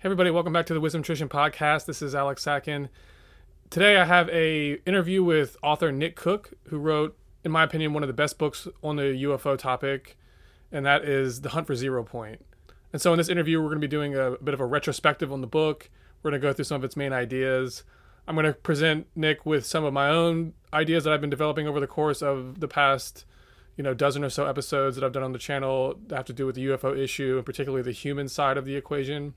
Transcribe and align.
Hey 0.00 0.06
everybody, 0.06 0.30
welcome 0.30 0.52
back 0.52 0.66
to 0.66 0.74
the 0.74 0.80
Wisdom 0.80 1.00
Nutrition 1.00 1.28
Podcast. 1.28 1.86
This 1.86 2.02
is 2.02 2.14
Alex 2.14 2.44
Sachon. 2.44 2.88
Today 3.68 3.96
I 3.96 4.04
have 4.04 4.28
a 4.28 4.74
interview 4.86 5.24
with 5.24 5.56
author 5.60 5.90
Nick 5.90 6.14
Cook, 6.14 6.52
who 6.68 6.78
wrote, 6.78 7.18
in 7.42 7.50
my 7.50 7.64
opinion, 7.64 7.92
one 7.92 8.04
of 8.04 8.06
the 8.06 8.12
best 8.12 8.38
books 8.38 8.68
on 8.80 8.94
the 8.94 9.02
UFO 9.02 9.58
topic, 9.58 10.16
and 10.70 10.86
that 10.86 11.04
is 11.04 11.40
The 11.40 11.48
Hunt 11.48 11.66
for 11.66 11.74
Zero 11.74 12.04
Point. 12.04 12.46
And 12.92 13.02
so 13.02 13.12
in 13.12 13.18
this 13.18 13.28
interview, 13.28 13.58
we're 13.58 13.70
going 13.70 13.80
to 13.80 13.88
be 13.88 13.90
doing 13.90 14.14
a 14.14 14.36
bit 14.36 14.54
of 14.54 14.60
a 14.60 14.66
retrospective 14.66 15.32
on 15.32 15.40
the 15.40 15.48
book. 15.48 15.90
We're 16.22 16.30
going 16.30 16.40
to 16.40 16.46
go 16.46 16.52
through 16.52 16.66
some 16.66 16.76
of 16.76 16.84
its 16.84 16.96
main 16.96 17.12
ideas. 17.12 17.82
I'm 18.28 18.36
going 18.36 18.46
to 18.46 18.52
present 18.52 19.08
Nick 19.16 19.44
with 19.44 19.66
some 19.66 19.82
of 19.82 19.92
my 19.92 20.10
own 20.10 20.52
ideas 20.72 21.02
that 21.02 21.12
I've 21.12 21.20
been 21.20 21.28
developing 21.28 21.66
over 21.66 21.80
the 21.80 21.88
course 21.88 22.22
of 22.22 22.60
the 22.60 22.68
past, 22.68 23.24
you 23.76 23.82
know, 23.82 23.94
dozen 23.94 24.22
or 24.22 24.30
so 24.30 24.46
episodes 24.46 24.94
that 24.94 25.04
I've 25.04 25.10
done 25.10 25.24
on 25.24 25.32
the 25.32 25.40
channel 25.40 25.98
that 26.06 26.14
have 26.14 26.26
to 26.26 26.32
do 26.32 26.46
with 26.46 26.54
the 26.54 26.66
UFO 26.66 26.96
issue 26.96 27.34
and 27.38 27.44
particularly 27.44 27.82
the 27.82 27.90
human 27.90 28.28
side 28.28 28.56
of 28.56 28.64
the 28.64 28.76
equation. 28.76 29.34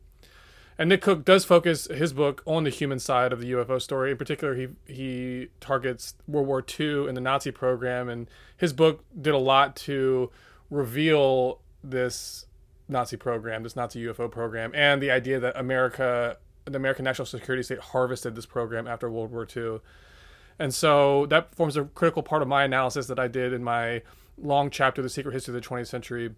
And 0.82 0.90
Nick 0.90 1.04
Cook 1.04 1.24
does 1.24 1.46
focus 1.46 1.86
his 1.86 2.12
book 2.12 2.42
on 2.48 2.64
the 2.64 2.72
human 2.72 2.98
side 2.98 3.32
of 3.32 3.40
the 3.40 3.52
UFO 3.52 3.80
story. 3.80 4.10
In 4.10 4.18
particular, 4.18 4.56
he 4.56 4.70
he 4.88 5.50
targets 5.60 6.16
World 6.28 6.48
War 6.48 6.66
II 6.68 7.08
and 7.08 7.16
the 7.16 7.22
Nazi 7.22 7.52
program, 7.52 8.10
and 8.10 8.28
his 8.58 8.74
book 8.74 9.04
did 9.22 9.36
a 9.36 9.38
lot 9.38 9.76
to 9.76 10.32
reveal 10.72 11.60
this 11.84 12.48
Nazi 12.90 13.16
program, 13.16 13.62
this 13.62 13.76
Nazi 13.76 14.04
UFO 14.06 14.32
program, 14.32 14.72
and 14.74 15.04
the 15.04 15.12
idea 15.12 15.40
that 15.40 15.56
America, 15.56 16.38
the 16.66 16.78
American 16.78 17.06
national 17.06 17.28
security 17.28 17.62
state, 17.62 17.78
harvested 17.78 18.34
this 18.34 18.48
program 18.48 18.88
after 18.88 19.08
World 19.08 19.32
War 19.32 19.48
II. 19.56 19.82
And 20.58 20.74
so 20.74 21.28
that 21.28 21.54
forms 21.54 21.78
a 21.78 21.84
critical 21.84 22.24
part 22.24 22.42
of 22.42 22.48
my 22.48 22.64
analysis 22.64 23.06
that 23.06 23.20
I 23.20 23.28
did 23.28 23.54
in 23.54 23.64
my 23.64 24.02
long 24.36 24.72
chapter, 24.72 25.04
The 25.04 25.10
Secret 25.10 25.34
History 25.34 25.56
of 25.56 25.62
the 25.62 25.70
20th 25.70 25.90
Century. 25.90 26.32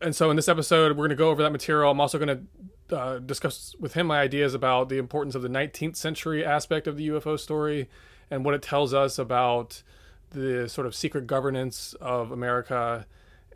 And 0.00 0.14
so 0.14 0.30
in 0.30 0.36
this 0.36 0.48
episode, 0.48 0.90
we're 0.92 1.08
going 1.08 1.10
to 1.10 1.16
go 1.16 1.30
over 1.30 1.42
that 1.42 1.50
material. 1.50 1.90
I'm 1.90 2.00
also 2.00 2.18
going 2.18 2.46
to 2.88 2.96
uh, 2.96 3.18
discuss 3.18 3.74
with 3.78 3.94
him 3.94 4.06
my 4.06 4.20
ideas 4.20 4.54
about 4.54 4.88
the 4.88 4.98
importance 4.98 5.34
of 5.34 5.42
the 5.42 5.48
19th 5.48 5.96
century 5.96 6.44
aspect 6.44 6.86
of 6.86 6.96
the 6.96 7.08
UFO 7.08 7.38
story 7.38 7.88
and 8.30 8.44
what 8.44 8.54
it 8.54 8.62
tells 8.62 8.94
us 8.94 9.18
about 9.18 9.82
the 10.30 10.68
sort 10.68 10.86
of 10.86 10.94
secret 10.94 11.26
governance 11.26 11.94
of 12.00 12.30
America 12.30 13.06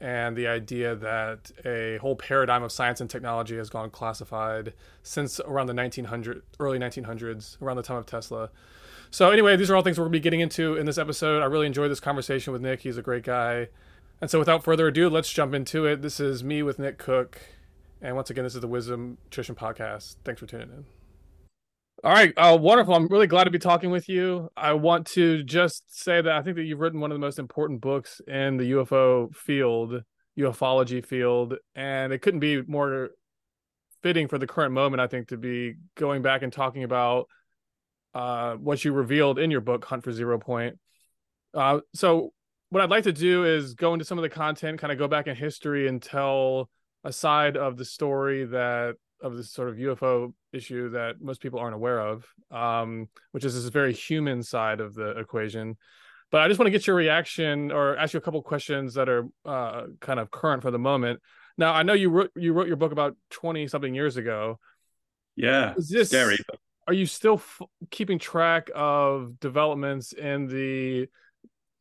and 0.01 0.37
the 0.37 0.49
idea 0.49 0.97
that 0.97 1.53
a 1.65 1.99
whole 1.99 2.17
paradigm 2.17 2.63
of 2.63 2.73
science 2.73 3.01
and 3.01 3.09
technology 3.09 3.57
has 3.57 3.71
gone 3.71 3.89
classified 3.89 4.73
since 5.03 5.39
around 5.41 5.69
the 5.69 5.75
1900 5.75 6.43
early 6.59 6.79
1900s 6.79 7.61
around 7.63 7.77
the 7.77 7.83
time 7.83 7.99
of 7.99 8.07
tesla. 8.07 8.51
So 9.11 9.31
anyway 9.31 9.57
these 9.57 9.71
are 9.71 9.77
all 9.77 9.83
things 9.83 9.99
we're 9.99 10.07
going 10.07 10.13
to 10.13 10.19
be 10.19 10.23
getting 10.23 10.41
into 10.41 10.77
in 10.77 10.87
this 10.87 10.99
episode. 10.99 11.41
I 11.41 11.45
really 11.45 11.67
enjoyed 11.67 11.91
this 11.91 12.01
conversation 12.01 12.53
with 12.53 12.63
nick. 12.63 12.81
He's 12.81 12.97
a 12.97 13.03
great 13.03 13.23
guy 13.23 13.69
and 14.23 14.31
so 14.31 14.39
without 14.39 14.65
further 14.65 14.89
ado 14.89 15.11
let's 15.11 15.31
jump 15.31 15.53
into 15.53 15.85
it 15.85 16.01
this 16.01 16.19
is 16.19 16.43
me 16.43 16.63
with 16.63 16.79
nick 16.79 16.97
cook 16.97 17.39
and 18.01 18.17
once 18.17 18.31
again 18.31 18.45
this 18.45 18.55
is 18.55 18.63
the 18.63 18.69
wisdom 18.69 19.19
nutrition 19.25 19.55
podcast 19.55 20.17
thanks 20.25 20.41
for 20.41 20.47
tuning 20.47 20.71
in 20.71 20.85
all 22.05 22.13
right, 22.13 22.35
uh, 22.37 22.59
wonderful. 22.61 22.95
I'm 22.97 23.07
really 23.07 23.29
glad 23.29 23.45
to 23.45 23.53
be 23.53 23.61
talking 23.61 23.93
with 23.93 24.09
you. 24.09 24.51
I 24.57 24.73
want 24.73 25.07
to 25.09 25.45
just 25.45 26.03
say 26.03 26.21
that 26.21 26.33
I 26.33 26.43
think 26.43 26.57
that 26.57 26.65
you've 26.65 26.81
written 26.81 26.99
one 26.99 27.13
of 27.13 27.15
the 27.15 27.25
most 27.25 27.39
important 27.39 27.81
books 27.81 28.21
in 28.27 28.57
the 28.57 28.73
UFO 28.73 29.33
field, 29.37 30.03
ufology 30.37 31.07
field, 31.07 31.55
and 31.77 32.13
it 32.13 32.21
couldn't 32.21 32.41
be 32.41 32.61
more 32.63 33.11
fitting 34.03 34.27
for 34.27 34.37
the 34.37 34.49
current 34.49 34.73
moment. 34.73 35.01
I 35.01 35.07
think 35.07 35.29
to 35.29 35.37
be 35.37 35.75
going 35.95 36.23
back 36.23 36.43
and 36.43 36.53
talking 36.53 36.83
about 36.83 37.29
uh, 38.15 38.55
what 38.55 38.85
you 38.85 38.93
revealed 38.93 39.39
in 39.39 39.53
your 39.53 39.61
book, 39.61 39.85
Hunt 39.85 40.03
for 40.03 40.11
Zero 40.11 40.41
Point. 40.41 40.81
Uh, 41.55 41.81
so, 41.95 42.33
what 42.73 42.81
I'd 42.81 42.89
like 42.89 43.05
to 43.05 43.13
do 43.13 43.45
is 43.45 43.75
go 43.75 43.93
into 43.93 44.07
some 44.07 44.17
of 44.17 44.23
the 44.23 44.31
content, 44.31 44.81
kind 44.81 44.91
of 44.91 44.99
go 44.99 45.07
back 45.07 45.27
in 45.27 45.37
history 45.37 45.89
and 45.89 46.01
tell 46.01 46.71
a 47.05 47.13
side 47.13 47.59
of 47.59 47.77
the 47.77 47.85
story 47.85 48.47
that 48.47 48.95
of 49.21 49.37
this 49.37 49.51
sort 49.51 49.69
of 49.69 49.77
UFO 49.77 50.33
issue 50.55 50.89
that 50.89 51.21
most 51.21 51.43
people 51.43 51.61
aren't 51.61 51.75
aware 51.75 52.01
of, 52.01 52.27
um, 52.51 53.11
which 53.33 53.45
is 53.45 53.55
this 53.55 53.71
very 53.71 53.93
human 53.93 54.43
side 54.43 54.81
of 54.81 54.95
the 54.95 55.11
equation. 55.19 55.77
But 56.31 56.41
I 56.41 56.49
just 56.49 56.59
want 56.59 56.69
to 56.69 56.71
get 56.71 56.87
your 56.87 56.97
reaction 56.97 57.71
or 57.71 57.95
ask 57.99 58.15
you 58.15 58.19
a 58.19 58.23
couple 58.23 58.41
questions 58.41 58.95
that 58.95 59.11
are 59.11 59.29
uh, 59.45 59.89
kind 60.01 60.19
of 60.19 60.31
current 60.31 60.63
for 60.63 60.71
the 60.71 60.79
moment. 60.79 61.21
Now, 61.59 61.75
I 61.75 61.83
know 61.83 61.93
you 61.93 62.09
wrote 62.09 62.31
you 62.35 62.55
wrote 62.55 62.69
your 62.69 62.77
book 62.77 62.93
about 62.93 63.19
twenty 63.29 63.69
something 63.69 63.95
years 63.95 64.17
ago. 64.17 64.59
Yeah, 65.37 65.75
is 65.77 65.91
this 65.91 66.09
scary. 66.09 66.39
Are 66.89 66.95
you 66.95 67.05
still 67.05 67.35
f- 67.35 67.61
keeping 67.91 68.19
track 68.19 68.71
of 68.75 69.39
developments 69.41 70.15
in 70.15 70.47
the 70.47 71.09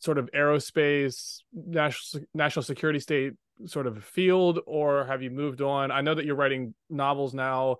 sort 0.02 0.18
of 0.18 0.30
aerospace 0.36 1.38
national 1.54 2.26
national 2.34 2.64
security 2.64 3.00
state 3.00 3.34
sort 3.68 3.86
of 3.88 4.04
field, 4.04 4.60
or 4.66 5.06
have 5.06 5.22
you 5.22 5.30
moved 5.30 5.62
on? 5.62 5.92
I 5.92 6.02
know 6.02 6.16
that 6.16 6.26
you're 6.26 6.36
writing 6.36 6.74
novels 6.90 7.34
now, 7.34 7.78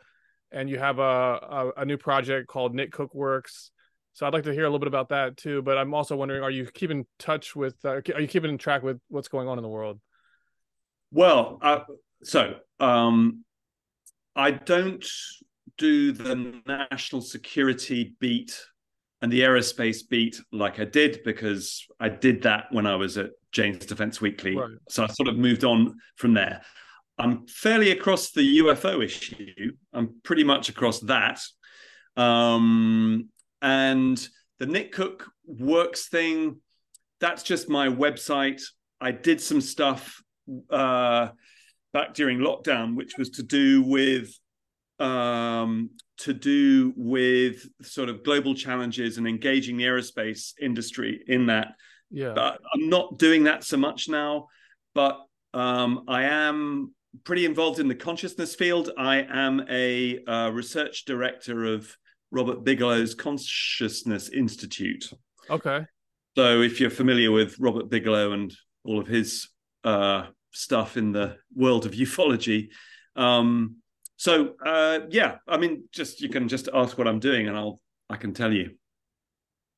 and 0.52 0.70
you 0.70 0.78
have 0.78 1.00
a 1.00 1.02
a, 1.04 1.72
a 1.78 1.86
new 1.86 1.98
project 1.98 2.48
called 2.48 2.74
Nick 2.74 2.92
Cook 2.92 3.14
Works. 3.14 3.72
So 4.14 4.28
I'd 4.28 4.34
like 4.34 4.44
to 4.44 4.54
hear 4.54 4.64
a 4.64 4.68
little 4.68 4.80
bit 4.80 4.88
about 4.88 5.10
that 5.10 5.36
too. 5.36 5.62
But 5.62 5.78
I'm 5.78 5.94
also 5.94 6.16
wondering, 6.16 6.44
are 6.44 6.52
you 6.52 6.66
keeping 6.66 7.06
touch 7.18 7.56
with? 7.56 7.76
Uh, 7.84 8.02
are 8.14 8.22
you 8.22 8.28
keeping 8.28 8.52
in 8.52 8.58
track 8.58 8.84
with 8.84 9.00
what's 9.10 9.28
going 9.28 9.48
on 9.48 9.58
in 9.58 9.64
the 9.64 9.70
world? 9.70 10.00
Well, 11.12 11.58
uh, 11.62 11.80
so 12.24 12.56
um, 12.80 13.44
I 14.36 14.52
don't 14.52 15.06
do 15.78 16.12
the 16.12 16.62
national 16.68 17.22
security 17.22 18.14
beat 18.20 18.62
and 19.22 19.32
the 19.32 19.42
aerospace 19.42 20.08
beat 20.08 20.40
like 20.52 20.80
I 20.80 20.86
did 20.86 21.22
because 21.24 21.86
I 22.00 22.10
did 22.10 22.44
that 22.44 22.66
when 22.72 22.88
I 22.88 22.96
was 22.96 23.18
at 23.18 23.32
Jane's 23.52 23.86
Defense 23.86 24.20
Weekly. 24.20 24.56
Right. 24.56 24.72
So 24.90 25.04
I 25.04 25.08
sort 25.08 25.30
of 25.30 25.38
moved 25.38 25.64
on 25.64 25.98
from 26.16 26.34
there. 26.34 26.62
I'm 27.18 27.46
fairly 27.46 27.92
across 27.92 28.32
the 28.32 28.60
UFO 28.60 29.04
issue. 29.04 29.74
I'm 29.94 30.16
pretty 30.24 30.44
much 30.44 30.70
across 30.70 31.00
that. 31.02 31.40
Um, 32.18 33.30
and 33.62 34.28
the 34.60 34.66
Nick 34.66 34.92
Cook 34.92 35.30
Works 35.46 36.08
thing, 36.08 36.60
that's 37.20 37.44
just 37.44 37.70
my 37.70 37.88
website. 37.88 38.62
I 39.00 39.12
did 39.12 39.40
some 39.40 39.62
stuff 39.62 40.24
uh, 40.72 41.30
back 41.94 42.14
during 42.16 42.40
lockdown, 42.40 42.96
which 42.96 43.18
was 43.18 43.30
to 43.32 43.44
do 43.44 43.84
with 43.84 44.34
um, 45.00 45.92
to 46.22 46.34
do 46.34 46.94
with 46.96 47.66
sort 47.82 48.10
of 48.10 48.24
global 48.24 48.56
challenges 48.56 49.18
and 49.18 49.28
engaging 49.28 49.78
the 49.78 49.86
aerospace 49.86 50.54
industry 50.62 51.24
in 51.28 51.48
that. 51.48 51.76
Yeah, 52.10 52.34
but 52.34 52.60
I'm 52.74 52.90
not 52.90 53.18
doing 53.18 53.46
that 53.46 53.64
so 53.64 53.78
much 53.78 54.10
now, 54.10 54.48
but 54.94 55.20
um, 55.54 56.06
I 56.08 56.24
am 56.24 56.94
pretty 57.24 57.46
involved 57.46 57.80
in 57.80 57.88
the 57.88 57.96
consciousness 57.96 58.56
field. 58.56 58.92
I 58.98 59.26
am 59.30 59.66
a 59.70 60.24
uh, 60.26 60.50
research 60.52 61.06
director 61.06 61.66
of 61.66 61.96
Robert 62.32 62.64
Bigelow's 62.64 63.14
Consciousness 63.14 64.30
Institute. 64.30 65.12
Okay. 65.50 65.86
So 66.36 66.62
if 66.62 66.80
you're 66.80 66.90
familiar 66.90 67.32
with 67.32 67.60
Robert 67.60 67.90
Bigelow 67.90 68.32
and 68.32 68.54
all 68.86 69.00
of 69.00 69.08
his 69.08 69.50
uh, 69.84 70.28
stuff 70.52 70.96
in 70.96 71.12
the 71.12 71.38
world 71.54 71.86
of 71.86 71.92
ufology, 71.92 72.70
um, 73.16 73.78
so 74.22 74.54
uh, 74.64 75.00
yeah, 75.10 75.38
I 75.48 75.58
mean, 75.58 75.86
just 75.92 76.22
you 76.22 76.30
can 76.30 76.48
just 76.48 76.70
ask 76.72 76.96
what 76.96 77.08
I'm 77.08 77.18
doing, 77.18 77.48
and 77.48 77.58
I'll 77.58 77.82
I 78.08 78.18
can 78.18 78.36
tell 78.36 78.54
you. 78.54 78.76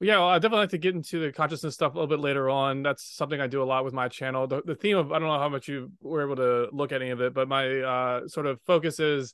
Yeah, 0.02 0.18
well, 0.18 0.28
I 0.28 0.38
definitely 0.38 0.64
like 0.64 0.72
to 0.72 0.78
get 0.80 0.96
into 0.96 1.22
the 1.22 1.32
consciousness 1.32 1.76
stuff 1.76 1.94
a 1.94 1.96
little 1.96 2.10
bit 2.10 2.20
later 2.20 2.50
on. 2.50 2.84
That's 2.84 3.06
something 3.16 3.40
I 3.40 3.48
do 3.48 3.64
a 3.64 3.64
lot 3.64 3.86
with 3.86 3.94
my 3.94 4.10
channel. 4.10 4.46
The, 4.46 4.62
the 4.66 4.76
theme 4.76 4.98
of 4.98 5.14
I 5.14 5.20
don't 5.20 5.30
know 5.30 5.40
how 5.40 5.48
much 5.48 5.70
you 5.70 5.94
were 6.02 6.24
able 6.24 6.36
to 6.36 6.68
look 6.74 6.92
at 6.92 7.02
any 7.02 7.12
of 7.12 7.22
it, 7.22 7.34
but 7.34 7.48
my 7.48 7.80
uh, 7.80 8.28
sort 8.28 8.46
of 8.46 8.60
focus 8.64 9.00
is 9.00 9.34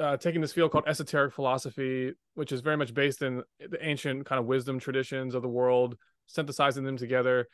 uh, 0.00 0.16
taking 0.16 0.40
this 0.40 0.52
field 0.52 0.72
called 0.72 0.88
esoteric 0.88 1.32
philosophy, 1.32 2.12
which 2.34 2.50
is 2.50 2.60
very 2.60 2.76
much 2.76 2.92
based 2.92 3.22
in 3.22 3.44
the 3.60 3.78
ancient 3.80 4.26
kind 4.26 4.40
of 4.40 4.46
wisdom 4.46 4.80
traditions 4.80 5.36
of 5.36 5.42
the 5.42 5.48
world, 5.48 5.96
synthesizing 6.26 6.82
them 6.82 6.96
together, 6.96 7.46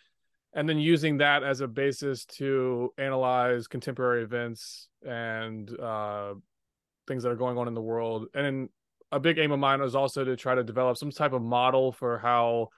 and 0.55 0.67
then 0.67 0.79
using 0.79 1.19
that 1.19 1.43
as 1.43 1.61
a 1.61 1.69
basis 1.69 2.25
to 2.25 2.91
analyze 2.97 3.67
contemporary 3.67 4.23
events 4.23 4.89
and 5.07 5.79
uh, 5.79 6.33
things 7.07 7.23
that 7.23 7.31
are 7.31 7.37
going 7.37 7.59
on 7.59 7.69
in 7.69 7.75
the 7.75 7.83
world. 7.83 8.27
And 8.35 8.69
a 9.13 9.21
big 9.21 9.39
aim 9.39 9.53
of 9.53 9.61
mine 9.61 9.81
was 9.81 9.95
also 9.95 10.25
to 10.25 10.37
try 10.37 10.55
to 10.55 10.65
develop 10.65 10.97
some 10.97 11.11
type 11.11 11.33
of 11.33 11.43
model 11.43 11.93
for 11.93 12.19
how 12.19 12.69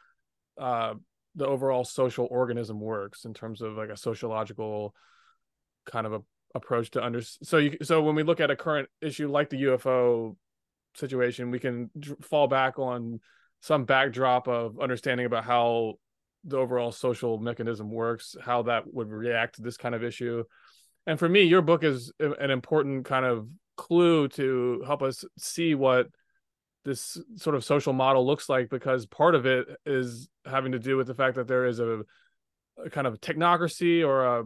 uh, 0.59 0.95
the 1.35 1.47
overall 1.47 1.85
social 1.85 2.27
organism 2.31 2.81
works 2.81 3.25
in 3.25 3.35
terms 3.35 3.61
of 3.61 3.77
like 3.77 3.91
a 3.91 3.97
sociological 3.97 4.95
kind 5.85 6.07
of 6.07 6.15
a 6.15 6.21
approach 6.55 6.91
to 6.91 7.05
under 7.05 7.21
so 7.21 7.59
you 7.59 7.77
so 7.83 8.03
when 8.03 8.15
we 8.15 8.23
look 8.23 8.41
at 8.41 8.51
a 8.51 8.57
current 8.57 8.89
issue 9.03 9.29
like 9.29 9.51
the 9.51 9.63
UFO 9.65 10.35
situation 10.95 11.51
we 11.51 11.59
can 11.59 11.91
fall 12.23 12.49
back 12.49 12.79
on 12.79 13.21
some 13.61 13.85
backdrop 13.85 14.49
of 14.49 14.81
understanding 14.81 15.27
about 15.27 15.45
how 15.45 15.95
the 16.45 16.57
overall 16.57 16.93
social 16.93 17.39
mechanism 17.39 17.91
works 17.91 18.37
how 18.43 18.63
that 18.63 18.85
would 18.93 19.11
react 19.11 19.57
to 19.57 19.63
this 19.63 19.77
kind 19.77 19.95
of 19.95 20.03
issue 20.03 20.43
and 21.07 21.19
for 21.19 21.29
me 21.29 21.43
your 21.43 21.61
book 21.61 21.85
is 21.85 22.11
an 22.19 22.51
important 22.51 23.05
kind 23.05 23.27
of 23.27 23.47
clue 23.77 24.29
to 24.29 24.83
help 24.87 25.03
us 25.03 25.25
see 25.39 25.75
what 25.75 26.09
this 26.85 27.19
sort 27.35 27.57
of 27.57 27.65
social 27.65 27.93
model 27.93 28.25
looks 28.25 28.49
like 28.49 28.71
because 28.71 29.07
part 29.07 29.35
of 29.35 29.45
it 29.45 29.67
is 29.85 30.29
having 30.45 30.73
to 30.73 30.79
do 30.79 30.97
with 30.97 31.07
the 31.07 31.15
fact 31.15 31.35
that 31.35 31.49
there 31.49 31.67
is 31.67 31.81
a, 31.81 32.03
a 32.85 32.91
kind 32.91 33.07
of 33.07 33.21
technocracy 33.21 34.07
or 34.07 34.25
a 34.25 34.45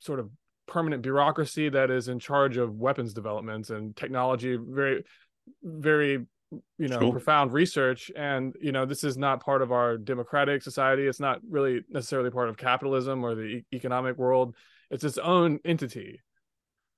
sort 0.00 0.18
of 0.18 0.30
permanent 0.66 1.02
bureaucracy 1.02 1.68
that 1.68 1.90
is 1.90 2.08
in 2.08 2.18
charge 2.18 2.56
of 2.56 2.74
weapons 2.76 3.12
developments 3.12 3.70
and 3.70 3.94
technology 3.94 4.56
very 4.56 5.04
very 5.62 6.26
you 6.78 6.88
know 6.88 6.98
sure. 6.98 7.12
profound 7.12 7.52
research. 7.52 8.10
And 8.14 8.54
you 8.60 8.72
know 8.72 8.86
this 8.86 9.04
is 9.04 9.16
not 9.16 9.44
part 9.44 9.62
of 9.62 9.72
our 9.72 9.96
democratic 9.96 10.62
society. 10.62 11.06
It's 11.06 11.20
not 11.20 11.40
really 11.48 11.82
necessarily 11.88 12.30
part 12.30 12.48
of 12.48 12.56
capitalism 12.56 13.24
or 13.24 13.34
the 13.34 13.42
e- 13.42 13.64
economic 13.72 14.16
world. 14.16 14.54
It's 14.90 15.04
its 15.04 15.18
own 15.18 15.60
entity. 15.64 16.20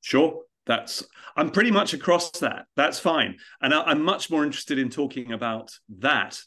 Sure 0.00 0.42
that's 0.66 1.04
i'm 1.36 1.50
pretty 1.50 1.70
much 1.70 1.94
across 1.94 2.30
that 2.32 2.66
that's 2.76 2.98
fine 2.98 3.36
and 3.60 3.74
I, 3.74 3.90
am 3.90 4.02
much 4.02 4.30
more 4.30 4.44
interested 4.44 4.78
in 4.78 4.90
talking 4.90 5.32
about 5.32 5.72
that 5.98 6.38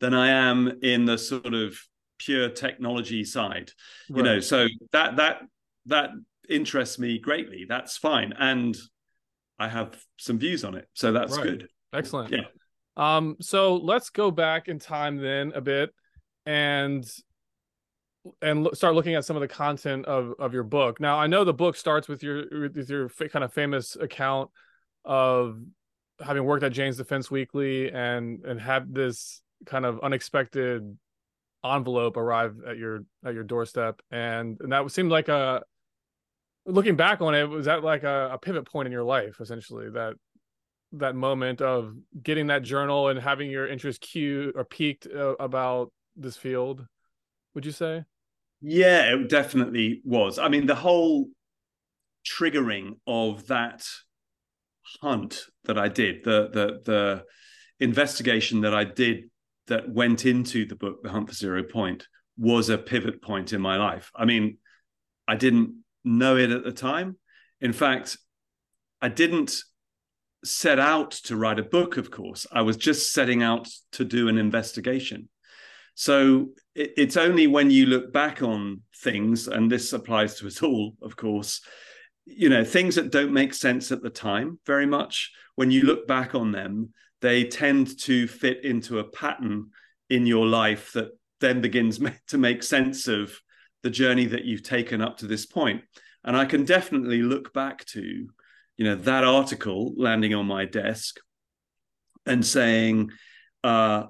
than 0.00 0.14
i 0.14 0.28
am 0.28 0.78
in 0.82 1.04
the 1.04 1.18
sort 1.18 1.54
of 1.54 1.78
pure 2.18 2.48
technology 2.48 3.24
side 3.24 3.70
right. 4.10 4.16
you 4.16 4.22
know 4.22 4.40
so 4.40 4.66
that 4.92 5.16
that 5.16 5.42
that 5.86 6.10
interests 6.48 6.98
me 6.98 7.18
greatly 7.18 7.66
that's 7.68 7.96
fine 7.96 8.32
and 8.38 8.76
i 9.58 9.68
have 9.68 9.94
some 10.16 10.38
views 10.38 10.64
on 10.64 10.74
it 10.74 10.88
so 10.94 11.12
that's 11.12 11.36
right. 11.36 11.44
good 11.44 11.68
Excellent. 11.92 12.32
Yeah. 12.32 12.44
Um, 12.96 13.36
so 13.40 13.76
let's 13.76 14.10
go 14.10 14.30
back 14.30 14.68
in 14.68 14.78
time 14.78 15.16
then 15.16 15.52
a 15.54 15.60
bit 15.60 15.90
and 16.44 17.04
and 18.42 18.64
lo- 18.64 18.72
start 18.72 18.94
looking 18.94 19.14
at 19.14 19.24
some 19.24 19.36
of 19.36 19.40
the 19.40 19.48
content 19.48 20.06
of 20.06 20.34
of 20.38 20.52
your 20.52 20.64
book. 20.64 21.00
Now, 21.00 21.18
I 21.18 21.26
know 21.26 21.44
the 21.44 21.54
book 21.54 21.76
starts 21.76 22.08
with 22.08 22.22
your 22.22 22.44
with 22.50 22.90
your 22.90 23.08
fa- 23.08 23.28
kind 23.28 23.44
of 23.44 23.52
famous 23.52 23.96
account 23.96 24.50
of 25.04 25.58
having 26.20 26.44
worked 26.44 26.64
at 26.64 26.72
Jane's 26.72 26.96
Defense 26.96 27.30
Weekly 27.30 27.90
and 27.90 28.44
and 28.44 28.60
had 28.60 28.94
this 28.94 29.42
kind 29.66 29.84
of 29.84 30.00
unexpected 30.00 30.96
envelope 31.64 32.16
arrive 32.16 32.56
at 32.66 32.76
your 32.76 33.04
at 33.24 33.34
your 33.34 33.42
doorstep 33.42 34.00
and, 34.10 34.58
and 34.60 34.72
that 34.72 34.88
seemed 34.92 35.10
like 35.10 35.28
a 35.28 35.62
looking 36.66 36.96
back 36.96 37.20
on 37.20 37.34
it 37.34 37.48
was 37.48 37.66
that 37.66 37.82
like 37.82 38.04
a, 38.04 38.30
a 38.32 38.38
pivot 38.38 38.64
point 38.64 38.86
in 38.86 38.92
your 38.92 39.02
life 39.02 39.40
essentially 39.40 39.90
that 39.90 40.14
that 40.92 41.14
moment 41.14 41.60
of 41.60 41.94
getting 42.22 42.46
that 42.46 42.62
journal 42.62 43.08
and 43.08 43.18
having 43.18 43.50
your 43.50 43.66
interest 43.66 44.00
cue 44.00 44.52
or 44.54 44.64
peaked 44.64 45.06
uh, 45.06 45.34
about 45.40 45.92
this 46.16 46.36
field 46.36 46.86
would 47.58 47.66
you 47.66 47.72
say 47.72 48.04
yeah 48.60 49.12
it 49.12 49.28
definitely 49.28 50.00
was 50.04 50.38
i 50.38 50.48
mean 50.48 50.64
the 50.66 50.76
whole 50.76 51.26
triggering 52.24 52.92
of 53.04 53.48
that 53.48 53.84
hunt 55.02 55.42
that 55.64 55.76
i 55.76 55.88
did 55.88 56.22
the 56.22 56.48
the 56.52 56.80
the 56.84 57.24
investigation 57.80 58.60
that 58.60 58.72
i 58.72 58.84
did 58.84 59.24
that 59.66 59.90
went 59.90 60.24
into 60.24 60.66
the 60.66 60.76
book 60.76 61.02
the 61.02 61.10
hunt 61.10 61.28
for 61.28 61.34
zero 61.34 61.64
point 61.64 62.06
was 62.36 62.68
a 62.68 62.78
pivot 62.78 63.20
point 63.20 63.52
in 63.52 63.60
my 63.60 63.76
life 63.76 64.12
i 64.14 64.24
mean 64.24 64.56
i 65.26 65.34
didn't 65.34 65.82
know 66.04 66.36
it 66.36 66.52
at 66.52 66.62
the 66.62 66.70
time 66.70 67.16
in 67.60 67.72
fact 67.72 68.16
i 69.02 69.08
didn't 69.08 69.56
set 70.44 70.78
out 70.78 71.10
to 71.10 71.36
write 71.36 71.58
a 71.58 71.64
book, 71.64 71.96
of 71.96 72.12
course. 72.12 72.46
I 72.52 72.62
was 72.62 72.76
just 72.76 73.12
setting 73.12 73.42
out 73.42 73.66
to 73.90 74.04
do 74.04 74.28
an 74.28 74.38
investigation. 74.38 75.28
So 75.98 76.50
it, 76.78 76.94
it's 76.96 77.16
only 77.16 77.46
when 77.46 77.70
you 77.70 77.86
look 77.86 78.12
back 78.12 78.42
on 78.42 78.82
things, 78.96 79.48
and 79.48 79.70
this 79.70 79.92
applies 79.92 80.36
to 80.36 80.46
us 80.46 80.62
all, 80.62 80.94
of 81.02 81.16
course, 81.16 81.60
you 82.24 82.48
know, 82.48 82.64
things 82.64 82.94
that 82.94 83.10
don't 83.10 83.32
make 83.32 83.54
sense 83.54 83.90
at 83.90 84.02
the 84.02 84.10
time 84.10 84.58
very 84.66 84.86
much, 84.86 85.32
when 85.56 85.70
you 85.70 85.82
look 85.82 86.06
back 86.06 86.34
on 86.34 86.52
them, 86.52 86.92
they 87.20 87.44
tend 87.44 87.98
to 88.00 88.28
fit 88.28 88.64
into 88.64 89.00
a 89.00 89.10
pattern 89.10 89.70
in 90.08 90.26
your 90.26 90.46
life 90.46 90.92
that 90.92 91.10
then 91.40 91.60
begins 91.60 92.00
to 92.28 92.38
make 92.38 92.62
sense 92.62 93.08
of 93.08 93.38
the 93.82 93.90
journey 93.90 94.26
that 94.26 94.44
you've 94.44 94.62
taken 94.62 95.00
up 95.00 95.18
to 95.18 95.26
this 95.26 95.46
point. 95.46 95.82
And 96.24 96.36
I 96.36 96.44
can 96.44 96.64
definitely 96.64 97.22
look 97.22 97.52
back 97.52 97.84
to 97.86 98.28
you 98.76 98.84
know 98.84 98.94
that 98.94 99.24
article 99.24 99.92
landing 99.96 100.34
on 100.34 100.46
my 100.46 100.64
desk 100.64 101.18
and 102.26 102.46
saying 102.46 103.10
uh, 103.64 104.04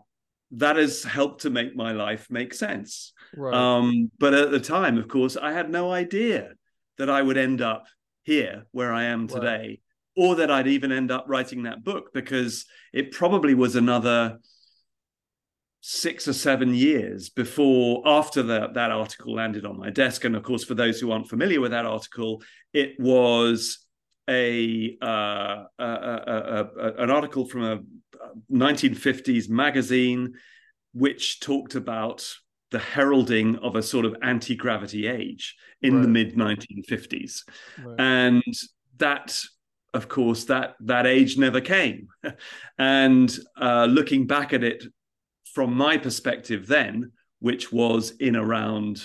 that 0.53 0.77
has 0.77 1.03
helped 1.03 1.43
to 1.43 1.51
make 1.51 1.77
my 1.77 1.93
life 1.93 2.27
make 2.31 2.55
sense 2.55 3.13
right. 3.37 3.55
um, 3.55 4.11
but 4.19 4.35
at 4.35 4.51
the 4.51 4.61
time 4.61 4.99
of 4.99 5.09
course 5.09 5.37
i 5.37 5.53
had 5.53 5.71
no 5.71 5.91
idea 5.93 6.53
that 6.97 7.11
i 7.11 7.21
would 7.21 7.37
end 7.37 7.61
up 7.61 7.87
here 8.23 8.65
where 8.73 8.93
i 8.93 9.05
am 9.05 9.27
today 9.27 9.81
right. 10.17 10.27
or 10.27 10.37
that 10.37 10.51
i'd 10.51 10.67
even 10.67 10.93
end 10.93 11.11
up 11.11 11.25
writing 11.29 11.65
that 11.65 11.85
book 11.85 12.13
because 12.13 12.67
it 12.93 13.13
probably 13.13 13.55
was 13.55 13.77
another 13.77 14.39
six 15.81 16.27
or 16.27 16.33
seven 16.33 16.75
years 16.75 17.29
before 17.29 18.03
after 18.05 18.43
the, 18.43 18.69
that 18.75 18.91
article 18.91 19.35
landed 19.35 19.65
on 19.65 19.79
my 19.79 19.91
desk 19.91 20.25
and 20.25 20.35
of 20.35 20.43
course 20.43 20.65
for 20.65 20.75
those 20.75 20.99
who 20.99 21.13
aren't 21.13 21.29
familiar 21.29 21.61
with 21.61 21.71
that 21.71 21.87
article 21.87 22.43
it 22.73 22.95
was 22.99 23.87
a, 24.29 24.97
uh, 25.01 25.65
a, 25.79 25.85
a, 25.85 26.71
a, 26.79 27.03
an 27.03 27.11
article 27.11 27.47
from 27.47 27.65
a 27.65 27.81
1950s 28.53 29.49
magazine 29.49 30.35
which 30.93 31.41
talked 31.41 31.75
about 31.75 32.27
the 32.71 32.79
heralding 32.79 33.57
of 33.57 33.77
a 33.77 33.83
sort 33.83 34.05
of 34.05 34.17
anti-gravity 34.23 35.07
age 35.07 35.57
in 35.81 35.97
right. 35.97 36.03
the 36.03 36.09
mid 36.09 36.35
1950s 36.35 37.43
right. 37.83 37.97
and 37.99 38.43
that 38.99 39.41
of 39.95 40.09
course 40.09 40.45
that 40.45 40.75
that 40.81 41.07
age 41.07 41.39
never 41.39 41.61
came 41.61 42.09
and 42.79 43.39
uh, 43.61 43.87
looking 43.87 44.27
back 44.27 44.53
at 44.53 44.63
it 44.63 44.85
from 45.55 45.73
my 45.73 45.97
perspective 45.97 46.67
then 46.67 47.11
which 47.41 47.73
was 47.73 48.11
in 48.21 48.37
around 48.37 49.03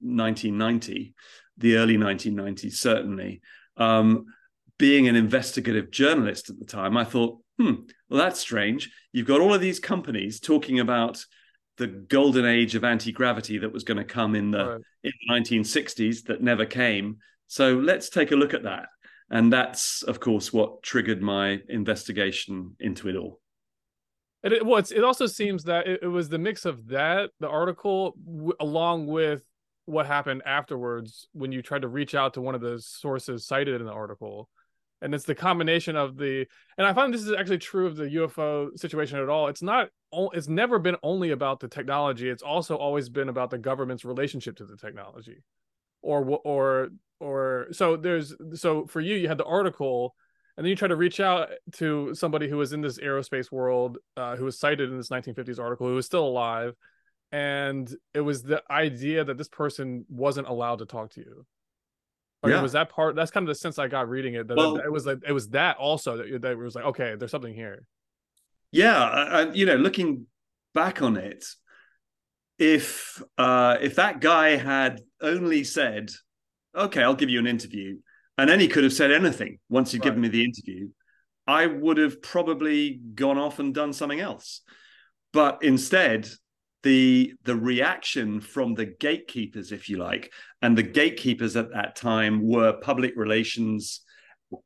1990 0.00 1.14
the 1.58 1.76
early 1.76 1.96
1990s 1.96 2.74
certainly 2.74 3.40
um, 3.78 4.26
being 4.78 5.08
an 5.08 5.16
investigative 5.16 5.90
journalist 5.90 6.50
at 6.50 6.58
the 6.58 6.64
time, 6.64 6.96
I 6.96 7.04
thought, 7.04 7.38
hmm, 7.58 7.74
well, 8.08 8.20
that's 8.20 8.40
strange. 8.40 8.90
You've 9.12 9.26
got 9.26 9.40
all 9.40 9.54
of 9.54 9.60
these 9.60 9.80
companies 9.80 10.40
talking 10.40 10.80
about 10.80 11.24
the 11.78 11.86
golden 11.86 12.44
age 12.44 12.74
of 12.74 12.84
anti 12.84 13.12
gravity 13.12 13.58
that 13.58 13.72
was 13.72 13.84
going 13.84 13.98
to 13.98 14.04
come 14.04 14.34
in 14.34 14.50
the, 14.50 14.66
right. 14.66 14.80
in 15.04 15.12
the 15.26 15.34
1960s 15.34 16.24
that 16.24 16.42
never 16.42 16.66
came. 16.66 17.18
So 17.48 17.74
let's 17.74 18.08
take 18.08 18.32
a 18.32 18.36
look 18.36 18.54
at 18.54 18.64
that. 18.64 18.86
And 19.30 19.52
that's, 19.52 20.02
of 20.02 20.20
course, 20.20 20.52
what 20.52 20.82
triggered 20.82 21.20
my 21.20 21.60
investigation 21.68 22.76
into 22.78 23.08
it 23.08 23.16
all. 23.16 23.40
it, 24.42 24.64
well, 24.64 24.78
it 24.78 25.04
also 25.04 25.26
seems 25.26 25.64
that 25.64 25.86
it, 25.86 26.00
it, 26.02 26.08
was 26.08 26.28
the 26.28 26.38
mix 26.38 26.64
of 26.64 26.86
that, 26.88 27.30
the 27.40 27.48
article, 27.48 28.14
w- 28.24 28.52
along 28.60 29.06
with 29.06 29.44
what 29.86 30.06
happened 30.06 30.42
afterwards 30.46 31.28
when 31.32 31.50
you 31.50 31.62
tried 31.62 31.82
to 31.82 31.88
reach 31.88 32.14
out 32.14 32.34
to 32.34 32.40
one 32.40 32.54
of 32.54 32.60
the 32.60 32.80
sources 32.80 33.46
cited 33.46 33.80
in 33.80 33.86
the 33.86 33.92
article 33.92 34.48
and 35.02 35.14
it's 35.14 35.24
the 35.24 35.34
combination 35.34 35.96
of 35.96 36.16
the 36.16 36.46
and 36.78 36.86
i 36.86 36.92
find 36.92 37.12
this 37.12 37.22
is 37.22 37.32
actually 37.32 37.58
true 37.58 37.86
of 37.86 37.96
the 37.96 38.04
ufo 38.04 38.76
situation 38.78 39.18
at 39.18 39.28
all. 39.28 39.48
It's 39.48 39.62
not 39.62 39.88
it's 40.32 40.48
never 40.48 40.78
been 40.78 40.96
only 41.02 41.30
about 41.30 41.60
the 41.60 41.68
technology. 41.68 42.28
It's 42.28 42.42
also 42.42 42.76
always 42.76 43.08
been 43.08 43.28
about 43.28 43.50
the 43.50 43.58
government's 43.58 44.04
relationship 44.04 44.56
to 44.56 44.64
the 44.64 44.76
technology. 44.76 45.42
Or 46.02 46.40
or 46.44 46.88
or 47.20 47.68
so 47.72 47.96
there's 47.96 48.34
so 48.54 48.86
for 48.86 49.00
you 49.00 49.14
you 49.16 49.28
had 49.28 49.38
the 49.38 49.44
article 49.44 50.14
and 50.56 50.64
then 50.64 50.70
you 50.70 50.76
try 50.76 50.88
to 50.88 50.96
reach 50.96 51.20
out 51.20 51.50
to 51.72 52.14
somebody 52.14 52.48
who 52.48 52.56
was 52.56 52.72
in 52.72 52.80
this 52.80 52.98
aerospace 52.98 53.50
world 53.50 53.98
uh, 54.16 54.36
who 54.36 54.44
was 54.44 54.58
cited 54.58 54.90
in 54.90 54.96
this 54.96 55.08
1950s 55.08 55.58
article 55.58 55.86
who 55.86 55.94
was 55.94 56.06
still 56.06 56.26
alive 56.26 56.74
and 57.32 57.94
it 58.14 58.20
was 58.20 58.42
the 58.42 58.62
idea 58.70 59.24
that 59.24 59.38
this 59.38 59.48
person 59.48 60.04
wasn't 60.08 60.46
allowed 60.46 60.78
to 60.78 60.86
talk 60.86 61.10
to 61.10 61.20
you 61.20 61.46
or 62.46 62.50
yeah. 62.50 62.62
was 62.62 62.72
that 62.72 62.88
part? 62.88 63.16
That's 63.16 63.30
kind 63.30 63.44
of 63.44 63.48
the 63.48 63.54
sense 63.54 63.78
I 63.78 63.88
got 63.88 64.08
reading 64.08 64.34
it. 64.34 64.48
That 64.48 64.56
well, 64.56 64.76
it 64.76 64.90
was 64.90 65.06
like 65.06 65.18
it 65.26 65.32
was 65.32 65.48
that 65.50 65.76
also 65.76 66.16
that, 66.18 66.42
that 66.42 66.56
was 66.56 66.74
like 66.74 66.84
okay, 66.86 67.14
there's 67.18 67.30
something 67.30 67.54
here. 67.54 67.86
Yeah, 68.72 68.98
I, 68.98 69.52
you 69.52 69.66
know, 69.66 69.76
looking 69.76 70.26
back 70.74 71.02
on 71.02 71.16
it, 71.16 71.44
if 72.58 73.22
uh, 73.36 73.78
if 73.80 73.96
that 73.96 74.20
guy 74.20 74.56
had 74.56 75.00
only 75.20 75.64
said, 75.64 76.10
"Okay, 76.74 77.02
I'll 77.02 77.14
give 77.14 77.30
you 77.30 77.38
an 77.38 77.46
interview," 77.46 77.98
and 78.38 78.48
then 78.48 78.60
he 78.60 78.68
could 78.68 78.84
have 78.84 78.92
said 78.92 79.10
anything 79.10 79.58
once 79.68 79.92
he'd 79.92 79.98
right. 79.98 80.04
given 80.04 80.20
me 80.20 80.28
the 80.28 80.44
interview, 80.44 80.88
I 81.46 81.66
would 81.66 81.98
have 81.98 82.22
probably 82.22 83.00
gone 83.14 83.38
off 83.38 83.58
and 83.58 83.74
done 83.74 83.92
something 83.92 84.20
else. 84.20 84.62
But 85.32 85.62
instead, 85.62 86.28
the 86.82 87.34
the 87.44 87.56
reaction 87.56 88.40
from 88.40 88.74
the 88.74 88.86
gatekeepers, 88.86 89.72
if 89.72 89.88
you 89.88 89.98
like, 89.98 90.32
and 90.62 90.76
the 90.76 90.82
gatekeepers 90.82 91.56
at 91.56 91.72
that 91.72 91.96
time 91.96 92.46
were 92.46 92.72
public 92.74 93.14
relations, 93.16 94.02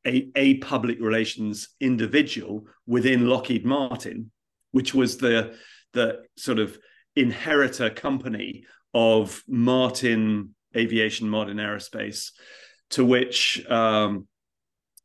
a, 0.07 0.29
a 0.37 0.59
public 0.59 0.99
relations 1.01 1.69
individual 1.81 2.67
within 2.87 3.29
Lockheed 3.29 3.65
Martin, 3.65 4.31
which 4.73 4.95
was 4.95 5.19
the 5.19 5.57
the 5.93 6.21
sort 6.37 6.59
of 6.59 6.79
inheritor 7.17 7.91
company 7.91 8.65
of 8.95 9.43
Martin 9.49 10.55
Aviation, 10.77 11.29
Martin 11.29 11.57
Aerospace, 11.57 12.31
to 12.91 13.05
which 13.05 13.65
um, 13.69 14.27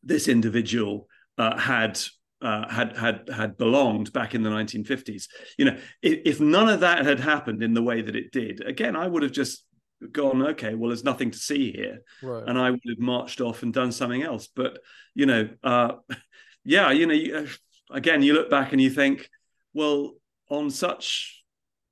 this 0.04 0.28
individual 0.28 1.08
uh, 1.38 1.58
had 1.58 2.00
uh, 2.46 2.70
had 2.70 2.96
had 2.96 3.28
had 3.34 3.58
belonged 3.58 4.14
back 4.14 4.36
in 4.36 4.44
the 4.44 4.52
1950s. 4.52 5.28
You 5.58 5.66
know, 5.66 5.78
if, 6.04 6.20
if, 6.25 6.40
none 6.40 6.70
of 6.70 6.82
that 6.82 7.04
had 7.04 7.20
happened 7.20 7.64
in 7.64 7.74
the 7.74 7.82
way 7.82 8.04
that 8.04 8.16
it 8.16 8.32
did, 8.32 8.62
again, 8.62 8.96
I 8.96 9.08
would 9.08 9.24
have 9.24 9.32
just 9.32 9.66
gone, 10.12 10.46
okay, 10.50 10.75
well, 10.75 10.90
there's 10.90 11.04
nothing 11.04 11.32
to 11.32 11.40
see 11.40 11.72
here, 11.72 12.02
right. 12.22 12.44
and 12.46 12.60
I 12.60 12.70
would 12.70 12.82
have 12.88 13.00
marched 13.00 13.42
off 13.42 13.64
and 13.64 13.74
done 13.74 13.92
something 13.92 14.22
else. 14.22 14.48
But 14.48 14.78
you 15.16 15.25
know, 15.25 15.50
uh, 15.64 15.94
yeah, 16.64 16.92
you 16.92 17.08
know, 17.08 17.16
you, 17.16 17.48
again, 17.90 18.22
you 18.22 18.36
look 18.36 18.52
back 18.52 18.74
and 18.74 18.82
you 18.82 18.92
think, 18.92 19.28
well, 19.74 20.14
on 20.50 20.70
such 20.70 21.44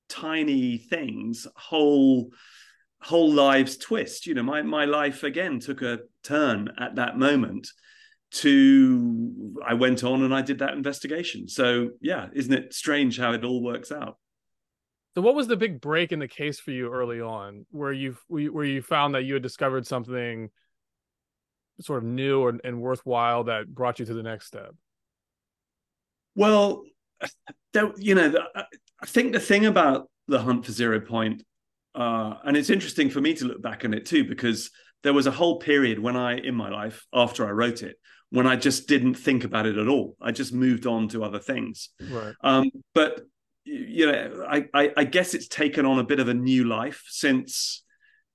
tiny 0.08 0.78
things, 0.78 1.48
whole 1.56 2.30
whole 3.02 3.34
lives 3.34 3.76
twist. 3.78 4.28
You 4.28 4.36
know, 4.36 4.44
my 4.44 4.62
my 4.62 4.86
life 4.86 5.24
again 5.24 5.60
took 5.60 5.82
a 5.82 6.02
turn 6.24 6.70
at 6.78 6.98
that 6.98 7.18
moment. 7.18 7.70
To 8.38 9.56
I 9.66 9.76
went 9.76 10.04
on 10.04 10.24
and 10.24 10.34
I 10.34 10.42
did 10.42 10.60
that 10.60 10.74
investigation. 10.74 11.48
So 11.48 11.92
yeah, 12.02 12.30
isn't 12.34 12.54
it 12.54 12.74
strange 12.74 13.20
how 13.20 13.34
it 13.34 13.44
all 13.44 13.62
works 13.62 13.92
out? 13.92 14.18
So, 15.16 15.22
what 15.22 15.36
was 15.36 15.48
the 15.48 15.58
big 15.58 15.80
break 15.80 16.12
in 16.12 16.18
the 16.18 16.28
case 16.28 16.60
for 16.60 16.72
you 16.72 16.92
early 16.92 17.22
on, 17.22 17.68
where 17.70 17.92
you 17.92 18.18
where 18.28 18.66
you 18.66 18.82
found 18.82 19.14
that 19.14 19.24
you 19.24 19.36
had 19.36 19.44
discovered 19.44 19.86
something 19.86 20.50
sort 21.80 22.00
of 22.00 22.10
new 22.10 22.48
and, 22.48 22.62
and 22.64 22.82
worthwhile 22.82 23.44
that 23.46 23.68
brought 23.68 24.00
you 24.00 24.06
to 24.06 24.14
the 24.14 24.24
next 24.24 24.48
step? 24.48 24.74
Well, 26.36 26.84
you 27.98 28.16
know, 28.16 28.34
I 28.56 29.06
think 29.06 29.34
the 29.34 29.40
thing 29.40 29.68
about 29.68 30.10
the 30.28 30.40
hunt 30.40 30.66
for 30.66 30.72
zero 30.72 31.00
point, 31.00 31.44
uh, 31.94 32.36
and 32.44 32.58
it's 32.58 32.72
interesting 32.72 33.12
for 33.12 33.22
me 33.22 33.36
to 33.36 33.46
look 33.46 33.62
back 33.62 33.86
on 33.86 33.94
it 33.94 34.08
too, 34.08 34.24
because 34.24 34.72
there 35.04 35.14
was 35.14 35.28
a 35.28 35.32
whole 35.32 35.60
period 35.60 36.00
when 36.00 36.16
I, 36.16 36.38
in 36.38 36.56
my 36.56 36.70
life, 36.70 37.06
after 37.14 37.46
I 37.46 37.52
wrote 37.52 37.84
it, 37.84 37.98
when 38.34 38.48
I 38.48 38.56
just 38.56 38.88
didn't 38.88 39.14
think 39.14 39.44
about 39.44 39.68
it 39.68 39.78
at 39.78 39.88
all. 39.88 40.18
I 40.20 40.32
just 40.32 40.54
moved 40.54 40.88
on 40.88 41.08
to 41.10 41.24
other 41.24 41.38
things. 41.38 41.90
Right. 42.10 42.34
Um, 42.42 42.72
but 42.96 43.22
you 43.64 44.12
know, 44.12 44.44
I, 44.50 44.66
I, 44.74 44.92
I 44.98 45.04
guess 45.04 45.36
it's 45.36 45.48
taken 45.48 45.86
on 45.86 46.00
a 46.00 46.04
bit 46.04 46.20
of 46.20 46.28
a 46.30 46.34
new 46.34 46.64
life 46.64 47.04
since 47.10 47.84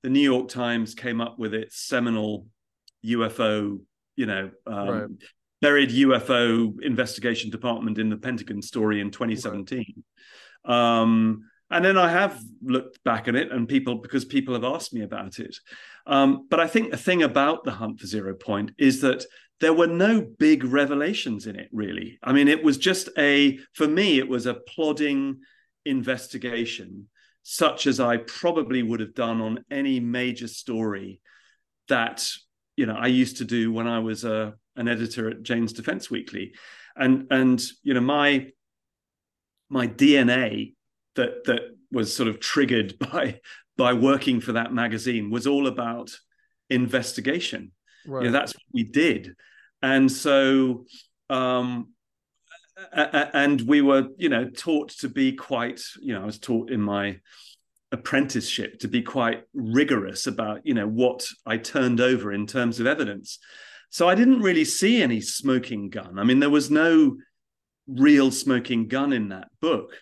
the 0.05 0.09
New 0.09 0.21
York 0.21 0.51
Times 0.51 0.95
came 0.95 1.21
up 1.21 1.37
with 1.37 1.53
its 1.53 1.81
seminal 1.81 2.47
UFO, 3.05 3.81
you 4.15 4.27
know, 4.27 4.53
um, 4.69 4.89
right. 4.89 5.09
buried 5.61 5.91
UFO 5.91 6.81
investigation 6.81 7.51
department 7.51 7.99
in 7.99 8.09
the 8.09 8.17
Pentagon 8.17 8.63
story 8.63 9.01
in 9.01 9.11
2017. 9.11 10.05
Right. 10.65 11.01
Um, 11.01 11.43
and 11.71 11.85
then 11.85 11.99
I 11.99 12.09
have 12.09 12.41
looked 12.63 13.03
back 13.03 13.27
at 13.27 13.35
it, 13.35 13.51
and 13.51 13.69
people 13.69 13.97
because 13.97 14.25
people 14.25 14.55
have 14.55 14.65
asked 14.65 14.95
me 14.95 15.03
about 15.03 15.39
it. 15.39 15.57
Um, 16.07 16.47
but 16.49 16.61
I 16.61 16.69
think 16.69 16.93
the 16.93 16.97
thing 16.97 17.25
about 17.25 17.65
the 17.65 17.73
Hunt 17.73 18.01
for 18.01 18.07
Zero 18.07 18.35
Point 18.35 18.71
is 18.79 19.03
that 19.03 19.27
there 19.61 19.73
were 19.73 19.87
no 19.87 20.21
big 20.21 20.65
revelations 20.65 21.47
in 21.47 21.57
it, 21.57 21.69
really. 21.73 22.19
I 22.23 22.33
mean, 22.33 22.49
it 22.49 22.63
was 22.63 22.79
just 22.79 23.09
a, 23.19 23.59
for 23.75 23.89
me, 23.89 24.19
it 24.19 24.29
was 24.29 24.47
a 24.47 24.55
plodding 24.55 25.41
investigation, 25.85 27.09
such 27.43 27.87
as 27.87 27.99
I 27.99 28.19
probably 28.19 28.83
would 28.83 29.01
have 29.01 29.15
done 29.15 29.41
on 29.41 29.65
any 29.71 29.99
major 29.99 30.49
story 30.49 31.21
that, 31.89 32.29
you 32.77 32.87
know, 32.87 32.97
I 32.97 33.09
used 33.09 33.39
to 33.39 33.45
do 33.45 33.73
when 33.73 33.89
I 33.89 33.99
was 33.99 34.25
a, 34.25 34.35
uh, 34.35 34.51
an 34.77 34.87
editor 34.87 35.29
at 35.29 35.43
Jane's 35.43 35.73
Defense 35.73 36.09
Weekly. 36.09 36.55
And, 36.95 37.27
and, 37.33 37.61
you 37.83 37.95
know, 37.95 38.01
my, 38.01 38.53
my 39.69 39.89
DNA 39.89 40.75
that, 41.17 41.45
that 41.47 41.63
was 41.91 42.15
sort 42.15 42.29
of 42.29 42.39
triggered 42.39 42.97
by, 43.13 43.41
by 43.77 43.95
working 43.95 44.41
for 44.41 44.53
that 44.53 44.73
magazine 44.73 45.31
was 45.31 45.49
all 45.49 45.67
about 45.67 46.17
investigation 46.71 47.73
Right. 48.09 48.25
You 48.25 48.31
know, 48.31 48.39
that's 48.39 48.55
what 48.55 48.65
we 48.73 48.85
did. 48.85 49.35
And 49.83 50.11
so, 50.11 50.87
um, 51.31 51.89
and 52.93 53.61
we 53.63 53.81
were, 53.81 54.09
you 54.17 54.29
know, 54.29 54.49
taught 54.49 54.91
to 54.91 55.09
be 55.09 55.33
quite, 55.33 55.81
you 56.01 56.15
know, 56.15 56.23
I 56.23 56.27
was 56.27 56.39
taught 56.39 56.71
in 56.71 56.81
my 56.81 57.19
apprenticeship 57.91 58.81
to 58.81 58.89
be 58.89 59.03
quite 59.03 59.43
rigorous 59.55 60.27
about, 60.27 60.61
you 60.65 60.75
know, 60.75 60.87
what 60.87 61.27
I 61.47 61.57
turned 61.57 62.01
over 62.01 62.33
in 62.33 62.47
terms 62.47 62.81
of 62.81 62.87
evidence. 62.87 63.39
So 63.91 64.09
I 64.09 64.15
didn't 64.15 64.43
really 64.43 64.65
see 64.65 65.03
any 65.03 65.21
smoking 65.21 65.89
gun. 65.89 66.19
I 66.19 66.25
mean, 66.25 66.41
there 66.41 66.51
was 66.51 66.71
no 66.71 67.17
real 67.87 68.31
smoking 68.31 68.89
gun 68.89 69.13
in 69.13 69.31
that 69.31 69.49
book, 69.61 69.97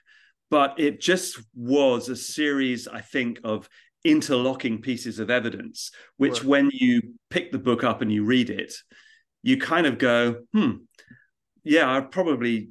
but 0.50 0.78
it 0.78 1.00
just 1.00 1.40
was 1.54 2.09
a 2.09 2.16
series, 2.16 2.88
I 2.88 3.00
think, 3.00 3.40
of 3.45 3.68
interlocking 4.04 4.83
pieces 4.83 5.18
of 5.18 5.30
evidence, 5.30 5.92
which 6.16 6.40
right. 6.40 6.45
when 6.45 6.71
you 6.73 7.14
pick 7.30 7.52
the 7.52 7.59
book 7.59 7.85
up 7.85 8.02
and 8.02 8.12
you 8.12 8.25
read 8.25 8.50
it, 8.50 8.75
you 9.46 9.56
kind 9.56 9.86
of 9.86 9.96
go, 9.96 10.42
hmm, 10.52 10.72
yeah, 11.62 11.88
I'd 11.88 12.10
probably 12.10 12.70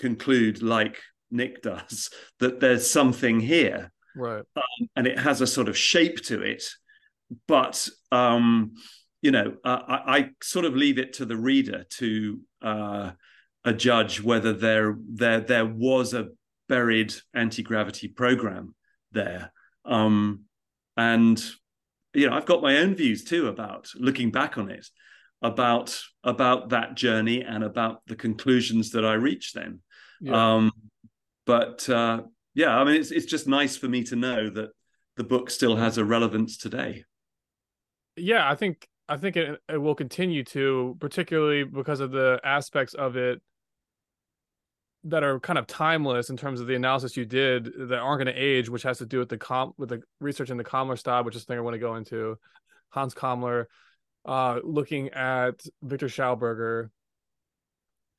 conclude 0.00 0.62
like 0.62 0.98
Nick 1.30 1.62
does 1.70 2.10
that 2.40 2.58
there's 2.58 2.90
something 2.90 3.38
here. 3.38 3.92
Right. 4.16 4.42
Um, 4.56 4.88
and 4.96 5.06
it 5.06 5.16
has 5.16 5.40
a 5.40 5.46
sort 5.46 5.68
of 5.68 5.78
shape 5.78 6.20
to 6.22 6.42
it. 6.42 6.64
But, 7.46 7.88
um, 8.10 8.72
you 9.22 9.30
know, 9.30 9.54
uh, 9.64 9.80
I, 9.86 10.18
I, 10.18 10.30
sort 10.42 10.64
of 10.64 10.74
leave 10.74 10.98
it 10.98 11.12
to 11.14 11.24
the 11.24 11.36
reader 11.36 11.84
to 11.98 12.40
uh, 12.62 13.10
a 13.64 13.72
judge 13.72 14.20
whether 14.20 14.52
there, 14.52 14.96
there, 15.08 15.40
there 15.40 15.66
was 15.66 16.14
a 16.14 16.30
buried 16.68 17.14
anti 17.32 17.62
gravity 17.62 18.08
program 18.08 18.74
there. 19.12 19.52
Um, 19.84 20.46
and 20.96 21.40
you 22.14 22.28
know 22.28 22.34
i've 22.34 22.46
got 22.46 22.62
my 22.62 22.78
own 22.78 22.94
views 22.94 23.22
too 23.22 23.46
about 23.46 23.88
looking 23.94 24.30
back 24.30 24.58
on 24.58 24.70
it 24.70 24.88
about 25.42 25.98
about 26.24 26.70
that 26.70 26.94
journey 26.94 27.42
and 27.42 27.62
about 27.62 28.02
the 28.06 28.16
conclusions 28.16 28.90
that 28.90 29.04
i 29.04 29.12
reached 29.12 29.54
then 29.54 29.80
yeah. 30.20 30.54
um 30.54 30.72
but 31.46 31.88
uh 31.88 32.20
yeah 32.54 32.76
i 32.76 32.84
mean 32.84 32.96
it's 32.96 33.10
it's 33.10 33.26
just 33.26 33.46
nice 33.46 33.76
for 33.76 33.88
me 33.88 34.02
to 34.02 34.16
know 34.16 34.50
that 34.50 34.70
the 35.16 35.24
book 35.24 35.50
still 35.50 35.76
has 35.76 35.98
a 35.98 36.04
relevance 36.04 36.56
today 36.56 37.04
yeah 38.16 38.50
i 38.50 38.54
think 38.54 38.88
i 39.08 39.16
think 39.16 39.36
it, 39.36 39.60
it 39.68 39.78
will 39.78 39.94
continue 39.94 40.42
to 40.42 40.96
particularly 40.98 41.62
because 41.62 42.00
of 42.00 42.10
the 42.10 42.40
aspects 42.42 42.94
of 42.94 43.16
it 43.16 43.40
that 45.04 45.22
are 45.22 45.38
kind 45.40 45.58
of 45.58 45.66
timeless 45.66 46.30
in 46.30 46.36
terms 46.36 46.60
of 46.60 46.66
the 46.66 46.74
analysis 46.74 47.16
you 47.16 47.24
did 47.24 47.70
that 47.88 47.98
aren't 47.98 48.22
going 48.22 48.34
to 48.34 48.40
age, 48.40 48.68
which 48.68 48.82
has 48.82 48.98
to 48.98 49.06
do 49.06 49.18
with 49.18 49.28
the 49.28 49.38
com 49.38 49.72
with 49.78 49.88
the 49.88 50.02
research 50.20 50.50
in 50.50 50.56
the 50.56 50.64
Kammler 50.64 50.98
style, 50.98 51.24
which 51.24 51.36
is 51.36 51.44
the 51.44 51.52
thing 51.52 51.58
I 51.58 51.62
want 51.62 51.74
to 51.74 51.78
go 51.78 51.94
into. 51.96 52.36
Hans 52.90 53.14
Kammler, 53.14 53.66
uh, 54.28 54.60
looking 54.62 55.08
at 55.08 55.62
Victor 55.82 56.06
Schauberger, 56.06 56.90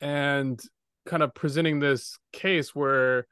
and 0.01 0.59
kind 1.05 1.21
of 1.21 1.35
presenting 1.35 1.79
this 1.79 2.17
case 2.33 2.73
where 2.73 3.27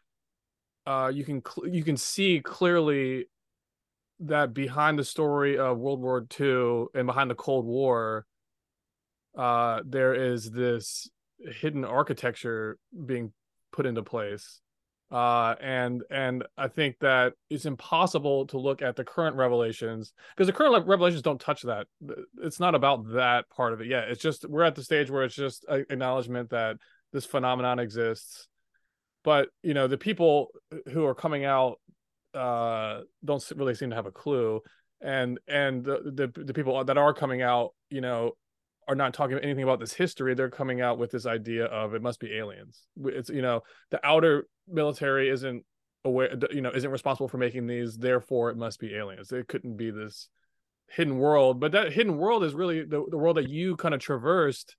uh, 0.85 1.11
you 1.13 1.25
can 1.25 1.41
cl- 1.43 1.67
you 1.67 1.83
can 1.83 1.97
see 1.97 2.39
clearly 2.39 3.25
that 4.19 4.53
behind 4.53 4.99
the 4.99 5.03
story 5.03 5.57
of 5.57 5.79
World 5.79 6.01
War 6.01 6.25
II 6.39 6.85
and 6.93 7.07
behind 7.07 7.31
the 7.31 7.35
Cold 7.35 7.65
War, 7.65 8.27
uh, 9.35 9.81
there 9.83 10.13
is 10.13 10.51
this 10.51 11.09
hidden 11.39 11.83
architecture 11.83 12.77
being 13.05 13.33
put 13.71 13.87
into 13.87 14.03
place 14.03 14.61
uh, 15.09 15.55
and 15.61 16.03
and 16.09 16.43
I 16.57 16.67
think 16.67 16.99
that 16.99 17.33
it's 17.49 17.65
impossible 17.65 18.47
to 18.47 18.57
look 18.57 18.81
at 18.81 18.95
the 18.97 19.05
current 19.05 19.37
revelations 19.37 20.11
because 20.35 20.47
the 20.47 20.53
current 20.53 20.85
revelations 20.85 21.21
don't 21.21 21.39
touch 21.39 21.61
that. 21.61 21.87
It's 22.41 22.59
not 22.59 22.75
about 22.75 23.13
that 23.13 23.49
part 23.49 23.71
of 23.71 23.79
it 23.79 23.87
yet. 23.87 24.09
It's 24.09 24.21
just 24.21 24.47
we're 24.47 24.63
at 24.63 24.75
the 24.75 24.83
stage 24.83 25.09
where 25.09 25.23
it's 25.23 25.35
just 25.35 25.65
acknowledgement 25.69 26.49
that 26.49 26.77
this 27.13 27.25
phenomenon 27.25 27.79
exists. 27.79 28.49
But 29.23 29.47
you 29.63 29.73
know, 29.73 29.87
the 29.87 29.97
people 29.97 30.49
who 30.91 31.05
are 31.05 31.15
coming 31.15 31.45
out 31.45 31.79
uh, 32.33 33.01
don't 33.23 33.51
really 33.55 33.75
seem 33.75 33.91
to 33.91 33.95
have 33.95 34.07
a 34.07 34.11
clue, 34.11 34.61
and 34.99 35.39
and 35.47 35.85
the, 35.85 36.11
the 36.33 36.43
the 36.43 36.53
people 36.53 36.83
that 36.83 36.97
are 36.97 37.13
coming 37.13 37.41
out, 37.41 37.73
you 37.89 38.01
know, 38.01 38.33
are 38.87 38.95
not 38.95 39.13
talking 39.13 39.37
anything 39.39 39.63
about 39.63 39.79
this 39.79 39.93
history. 39.93 40.33
They're 40.33 40.49
coming 40.49 40.81
out 40.81 40.97
with 40.97 41.11
this 41.11 41.25
idea 41.25 41.65
of 41.65 41.93
it 41.93 42.01
must 42.01 42.19
be 42.19 42.33
aliens. 42.35 42.83
It's 43.03 43.29
you 43.29 43.41
know 43.41 43.63
the 43.91 44.05
outer 44.05 44.47
military 44.67 45.29
isn't 45.29 45.63
aware, 46.05 46.35
you 46.51 46.61
know, 46.61 46.71
isn't 46.71 46.89
responsible 46.89 47.27
for 47.27 47.37
making 47.37 47.67
these. 47.67 47.97
Therefore, 47.97 48.49
it 48.49 48.57
must 48.57 48.79
be 48.79 48.95
aliens. 48.95 49.31
It 49.31 49.47
couldn't 49.47 49.77
be 49.77 49.91
this 49.91 50.29
hidden 50.89 51.17
world. 51.17 51.59
But 51.59 51.73
that 51.73 51.91
hidden 51.91 52.17
world 52.17 52.43
is 52.43 52.53
really 52.53 52.83
the, 52.83 53.05
the 53.09 53.17
world 53.17 53.37
that 53.37 53.49
you 53.49 53.75
kind 53.75 53.93
of 53.93 53.99
traversed 53.99 54.75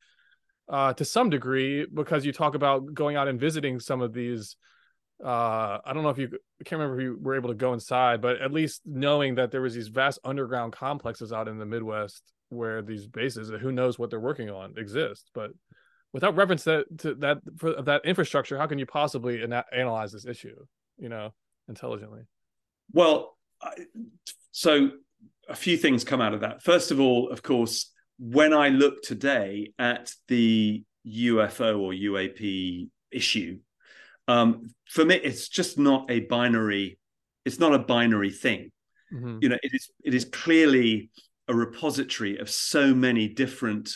uh, 0.69 0.93
to 0.95 1.05
some 1.05 1.31
degree 1.31 1.87
because 1.93 2.25
you 2.25 2.33
talk 2.33 2.55
about 2.55 2.93
going 2.95 3.17
out 3.17 3.29
and 3.29 3.41
visiting 3.41 3.79
some 3.81 4.01
of 4.01 4.13
these. 4.13 4.57
Uh, 5.23 5.79
I 5.85 5.93
don't 5.93 6.05
know 6.05 6.11
if 6.11 6.19
you 6.19 6.29
I 6.61 6.65
can't 6.65 6.81
remember 6.81 7.01
if 7.01 7.05
you 7.05 7.19
were 7.21 7.35
able 7.35 7.49
to 7.51 7.57
go 7.57 7.73
inside, 7.73 8.21
but 8.21 8.41
at 8.41 8.53
least 8.53 8.83
knowing 8.87 9.35
that 9.35 9.51
there 9.51 9.61
was 9.61 9.75
these 9.75 9.89
vast 9.89 10.21
underground 10.25 10.73
complexes 10.73 11.33
out 11.33 11.49
in 11.49 11.59
the 11.59 11.67
Midwest 11.67 12.23
where 12.51 12.83
these 12.83 13.07
bases, 13.07 13.51
who 13.61 13.73
knows 13.73 13.99
what 13.99 14.11
they're 14.11 14.21
working 14.21 14.51
on, 14.51 14.75
exist. 14.77 15.31
But 15.35 15.51
without 16.13 16.37
reference 16.37 16.65
that 16.65 16.87
to 16.99 17.15
that 17.17 17.39
for 17.57 17.83
that 17.83 18.05
infrastructure, 18.05 18.59
how 18.59 18.67
can 18.67 18.79
you 18.79 18.87
possibly 18.87 19.43
ana- 19.43 19.65
analyze 19.73 20.13
this 20.13 20.27
issue? 20.27 20.57
You 20.99 21.09
know, 21.09 21.33
intelligently. 21.69 22.23
Well, 22.93 23.37
so 24.51 24.91
a 25.49 25.55
few 25.55 25.77
things 25.77 26.05
come 26.05 26.21
out 26.21 26.35
of 26.35 26.41
that. 26.41 26.63
First 26.63 26.91
of 26.91 27.01
all, 27.01 27.31
of 27.31 27.43
course, 27.43 27.91
when 28.19 28.53
I 28.53 28.69
look 28.69 29.03
today 29.03 29.73
at 29.79 30.13
the 30.29 30.83
UFO 31.07 31.81
or 31.81 31.93
UAP 31.93 32.89
issue, 33.11 33.59
um, 34.27 34.69
for 34.87 35.05
me, 35.05 35.17
it's 35.17 35.49
just 35.49 35.79
not 35.79 36.11
a 36.11 36.21
binary. 36.21 36.99
It's 37.45 37.59
not 37.59 37.75
a 37.75 37.79
binary 37.79 38.31
thing. 38.31 38.71
Mm-hmm. 39.13 39.39
You 39.41 39.49
know, 39.49 39.59
it 39.63 39.71
is 39.73 39.91
it 40.05 40.15
is 40.15 40.27
clearly 40.27 41.11
a 41.49 41.55
repository 41.55 42.39
of 42.39 42.51
so 42.51 42.95
many 42.95 43.29
different 43.29 43.95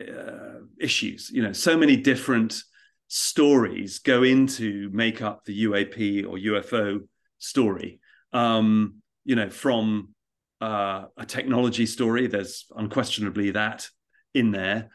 uh, 0.00 0.60
issues. 0.80 1.30
You 1.30 1.42
know, 1.42 1.52
so 1.52 1.76
many 1.76 1.96
different 1.96 2.62
stories 3.08 4.00
go 4.00 4.22
into 4.22 4.90
make 4.92 5.22
up 5.22 5.44
the 5.44 5.64
UAP 5.64 6.26
or 6.26 6.38
UFO 6.38 7.00
story. 7.38 8.00
Um, 8.32 9.02
you 9.24 9.36
know, 9.36 9.50
from 9.50 10.14
uh, 10.60 11.04
a 11.16 11.26
technology 11.26 11.86
story, 11.86 12.26
there's 12.26 12.66
unquestionably 12.74 13.52
that 13.52 13.88
in 14.34 14.50
there, 14.50 14.90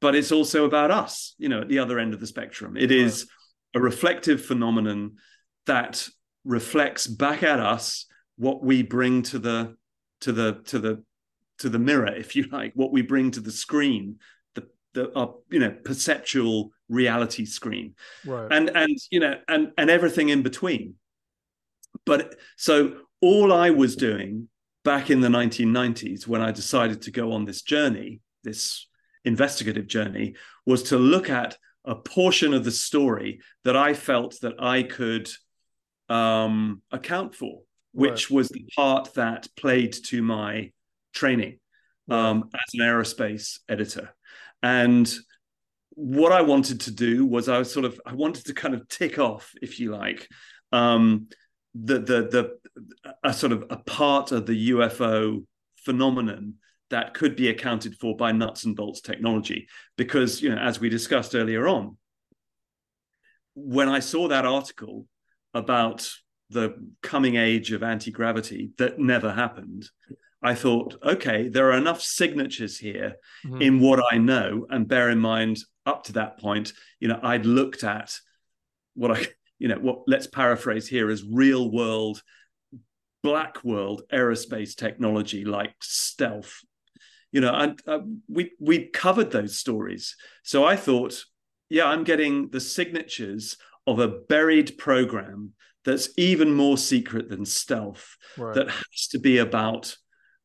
but 0.00 0.14
it's 0.14 0.32
also 0.32 0.64
about 0.64 0.90
us. 0.90 1.34
You 1.38 1.48
know, 1.48 1.62
at 1.62 1.68
the 1.68 1.78
other 1.78 1.98
end 1.98 2.14
of 2.14 2.20
the 2.20 2.26
spectrum, 2.26 2.76
it 2.76 2.90
is 2.90 3.28
a 3.74 3.80
reflective 3.80 4.44
phenomenon 4.44 5.16
that 5.66 6.08
reflects 6.44 7.06
back 7.06 7.42
at 7.42 7.58
us 7.58 8.06
what 8.36 8.62
we 8.62 8.82
bring 8.82 9.22
to 9.22 9.38
the 9.38 9.76
to 10.20 10.32
the 10.32 10.60
to 10.66 10.78
the 10.78 11.02
to 11.58 11.68
the 11.68 11.78
mirror, 11.78 12.12
if 12.14 12.34
you 12.34 12.46
like, 12.50 12.72
what 12.74 12.92
we 12.92 13.02
bring 13.02 13.30
to 13.32 13.40
the 13.40 13.52
screen, 13.52 14.18
the 14.54 14.66
the 14.92 15.16
our, 15.16 15.34
you 15.50 15.58
know 15.58 15.74
perceptual 15.84 16.70
reality 16.88 17.44
screen, 17.44 17.94
right. 18.26 18.48
and 18.50 18.70
and 18.70 18.96
you 19.10 19.20
know 19.20 19.38
and 19.48 19.72
and 19.78 19.90
everything 19.90 20.28
in 20.28 20.42
between. 20.42 20.94
But 22.06 22.34
so 22.56 22.96
all 23.20 23.52
I 23.52 23.70
was 23.70 23.96
doing 23.96 24.48
back 24.84 25.10
in 25.10 25.20
the 25.20 25.28
1990s 25.28 26.26
when 26.26 26.42
I 26.42 26.52
decided 26.52 27.02
to 27.02 27.10
go 27.10 27.32
on 27.32 27.46
this 27.46 27.62
journey, 27.62 28.20
this 28.42 28.86
investigative 29.24 29.86
journey, 29.86 30.34
was 30.66 30.82
to 30.84 30.98
look 30.98 31.30
at 31.30 31.56
a 31.84 31.94
portion 31.94 32.52
of 32.52 32.64
the 32.64 32.70
story 32.70 33.40
that 33.64 33.76
I 33.76 33.94
felt 33.94 34.36
that 34.42 34.54
I 34.58 34.82
could 34.82 35.28
um, 36.08 36.82
account 36.90 37.34
for, 37.34 37.60
which 37.94 38.28
right. 38.28 38.36
was 38.36 38.48
the 38.48 38.66
part 38.74 39.14
that 39.14 39.46
played 39.56 39.92
to 39.92 40.20
my 40.20 40.72
training 41.14 41.60
um, 42.10 42.50
as 42.52 42.74
an 42.74 42.80
aerospace 42.80 43.60
editor. 43.68 44.14
And 44.62 45.12
what 45.90 46.32
I 46.32 46.42
wanted 46.42 46.80
to 46.80 46.90
do 46.90 47.24
was 47.24 47.48
I 47.48 47.58
was 47.58 47.72
sort 47.72 47.86
of 47.86 48.00
I 48.04 48.12
wanted 48.14 48.46
to 48.46 48.54
kind 48.54 48.74
of 48.74 48.88
tick 48.88 49.18
off, 49.20 49.52
if 49.62 49.78
you 49.78 49.92
like, 49.92 50.28
um, 50.72 51.28
the 51.74 52.00
the 52.00 52.28
the 52.28 52.58
a 53.22 53.32
sort 53.32 53.52
of 53.52 53.64
a 53.70 53.76
part 53.76 54.32
of 54.32 54.46
the 54.46 54.70
UFO 54.70 55.44
phenomenon 55.76 56.54
that 56.90 57.14
could 57.14 57.36
be 57.36 57.48
accounted 57.48 57.94
for 58.00 58.16
by 58.16 58.32
nuts 58.32 58.64
and 58.64 58.74
bolts 58.74 59.00
technology, 59.00 59.68
because 59.96 60.42
you 60.42 60.50
know, 60.50 60.60
as 60.60 60.80
we 60.80 60.88
discussed 60.88 61.36
earlier 61.36 61.68
on, 61.68 61.96
when 63.54 63.88
I 63.88 64.00
saw 64.00 64.26
that 64.28 64.44
article 64.44 65.06
about 65.54 66.10
the 66.50 66.74
coming 67.02 67.36
age 67.36 67.72
of 67.72 67.82
anti 67.82 68.10
gravity 68.10 68.70
that 68.78 68.98
never 68.98 69.32
happened, 69.32 69.88
I 70.42 70.54
thought, 70.54 70.96
okay, 71.02 71.48
there 71.48 71.70
are 71.70 71.78
enough 71.78 72.02
signatures 72.02 72.78
here 72.78 73.16
mm-hmm. 73.46 73.62
in 73.62 73.80
what 73.80 74.02
I 74.12 74.18
know. 74.18 74.66
And 74.68 74.86
bear 74.86 75.08
in 75.08 75.18
mind, 75.18 75.58
up 75.86 76.04
to 76.04 76.12
that 76.14 76.38
point, 76.38 76.72
you 77.00 77.08
know, 77.08 77.18
I'd 77.22 77.46
looked 77.46 77.82
at 77.82 78.14
what 78.94 79.10
I, 79.10 79.26
you 79.58 79.68
know, 79.68 79.76
what 79.76 80.02
let's 80.06 80.26
paraphrase 80.26 80.86
here 80.86 81.10
as 81.10 81.24
real 81.24 81.70
world, 81.70 82.22
black 83.22 83.64
world 83.64 84.02
aerospace 84.12 84.76
technology 84.76 85.44
like 85.46 85.74
stealth. 85.80 86.60
You 87.32 87.40
know, 87.40 87.54
and 87.54 87.80
uh, 87.86 88.00
we 88.28 88.52
we 88.60 88.86
covered 88.86 89.32
those 89.32 89.58
stories. 89.58 90.14
So 90.42 90.64
I 90.64 90.76
thought, 90.76 91.24
yeah, 91.68 91.86
I'm 91.86 92.04
getting 92.04 92.50
the 92.50 92.60
signatures 92.60 93.56
of 93.86 93.98
a 93.98 94.08
buried 94.08 94.78
program 94.78 95.52
that's 95.84 96.08
even 96.16 96.52
more 96.54 96.78
secret 96.78 97.28
than 97.28 97.44
stealth 97.44 98.16
right. 98.36 98.54
that 98.54 98.70
has 98.70 99.08
to 99.10 99.18
be 99.18 99.38
about 99.38 99.96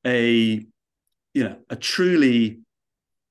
a 0.06 0.66
you 1.34 1.44
know 1.44 1.58
a 1.70 1.76
truly 1.76 2.60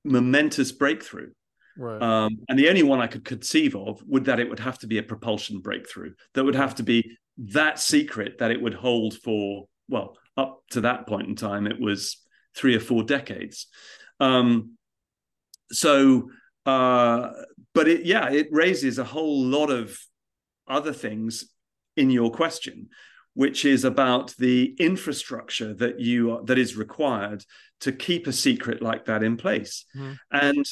momentous 0.03 0.71
breakthrough 0.71 1.31
right. 1.77 2.01
um, 2.01 2.39
and 2.47 2.57
the 2.57 2.69
only 2.69 2.83
one 2.83 2.99
i 2.99 3.07
could 3.07 3.25
conceive 3.25 3.75
of 3.75 4.01
would 4.05 4.25
that 4.25 4.39
it 4.39 4.49
would 4.49 4.59
have 4.59 4.79
to 4.79 4.87
be 4.87 4.97
a 4.97 5.03
propulsion 5.03 5.59
breakthrough 5.59 6.13
that 6.33 6.43
would 6.43 6.55
have 6.55 6.75
to 6.75 6.83
be 6.83 7.17
that 7.37 7.79
secret 7.79 8.37
that 8.39 8.51
it 8.51 8.61
would 8.61 8.73
hold 8.73 9.13
for 9.21 9.65
well 9.87 10.17
up 10.37 10.61
to 10.69 10.81
that 10.81 11.07
point 11.07 11.27
in 11.27 11.35
time 11.35 11.67
it 11.67 11.79
was 11.79 12.17
three 12.55 12.75
or 12.75 12.79
four 12.79 13.03
decades 13.03 13.67
um, 14.19 14.75
so 15.71 16.29
uh, 16.65 17.31
but 17.73 17.87
it 17.87 18.05
yeah 18.05 18.29
it 18.29 18.47
raises 18.51 18.99
a 18.99 19.03
whole 19.03 19.43
lot 19.43 19.69
of 19.69 19.97
other 20.67 20.93
things 20.93 21.45
in 21.99 22.09
your 22.09 22.31
question 22.31 22.89
which 23.35 23.63
is 23.63 23.85
about 23.85 24.33
the 24.37 24.75
infrastructure 24.79 25.73
that 25.73 25.99
you 25.99 26.31
are, 26.31 26.43
that 26.43 26.57
is 26.57 26.75
required 26.75 27.45
to 27.79 27.91
keep 27.91 28.27
a 28.27 28.33
secret 28.33 28.81
like 28.81 29.05
that 29.05 29.23
in 29.23 29.37
place 29.37 29.85
mm. 29.95 30.17
and 30.31 30.65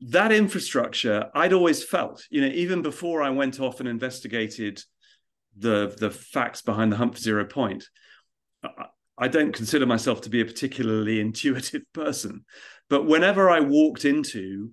that 0.00 0.32
infrastructure 0.32 1.30
i'd 1.34 1.52
always 1.52 1.82
felt 1.82 2.24
you 2.30 2.40
know 2.40 2.52
even 2.54 2.82
before 2.82 3.22
i 3.22 3.30
went 3.30 3.60
off 3.60 3.80
and 3.80 3.88
investigated 3.88 4.82
the 5.56 5.94
the 5.98 6.10
facts 6.10 6.62
behind 6.62 6.92
the 6.92 6.96
hunt 6.96 7.16
zero 7.16 7.44
point 7.44 7.84
I 9.20 9.26
don't 9.26 9.52
consider 9.52 9.84
myself 9.84 10.20
to 10.22 10.30
be 10.30 10.40
a 10.40 10.44
particularly 10.44 11.20
intuitive 11.28 11.82
person, 11.92 12.44
but 12.88 13.06
whenever 13.06 13.50
I 13.50 13.60
walked 13.60 14.04
into 14.04 14.70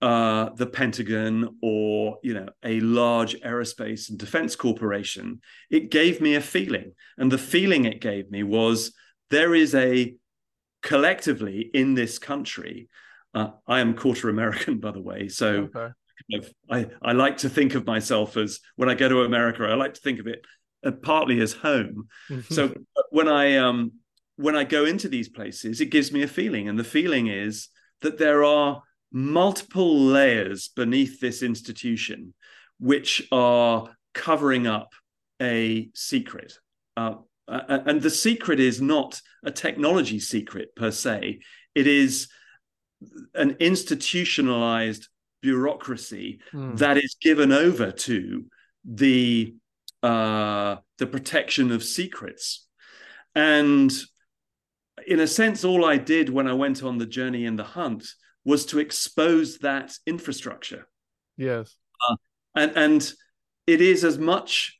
uh, 0.00 0.50
the 0.54 0.66
Pentagon 0.66 1.58
or 1.60 2.18
you 2.22 2.34
know 2.34 2.48
a 2.62 2.80
large 2.80 3.34
aerospace 3.40 4.10
and 4.10 4.18
defense 4.18 4.56
corporation, 4.56 5.40
it 5.70 5.90
gave 5.90 6.20
me 6.20 6.34
a 6.34 6.40
feeling, 6.40 6.92
and 7.16 7.32
the 7.32 7.38
feeling 7.38 7.84
it 7.84 8.00
gave 8.00 8.30
me 8.30 8.42
was 8.42 8.92
there 9.30 9.54
is 9.54 9.74
a 9.74 10.14
collectively 10.82 11.70
in 11.74 11.94
this 11.94 12.18
country. 12.18 12.88
Uh, 13.34 13.50
I 13.66 13.80
am 13.80 13.94
quarter 13.94 14.28
American, 14.28 14.78
by 14.78 14.92
the 14.92 15.02
way, 15.02 15.28
so. 15.28 15.68
Okay. 15.74 15.88
I, 16.68 16.86
I 17.00 17.12
like 17.12 17.38
to 17.38 17.48
think 17.48 17.74
of 17.74 17.86
myself 17.86 18.36
as 18.36 18.58
when 18.74 18.90
I 18.90 18.94
go 18.94 19.08
to 19.08 19.22
America, 19.22 19.64
I 19.64 19.74
like 19.74 19.94
to 19.94 20.00
think 20.00 20.18
of 20.18 20.26
it 20.26 20.44
uh, 20.84 20.90
partly 20.90 21.40
as 21.40 21.52
home. 21.52 22.08
Mm-hmm. 22.28 22.52
So 22.54 22.74
when 23.10 23.28
I 23.28 23.56
um 23.56 23.92
when 24.36 24.56
I 24.56 24.64
go 24.64 24.84
into 24.84 25.08
these 25.08 25.28
places, 25.28 25.80
it 25.80 25.86
gives 25.86 26.12
me 26.12 26.22
a 26.22 26.28
feeling, 26.28 26.68
and 26.68 26.78
the 26.78 26.84
feeling 26.84 27.28
is 27.28 27.68
that 28.02 28.18
there 28.18 28.44
are 28.44 28.82
multiple 29.10 29.98
layers 29.98 30.68
beneath 30.68 31.20
this 31.20 31.42
institution 31.42 32.34
which 32.78 33.26
are 33.32 33.88
covering 34.14 34.66
up 34.66 34.92
a 35.40 35.88
secret. 35.94 36.52
Uh, 36.96 37.14
and 37.48 38.02
the 38.02 38.10
secret 38.10 38.60
is 38.60 38.80
not 38.80 39.20
a 39.44 39.50
technology 39.50 40.20
secret 40.20 40.74
per 40.76 40.90
se, 40.90 41.40
it 41.74 41.86
is 41.86 42.28
an 43.34 43.56
institutionalized 43.60 45.08
bureaucracy 45.40 46.40
mm. 46.52 46.76
that 46.78 46.98
is 46.98 47.16
given 47.20 47.52
over 47.52 47.92
to 47.92 48.44
the 48.84 49.54
uh, 50.02 50.76
the 50.98 51.06
protection 51.06 51.72
of 51.72 51.82
secrets. 51.82 52.66
And 53.34 53.92
in 55.06 55.20
a 55.20 55.26
sense, 55.26 55.64
all 55.64 55.84
I 55.84 55.96
did 55.96 56.28
when 56.28 56.46
I 56.46 56.52
went 56.52 56.82
on 56.82 56.98
the 56.98 57.06
journey 57.06 57.46
in 57.46 57.56
the 57.56 57.64
hunt 57.64 58.06
was 58.44 58.66
to 58.66 58.78
expose 58.78 59.58
that 59.58 59.92
infrastructure. 60.06 60.86
Yes. 61.36 61.76
Uh, 62.08 62.16
and 62.54 62.72
and 62.76 63.12
it 63.66 63.80
is 63.80 64.04
as 64.04 64.18
much 64.18 64.78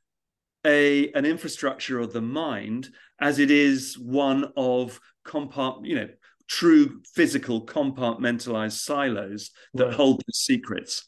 a 0.67 1.13
an 1.13 1.25
infrastructure 1.25 1.99
of 1.99 2.13
the 2.13 2.23
mind 2.23 2.89
as 3.21 3.39
it 3.39 3.51
is 3.51 3.99
one 3.99 4.53
of 4.57 5.01
compart 5.25 5.85
you 5.85 5.95
know 5.95 6.09
true 6.49 7.01
physical 7.15 7.67
compartmentalized 7.67 8.79
silos 8.79 9.51
that 9.75 9.87
right. 9.87 9.95
hold 9.95 10.21
the 10.27 10.33
secrets 10.33 11.05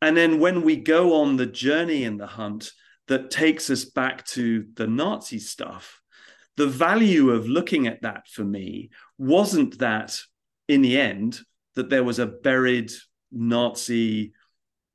and 0.00 0.16
then 0.16 0.38
when 0.38 0.62
we 0.62 0.76
go 0.76 1.20
on 1.20 1.36
the 1.36 1.46
journey 1.46 2.04
in 2.04 2.16
the 2.16 2.26
hunt 2.26 2.70
that 3.08 3.30
takes 3.30 3.68
us 3.68 3.84
back 3.84 4.24
to 4.24 4.64
the 4.74 4.86
nazi 4.86 5.38
stuff 5.38 6.00
the 6.56 6.66
value 6.66 7.30
of 7.30 7.48
looking 7.48 7.86
at 7.86 8.02
that 8.02 8.28
for 8.28 8.44
me 8.44 8.90
wasn't 9.18 9.78
that 9.78 10.18
in 10.68 10.82
the 10.82 10.98
end 10.98 11.40
that 11.76 11.90
there 11.90 12.04
was 12.04 12.18
a 12.18 12.26
buried 12.26 12.90
Nazi, 13.30 14.32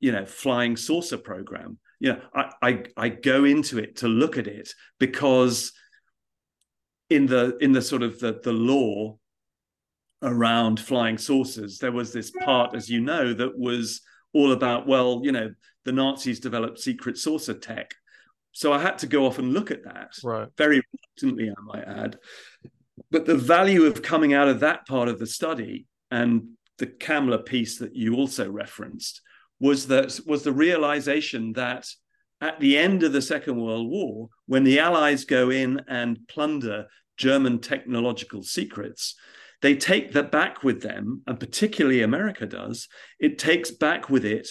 you 0.00 0.12
know, 0.12 0.26
flying 0.26 0.76
saucer 0.76 1.18
program. 1.18 1.78
You 2.00 2.14
know, 2.14 2.20
I, 2.34 2.50
I, 2.60 2.84
I 2.96 3.08
go 3.08 3.44
into 3.44 3.78
it 3.78 3.96
to 3.96 4.08
look 4.08 4.36
at 4.36 4.46
it 4.46 4.74
because 4.98 5.72
in 7.08 7.26
the 7.26 7.56
in 7.60 7.72
the 7.72 7.82
sort 7.82 8.02
of 8.02 8.18
the, 8.20 8.40
the 8.42 8.52
lore 8.52 9.18
around 10.22 10.80
flying 10.80 11.18
saucers, 11.18 11.78
there 11.78 11.92
was 11.92 12.12
this 12.12 12.30
part, 12.30 12.74
as 12.74 12.88
you 12.88 13.00
know, 13.00 13.32
that 13.34 13.58
was 13.58 14.00
all 14.32 14.52
about, 14.52 14.86
well, 14.86 15.20
you 15.24 15.32
know, 15.32 15.52
the 15.84 15.92
Nazis 15.92 16.40
developed 16.40 16.78
secret 16.78 17.18
saucer 17.18 17.54
tech. 17.54 17.94
So 18.52 18.72
I 18.72 18.80
had 18.80 18.98
to 18.98 19.06
go 19.06 19.26
off 19.26 19.38
and 19.38 19.52
look 19.52 19.70
at 19.70 19.84
that. 19.84 20.12
Right. 20.22 20.48
Very 20.56 20.82
reluctantly, 20.92 21.50
I 21.50 21.60
might 21.62 21.84
add. 21.84 22.18
But 23.10 23.26
the 23.26 23.36
value 23.36 23.84
of 23.84 24.02
coming 24.02 24.32
out 24.32 24.48
of 24.48 24.60
that 24.60 24.86
part 24.86 25.08
of 25.08 25.18
the 25.18 25.26
study 25.26 25.86
and 26.10 26.48
the 26.82 26.88
Kammler 26.88 27.46
piece 27.46 27.78
that 27.78 27.94
you 27.94 28.16
also 28.16 28.50
referenced 28.50 29.20
was 29.60 29.86
that 29.86 30.18
was 30.26 30.42
the 30.42 30.52
realization 30.52 31.52
that 31.52 31.86
at 32.40 32.58
the 32.58 32.76
end 32.76 33.04
of 33.04 33.12
the 33.12 33.22
Second 33.22 33.60
World 33.60 33.88
War, 33.88 34.30
when 34.46 34.64
the 34.64 34.80
Allies 34.80 35.24
go 35.24 35.50
in 35.50 35.80
and 35.86 36.18
plunder 36.26 36.88
German 37.16 37.60
technological 37.60 38.42
secrets, 38.42 39.14
they 39.60 39.76
take 39.76 40.10
that 40.14 40.32
back 40.32 40.64
with 40.64 40.82
them, 40.82 41.22
and 41.28 41.38
particularly 41.38 42.02
America 42.02 42.46
does. 42.46 42.88
It 43.20 43.38
takes 43.38 43.70
back 43.70 44.10
with 44.10 44.24
it 44.24 44.48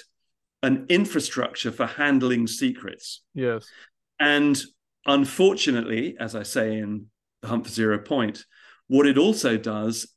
an 0.63 0.85
infrastructure 0.87 1.73
for 1.73 1.85
handling 1.85 2.47
secrets. 2.47 3.23
Yes. 3.33 3.67
And 4.21 4.57
unfortunately, 5.05 6.15
as 6.17 6.33
I 6.33 6.43
say 6.43 6.77
in 6.77 7.07
The 7.41 7.49
Hunt 7.49 7.65
for 7.65 7.73
Zero 7.73 7.99
Point, 7.99 8.45
what 8.87 9.05
it 9.05 9.17
also 9.17 9.57
does 9.57 10.07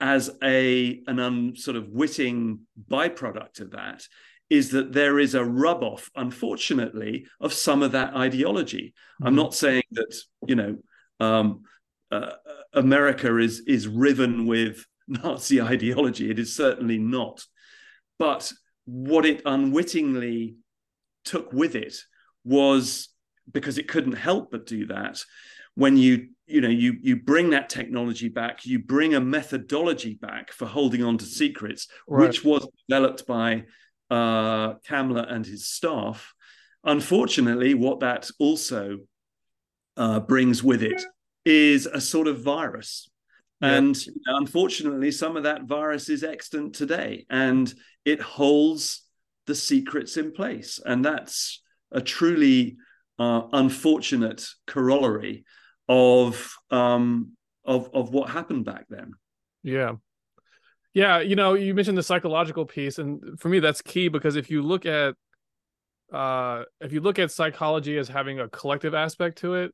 as 0.00 0.30
a 0.42 1.02
an 1.06 1.20
un, 1.20 1.56
sort 1.56 1.76
of 1.76 1.88
witting 1.88 2.60
byproduct 2.90 3.60
of 3.60 3.70
that 3.72 4.06
is 4.50 4.70
that 4.70 4.92
there 4.92 5.18
is 5.18 5.34
a 5.34 5.44
rub 5.44 5.82
off, 5.82 6.10
unfortunately, 6.14 7.26
of 7.40 7.52
some 7.52 7.82
of 7.82 7.92
that 7.92 8.14
ideology. 8.14 8.92
Mm-hmm. 8.94 9.26
I'm 9.26 9.34
not 9.34 9.54
saying 9.54 9.84
that 9.92 10.14
you 10.46 10.56
know 10.56 10.76
um, 11.20 11.62
uh, 12.10 12.32
America 12.72 13.38
is 13.38 13.60
is 13.66 13.88
riven 13.88 14.46
with 14.46 14.84
Nazi 15.08 15.60
ideology. 15.60 16.30
It 16.30 16.38
is 16.38 16.54
certainly 16.54 16.98
not, 16.98 17.44
but 18.18 18.52
what 18.86 19.24
it 19.24 19.42
unwittingly 19.46 20.56
took 21.24 21.52
with 21.52 21.74
it 21.74 21.96
was 22.44 23.08
because 23.50 23.78
it 23.78 23.88
couldn't 23.88 24.12
help 24.12 24.50
but 24.50 24.66
do 24.66 24.86
that 24.86 25.22
when 25.74 25.96
you 25.96 26.28
you 26.46 26.60
know 26.60 26.68
you 26.68 26.96
you 27.00 27.16
bring 27.16 27.50
that 27.50 27.68
technology 27.68 28.28
back 28.28 28.66
you 28.66 28.78
bring 28.78 29.14
a 29.14 29.20
methodology 29.20 30.14
back 30.14 30.52
for 30.52 30.66
holding 30.66 31.02
on 31.02 31.18
to 31.18 31.24
secrets 31.24 31.88
right. 32.06 32.26
which 32.26 32.44
was 32.44 32.66
developed 32.88 33.26
by 33.26 33.64
uh 34.10 34.74
Kammler 34.88 35.30
and 35.32 35.46
his 35.46 35.66
staff 35.66 36.34
unfortunately 36.84 37.74
what 37.74 38.00
that 38.00 38.30
also 38.38 38.98
uh, 39.96 40.20
brings 40.20 40.62
with 40.62 40.82
it 40.82 41.00
is 41.44 41.86
a 41.86 42.00
sort 42.00 42.26
of 42.26 42.42
virus 42.42 43.08
yeah. 43.60 43.76
and 43.76 43.96
unfortunately 44.26 45.10
some 45.10 45.36
of 45.36 45.44
that 45.44 45.64
virus 45.64 46.08
is 46.08 46.24
extant 46.24 46.74
today 46.74 47.24
and 47.30 47.72
it 48.04 48.20
holds 48.20 49.02
the 49.46 49.54
secrets 49.54 50.16
in 50.16 50.32
place 50.32 50.80
and 50.84 51.04
that's 51.04 51.62
a 51.92 52.00
truly 52.00 52.76
uh, 53.18 53.42
unfortunate 53.52 54.44
corollary 54.66 55.44
of 55.88 56.56
um 56.70 57.32
of 57.64 57.90
of 57.94 58.10
what 58.10 58.30
happened 58.30 58.64
back 58.64 58.86
then. 58.88 59.12
Yeah. 59.62 59.92
Yeah 60.92 61.20
you 61.20 61.34
know 61.34 61.54
you 61.54 61.74
mentioned 61.74 61.98
the 61.98 62.02
psychological 62.02 62.64
piece 62.64 62.98
and 62.98 63.38
for 63.40 63.48
me 63.48 63.58
that's 63.58 63.82
key 63.82 64.08
because 64.08 64.36
if 64.36 64.50
you 64.50 64.62
look 64.62 64.86
at 64.86 65.14
uh 66.12 66.62
if 66.80 66.92
you 66.92 67.00
look 67.00 67.18
at 67.18 67.32
psychology 67.32 67.98
as 67.98 68.08
having 68.08 68.38
a 68.38 68.48
collective 68.48 68.94
aspect 68.94 69.38
to 69.38 69.54
it 69.54 69.72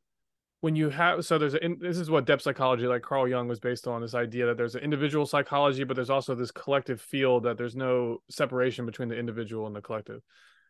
when 0.60 0.76
you 0.76 0.90
have 0.90 1.24
so 1.24 1.38
there's 1.38 1.54
a 1.54 1.60
this 1.80 1.98
is 1.98 2.10
what 2.10 2.26
depth 2.26 2.42
psychology 2.42 2.86
like 2.86 3.02
carl 3.02 3.28
jung 3.28 3.48
was 3.48 3.60
based 3.60 3.86
on 3.86 4.00
this 4.00 4.14
idea 4.14 4.46
that 4.46 4.56
there's 4.56 4.74
an 4.74 4.82
individual 4.82 5.26
psychology 5.26 5.84
but 5.84 5.94
there's 5.94 6.10
also 6.10 6.34
this 6.34 6.50
collective 6.50 7.00
field 7.00 7.42
that 7.42 7.58
there's 7.58 7.76
no 7.76 8.18
separation 8.30 8.86
between 8.86 9.08
the 9.08 9.18
individual 9.18 9.66
and 9.66 9.74
the 9.74 9.80
collective. 9.80 10.20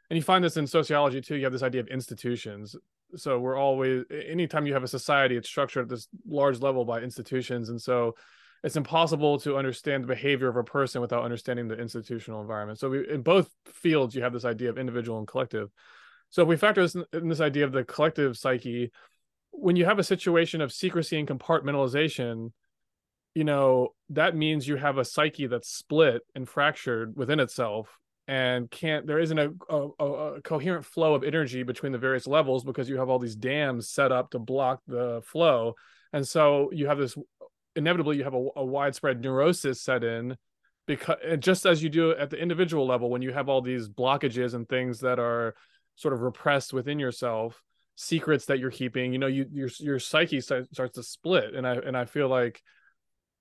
And 0.08 0.16
you 0.16 0.22
find 0.22 0.42
this 0.42 0.56
in 0.56 0.66
sociology 0.66 1.20
too 1.20 1.36
you 1.36 1.44
have 1.44 1.52
this 1.52 1.62
idea 1.62 1.80
of 1.80 1.88
institutions 1.88 2.74
so 3.16 3.38
we're 3.38 3.56
always 3.56 4.04
anytime 4.10 4.66
you 4.66 4.72
have 4.72 4.82
a 4.82 4.88
society 4.88 5.36
it's 5.36 5.48
structured 5.48 5.84
at 5.84 5.88
this 5.88 6.08
large 6.26 6.60
level 6.60 6.84
by 6.84 7.00
institutions 7.00 7.68
and 7.68 7.80
so 7.80 8.14
it's 8.62 8.76
impossible 8.76 9.38
to 9.40 9.56
understand 9.56 10.02
the 10.02 10.08
behavior 10.08 10.48
of 10.48 10.56
a 10.56 10.64
person 10.64 11.00
without 11.00 11.24
understanding 11.24 11.66
the 11.66 11.78
institutional 11.78 12.42
environment. 12.42 12.78
So 12.78 12.90
we, 12.90 13.08
in 13.08 13.22
both 13.22 13.50
fields 13.64 14.14
you 14.14 14.22
have 14.22 14.34
this 14.34 14.44
idea 14.44 14.68
of 14.68 14.76
individual 14.76 15.18
and 15.18 15.26
collective. 15.26 15.70
So 16.28 16.42
if 16.42 16.48
we 16.48 16.56
factor 16.56 16.82
this 16.82 16.94
in, 16.94 17.04
in 17.12 17.28
this 17.28 17.40
idea 17.40 17.64
of 17.64 17.72
the 17.72 17.84
collective 17.84 18.36
psyche 18.36 18.90
when 19.52 19.76
you 19.76 19.84
have 19.84 19.98
a 19.98 20.04
situation 20.04 20.60
of 20.60 20.72
secrecy 20.72 21.18
and 21.18 21.28
compartmentalization 21.28 22.52
you 23.34 23.44
know 23.44 23.94
that 24.08 24.36
means 24.36 24.66
you 24.66 24.76
have 24.76 24.98
a 24.98 25.04
psyche 25.04 25.46
that's 25.46 25.68
split 25.68 26.22
and 26.34 26.48
fractured 26.48 27.16
within 27.16 27.40
itself 27.40 27.98
and 28.30 28.70
can't 28.70 29.08
there 29.08 29.18
isn't 29.18 29.40
a, 29.40 29.50
a, 29.68 30.04
a, 30.04 30.42
coherent 30.42 30.84
flow 30.84 31.14
of 31.14 31.24
energy 31.24 31.64
between 31.64 31.90
the 31.90 31.98
various 31.98 32.28
levels 32.28 32.62
because 32.62 32.88
you 32.88 32.96
have 32.96 33.08
all 33.08 33.18
these 33.18 33.34
dams 33.34 33.88
set 33.88 34.12
up 34.12 34.30
to 34.30 34.38
block 34.38 34.80
the 34.86 35.20
flow. 35.24 35.74
And 36.12 36.26
so 36.26 36.70
you 36.72 36.86
have 36.86 36.98
this 36.98 37.16
inevitably 37.74 38.18
you 38.18 38.22
have 38.22 38.34
a, 38.34 38.46
a 38.54 38.64
widespread 38.64 39.20
neurosis 39.20 39.82
set 39.82 40.04
in 40.04 40.36
because 40.86 41.16
just 41.40 41.66
as 41.66 41.82
you 41.82 41.88
do 41.88 42.12
at 42.12 42.30
the 42.30 42.40
individual 42.40 42.86
level 42.86 43.10
when 43.10 43.20
you 43.20 43.32
have 43.32 43.48
all 43.48 43.62
these 43.62 43.88
blockages 43.88 44.54
and 44.54 44.68
things 44.68 45.00
that 45.00 45.18
are 45.18 45.56
sort 45.96 46.14
of 46.14 46.20
repressed 46.20 46.72
within 46.72 47.00
yourself 47.00 47.60
secrets 47.96 48.46
that 48.46 48.60
you're 48.60 48.70
keeping 48.70 49.12
you 49.12 49.18
know 49.18 49.26
you 49.26 49.44
your 49.50 49.68
your 49.80 49.98
psyche 49.98 50.40
starts 50.40 50.94
to 50.94 51.02
split. 51.02 51.52
And 51.56 51.66
i 51.66 51.74
and 51.74 51.96
i 51.96 52.04
feel 52.04 52.28
like 52.28 52.62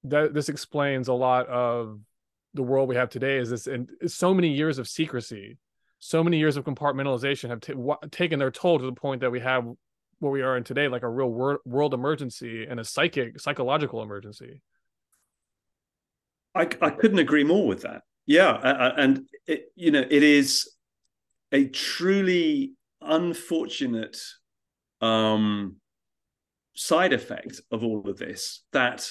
that 0.05 0.33
this 0.33 0.49
explains 0.49 1.09
a 1.09 1.13
lot 1.13 1.45
of 1.47 1.99
the 2.53 2.63
world 2.63 2.89
we 2.89 2.95
have 2.95 3.09
today 3.09 3.37
is 3.37 3.49
this 3.49 3.67
and 3.67 3.89
so 4.07 4.33
many 4.33 4.49
years 4.49 4.79
of 4.79 4.87
secrecy 4.87 5.57
so 5.99 6.23
many 6.23 6.39
years 6.39 6.57
of 6.57 6.63
compartmentalization 6.63 7.49
have 7.49 7.59
t- 7.59 7.73
w- 7.73 7.97
taken 8.09 8.39
their 8.39 8.51
toll 8.51 8.79
to 8.79 8.85
the 8.85 8.93
point 8.93 9.21
that 9.21 9.31
we 9.31 9.39
have 9.39 9.65
where 10.19 10.31
we 10.31 10.41
are 10.41 10.57
in 10.57 10.63
today 10.63 10.87
like 10.87 11.03
a 11.03 11.09
real 11.09 11.29
wor- 11.29 11.59
world 11.65 11.93
emergency 11.93 12.65
and 12.65 12.79
a 12.79 12.83
psychic 12.83 13.39
psychological 13.39 14.01
emergency. 14.01 14.61
I, 16.55 16.67
I 16.81 16.89
couldn't 16.89 17.19
agree 17.19 17.43
more 17.43 17.67
with 17.67 17.81
that. 17.81 18.01
Yeah 18.25 18.91
and 18.97 19.21
it, 19.47 19.71
you 19.75 19.91
know 19.91 20.05
it 20.09 20.23
is 20.23 20.69
a 21.51 21.65
truly 21.65 22.73
unfortunate 23.01 24.17
um 25.01 25.77
side 26.75 27.13
effect 27.13 27.61
of 27.71 27.83
all 27.83 28.09
of 28.09 28.17
this 28.17 28.63
that 28.71 29.09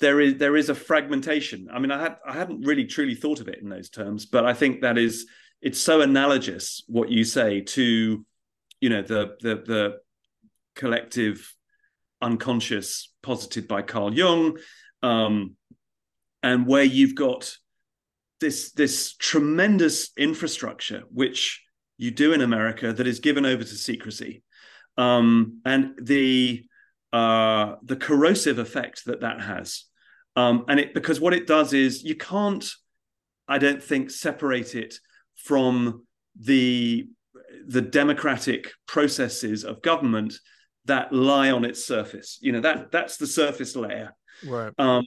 there 0.00 0.20
is 0.20 0.38
there 0.38 0.56
is 0.56 0.68
a 0.68 0.74
fragmentation. 0.74 1.68
I 1.72 1.78
mean, 1.78 1.90
I 1.90 2.00
had 2.00 2.16
I 2.26 2.32
hadn't 2.32 2.66
really 2.66 2.86
truly 2.86 3.14
thought 3.14 3.40
of 3.40 3.48
it 3.48 3.60
in 3.60 3.68
those 3.68 3.90
terms, 3.90 4.26
but 4.26 4.44
I 4.44 4.54
think 4.54 4.80
that 4.80 4.98
is 4.98 5.26
it's 5.60 5.80
so 5.80 6.00
analogous 6.00 6.82
what 6.86 7.10
you 7.10 7.22
say 7.22 7.60
to, 7.60 8.24
you 8.80 8.88
know, 8.88 9.02
the 9.02 9.36
the 9.40 9.62
the 9.66 9.98
collective 10.74 11.54
unconscious 12.22 13.12
posited 13.22 13.68
by 13.68 13.82
Carl 13.82 14.14
Jung, 14.14 14.58
um, 15.02 15.56
and 16.42 16.66
where 16.66 16.84
you've 16.84 17.14
got 17.14 17.54
this 18.40 18.72
this 18.72 19.14
tremendous 19.16 20.10
infrastructure 20.16 21.02
which 21.12 21.62
you 21.98 22.10
do 22.10 22.32
in 22.32 22.40
America 22.40 22.90
that 22.92 23.06
is 23.06 23.20
given 23.20 23.44
over 23.44 23.62
to 23.62 23.74
secrecy, 23.74 24.42
um, 24.96 25.60
and 25.66 25.92
the 26.00 26.64
uh, 27.12 27.74
the 27.82 27.96
corrosive 27.96 28.58
effect 28.58 29.04
that 29.04 29.20
that 29.20 29.42
has 29.42 29.84
um, 30.36 30.64
and 30.68 30.80
it 30.80 30.94
because 30.94 31.20
what 31.20 31.34
it 31.34 31.46
does 31.46 31.72
is 31.72 32.02
you 32.02 32.14
can't, 32.14 32.64
I 33.48 33.58
don't 33.58 33.82
think, 33.82 34.10
separate 34.10 34.74
it 34.74 34.94
from 35.36 36.06
the 36.38 37.08
the 37.66 37.80
democratic 37.80 38.72
processes 38.86 39.64
of 39.64 39.82
government 39.82 40.34
that 40.86 41.12
lie 41.12 41.50
on 41.50 41.64
its 41.64 41.84
surface. 41.84 42.38
You 42.40 42.52
know 42.52 42.60
that 42.60 42.90
that's 42.90 43.16
the 43.16 43.26
surface 43.26 43.76
layer. 43.76 44.14
Right. 44.46 44.72
Um, 44.78 45.04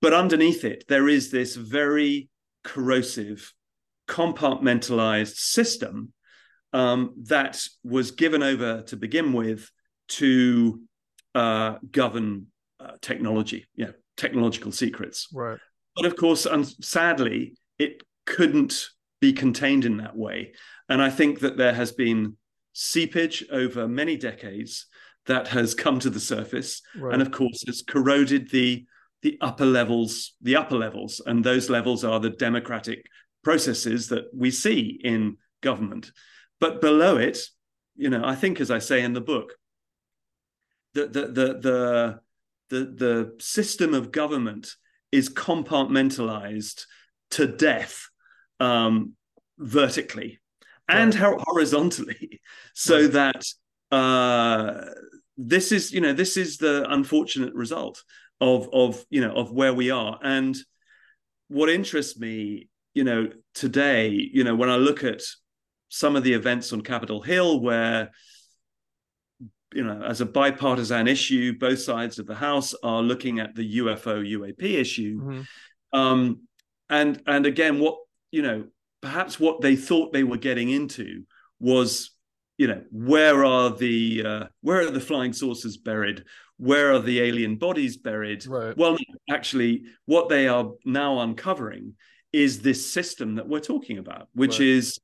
but 0.00 0.14
underneath 0.14 0.64
it, 0.64 0.84
there 0.88 1.08
is 1.08 1.30
this 1.30 1.56
very 1.56 2.28
corrosive, 2.64 3.52
compartmentalized 4.08 5.36
system 5.36 6.12
um, 6.72 7.14
that 7.24 7.62
was 7.82 8.12
given 8.12 8.42
over 8.42 8.82
to 8.82 8.96
begin 8.96 9.32
with 9.32 9.70
to 10.08 10.80
uh, 11.34 11.76
govern 11.90 12.46
uh, 12.78 12.92
technology. 13.00 13.66
Yeah, 13.74 13.90
technological 14.20 14.70
secrets. 14.70 15.28
Right. 15.32 15.58
But 15.96 16.06
of 16.06 16.14
course, 16.16 16.46
and 16.46 16.66
sadly, 16.66 17.54
it 17.78 18.02
couldn't 18.26 18.88
be 19.20 19.32
contained 19.32 19.84
in 19.84 19.96
that 19.96 20.16
way. 20.16 20.52
And 20.88 21.02
I 21.02 21.10
think 21.10 21.40
that 21.40 21.56
there 21.56 21.74
has 21.74 21.92
been 21.92 22.36
seepage 22.72 23.44
over 23.50 23.88
many 23.88 24.16
decades 24.16 24.86
that 25.26 25.48
has 25.48 25.74
come 25.74 25.98
to 26.00 26.10
the 26.10 26.20
surface, 26.20 26.82
right. 26.96 27.12
and 27.12 27.22
of 27.22 27.30
course, 27.30 27.64
has 27.66 27.82
corroded 27.82 28.50
the 28.50 28.84
the 29.22 29.36
upper 29.42 29.66
levels, 29.66 30.34
the 30.40 30.56
upper 30.56 30.76
levels, 30.76 31.20
and 31.26 31.44
those 31.44 31.68
levels 31.68 32.04
are 32.04 32.20
the 32.20 32.30
democratic 32.30 33.04
processes 33.44 34.08
that 34.08 34.24
we 34.34 34.50
see 34.50 34.98
in 35.04 35.36
government. 35.60 36.10
But 36.58 36.80
below 36.80 37.18
it, 37.18 37.38
you 37.96 38.08
know, 38.08 38.22
I 38.24 38.34
think, 38.34 38.60
as 38.60 38.70
I 38.70 38.78
say 38.78 39.02
in 39.02 39.12
the 39.12 39.20
book, 39.20 39.54
the 40.94 41.06
the 41.06 41.26
the 41.26 41.46
the 41.68 42.20
the 42.70 42.84
the 42.84 43.34
system 43.38 43.94
of 43.94 44.12
government 44.12 44.74
is 45.12 45.28
compartmentalized 45.28 46.84
to 47.32 47.46
death 47.46 48.08
um, 48.58 49.14
vertically 49.58 50.40
and 50.88 51.14
right. 51.14 51.40
horizontally, 51.40 52.40
so 52.74 53.02
right. 53.02 53.12
that 53.12 53.44
uh, 53.94 54.90
this 55.36 55.72
is 55.72 55.92
you 55.92 56.00
know 56.00 56.12
this 56.12 56.36
is 56.36 56.56
the 56.58 56.90
unfortunate 56.90 57.54
result 57.54 58.02
of 58.40 58.68
of 58.72 59.04
you 59.10 59.20
know 59.20 59.34
of 59.34 59.52
where 59.52 59.74
we 59.74 59.90
are 59.90 60.18
and 60.22 60.56
what 61.48 61.68
interests 61.68 62.18
me 62.18 62.68
you 62.94 63.04
know 63.04 63.28
today 63.54 64.08
you 64.10 64.44
know 64.44 64.54
when 64.54 64.70
I 64.70 64.76
look 64.76 65.04
at 65.04 65.22
some 65.88 66.16
of 66.16 66.22
the 66.22 66.32
events 66.32 66.72
on 66.72 66.80
Capitol 66.82 67.20
Hill 67.20 67.60
where 67.60 68.10
you 69.72 69.84
know, 69.84 70.02
as 70.02 70.20
a 70.20 70.26
bipartisan 70.26 71.06
issue, 71.06 71.56
both 71.58 71.80
sides 71.80 72.18
of 72.18 72.26
the 72.26 72.34
House 72.34 72.74
are 72.82 73.02
looking 73.02 73.38
at 73.38 73.54
the 73.54 73.78
UFO 73.78 74.24
UAP 74.26 74.62
issue. 74.62 75.20
Mm-hmm. 75.20 75.98
Um, 75.98 76.40
and 76.88 77.22
and 77.26 77.46
again, 77.46 77.78
what 77.78 77.98
you 78.30 78.42
know, 78.42 78.64
perhaps 79.00 79.38
what 79.38 79.60
they 79.60 79.76
thought 79.76 80.12
they 80.12 80.24
were 80.24 80.36
getting 80.36 80.70
into 80.70 81.24
was, 81.58 82.10
you 82.58 82.66
know, 82.66 82.82
where 82.90 83.44
are 83.44 83.70
the 83.70 84.22
uh, 84.24 84.44
where 84.60 84.80
are 84.80 84.90
the 84.90 85.00
flying 85.00 85.32
saucers 85.32 85.76
buried? 85.76 86.24
Where 86.56 86.92
are 86.92 87.00
the 87.00 87.20
alien 87.20 87.56
bodies 87.56 87.96
buried? 87.96 88.46
Right. 88.46 88.76
Well, 88.76 88.98
actually, 89.30 89.84
what 90.04 90.28
they 90.28 90.46
are 90.48 90.72
now 90.84 91.20
uncovering 91.20 91.94
is 92.32 92.60
this 92.60 92.92
system 92.92 93.36
that 93.36 93.48
we're 93.48 93.60
talking 93.60 93.98
about, 93.98 94.28
which 94.34 94.58
right. 94.58 94.68
is 94.68 94.98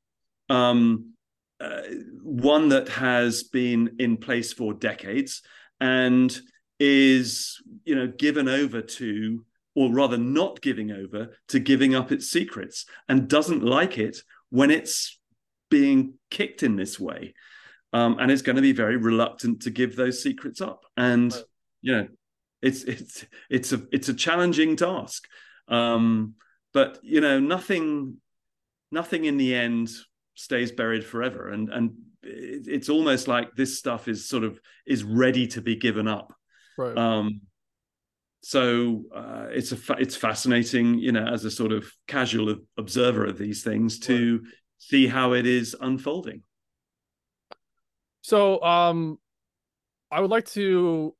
um, 0.49 1.13
uh, 1.59 1.81
one 2.27 2.69
that 2.69 2.89
has 2.89 3.43
been 3.43 3.95
in 3.99 4.17
place 4.17 4.51
for 4.51 4.73
decades 4.73 5.41
and 5.79 6.37
is 6.77 7.61
you 7.85 7.95
know 7.95 8.07
given 8.07 8.49
over 8.49 8.81
to 8.81 9.45
or 9.75 9.93
rather 9.93 10.17
not 10.17 10.59
giving 10.61 10.91
over 10.91 11.29
to 11.47 11.59
giving 11.59 11.95
up 11.95 12.11
its 12.11 12.29
secrets 12.29 12.85
and 13.07 13.29
doesn't 13.29 13.63
like 13.63 13.97
it 13.97 14.17
when 14.49 14.71
it's 14.71 15.17
being 15.69 16.15
kicked 16.29 16.63
in 16.63 16.75
this 16.75 16.99
way. 16.99 17.33
Um, 17.93 18.17
and 18.19 18.29
it's 18.29 18.41
going 18.41 18.57
to 18.57 18.61
be 18.61 18.73
very 18.73 18.97
reluctant 18.97 19.61
to 19.61 19.69
give 19.69 19.95
those 19.95 20.21
secrets 20.21 20.59
up. 20.59 20.83
And 20.97 21.31
right. 21.31 21.43
you 21.81 21.95
know 21.95 22.07
it's 22.61 22.83
it's 22.83 23.25
it's 23.49 23.71
a 23.71 23.83
it's 23.91 24.09
a 24.09 24.13
challenging 24.13 24.75
task. 24.75 25.27
Um, 25.69 26.33
but 26.73 26.99
you 27.03 27.21
know 27.21 27.39
nothing 27.39 28.17
nothing 28.91 29.23
in 29.25 29.37
the 29.37 29.55
end 29.55 29.89
stays 30.35 30.73
buried 30.73 31.05
forever. 31.05 31.49
And 31.49 31.69
and 31.69 31.93
it's 32.27 32.89
almost 32.89 33.27
like 33.27 33.55
this 33.55 33.77
stuff 33.77 34.07
is 34.07 34.27
sort 34.27 34.43
of 34.43 34.59
is 34.85 35.03
ready 35.03 35.47
to 35.47 35.61
be 35.61 35.75
given 35.75 36.07
up 36.07 36.33
right 36.77 36.97
um 36.97 37.41
so 38.41 39.03
uh, 39.13 39.47
it's 39.49 39.71
a 39.71 39.75
fa- 39.75 39.97
it's 39.99 40.15
fascinating 40.15 40.99
you 40.99 41.11
know 41.11 41.25
as 41.25 41.43
a 41.45 41.51
sort 41.51 41.71
of 41.71 41.91
casual 42.07 42.55
observer 42.77 43.25
of 43.25 43.37
these 43.37 43.63
things 43.63 43.99
to 43.99 44.39
right. 44.39 44.53
see 44.77 45.07
how 45.07 45.33
it 45.33 45.45
is 45.45 45.75
unfolding 45.81 46.41
so 48.21 48.61
um 48.63 49.17
i 50.11 50.19
would 50.19 50.31
like 50.31 50.45
to 50.45 51.13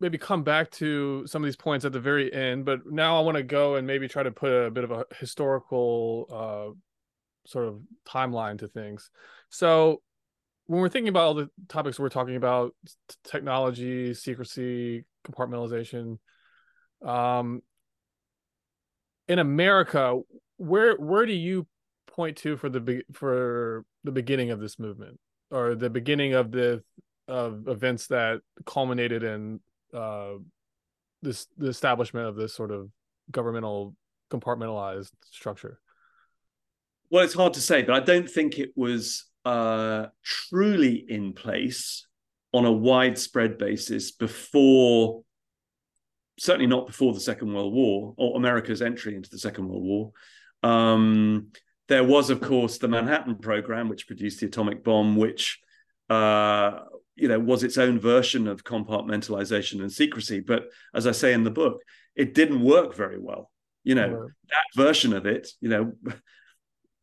maybe 0.00 0.16
come 0.16 0.42
back 0.42 0.70
to 0.70 1.26
some 1.26 1.42
of 1.42 1.46
these 1.46 1.56
points 1.56 1.84
at 1.84 1.92
the 1.92 2.00
very 2.00 2.32
end 2.32 2.64
but 2.64 2.80
now 2.86 3.18
i 3.18 3.20
want 3.20 3.36
to 3.36 3.42
go 3.42 3.76
and 3.76 3.86
maybe 3.86 4.06
try 4.06 4.22
to 4.22 4.30
put 4.30 4.50
a 4.50 4.70
bit 4.70 4.84
of 4.84 4.90
a 4.90 5.04
historical 5.18 6.26
uh 6.30 6.78
sort 7.46 7.66
of 7.66 7.80
timeline 8.06 8.58
to 8.58 8.68
things. 8.68 9.10
So 9.48 10.02
when 10.70 10.80
we're 10.80 10.88
thinking 10.88 11.08
about 11.08 11.24
all 11.24 11.34
the 11.34 11.50
topics 11.68 11.98
we're 11.98 12.08
talking 12.08 12.36
about, 12.36 12.76
technology, 13.24 14.14
secrecy, 14.14 15.04
compartmentalization, 15.26 16.18
um, 17.04 17.60
in 19.26 19.40
America, 19.40 20.20
where 20.58 20.94
where 20.94 21.26
do 21.26 21.32
you 21.32 21.66
point 22.06 22.36
to 22.36 22.56
for 22.56 22.68
the 22.68 23.02
for 23.12 23.84
the 24.04 24.12
beginning 24.12 24.52
of 24.52 24.60
this 24.60 24.78
movement 24.78 25.18
or 25.50 25.74
the 25.74 25.90
beginning 25.90 26.34
of 26.34 26.52
the 26.52 26.84
of 27.26 27.66
events 27.66 28.06
that 28.06 28.40
culminated 28.64 29.24
in 29.24 29.58
uh, 29.92 30.34
this 31.20 31.48
the 31.58 31.66
establishment 31.66 32.28
of 32.28 32.36
this 32.36 32.54
sort 32.54 32.70
of 32.70 32.90
governmental 33.32 33.96
compartmentalized 34.30 35.10
structure? 35.32 35.80
Well, 37.10 37.24
it's 37.24 37.34
hard 37.34 37.54
to 37.54 37.60
say, 37.60 37.82
but 37.82 37.96
I 37.96 37.98
don't 37.98 38.30
think 38.30 38.60
it 38.60 38.70
was 38.76 39.29
uh, 39.44 40.06
truly 40.22 41.04
in 41.08 41.32
place 41.32 42.06
on 42.52 42.64
a 42.64 42.72
widespread 42.72 43.58
basis 43.58 44.10
before, 44.10 45.22
certainly 46.38 46.66
not 46.66 46.86
before 46.86 47.12
the 47.12 47.20
Second 47.20 47.54
World 47.54 47.72
War 47.72 48.14
or 48.16 48.36
America's 48.36 48.82
entry 48.82 49.14
into 49.14 49.30
the 49.30 49.38
Second 49.38 49.68
World 49.68 49.84
War. 49.84 50.12
Um, 50.62 51.48
there 51.88 52.04
was, 52.04 52.30
of 52.30 52.40
course, 52.40 52.78
the 52.78 52.88
Manhattan 52.88 53.36
Program, 53.36 53.88
which 53.88 54.06
produced 54.06 54.40
the 54.40 54.46
atomic 54.46 54.84
bomb, 54.84 55.16
which 55.16 55.58
uh, 56.08 56.80
you 57.16 57.28
know 57.28 57.38
was 57.38 57.62
its 57.62 57.78
own 57.78 57.98
version 57.98 58.46
of 58.46 58.64
compartmentalization 58.64 59.80
and 59.80 59.92
secrecy. 59.92 60.40
But 60.40 60.64
as 60.94 61.06
I 61.06 61.12
say 61.12 61.32
in 61.32 61.44
the 61.44 61.50
book, 61.50 61.80
it 62.14 62.34
didn't 62.34 62.62
work 62.62 62.94
very 62.94 63.18
well. 63.18 63.50
You 63.82 63.94
know, 63.94 64.08
yeah. 64.08 64.26
that 64.50 64.82
version 64.84 65.12
of 65.12 65.26
it, 65.26 65.48
you 65.60 65.68
know, 65.68 65.92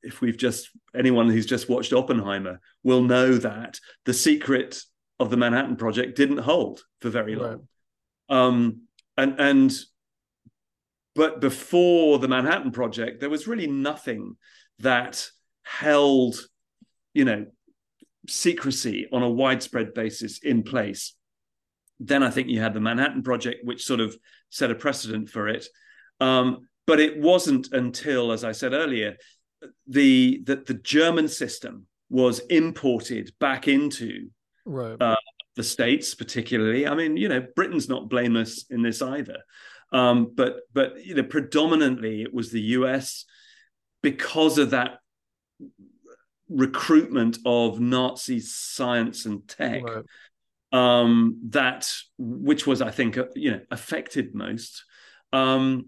if 0.08 0.22
we've 0.22 0.38
just 0.38 0.70
anyone 0.96 1.30
who's 1.30 1.46
just 1.46 1.70
watched 1.70 1.94
Oppenheimer 1.94 2.60
will 2.84 3.02
know 3.02 3.34
that 3.38 3.80
the 4.06 4.14
secret 4.14 4.82
of 5.20 5.30
the 5.30 5.38
Manhattan 5.38 5.76
Project 5.76 6.16
didn't 6.16 6.40
hold 6.40 6.84
for 7.02 7.10
very 7.10 7.36
long. 7.36 7.68
Right. 8.30 8.40
Um, 8.40 8.82
and 9.18 9.40
and 9.40 9.74
but 11.16 11.42
before 11.42 12.20
the 12.20 12.28
Manhattan 12.28 12.72
Project, 12.72 13.20
there 13.20 13.30
was 13.30 13.48
really 13.48 13.68
nothing 13.68 14.38
that 14.80 15.30
held, 15.64 16.36
you 17.14 17.26
know, 17.26 17.48
secrecy 18.30 19.08
on 19.12 19.24
a 19.24 19.30
widespread 19.30 19.94
basis 19.94 20.40
in 20.40 20.64
place. 20.64 21.16
Then 22.00 22.22
I 22.22 22.30
think 22.30 22.50
you 22.50 22.62
had 22.62 22.74
the 22.74 22.80
Manhattan 22.80 23.24
Project, 23.24 23.66
which 23.66 23.84
sort 23.84 24.00
of 24.00 24.16
set 24.50 24.72
a 24.72 24.76
precedent 24.76 25.30
for 25.30 25.48
it. 25.48 25.66
Um, 26.20 26.68
but 26.86 27.00
it 27.00 27.20
wasn't 27.20 27.74
until, 27.74 28.32
as 28.32 28.44
I 28.44 28.52
said 28.52 28.74
earlier, 28.74 29.18
the 29.88 30.42
that 30.46 30.66
the 30.66 30.74
German 30.74 31.28
system 31.28 31.88
was 32.10 32.40
imported 32.40 33.32
back 33.40 33.68
into 33.68 34.30
right. 34.66 35.02
uh, 35.02 35.18
the 35.56 35.64
states, 35.64 36.16
particularly. 36.16 36.88
I 36.88 36.96
mean, 36.96 37.18
you 37.18 37.30
know, 37.30 37.46
Britain's 37.56 37.90
not 37.90 38.10
blameless 38.10 38.66
in 38.70 38.82
this 38.82 39.02
either, 39.02 39.40
um, 39.92 40.32
but 40.34 40.58
but 40.74 41.06
you 41.06 41.16
know, 41.16 41.24
predominantly 41.24 42.22
it 42.22 42.34
was 42.34 42.52
the 42.52 42.62
U.S. 42.62 43.26
because 44.02 44.58
of 44.58 44.72
that 44.72 45.00
recruitment 46.50 47.40
of 47.46 47.80
Nazi 47.80 48.40
science 48.40 49.26
and 49.26 49.48
tech. 49.48 49.84
Right. 49.84 50.06
Um, 50.74 51.40
that 51.50 51.90
which 52.18 52.68
was, 52.68 52.82
I 52.82 52.92
think, 52.92 53.18
uh, 53.18 53.26
you 53.36 53.52
know, 53.52 53.62
affected 53.72 54.36
most. 54.36 54.84
Um, 55.32 55.88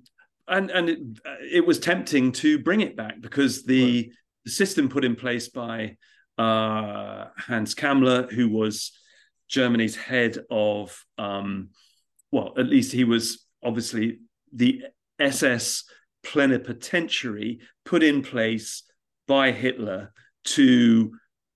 and 0.49 0.71
and 0.71 0.89
it, 0.89 0.99
it, 1.51 1.67
was 1.67 1.79
tempting 1.79 2.31
to 2.33 2.59
bring 2.59 2.81
it 2.81 2.95
back 2.95 3.21
because 3.21 3.63
the, 3.63 4.03
right. 4.03 4.11
the 4.45 4.51
system 4.51 4.89
put 4.89 5.05
in 5.05 5.15
place 5.15 5.49
by 5.49 5.95
uh, 6.37 7.25
Hans 7.37 7.75
Kammler, 7.75 8.31
who 8.31 8.49
was 8.49 8.91
Germany's 9.49 9.95
head 9.95 10.37
of, 10.49 11.03
um, 11.17 11.69
well, 12.31 12.53
at 12.57 12.67
least 12.67 12.91
he 12.91 13.03
was 13.03 13.45
obviously 13.63 14.19
the 14.53 14.83
SS 15.19 15.83
plenipotentiary 16.23 17.59
put 17.85 18.03
in 18.03 18.21
place 18.21 18.83
by 19.27 19.51
Hitler 19.51 20.13
to 20.43 21.11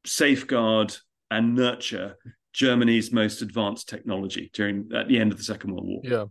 safeguard 0.06 0.96
and 1.32 1.56
nurture 1.56 2.18
Germany's 2.54 3.12
most 3.12 3.42
advanced 3.42 3.90
technology 3.90 4.52
during 4.54 4.90
at 4.94 5.08
the 5.08 5.20
end 5.20 5.32
of 5.32 5.38
the 5.38 5.44
Second 5.44 5.72
World 5.72 5.88
War. 5.88 6.02
Yeah. 6.04 6.26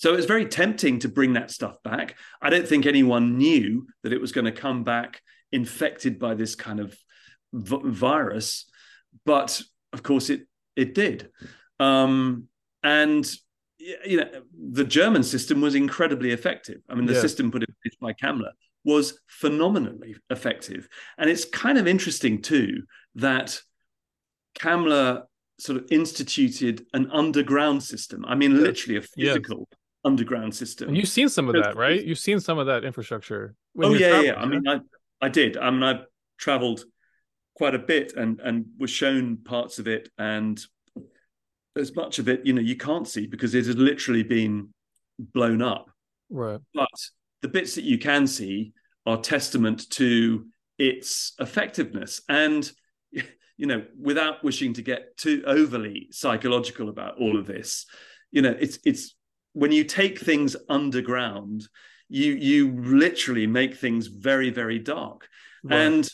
So 0.00 0.14
it 0.14 0.16
was 0.16 0.24
very 0.24 0.46
tempting 0.46 1.00
to 1.00 1.10
bring 1.10 1.34
that 1.34 1.50
stuff 1.50 1.76
back. 1.82 2.16
I 2.40 2.48
don't 2.48 2.66
think 2.66 2.86
anyone 2.86 3.36
knew 3.36 3.86
that 4.02 4.14
it 4.14 4.20
was 4.20 4.32
going 4.32 4.46
to 4.46 4.52
come 4.52 4.82
back 4.82 5.20
infected 5.52 6.18
by 6.18 6.32
this 6.32 6.54
kind 6.54 6.80
of 6.80 6.96
v- 7.52 7.82
virus, 7.84 8.64
but 9.26 9.60
of 9.92 10.02
course 10.02 10.30
it 10.30 10.46
it 10.74 10.94
did. 10.94 11.28
Um, 11.78 12.44
and 12.82 13.30
you 13.78 14.16
know 14.16 14.30
the 14.72 14.84
German 14.84 15.22
system 15.22 15.60
was 15.60 15.74
incredibly 15.74 16.30
effective. 16.30 16.78
I 16.88 16.94
mean, 16.94 17.04
the 17.04 17.12
yeah. 17.12 17.20
system 17.20 17.50
put 17.50 17.62
in 17.62 17.74
place 17.82 17.96
by 18.00 18.14
Kammler 18.14 18.52
was 18.84 19.20
phenomenally 19.28 20.16
effective, 20.30 20.88
and 21.18 21.28
it's 21.28 21.44
kind 21.44 21.76
of 21.76 21.86
interesting 21.86 22.40
too 22.40 22.84
that 23.16 23.60
Kammler 24.58 25.24
sort 25.58 25.76
of 25.76 25.88
instituted 25.90 26.86
an 26.94 27.10
underground 27.12 27.82
system. 27.82 28.24
I 28.26 28.34
mean, 28.34 28.62
literally 28.62 28.96
a 28.96 29.02
physical 29.02 29.68
underground 30.04 30.54
system. 30.54 30.88
And 30.88 30.96
you've 30.96 31.08
seen 31.08 31.28
some 31.28 31.48
of 31.48 31.54
that, 31.54 31.76
right? 31.76 32.02
You've 32.02 32.18
seen 32.18 32.40
some 32.40 32.58
of 32.58 32.66
that 32.66 32.84
infrastructure. 32.84 33.54
oh 33.80 33.94
yeah, 33.94 34.20
yeah. 34.20 34.34
I 34.34 34.46
mean, 34.46 34.66
I 34.66 34.80
I 35.20 35.28
did. 35.28 35.56
I 35.56 35.70
mean, 35.70 35.82
I 35.82 36.00
traveled 36.38 36.84
quite 37.54 37.74
a 37.74 37.78
bit 37.78 38.14
and 38.16 38.40
and 38.40 38.66
was 38.78 38.90
shown 38.90 39.38
parts 39.38 39.78
of 39.78 39.86
it, 39.86 40.08
and 40.18 40.60
as 41.76 41.94
much 41.94 42.18
of 42.18 42.28
it, 42.28 42.44
you 42.44 42.52
know, 42.52 42.60
you 42.60 42.76
can't 42.76 43.06
see 43.06 43.26
because 43.26 43.54
it 43.54 43.66
has 43.66 43.76
literally 43.76 44.22
been 44.22 44.70
blown 45.18 45.62
up. 45.62 45.90
Right. 46.30 46.60
But 46.74 46.88
the 47.42 47.48
bits 47.48 47.74
that 47.74 47.84
you 47.84 47.98
can 47.98 48.26
see 48.26 48.72
are 49.06 49.16
testament 49.18 49.88
to 49.90 50.46
its 50.78 51.34
effectiveness 51.38 52.22
and 52.28 52.70
you 53.12 53.66
know 53.66 53.84
without 54.00 54.42
wishing 54.42 54.72
to 54.72 54.82
get 54.82 55.16
too 55.16 55.42
overly 55.46 56.08
psychological 56.10 56.88
about 56.88 57.18
all 57.20 57.38
of 57.38 57.46
this 57.46 57.84
you 58.30 58.40
know 58.40 58.56
it's 58.58 58.78
it's 58.84 59.14
when 59.52 59.72
you 59.72 59.84
take 59.84 60.18
things 60.18 60.56
underground, 60.68 61.68
you 62.08 62.32
you 62.32 62.72
literally 62.80 63.46
make 63.46 63.76
things 63.76 64.06
very 64.06 64.50
very 64.50 64.78
dark. 64.78 65.28
Right. 65.62 65.76
And 65.76 66.08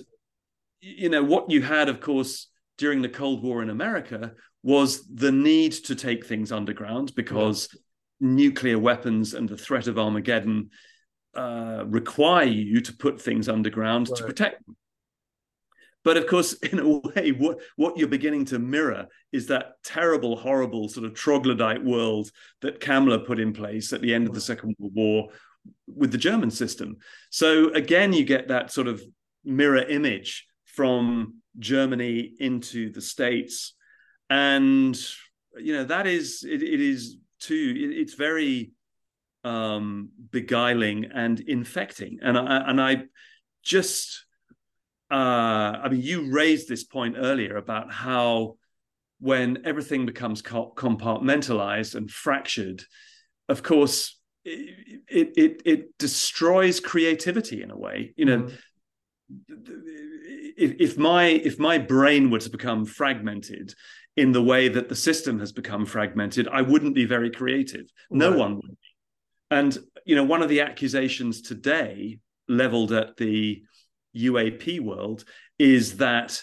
you 0.80 1.08
know 1.08 1.22
what 1.22 1.50
you 1.50 1.62
had, 1.62 1.88
of 1.88 2.00
course, 2.00 2.48
during 2.78 3.02
the 3.02 3.08
Cold 3.08 3.42
War 3.42 3.62
in 3.62 3.70
America 3.70 4.32
was 4.62 5.06
the 5.06 5.32
need 5.32 5.72
to 5.72 5.94
take 5.94 6.26
things 6.26 6.50
underground 6.50 7.14
because 7.14 7.68
yeah. 7.72 7.80
nuclear 8.28 8.78
weapons 8.78 9.34
and 9.34 9.48
the 9.48 9.56
threat 9.56 9.86
of 9.86 9.98
Armageddon 9.98 10.70
uh, 11.36 11.84
require 11.86 12.46
you 12.46 12.80
to 12.80 12.92
put 12.96 13.20
things 13.20 13.48
underground 13.48 14.08
right. 14.08 14.18
to 14.18 14.24
protect 14.24 14.66
them. 14.66 14.76
But 16.06 16.16
of 16.16 16.28
course, 16.28 16.52
in 16.72 16.78
a 16.78 16.88
way, 16.88 17.32
what, 17.32 17.58
what 17.74 17.98
you're 17.98 18.06
beginning 18.06 18.44
to 18.46 18.60
mirror 18.60 19.08
is 19.32 19.48
that 19.48 19.72
terrible, 19.84 20.36
horrible 20.36 20.88
sort 20.88 21.04
of 21.04 21.14
troglodyte 21.14 21.84
world 21.84 22.30
that 22.62 22.80
Kammler 22.80 23.26
put 23.26 23.40
in 23.40 23.52
place 23.52 23.92
at 23.92 24.00
the 24.00 24.14
end 24.14 24.28
of 24.28 24.32
the 24.32 24.40
Second 24.40 24.76
World 24.78 24.94
War 24.94 25.28
with 25.92 26.12
the 26.12 26.18
German 26.18 26.52
system. 26.52 26.98
So 27.30 27.70
again, 27.70 28.12
you 28.12 28.24
get 28.24 28.46
that 28.48 28.70
sort 28.70 28.86
of 28.86 29.02
mirror 29.44 29.82
image 29.82 30.46
from 30.64 31.42
Germany 31.58 32.34
into 32.38 32.92
the 32.92 33.02
States. 33.02 33.74
And, 34.30 34.96
you 35.58 35.72
know, 35.72 35.84
that 35.84 36.06
is, 36.06 36.44
it, 36.48 36.62
it 36.62 36.80
is 36.80 37.16
too, 37.40 37.74
it, 37.76 37.98
it's 37.98 38.14
very 38.14 38.70
um, 39.42 40.10
beguiling 40.30 41.06
and 41.12 41.40
infecting. 41.40 42.20
And 42.22 42.38
I, 42.38 42.70
and 42.70 42.80
I 42.80 43.04
just, 43.64 44.25
uh, 45.10 45.14
I 45.82 45.88
mean, 45.88 46.00
you 46.00 46.32
raised 46.32 46.68
this 46.68 46.84
point 46.84 47.16
earlier 47.18 47.56
about 47.56 47.92
how 47.92 48.56
when 49.20 49.62
everything 49.64 50.04
becomes 50.04 50.42
compartmentalized 50.42 51.94
and 51.94 52.10
fractured, 52.10 52.82
of 53.48 53.62
course, 53.62 54.18
it, 54.44 55.32
it 55.36 55.62
it 55.64 55.98
destroys 55.98 56.80
creativity 56.80 57.62
in 57.62 57.70
a 57.70 57.76
way. 57.76 58.12
You 58.16 58.24
know, 58.24 58.38
mm. 58.38 58.52
if, 60.56 60.74
if 60.78 60.98
my 60.98 61.26
if 61.26 61.58
my 61.58 61.78
brain 61.78 62.30
were 62.30 62.40
to 62.40 62.50
become 62.50 62.84
fragmented 62.84 63.74
in 64.16 64.32
the 64.32 64.42
way 64.42 64.68
that 64.68 64.88
the 64.88 64.96
system 64.96 65.38
has 65.38 65.52
become 65.52 65.86
fragmented, 65.86 66.48
I 66.48 66.62
wouldn't 66.62 66.94
be 66.94 67.04
very 67.04 67.30
creative. 67.30 67.86
No 68.10 68.30
right. 68.30 68.38
one 68.38 68.54
would. 68.56 68.70
Be. 68.70 68.76
And 69.50 69.78
you 70.04 70.16
know, 70.16 70.24
one 70.24 70.42
of 70.42 70.48
the 70.48 70.60
accusations 70.60 71.42
today 71.42 72.18
leveled 72.48 72.92
at 72.92 73.16
the 73.16 73.62
UAP 74.16 74.80
world 74.80 75.24
is 75.58 75.98
that 75.98 76.42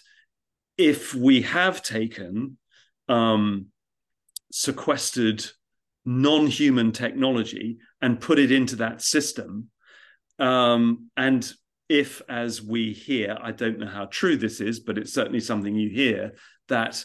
if 0.77 1.13
we 1.13 1.41
have 1.43 1.81
taken 1.81 2.57
um, 3.07 3.67
sequestered 4.51 5.45
non-human 6.05 6.91
technology 6.91 7.77
and 8.01 8.19
put 8.19 8.39
it 8.39 8.51
into 8.51 8.77
that 8.77 9.01
system, 9.01 9.69
um, 10.39 11.09
and 11.15 11.51
if, 11.89 12.21
as 12.27 12.61
we 12.61 12.93
hear, 12.93 13.37
I 13.41 13.51
don't 13.51 13.79
know 13.79 13.87
how 13.87 14.05
true 14.05 14.37
this 14.37 14.61
is, 14.61 14.79
but 14.79 14.97
it's 14.97 15.13
certainly 15.13 15.39
something 15.39 15.75
you 15.75 15.89
hear 15.89 16.33
that 16.69 17.03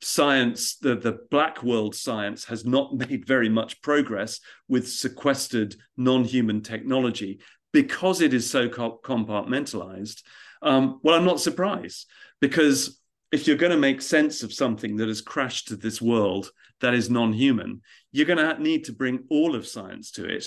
science, 0.00 0.76
the, 0.76 0.94
the 0.94 1.18
black 1.30 1.62
world 1.62 1.94
science, 1.94 2.44
has 2.44 2.64
not 2.64 2.94
made 2.94 3.26
very 3.26 3.48
much 3.48 3.82
progress 3.82 4.40
with 4.68 4.88
sequestered 4.88 5.74
non 5.96 6.24
human 6.24 6.62
technology 6.62 7.40
because 7.72 8.20
it 8.20 8.34
is 8.34 8.48
so 8.48 8.68
compartmentalized, 8.68 10.22
um, 10.62 11.00
well, 11.02 11.14
I'm 11.14 11.24
not 11.24 11.40
surprised 11.40 12.06
because 12.40 13.00
if 13.30 13.46
you're 13.46 13.56
going 13.56 13.72
to 13.72 13.78
make 13.78 14.00
sense 14.00 14.42
of 14.42 14.52
something 14.52 14.96
that 14.96 15.08
has 15.08 15.20
crashed 15.20 15.68
to 15.68 15.76
this 15.76 16.00
world 16.00 16.50
that 16.80 16.94
is 16.94 17.10
non-human, 17.10 17.82
you're 18.10 18.26
going 18.26 18.38
to 18.38 18.62
need 18.62 18.84
to 18.84 18.92
bring 18.92 19.24
all 19.28 19.54
of 19.54 19.66
science 19.66 20.10
to 20.12 20.24
it, 20.24 20.46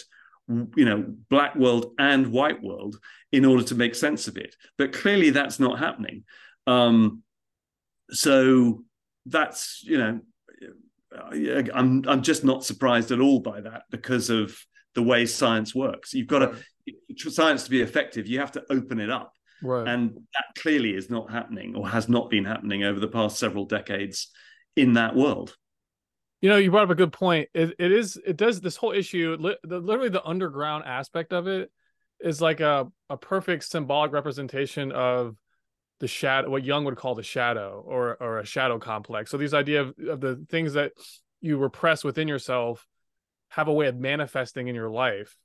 you 0.50 0.86
know, 0.86 1.06
black 1.30 1.56
world 1.56 1.94
and 2.00 2.28
white 2.28 2.62
world, 2.62 2.98
in 3.32 3.46
order 3.46 3.64
to 3.64 3.76
make 3.76 3.96
sense 3.96 4.28
of 4.28 4.38
it. 4.38 4.56
But 4.78 4.94
clearly, 4.94 5.30
that's 5.30 5.60
not 5.60 5.80
happening. 5.80 6.24
Um, 6.68 7.24
so 8.10 8.84
that's 9.26 9.82
you 9.84 9.98
know, 9.98 10.20
I'm 11.74 12.04
I'm 12.08 12.22
just 12.22 12.44
not 12.44 12.66
surprised 12.66 13.12
at 13.12 13.22
all 13.22 13.40
by 13.40 13.62
that 13.62 13.84
because 13.90 14.30
of 14.30 14.58
the 14.96 15.04
way 15.04 15.26
science 15.26 15.74
works. 15.74 16.14
You've 16.14 16.28
got 16.28 16.40
to 16.40 16.58
science 17.18 17.64
to 17.64 17.70
be 17.70 17.82
effective, 17.82 18.28
you 18.28 18.40
have 18.40 18.52
to 18.54 18.64
open 18.70 19.00
it 19.00 19.10
up. 19.10 19.34
Right. 19.64 19.88
And 19.88 20.16
that 20.16 20.46
clearly 20.58 20.96
is 20.96 21.10
not 21.10 21.32
happening 21.32 21.76
or 21.76 21.88
has 21.88 22.10
not 22.10 22.30
been 22.30 22.46
happening 22.46 22.84
over 22.84 23.00
the 23.00 23.08
past 23.08 23.38
several 23.38 23.66
decades 23.66 24.30
in 24.76 24.94
that 24.94 25.16
world. 25.16 25.56
You 26.42 26.50
know, 26.50 26.58
you 26.58 26.72
brought 26.72 26.86
up 26.86 26.90
a 26.90 26.96
good 26.96 27.14
point. 27.14 27.50
It, 27.54 27.76
it 27.78 27.92
is, 27.92 28.20
it 28.26 28.38
does 28.38 28.60
this 28.60 28.76
whole 28.76 28.92
issue, 28.92 29.38
literally 29.64 30.10
the 30.10 30.26
underground 30.26 30.86
aspect 30.86 31.34
of 31.34 31.48
it 31.48 31.72
is 32.20 32.42
like 32.42 32.60
a, 32.60 32.88
a 33.10 33.18
perfect 33.18 33.66
symbolic 33.66 34.12
representation 34.12 34.92
of 34.92 35.38
the 36.00 36.08
shadow, 36.08 36.50
what 36.50 36.64
Jung 36.64 36.86
would 36.86 36.98
call 36.98 37.14
the 37.14 37.22
shadow 37.22 37.84
or, 37.86 38.18
or 38.20 38.40
a 38.40 38.46
shadow 38.46 38.80
complex. 38.80 39.30
So 39.30 39.38
these 39.38 39.54
idea 39.54 39.82
of, 39.82 39.94
of 40.10 40.20
the 40.20 40.44
things 40.50 40.74
that 40.74 40.94
you 41.42 41.58
repress 41.58 42.04
within 42.04 42.28
yourself 42.28 42.88
have 43.50 43.68
a 43.68 43.74
way 43.74 43.88
of 43.88 43.96
manifesting 43.96 44.68
in 44.68 44.74
your 44.74 44.90
life 44.90 45.38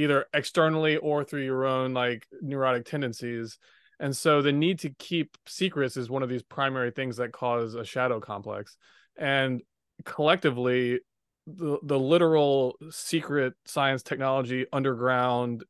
either 0.00 0.26
externally 0.32 0.96
or 0.96 1.24
through 1.24 1.44
your 1.44 1.64
own 1.64 1.92
like 1.92 2.26
neurotic 2.40 2.86
tendencies. 2.86 3.58
And 3.98 4.16
so 4.16 4.40
the 4.40 4.52
need 4.52 4.78
to 4.80 4.90
keep 4.90 5.36
secrets 5.46 5.96
is 5.96 6.08
one 6.08 6.22
of 6.22 6.28
these 6.28 6.42
primary 6.42 6.90
things 6.90 7.18
that 7.18 7.32
cause 7.32 7.74
a 7.74 7.84
shadow 7.84 8.18
complex. 8.18 8.76
And 9.16 9.60
collectively 10.04 11.00
the 11.46 11.78
the 11.82 11.98
literal 11.98 12.76
secret 12.90 13.54
science 13.66 14.02
technology 14.02 14.66
underground 14.72 15.64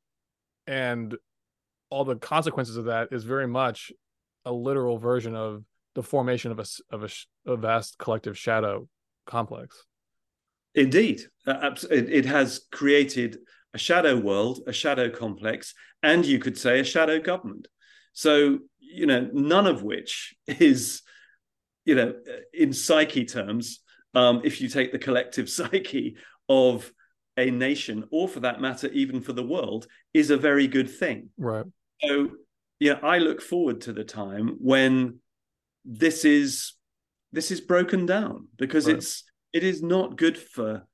and 0.66 1.16
all 1.90 2.04
the 2.04 2.16
consequences 2.16 2.76
of 2.76 2.84
that 2.84 3.08
is 3.10 3.24
very 3.24 3.48
much 3.48 3.90
a 4.44 4.52
literal 4.52 4.98
version 4.98 5.34
of 5.34 5.64
the 5.94 6.02
formation 6.02 6.52
of 6.52 6.58
a 6.60 6.66
of 6.94 7.04
a, 7.04 7.50
a 7.50 7.56
vast 7.56 7.98
collective 7.98 8.38
shadow 8.38 8.86
complex. 9.26 9.84
Indeed. 10.74 11.22
Uh, 11.46 11.74
it 11.90 12.24
has 12.26 12.60
created 12.70 13.38
a 13.74 13.78
shadow 13.78 14.16
world, 14.16 14.60
a 14.66 14.72
shadow 14.72 15.10
complex, 15.10 15.74
and 16.02 16.24
you 16.24 16.38
could 16.38 16.58
say 16.58 16.80
a 16.80 16.84
shadow 16.84 17.20
government. 17.20 17.68
So, 18.12 18.58
you 18.78 19.06
know, 19.06 19.28
none 19.32 19.66
of 19.66 19.82
which 19.82 20.34
is, 20.46 21.02
you 21.84 21.94
know, 21.94 22.14
in 22.52 22.72
psyche 22.72 23.24
terms, 23.24 23.80
um, 24.14 24.42
if 24.44 24.60
you 24.60 24.68
take 24.68 24.92
the 24.92 24.98
collective 24.98 25.48
psyche 25.58 26.16
of 26.48 26.92
a 27.36 27.50
nation, 27.50 28.04
or 28.10 28.28
for 28.28 28.40
that 28.40 28.60
matter, 28.60 28.88
even 28.88 29.20
for 29.20 29.32
the 29.32 29.46
world, 29.46 29.86
is 30.12 30.30
a 30.30 30.36
very 30.36 30.66
good 30.66 30.90
thing. 30.90 31.30
Right. 31.38 31.64
So, 32.02 32.30
yeah, 32.80 32.98
I 33.02 33.18
look 33.18 33.40
forward 33.40 33.82
to 33.82 33.92
the 33.92 34.04
time 34.04 34.56
when 34.58 35.20
this 35.84 36.24
is 36.24 36.74
this 37.32 37.50
is 37.50 37.60
broken 37.60 38.06
down 38.06 38.48
because 38.56 38.86
right. 38.86 38.96
it's 38.96 39.24
it 39.52 39.64
is 39.64 39.82
not 39.82 40.16
good 40.16 40.36
for 40.36 40.86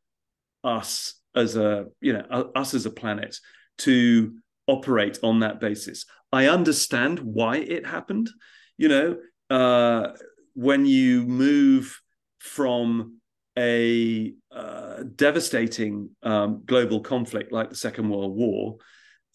us 0.62 1.15
as 1.36 1.56
a 1.56 1.86
you 2.00 2.12
know 2.12 2.50
us 2.54 2.74
as 2.74 2.86
a 2.86 2.90
planet 2.90 3.36
to 3.78 4.34
operate 4.66 5.18
on 5.22 5.40
that 5.40 5.60
basis. 5.60 6.06
I 6.32 6.48
understand 6.48 7.20
why 7.20 7.58
it 7.58 7.86
happened. 7.86 8.30
You 8.76 8.88
know, 8.88 9.16
uh, 9.48 10.12
when 10.54 10.86
you 10.86 11.22
move 11.22 12.00
from 12.40 13.18
a 13.58 14.34
uh, 14.50 15.04
devastating 15.14 16.10
um, 16.22 16.62
global 16.66 17.00
conflict 17.00 17.52
like 17.52 17.70
the 17.70 17.76
Second 17.76 18.08
World 18.08 18.36
War 18.36 18.76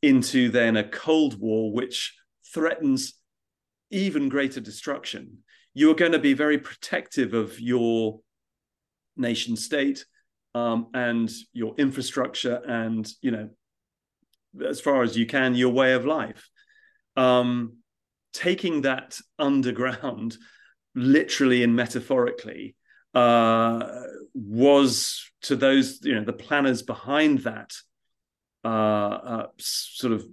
into 0.02 0.50
then 0.50 0.78
a 0.78 0.84
Cold 0.84 1.40
War, 1.40 1.72
which 1.72 2.16
threatens 2.54 3.14
even 3.90 4.30
greater 4.30 4.60
destruction, 4.60 5.40
you 5.74 5.90
are 5.92 5.96
going 5.96 6.12
to 6.12 6.20
be 6.20 6.34
very 6.34 6.58
protective 6.58 7.34
of 7.34 7.60
your 7.60 8.20
nation 9.18 9.56
state 9.56 10.06
um, 10.56 10.88
and 10.94 11.30
your 11.54 11.76
infrastructure 11.78 12.62
and 12.68 13.08
you 13.22 13.32
know 13.32 13.50
as 14.68 14.82
far 14.82 15.02
as 15.02 15.18
you 15.18 15.26
can 15.26 15.56
your 15.56 15.72
way 15.72 15.94
of 15.94 16.06
life. 16.06 16.50
Um, 17.16 17.78
taking 18.34 18.82
that 18.82 19.20
underground 19.38 20.38
literally 20.96 21.64
and 21.64 21.76
metaphorically 21.76 22.76
uh, 23.14 24.04
was 24.34 25.30
to 25.42 25.56
those 25.56 26.00
you 26.04 26.16
know 26.16 26.24
the 26.24 26.34
planners 26.34 26.82
behind 26.82 27.40
that 27.40 27.74
uh, 28.64 28.68
uh, 28.68 29.48
sort 29.58 30.14
of 30.14 30.26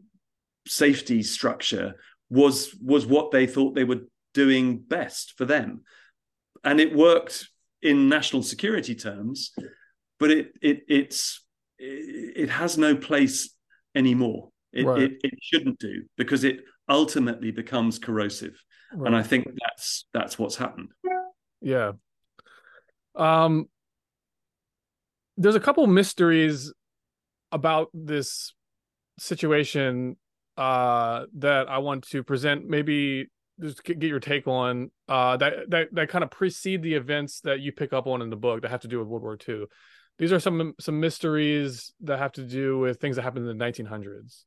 safety 0.66 1.22
structure 1.22 1.94
was 2.30 2.74
was 2.82 3.06
what 3.06 3.30
they 3.30 3.46
thought 3.46 3.74
they 3.74 3.84
were 3.84 4.02
doing 4.34 4.78
best 4.78 5.34
for 5.36 5.44
them. 5.44 5.82
And 6.62 6.80
it 6.80 6.94
worked 6.94 7.48
in 7.82 8.08
national 8.08 8.42
security 8.42 8.94
terms 8.94 9.52
but 10.18 10.30
it 10.30 10.52
it 10.60 10.82
it's 10.88 11.44
it 11.78 12.50
has 12.50 12.76
no 12.76 12.96
place 12.96 13.54
anymore. 13.94 14.50
It, 14.72 14.84
right. 14.84 15.02
it, 15.02 15.12
it 15.22 15.34
shouldn't 15.40 15.78
do 15.78 16.04
because 16.16 16.44
it 16.44 16.60
ultimately 16.88 17.50
becomes 17.50 17.98
corrosive, 17.98 18.62
right. 18.92 19.06
and 19.06 19.16
I 19.16 19.22
think 19.22 19.48
that's 19.60 20.06
that's 20.12 20.38
what's 20.38 20.56
happened. 20.56 20.90
Yeah. 21.60 21.92
Um. 23.16 23.66
There's 25.36 25.54
a 25.54 25.60
couple 25.60 25.86
mysteries 25.86 26.72
about 27.52 27.90
this 27.94 28.54
situation 29.18 30.16
uh, 30.56 31.26
that 31.36 31.68
I 31.68 31.78
want 31.78 32.08
to 32.08 32.22
present. 32.22 32.68
Maybe 32.68 33.28
just 33.60 33.82
get 33.84 34.02
your 34.02 34.20
take 34.20 34.46
on 34.46 34.90
uh, 35.08 35.36
that 35.36 35.70
that 35.70 35.88
that 35.92 36.08
kind 36.08 36.24
of 36.24 36.30
precede 36.30 36.82
the 36.82 36.94
events 36.94 37.40
that 37.40 37.60
you 37.60 37.72
pick 37.72 37.92
up 37.92 38.06
on 38.06 38.22
in 38.22 38.30
the 38.30 38.36
book 38.36 38.62
that 38.62 38.70
have 38.70 38.80
to 38.80 38.88
do 38.88 38.98
with 38.98 39.08
World 39.08 39.22
War 39.22 39.38
II. 39.48 39.64
These 40.18 40.32
are 40.32 40.40
some 40.40 40.74
some 40.80 41.00
mysteries 41.00 41.92
that 42.00 42.18
have 42.18 42.32
to 42.32 42.42
do 42.42 42.78
with 42.78 43.00
things 43.00 43.16
that 43.16 43.22
happened 43.22 43.48
in 43.48 43.56
the 43.56 43.64
1900s. 43.64 44.44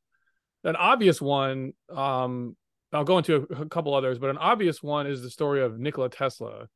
An 0.64 0.76
obvious 0.76 1.20
one, 1.20 1.72
um, 1.90 2.56
I'll 2.92 3.04
go 3.04 3.18
into 3.18 3.46
a, 3.50 3.62
a 3.62 3.68
couple 3.68 3.94
others, 3.94 4.18
but 4.18 4.30
an 4.30 4.38
obvious 4.38 4.82
one 4.82 5.06
is 5.06 5.22
the 5.22 5.30
story 5.30 5.62
of 5.62 5.78
Nikola 5.78 6.10
Tesla. 6.10 6.68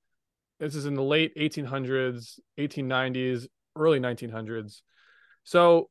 This 0.59 0.75
is 0.75 0.87
in 0.87 0.95
the 0.95 1.03
late 1.03 1.37
1800s, 1.37 2.41
1890s, 2.59 3.47
early 3.77 4.01
1900s. 4.01 4.81
So 5.45 5.91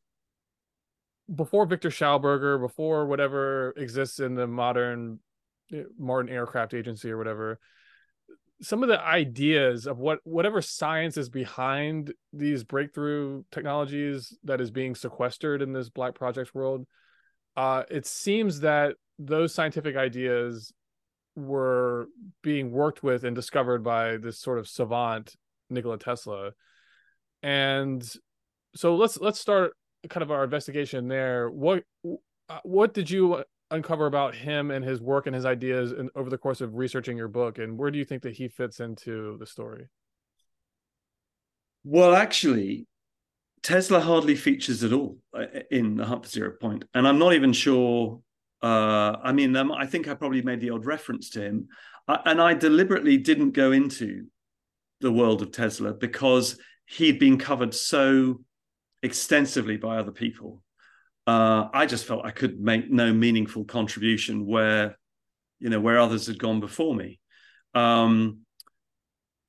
before 1.34 1.66
Victor 1.66 1.90
Schauberger, 1.90 2.60
before 2.60 3.06
whatever 3.06 3.74
exists 3.78 4.20
in 4.20 4.36
the 4.36 4.48
modern 4.48 5.20
eh, 5.72 5.84
modern 5.98 6.30
aircraft 6.30 6.74
agency 6.74 7.12
or 7.12 7.18
whatever, 7.18 7.60
some 8.62 8.84
of 8.84 8.90
the 8.90 9.02
ideas 9.02 9.86
of 9.86 9.98
what 10.00 10.20
whatever 10.24 10.62
science 10.62 11.18
is 11.18 11.30
behind 11.30 12.14
these 12.32 12.64
breakthrough 12.64 13.44
technologies 13.52 14.38
that 14.44 14.62
is 14.62 14.72
being 14.72 14.96
sequestered 14.96 15.62
in 15.62 15.74
this 15.74 15.90
black 15.90 16.16
projects 16.16 16.54
world, 16.54 16.86
uh, 17.58 17.84
it 17.90 18.06
seems 18.06 18.62
that 18.62 18.96
those 19.20 19.54
scientific 19.54 19.96
ideas 19.96 20.74
were 21.36 22.08
being 22.42 22.72
worked 22.72 23.04
with 23.04 23.24
and 23.26 23.36
discovered 23.36 23.84
by 23.84 24.18
this 24.18 24.40
sort 24.40 24.58
of 24.58 24.68
savant 24.68 25.36
Nikola 25.70 25.98
Tesla. 25.98 26.52
And 27.44 28.04
so 28.76 28.96
let's 28.96 29.20
let's 29.20 29.40
start 29.40 29.74
kind 30.10 30.24
of 30.24 30.32
our 30.32 30.44
investigation 30.44 31.08
there. 31.08 31.50
What 31.50 31.84
uh, 32.50 32.60
what 32.64 32.94
did 32.94 33.10
you 33.10 33.44
uncover 33.72 34.06
about 34.06 34.36
him 34.36 34.72
and 34.72 34.86
his 34.86 35.02
work 35.02 35.26
and 35.28 35.36
his 35.36 35.46
ideas 35.46 35.92
in, 35.92 36.10
over 36.16 36.30
the 36.30 36.38
course 36.38 36.62
of 36.62 36.76
researching 36.76 37.18
your 37.18 37.28
book, 37.28 37.58
and 37.58 37.78
where 37.78 37.92
do 37.92 37.98
you 37.98 38.06
think 38.06 38.24
that 38.24 38.36
he 38.36 38.48
fits 38.48 38.80
into 38.80 39.38
the 39.40 39.46
story? 39.46 39.88
Well, 41.84 42.16
actually, 42.16 42.88
Tesla 43.64 44.00
hardly 44.00 44.36
features 44.36 44.84
at 44.84 44.94
all 44.94 45.18
uh, 45.34 45.46
in 45.72 45.96
the 45.96 46.06
Hunt 46.06 46.28
Zero 46.28 46.52
Point, 46.60 46.86
and 46.94 47.08
I'm 47.08 47.20
not 47.20 47.34
even 47.34 47.54
sure. 47.54 48.22
Uh, 48.62 49.18
I 49.24 49.32
mean, 49.32 49.56
um, 49.56 49.72
I 49.72 49.86
think 49.86 50.08
I 50.08 50.16
probably 50.16 50.42
made 50.42 50.62
the 50.62 50.72
odd 50.72 50.86
reference 50.86 51.30
to 51.32 51.42
him, 51.42 51.68
and 52.08 52.42
I 52.42 52.54
deliberately 52.54 53.18
didn't 53.18 53.52
go 53.52 53.72
into 53.72 54.26
the 55.02 55.12
world 55.12 55.42
of 55.42 55.52
Tesla 55.52 55.94
because 55.94 56.58
he'd 56.86 57.20
been 57.20 57.38
covered 57.38 57.74
so 57.74 58.42
extensively 59.04 59.78
by 59.78 59.98
other 59.98 60.12
people. 60.12 60.64
Uh, 61.28 61.70
I 61.74 61.86
just 61.86 62.06
felt 62.06 62.26
I 62.26 62.32
could 62.32 62.60
make 62.60 62.92
no 62.92 63.12
meaningful 63.12 63.66
contribution 63.66 64.46
where, 64.46 64.98
you 65.60 65.70
know, 65.70 65.80
where 65.80 65.98
others 65.98 66.28
had 66.28 66.38
gone 66.38 66.60
before 66.60 66.96
me. 66.96 67.20
Um, 67.74 68.46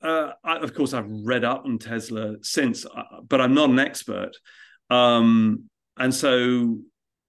uh, 0.03 0.33
I, 0.45 0.59
of 0.59 0.75
course, 0.75 0.93
I've 0.93 1.09
read 1.09 1.45
up 1.45 1.65
on 1.65 1.79
Tesla 1.79 2.37
since, 2.43 2.85
uh, 2.85 3.03
but 3.27 3.41
I'm 3.41 3.55
not 3.55 3.71
an 3.71 3.79
expert, 3.79 4.33
um, 4.91 5.65
and 5.97 6.15
so 6.15 6.79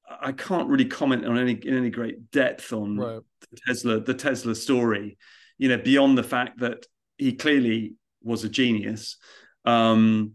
I 0.10 0.32
can't 0.32 0.70
really 0.70 0.86
comment 0.86 1.26
on 1.26 1.38
any 1.38 1.54
in 1.54 1.78
any 1.78 1.90
great 1.90 2.30
depth 2.32 2.74
on 2.74 2.98
right. 2.98 3.22
the 3.52 3.58
Tesla 3.66 4.00
the 4.02 4.14
Tesla 4.14 4.54
story. 4.54 5.18
You 5.58 5.70
know, 5.70 5.78
beyond 5.78 6.18
the 6.18 6.24
fact 6.24 6.60
that 6.60 6.86
he 7.18 7.34
clearly 7.34 7.96
was 8.22 8.44
a 8.44 8.50
genius. 8.50 9.18
Um, 9.66 10.34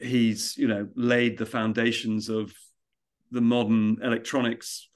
he's 0.00 0.56
you 0.56 0.68
know 0.68 0.88
laid 0.94 1.38
the 1.38 1.46
foundations 1.46 2.28
of 2.28 2.52
the 3.32 3.40
modern 3.40 3.98
electronics 4.02 4.88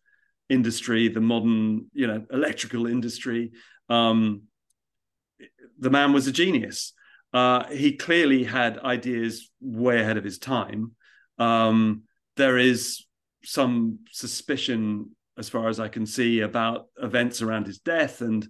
industry, 0.49 1.09
the 1.09 1.21
modern 1.21 1.87
you 1.93 2.07
know 2.07 2.25
electrical 2.31 2.87
industry. 2.87 3.53
Um, 3.89 4.43
the 5.79 5.91
man 5.91 6.13
was 6.13 6.27
a 6.27 6.33
genius. 6.33 6.93
Uh, 7.33 7.65
he 7.67 7.97
clearly 7.97 8.45
had 8.45 8.79
ideas 8.79 9.51
way 9.61 10.01
ahead 10.01 10.17
of 10.17 10.25
his 10.25 10.39
time. 10.39 10.93
Um, 11.39 12.05
there 12.37 12.57
is 12.57 13.05
some 13.45 13.99
suspicion, 14.11 15.11
as 15.37 15.49
far 15.49 15.69
as 15.69 15.81
I 15.81 15.89
can 15.89 16.07
see, 16.07 16.41
about 16.41 16.87
events 17.03 17.43
around 17.43 17.67
his 17.67 17.79
death 17.79 18.21
and 18.21 18.47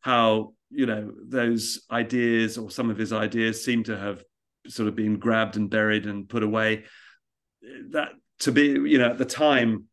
how 0.00 0.54
you 0.70 0.86
know 0.86 1.12
those 1.26 1.82
ideas 1.90 2.58
or 2.58 2.70
some 2.70 2.90
of 2.90 2.98
his 2.98 3.12
ideas 3.12 3.64
seem 3.64 3.84
to 3.84 3.96
have 3.96 4.22
sort 4.66 4.88
of 4.88 4.96
been 4.96 5.18
grabbed 5.18 5.56
and 5.56 5.70
buried 5.70 6.06
and 6.06 6.28
put 6.28 6.42
away. 6.42 6.84
That 7.90 8.10
to 8.40 8.52
be, 8.52 8.66
you 8.66 8.98
know, 8.98 9.10
at 9.10 9.18
the 9.18 9.24
time, 9.24 9.84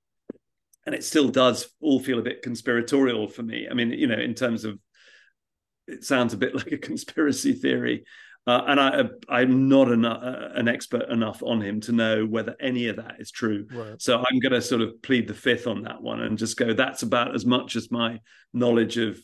and 0.85 0.93
it 0.93 1.03
still 1.03 1.29
does 1.29 1.69
all 1.79 1.99
feel 1.99 2.19
a 2.19 2.23
bit 2.23 2.41
conspiratorial 2.41 3.27
for 3.27 3.43
me. 3.43 3.67
I 3.69 3.73
mean, 3.73 3.91
you 3.91 4.07
know, 4.07 4.19
in 4.19 4.33
terms 4.33 4.65
of 4.65 4.79
it 5.87 6.03
sounds 6.03 6.33
a 6.33 6.37
bit 6.37 6.55
like 6.55 6.71
a 6.71 6.77
conspiracy 6.77 7.53
theory. 7.53 8.05
Uh, 8.45 8.61
and 8.67 8.79
I, 8.79 9.03
I'm 9.29 9.69
not 9.69 9.89
an, 9.89 10.03
uh, 10.03 10.51
an 10.53 10.67
expert 10.67 11.09
enough 11.09 11.41
on 11.41 11.61
him 11.61 11.79
to 11.81 11.93
know 11.93 12.25
whether 12.25 12.57
any 12.59 12.87
of 12.87 12.97
that 12.97 13.15
is 13.19 13.31
true. 13.31 13.65
Right. 13.71 14.01
So 14.01 14.17
I'm 14.17 14.39
going 14.39 14.51
to 14.51 14.61
sort 14.61 14.81
of 14.81 15.01
plead 15.01 15.29
the 15.29 15.33
fifth 15.33 15.65
on 15.65 15.83
that 15.83 16.01
one 16.01 16.19
and 16.19 16.37
just 16.37 16.57
go. 16.57 16.73
That's 16.73 17.03
about 17.03 17.35
as 17.35 17.45
much 17.45 17.77
as 17.77 17.89
my 17.89 18.19
knowledge 18.53 18.97
of, 18.97 19.17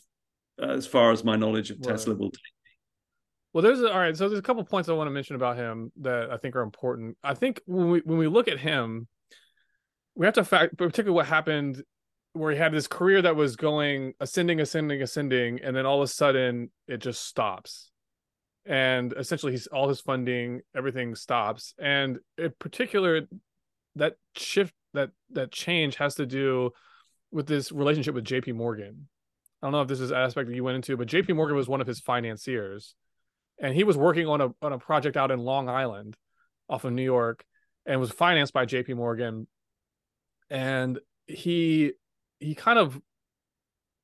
uh, 0.61 0.67
as 0.67 0.87
far 0.87 1.11
as 1.11 1.25
my 1.25 1.35
knowledge 1.35 1.69
of 1.69 1.79
right. 1.79 1.89
Tesla 1.89 2.15
will 2.15 2.31
take 2.31 2.41
well, 3.53 3.63
there's 3.63 3.81
all 3.81 3.99
right. 3.99 4.15
So 4.15 4.29
there's 4.29 4.39
a 4.39 4.43
couple 4.43 4.63
points 4.63 4.89
I 4.89 4.93
want 4.93 5.07
to 5.07 5.11
mention 5.11 5.35
about 5.35 5.57
him 5.57 5.91
that 6.01 6.31
I 6.31 6.37
think 6.37 6.55
are 6.55 6.61
important. 6.61 7.17
I 7.23 7.33
think 7.33 7.61
when 7.65 7.89
we 7.89 8.01
when 8.03 8.17
we 8.17 8.27
look 8.27 8.47
at 8.47 8.59
him, 8.59 9.07
we 10.15 10.25
have 10.25 10.35
to 10.35 10.43
fact 10.43 10.77
particularly 10.77 11.15
what 11.15 11.25
happened 11.25 11.83
where 12.33 12.51
he 12.51 12.57
had 12.57 12.71
this 12.71 12.87
career 12.87 13.23
that 13.23 13.35
was 13.35 13.55
going 13.55 14.13
ascending, 14.19 14.59
ascending, 14.59 15.01
ascending, 15.01 15.59
and 15.63 15.75
then 15.75 15.85
all 15.85 16.01
of 16.01 16.03
a 16.03 16.07
sudden 16.07 16.69
it 16.87 16.97
just 16.97 17.25
stops. 17.25 17.89
And 18.65 19.13
essentially, 19.17 19.51
he's 19.51 19.65
all 19.67 19.89
his 19.89 19.99
funding, 19.99 20.61
everything 20.75 21.15
stops. 21.15 21.73
And 21.79 22.19
in 22.37 22.53
particular, 22.59 23.21
that 23.95 24.15
shift, 24.35 24.73
that 24.93 25.09
that 25.31 25.51
change 25.51 25.95
has 25.95 26.15
to 26.15 26.27
do 26.27 26.71
with 27.31 27.47
this 27.47 27.71
relationship 27.71 28.13
with 28.13 28.25
J.P. 28.25 28.51
Morgan. 28.51 29.07
I 29.61 29.65
don't 29.65 29.71
know 29.71 29.81
if 29.81 29.87
this 29.87 29.99
is 29.99 30.11
an 30.11 30.17
aspect 30.17 30.47
that 30.49 30.55
you 30.55 30.63
went 30.63 30.75
into, 30.75 30.95
but 30.97 31.07
J.P. 31.07 31.33
Morgan 31.33 31.55
was 31.55 31.67
one 31.67 31.81
of 31.81 31.87
his 31.87 31.99
financiers 31.99 32.95
and 33.59 33.73
he 33.73 33.83
was 33.83 33.97
working 33.97 34.27
on 34.27 34.41
a 34.41 34.49
on 34.61 34.73
a 34.73 34.79
project 34.79 35.17
out 35.17 35.31
in 35.31 35.39
Long 35.39 35.69
Island, 35.69 36.15
off 36.69 36.83
of 36.83 36.93
New 36.93 37.03
York, 37.03 37.43
and 37.85 37.99
was 37.99 38.11
financed 38.11 38.53
by 38.53 38.65
J.P. 38.65 38.93
Morgan. 38.93 39.47
And 40.49 40.99
he 41.27 41.93
he 42.39 42.55
kind 42.55 42.79
of 42.79 42.99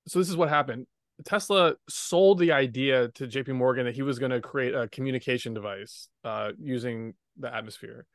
so 0.07 0.19
this 0.19 0.29
is 0.29 0.37
what 0.37 0.49
happened. 0.49 0.87
Tesla 1.23 1.75
sold 1.89 2.39
the 2.39 2.51
idea 2.51 3.07
to 3.09 3.25
J.P. 3.25 3.53
Morgan 3.53 3.85
that 3.85 3.95
he 3.95 4.01
was 4.01 4.19
going 4.19 4.31
to 4.31 4.41
create 4.41 4.75
a 4.75 4.87
communication 4.89 5.53
device 5.53 6.09
uh, 6.25 6.51
using 6.59 7.13
the 7.37 7.53
atmosphere, 7.53 8.05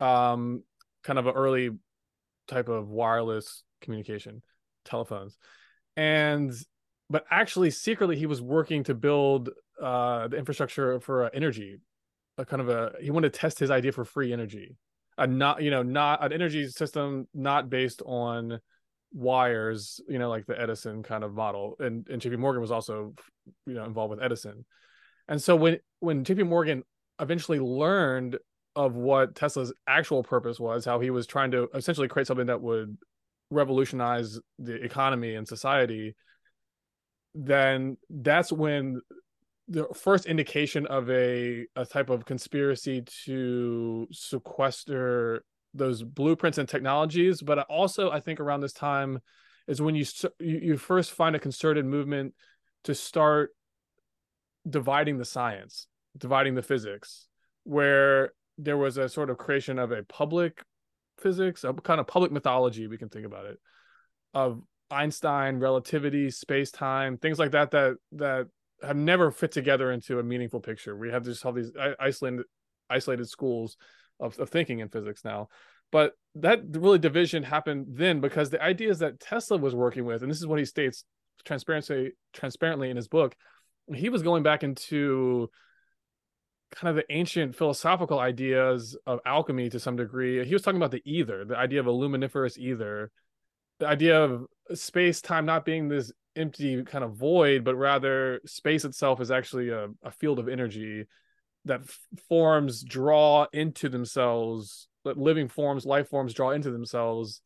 um, 0.00 0.62
kind 1.04 1.18
of 1.18 1.26
an 1.26 1.34
early 1.34 1.70
type 2.48 2.68
of 2.68 2.88
wireless 2.88 3.62
communication, 3.82 4.42
telephones, 4.84 5.36
and 5.96 6.52
but 7.08 7.24
actually 7.30 7.70
secretly 7.70 8.16
he 8.16 8.26
was 8.26 8.42
working 8.42 8.84
to 8.84 8.94
build 8.94 9.50
uh, 9.80 10.28
the 10.28 10.36
infrastructure 10.36 11.00
for 11.00 11.24
uh, 11.24 11.30
energy, 11.32 11.78
a 12.38 12.44
kind 12.44 12.60
of 12.60 12.68
a 12.68 12.92
he 13.00 13.10
wanted 13.10 13.32
to 13.32 13.38
test 13.38 13.58
his 13.58 13.70
idea 13.70 13.92
for 13.92 14.04
free 14.04 14.32
energy, 14.32 14.76
a 15.18 15.26
not 15.26 15.62
you 15.62 15.70
know 15.70 15.82
not 15.82 16.24
an 16.24 16.32
energy 16.32 16.68
system 16.68 17.26
not 17.34 17.70
based 17.70 18.02
on 18.04 18.60
wires, 19.12 20.00
you 20.08 20.18
know, 20.18 20.28
like 20.28 20.46
the 20.46 20.60
Edison 20.60 21.02
kind 21.02 21.24
of 21.24 21.34
model. 21.34 21.76
And 21.78 22.08
and 22.08 22.20
JP 22.20 22.38
Morgan 22.38 22.60
was 22.60 22.70
also 22.70 23.14
you 23.66 23.74
know 23.74 23.84
involved 23.84 24.10
with 24.10 24.22
Edison. 24.22 24.64
And 25.28 25.42
so 25.42 25.56
when 25.56 25.78
when 26.00 26.24
JP 26.24 26.48
Morgan 26.48 26.82
eventually 27.20 27.58
learned 27.58 28.38
of 28.74 28.94
what 28.94 29.34
Tesla's 29.34 29.72
actual 29.86 30.22
purpose 30.22 30.60
was, 30.60 30.84
how 30.84 31.00
he 31.00 31.10
was 31.10 31.26
trying 31.26 31.50
to 31.52 31.68
essentially 31.74 32.08
create 32.08 32.26
something 32.26 32.46
that 32.46 32.60
would 32.60 32.96
revolutionize 33.50 34.38
the 34.58 34.74
economy 34.74 35.34
and 35.34 35.48
society, 35.48 36.14
then 37.36 37.98
that's 38.08 38.50
when 38.50 39.00
the 39.68 39.86
first 39.94 40.26
indication 40.26 40.86
of 40.86 41.10
a 41.10 41.66
a 41.76 41.84
type 41.84 42.08
of 42.08 42.24
conspiracy 42.24 43.04
to 43.24 44.08
sequester 44.10 45.44
those 45.74 46.02
blueprints 46.02 46.58
and 46.58 46.68
technologies. 46.68 47.42
But 47.42 47.58
also 47.68 48.10
i 48.10 48.20
think 48.20 48.40
around 48.40 48.60
this 48.60 48.72
time 48.72 49.20
is 49.68 49.82
when 49.82 49.94
you 49.94 50.04
you 50.38 50.76
first 50.76 51.12
find 51.12 51.36
a 51.36 51.40
concerted 51.40 51.84
movement 51.84 52.34
to 52.84 52.94
start 52.94 53.50
dividing 54.68 55.18
the 55.18 55.24
science 55.24 55.86
dividing 56.16 56.54
the 56.54 56.62
physics 56.62 57.28
where 57.64 58.32
there 58.58 58.76
was 58.76 58.96
a 58.96 59.08
sort 59.08 59.28
of 59.28 59.36
creation 59.36 59.78
of 59.78 59.92
a 59.92 60.02
public 60.04 60.62
physics 61.18 61.64
a 61.64 61.72
kind 61.72 62.00
of 62.00 62.06
public 62.06 62.32
mythology 62.32 62.86
we 62.86 62.98
can 62.98 63.08
think 63.08 63.26
about 63.26 63.46
it 63.46 63.58
of 64.34 64.62
einstein 64.90 65.58
relativity 65.58 66.30
space 66.30 66.70
time 66.70 67.16
things 67.16 67.40
like 67.40 67.50
that 67.50 67.72
that 67.72 67.96
that 68.12 68.46
have 68.82 68.96
never 68.96 69.30
fit 69.30 69.52
together 69.52 69.90
into 69.90 70.18
a 70.18 70.22
meaningful 70.22 70.60
picture. 70.60 70.96
We 70.96 71.10
have 71.10 71.24
just 71.24 71.44
all 71.44 71.52
these 71.52 71.72
isolated 71.98 72.44
isolated 72.88 73.28
schools 73.28 73.76
of, 74.20 74.38
of 74.38 74.48
thinking 74.48 74.80
in 74.80 74.88
physics 74.88 75.24
now. 75.24 75.48
But 75.92 76.12
that 76.36 76.60
really 76.70 76.98
division 76.98 77.42
happened 77.42 77.86
then 77.90 78.20
because 78.20 78.50
the 78.50 78.62
ideas 78.62 78.98
that 78.98 79.20
Tesla 79.20 79.56
was 79.56 79.74
working 79.74 80.04
with, 80.04 80.22
and 80.22 80.30
this 80.30 80.38
is 80.38 80.46
what 80.46 80.58
he 80.58 80.64
states 80.64 81.04
transparency 81.44 82.12
transparently 82.32 82.90
in 82.90 82.96
his 82.96 83.08
book. 83.08 83.34
He 83.94 84.08
was 84.08 84.22
going 84.22 84.42
back 84.42 84.64
into 84.64 85.48
kind 86.74 86.90
of 86.90 86.96
the 86.96 87.14
ancient 87.14 87.54
philosophical 87.54 88.18
ideas 88.18 88.96
of 89.06 89.20
alchemy 89.24 89.70
to 89.70 89.78
some 89.78 89.96
degree. 89.96 90.44
He 90.44 90.52
was 90.52 90.62
talking 90.62 90.78
about 90.78 90.90
the 90.90 91.02
ether, 91.04 91.44
the 91.44 91.56
idea 91.56 91.78
of 91.80 91.86
a 91.86 91.92
luminiferous 91.92 92.58
ether, 92.58 93.12
the 93.78 93.86
idea 93.86 94.22
of 94.22 94.46
space 94.74 95.20
time 95.20 95.46
not 95.46 95.64
being 95.64 95.88
this 95.88 96.12
empty 96.34 96.82
kind 96.84 97.04
of 97.04 97.16
void, 97.16 97.64
but 97.64 97.76
rather 97.76 98.40
space 98.44 98.84
itself 98.84 99.20
is 99.20 99.30
actually 99.30 99.70
a, 99.70 99.88
a 100.02 100.10
field 100.10 100.38
of 100.38 100.48
energy 100.48 101.04
that 101.64 101.80
f- 101.80 101.98
forms 102.28 102.82
draw 102.82 103.46
into 103.52 103.88
themselves, 103.88 104.88
that 105.04 105.18
living 105.18 105.48
forms, 105.48 105.86
life 105.86 106.08
forms 106.08 106.34
draw 106.34 106.50
into 106.50 106.70
themselves. 106.70 107.40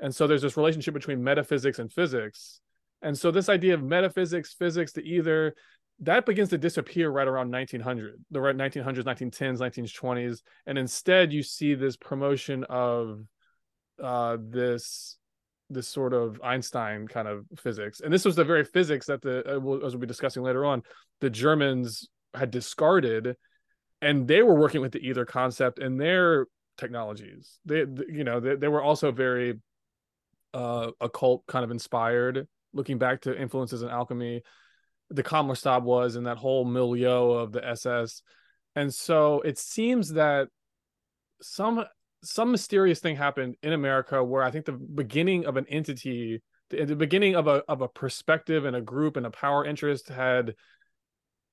And 0.00 0.14
so 0.14 0.26
there's 0.26 0.42
this 0.42 0.56
relationship 0.56 0.94
between 0.94 1.22
metaphysics 1.22 1.78
and 1.78 1.92
physics. 1.92 2.60
And 3.02 3.16
so 3.16 3.30
this 3.30 3.48
idea 3.48 3.74
of 3.74 3.82
metaphysics, 3.82 4.54
physics, 4.54 4.92
the 4.92 5.02
ether, 5.02 5.54
that 6.00 6.26
begins 6.26 6.50
to 6.50 6.58
disappear 6.58 7.08
right 7.10 7.26
around 7.26 7.50
1900 7.50 8.22
the 8.30 8.40
right 8.40 8.56
1900s 8.56 9.04
1910s 9.04 9.58
1920s 9.58 10.42
and 10.66 10.76
instead 10.76 11.32
you 11.32 11.42
see 11.42 11.74
this 11.74 11.96
promotion 11.96 12.64
of 12.64 13.22
uh, 14.02 14.36
this 14.38 15.16
this 15.68 15.88
sort 15.88 16.12
of 16.12 16.40
einstein 16.44 17.08
kind 17.08 17.26
of 17.26 17.44
physics 17.56 18.00
and 18.00 18.12
this 18.12 18.24
was 18.24 18.36
the 18.36 18.44
very 18.44 18.64
physics 18.64 19.06
that 19.06 19.20
the 19.22 19.42
uh, 19.46 19.86
as 19.86 19.92
we'll 19.92 19.98
be 19.98 20.06
discussing 20.06 20.42
later 20.42 20.64
on 20.64 20.82
the 21.20 21.30
germans 21.30 22.08
had 22.34 22.50
discarded 22.50 23.36
and 24.00 24.28
they 24.28 24.42
were 24.42 24.54
working 24.54 24.80
with 24.80 24.92
the 24.92 25.00
ether 25.00 25.24
concept 25.24 25.78
in 25.78 25.96
their 25.96 26.46
technologies 26.78 27.58
they, 27.64 27.84
you 28.08 28.24
know 28.24 28.38
they, 28.38 28.54
they 28.54 28.68
were 28.68 28.82
also 28.82 29.10
very 29.10 29.54
uh 30.54 30.90
occult 31.00 31.44
kind 31.46 31.64
of 31.64 31.70
inspired 31.70 32.46
looking 32.72 32.98
back 32.98 33.22
to 33.22 33.36
influences 33.40 33.82
in 33.82 33.88
alchemy 33.88 34.42
the 35.10 35.22
Kammlerstab 35.22 35.82
was 35.82 36.16
and 36.16 36.26
that 36.26 36.38
whole 36.38 36.64
milieu 36.64 37.30
of 37.32 37.52
the 37.52 37.66
SS. 37.66 38.22
And 38.74 38.92
so 38.92 39.40
it 39.40 39.58
seems 39.58 40.12
that 40.12 40.48
some 41.40 41.84
some 42.22 42.50
mysterious 42.50 43.00
thing 43.00 43.16
happened 43.16 43.56
in 43.62 43.72
America 43.72 44.22
where 44.22 44.42
I 44.42 44.50
think 44.50 44.64
the 44.64 44.72
beginning 44.72 45.46
of 45.46 45.56
an 45.56 45.66
entity, 45.68 46.42
the, 46.70 46.84
the 46.84 46.96
beginning 46.96 47.36
of 47.36 47.46
a 47.46 47.62
of 47.68 47.80
a 47.80 47.88
perspective 47.88 48.64
and 48.64 48.76
a 48.76 48.80
group 48.80 49.16
and 49.16 49.26
a 49.26 49.30
power 49.30 49.64
interest 49.64 50.08
had, 50.08 50.54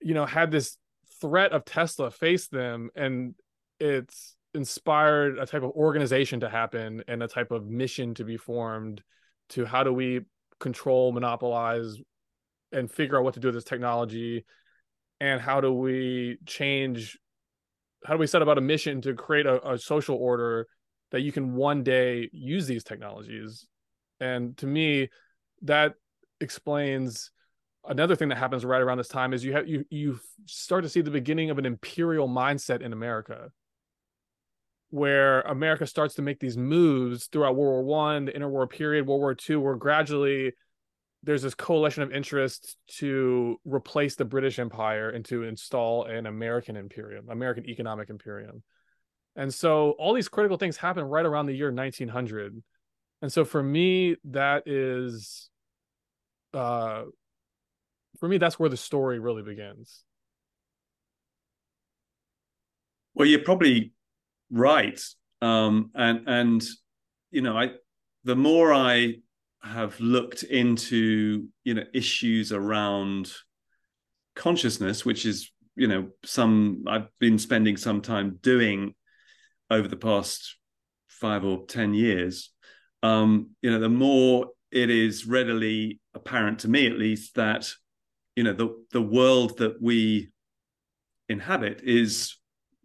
you 0.02 0.14
know, 0.14 0.26
had 0.26 0.52
this 0.52 0.78
threat 1.22 1.52
of 1.52 1.66
Tesla 1.66 2.12
face 2.12 2.48
them, 2.48 2.90
and 2.96 3.36
it's 3.80 4.36
inspired 4.54 5.40
a 5.40 5.46
type 5.46 5.64
of 5.64 5.72
organization 5.72 6.40
to 6.42 6.50
happen 6.50 7.04
and 7.08 7.24
a 7.24 7.28
type 7.28 7.52
of 7.52 7.66
mission 7.66 8.14
to 8.14 8.24
be 8.24 8.38
formed 8.38 9.02
to 9.50 9.66
how 9.66 9.84
do 9.84 9.92
we 9.92 10.22
control 10.60 11.12
monopolize 11.12 11.98
and 12.72 12.92
figure 12.92 13.18
out 13.18 13.24
what 13.24 13.34
to 13.34 13.40
do 13.40 13.48
with 13.48 13.56
this 13.56 13.64
technology 13.64 14.46
and 15.20 15.42
how 15.42 15.62
do 15.62 15.72
we 15.72 16.38
change 16.46 17.18
how 18.06 18.14
do 18.14 18.20
we 18.20 18.28
set 18.28 18.42
about 18.42 18.58
a 18.58 18.62
mission 18.62 19.02
to 19.02 19.14
create 19.14 19.46
a, 19.46 19.72
a 19.72 19.78
social 19.78 20.16
order 20.16 20.68
that 21.12 21.22
you 21.22 21.32
can 21.32 21.56
one 21.56 21.84
day 21.84 22.30
use 22.32 22.68
these 22.68 22.84
technologies? 22.84 23.68
And 24.20 24.56
to 24.58 24.68
me 24.68 25.10
that 25.64 25.94
explains 26.42 27.32
another 27.88 28.16
thing 28.16 28.30
that 28.30 28.38
happens 28.38 28.64
right 28.66 28.82
around 28.82 28.98
this 28.98 29.08
time 29.08 29.34
is 29.34 29.44
you 29.44 29.54
have 29.54 29.68
you 29.68 29.86
you 29.90 30.20
start 30.46 30.84
to 30.84 30.90
see 30.90 31.02
the 31.02 31.12
beginning 31.12 31.50
of 31.50 31.58
an 31.58 31.66
imperial 31.66 32.28
mindset 32.28 32.82
in 32.82 32.94
America 32.94 33.50
where 34.90 35.42
America 35.42 35.88
starts 35.88 36.16
to 36.16 36.22
make 36.22 36.40
these 36.40 36.56
moves 36.56 37.26
throughout 37.26 37.56
World 37.56 37.84
War 37.84 37.84
One, 37.84 38.26
the 38.26 38.32
interwar 38.32 38.70
period, 38.70 39.08
World 39.08 39.22
War 39.22 39.34
Two, 39.34 39.60
where 39.60 39.76
gradually 39.76 40.54
there's 41.24 41.42
this 41.42 41.56
coalition 41.56 42.04
of 42.04 42.12
interests 42.12 42.76
to 42.88 43.58
replace 43.66 44.16
the 44.16 44.26
British 44.26 44.60
Empire 44.60 45.10
and 45.10 45.24
to 45.26 45.44
install 45.44 46.04
an 46.04 46.26
American 46.26 46.76
imperium, 46.76 47.30
American 47.30 47.66
economic 47.66 48.10
imperium. 48.10 48.62
And 49.36 49.52
so 49.52 49.92
all 49.92 50.14
these 50.14 50.28
critical 50.28 50.58
things 50.58 50.76
happen 50.76 51.06
right 51.06 51.26
around 51.26 51.46
the 51.46 51.56
year 51.56 51.72
1900. 51.72 52.62
And 53.22 53.32
so 53.32 53.46
for 53.46 53.64
me, 53.64 54.18
that 54.26 54.64
is, 54.68 55.50
uh, 56.54 57.04
for 58.20 58.28
me, 58.28 58.38
that's 58.38 58.60
where 58.60 58.70
the 58.70 58.78
story 58.78 59.20
really 59.20 59.44
begins. 59.44 60.04
Well, 63.16 63.28
you're 63.28 63.44
probably 63.44 63.94
right. 64.52 65.02
Um, 65.42 65.92
and, 65.96 66.28
and, 66.28 66.64
you 67.32 67.42
know, 67.42 67.58
I, 67.58 67.70
the 68.26 68.36
more 68.36 68.74
I 68.74 69.16
have 69.64 70.00
looked 70.00 70.44
into 70.44 71.48
you 71.64 71.74
know 71.74 71.84
issues 71.94 72.52
around 72.52 73.32
consciousness 74.36 75.06
which 75.06 75.26
is 75.26 75.52
you 75.76 75.88
know 75.88 76.10
some 76.26 76.84
i've 76.88 77.08
been 77.20 77.40
spending 77.40 77.78
some 77.78 78.02
time 78.02 78.38
doing 78.42 78.94
over 79.70 79.88
the 79.88 79.98
past 79.98 80.58
five 81.08 81.44
or 81.44 81.66
ten 81.66 81.94
years. 81.94 82.52
Um 83.02 83.52
you 83.62 83.72
know 83.72 83.80
the 83.80 83.90
more 83.90 84.48
it 84.72 84.90
is 84.90 85.26
readily 85.26 86.00
apparent 86.14 86.60
to 86.60 86.68
me 86.68 86.88
at 86.88 86.98
least 86.98 87.36
that 87.36 87.70
you 88.36 88.44
know 88.44 88.54
the 88.54 88.70
the 88.92 89.02
world 89.02 89.58
that 89.58 89.82
we 89.82 90.30
inhabit 91.30 91.82
is 91.84 92.38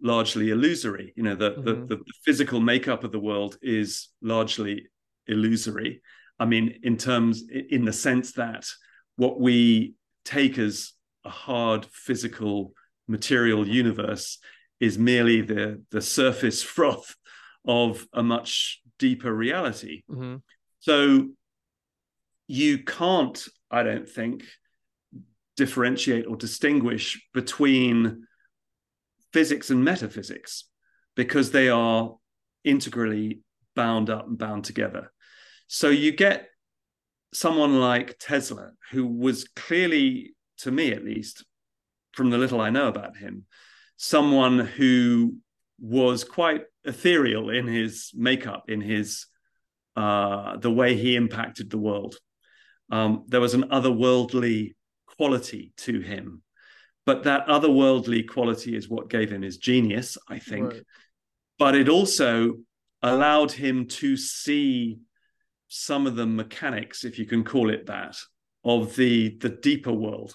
largely 0.02 0.50
illusory. 0.50 1.12
You 1.16 1.24
know 1.24 1.34
the, 1.34 1.50
mm-hmm. 1.50 1.64
the 1.64 1.96
the 1.96 2.02
physical 2.24 2.60
makeup 2.60 3.04
of 3.04 3.12
the 3.12 3.20
world 3.20 3.58
is 3.62 4.08
largely 4.22 4.86
illusory 5.26 6.00
I 6.38 6.46
mean, 6.46 6.78
in 6.82 6.96
terms, 6.96 7.44
in 7.48 7.84
the 7.84 7.92
sense 7.92 8.32
that 8.32 8.66
what 9.16 9.40
we 9.40 9.94
take 10.24 10.58
as 10.58 10.92
a 11.24 11.30
hard 11.30 11.86
physical 11.86 12.72
material 13.08 13.66
universe 13.66 14.38
is 14.80 14.98
merely 14.98 15.40
the 15.40 15.82
the 15.90 16.00
surface 16.00 16.62
froth 16.74 17.16
of 17.66 18.06
a 18.12 18.22
much 18.22 18.80
deeper 18.98 19.32
reality. 19.32 20.02
Mm-hmm. 20.10 20.36
So 20.80 21.28
you 22.46 22.84
can't, 22.84 23.46
I 23.70 23.82
don't 23.82 24.08
think, 24.08 24.44
differentiate 25.56 26.26
or 26.26 26.36
distinguish 26.36 27.20
between 27.34 28.26
physics 29.32 29.70
and 29.70 29.84
metaphysics 29.84 30.64
because 31.14 31.50
they 31.50 31.68
are 31.68 32.14
integrally 32.64 33.40
bound 33.74 34.08
up 34.08 34.28
and 34.28 34.38
bound 34.38 34.64
together. 34.64 35.12
So 35.68 35.90
you 35.90 36.12
get 36.12 36.48
someone 37.32 37.78
like 37.78 38.18
Tesla, 38.18 38.72
who 38.90 39.06
was 39.06 39.46
clearly, 39.54 40.34
to 40.58 40.70
me 40.70 40.92
at 40.92 41.04
least, 41.04 41.44
from 42.12 42.30
the 42.30 42.38
little 42.38 42.60
I 42.60 42.70
know 42.70 42.88
about 42.88 43.16
him, 43.16 43.44
someone 43.96 44.58
who 44.58 45.36
was 45.78 46.24
quite 46.24 46.62
ethereal 46.84 47.50
in 47.50 47.66
his 47.66 48.10
makeup, 48.14 48.64
in 48.68 48.80
his 48.80 49.26
uh, 49.94 50.56
the 50.56 50.70
way 50.70 50.96
he 50.96 51.16
impacted 51.16 51.70
the 51.70 51.78
world. 51.78 52.16
Um, 52.90 53.24
there 53.28 53.40
was 53.40 53.54
an 53.54 53.64
otherworldly 53.64 54.74
quality 55.16 55.72
to 55.78 56.00
him, 56.00 56.42
but 57.04 57.24
that 57.24 57.46
otherworldly 57.46 58.26
quality 58.26 58.76
is 58.76 58.88
what 58.88 59.10
gave 59.10 59.30
him 59.30 59.42
his 59.42 59.58
genius, 59.58 60.16
I 60.28 60.38
think. 60.38 60.72
Right. 60.72 60.82
But 61.58 61.74
it 61.74 61.88
also 61.88 62.54
allowed 63.02 63.52
him 63.52 63.86
to 63.86 64.16
see 64.16 64.98
some 65.68 66.06
of 66.06 66.16
the 66.16 66.26
mechanics, 66.26 67.04
if 67.04 67.18
you 67.18 67.26
can 67.26 67.44
call 67.44 67.70
it 67.70 67.86
that, 67.86 68.16
of 68.64 68.96
the 68.96 69.36
the 69.38 69.50
deeper 69.50 69.92
world. 69.92 70.34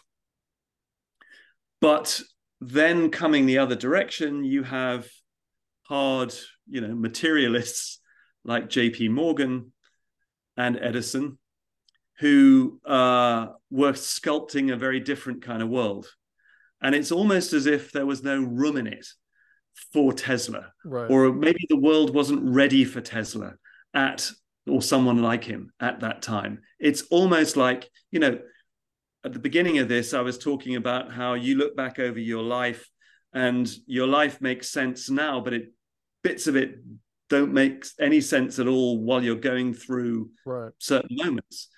But 1.81 2.21
then 2.61 3.09
coming 3.09 3.45
the 3.45 3.57
other 3.57 3.75
direction, 3.75 4.45
you 4.45 4.63
have 4.63 5.07
hard, 5.83 6.33
you 6.67 6.81
know, 6.81 6.95
materialists 6.95 7.99
like 8.45 8.69
J.P. 8.69 9.09
Morgan 9.09 9.73
and 10.55 10.77
Edison, 10.81 11.37
who 12.19 12.79
uh, 12.85 13.47
were 13.69 13.93
sculpting 13.93 14.71
a 14.71 14.77
very 14.77 14.99
different 14.99 15.41
kind 15.41 15.61
of 15.61 15.69
world. 15.69 16.07
And 16.81 16.95
it's 16.95 17.11
almost 17.11 17.53
as 17.53 17.65
if 17.65 17.91
there 17.91 18.05
was 18.05 18.23
no 18.23 18.41
room 18.41 18.77
in 18.77 18.87
it 18.87 19.07
for 19.91 20.13
Tesla, 20.13 20.71
right. 20.85 21.09
or 21.09 21.33
maybe 21.33 21.65
the 21.69 21.79
world 21.79 22.13
wasn't 22.13 22.43
ready 22.43 22.85
for 22.85 23.01
Tesla 23.01 23.53
at 23.93 24.29
or 24.67 24.81
someone 24.81 25.21
like 25.21 25.43
him 25.43 25.71
at 25.79 25.99
that 26.01 26.21
time. 26.21 26.59
It's 26.79 27.03
almost 27.03 27.57
like, 27.57 27.89
you 28.11 28.19
know, 28.19 28.39
at 29.25 29.33
the 29.33 29.39
beginning 29.39 29.77
of 29.79 29.87
this, 29.87 30.13
I 30.13 30.21
was 30.21 30.37
talking 30.37 30.75
about 30.75 31.11
how 31.11 31.33
you 31.33 31.55
look 31.55 31.75
back 31.75 31.99
over 31.99 32.19
your 32.19 32.43
life 32.43 32.89
and 33.33 33.69
your 33.85 34.07
life 34.07 34.41
makes 34.41 34.69
sense 34.69 35.09
now, 35.09 35.39
but 35.39 35.53
it 35.53 35.73
bits 36.23 36.47
of 36.47 36.55
it 36.55 36.75
don't 37.29 37.53
make 37.53 37.85
any 37.99 38.21
sense 38.21 38.59
at 38.59 38.67
all 38.67 38.99
while 38.99 39.23
you're 39.23 39.35
going 39.35 39.73
through 39.73 40.29
right. 40.45 40.71
certain 40.77 41.15
moments. 41.17 41.69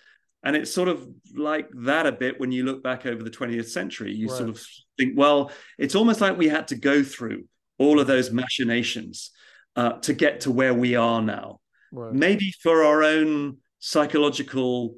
And 0.43 0.55
it's 0.55 0.71
sort 0.71 0.89
of 0.89 1.07
like 1.35 1.69
that 1.85 2.05
a 2.05 2.11
bit 2.11 2.39
when 2.39 2.51
you 2.51 2.65
look 2.65 2.83
back 2.83 3.05
over 3.05 3.23
the 3.23 3.31
20th 3.31 3.69
century. 3.69 4.13
You 4.13 4.27
right. 4.27 4.37
sort 4.37 4.49
of 4.49 4.63
think, 4.97 5.17
well, 5.17 5.51
it's 5.79 5.95
almost 5.95 6.21
like 6.21 6.37
we 6.37 6.47
had 6.47 6.67
to 6.67 6.75
go 6.75 7.03
through 7.03 7.45
all 7.79 7.99
of 7.99 8.05
those 8.05 8.31
machinations 8.31 9.31
uh, 9.75 9.93
to 9.99 10.13
get 10.13 10.41
to 10.41 10.51
where 10.51 10.73
we 10.73 10.95
are 10.95 11.21
now 11.21 11.59
right. 11.95 12.13
maybe 12.13 12.51
for 12.61 12.83
our 12.83 13.03
own 13.03 13.57
psychological 13.79 14.97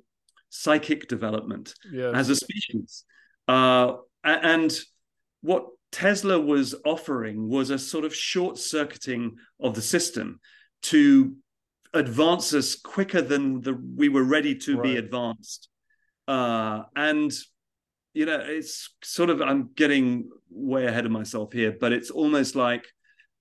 psychic 0.50 1.08
development 1.08 1.74
Yes. 1.92 2.12
as 2.16 2.30
a 2.30 2.36
species. 2.36 3.04
Uh, 3.48 3.94
and 4.24 4.78
what 5.42 5.68
Tesla 5.92 6.40
was 6.40 6.76
offering 6.86 7.48
was 7.48 7.70
a 7.70 7.80
sort 7.80 8.06
of 8.06 8.14
short 8.14 8.58
circuiting 8.58 9.38
of 9.60 9.76
the 9.76 9.82
system 9.82 10.40
to 10.84 11.36
advance 11.94 12.54
us 12.54 12.76
quicker 12.76 13.22
than 13.22 13.62
the, 13.62 13.74
we 13.74 14.10
were 14.10 14.24
ready 14.24 14.56
to 14.56 14.82
be 14.82 14.98
advanced. 14.98 15.70
Uh, 16.28 16.84
and 16.96 17.32
you 18.14 18.26
know, 18.26 18.40
it's 18.44 18.90
sort 19.04 19.30
of 19.30 19.42
I'm 19.42 19.70
getting 19.76 20.30
way 20.50 20.88
ahead 20.88 21.06
of 21.06 21.12
myself 21.12 21.54
here, 21.54 21.76
but 21.80 21.94
it's 21.94 22.10
almost 22.10 22.56
like 22.56 22.86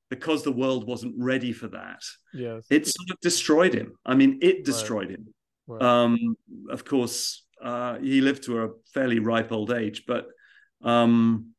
because 0.09 0.43
the 0.43 0.53
world 0.53 0.87
wasn't 0.87 1.15
ready 1.19 1.53
for 1.53 1.69
that, 1.69 2.03
yes. 2.33 2.65
it 2.71 2.87
sort 2.87 3.11
of 3.11 3.21
destroyed 3.21 3.75
him. 3.75 3.95
I 4.05 4.15
mean, 4.15 4.39
it 4.43 4.65
destroyed 4.65 5.11
him. 5.11 5.29
Right. 5.67 5.83
Um, 5.83 6.37
of 6.71 6.85
course, 6.85 7.45
uh, 7.63 7.99
he 7.99 8.21
lived 8.21 8.45
to 8.45 8.65
a 8.65 8.69
fairly 8.95 9.19
ripe 9.19 9.51
old 9.51 9.73
age, 9.73 10.05
but 10.07 10.27
um, 10.83 11.53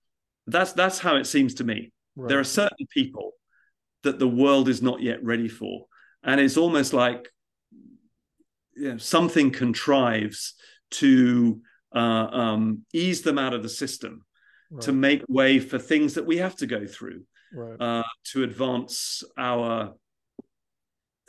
that's 0.46 0.74
that's 0.74 1.00
how 1.00 1.18
it 1.18 1.26
seems 1.26 1.56
to 1.56 1.64
me. 1.64 1.92
right. 2.16 2.30
There 2.30 2.40
are 2.40 2.46
certain 2.46 2.88
people 2.90 3.34
that 4.04 4.20
the 4.20 4.28
world 4.28 4.70
is 4.70 4.82
not 4.82 5.02
yet 5.02 5.24
ready 5.24 5.50
for, 5.50 5.86
and 6.24 6.40
it's 6.40 6.58
almost 6.58 6.94
like 6.94 7.28
you 8.76 8.92
know, 8.92 8.98
something 8.98 9.52
contrives 9.52 10.54
to 10.90 11.62
uh, 11.94 12.00
um, 12.00 12.86
ease 12.94 13.24
them 13.24 13.38
out 13.38 13.54
of 13.54 13.64
the 13.64 13.70
system 13.70 14.24
right. 14.72 14.82
to 14.84 14.92
make 14.92 15.24
way 15.28 15.60
for 15.60 15.80
things 15.80 16.14
that 16.14 16.26
we 16.26 16.38
have 16.38 16.56
to 16.58 16.68
go 16.68 16.86
through 16.86 17.24
right. 17.54 17.82
uh, 17.82 18.04
to 18.32 18.44
advance 18.44 19.24
our 19.38 19.94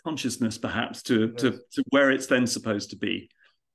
consciousness, 0.05 0.59
perhaps 0.59 1.03
to, 1.05 1.33
to 1.33 1.51
Yes. 1.51 1.59
to 1.73 1.85
where 1.91 2.11
it's 2.11 2.27
then 2.27 2.47
supposed 2.47 2.91
to 2.91 2.97
be. 2.97 3.31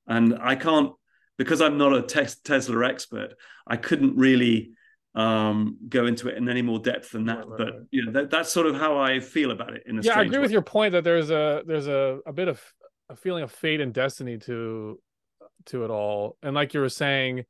And 0.08 0.38
I 0.41 0.56
can't 0.56 0.94
because 1.38 1.62
I'm 1.62 1.78
not 1.78 1.94
a 1.94 2.02
tes- 2.02 2.39
Tesla 2.39 2.88
expert. 2.88 3.34
I 3.68 3.78
couldn't 3.78 4.16
really 4.16 4.72
um, 5.16 5.78
go 5.88 6.06
into 6.06 6.28
it 6.28 6.38
in 6.38 6.50
any 6.50 6.62
more 6.62 6.80
depth 6.80 7.12
than 7.12 7.26
that. 7.26 7.48
Right, 7.48 7.48
right, 7.48 7.58
but 7.58 7.74
you 7.91 8.06
know, 8.06 8.12
that, 8.14 8.30
that's 8.30 8.52
sort 8.52 8.68
of 8.68 8.76
how 8.76 8.98
I 8.98 9.20
feel 9.20 9.52
about 9.52 9.74
it. 9.74 9.84
In 9.86 10.00
a 10.00 10.02
yeah, 10.02 10.18
I 10.18 10.24
agree 10.24 10.38
way. 10.38 10.41
with 10.41 10.52
your 10.52 10.62
point 10.62 10.94
that 10.94 11.04
there's 11.04 11.30
a 11.30 11.64
there's 11.66 11.88
a, 11.88 12.20
a 12.26 12.34
bit 12.34 12.48
of 12.48 12.62
a 13.10 13.16
feeling 13.16 13.44
of 13.44 13.52
fate 13.52 13.82
and 13.82 13.94
destiny 13.94 14.38
to 14.39 15.00
to 15.68 15.84
it 15.86 15.91
all. 15.91 16.38
And 16.41 16.56
like 16.56 16.74
you 16.74 16.80
were 16.80 16.89
saying, 16.89 17.46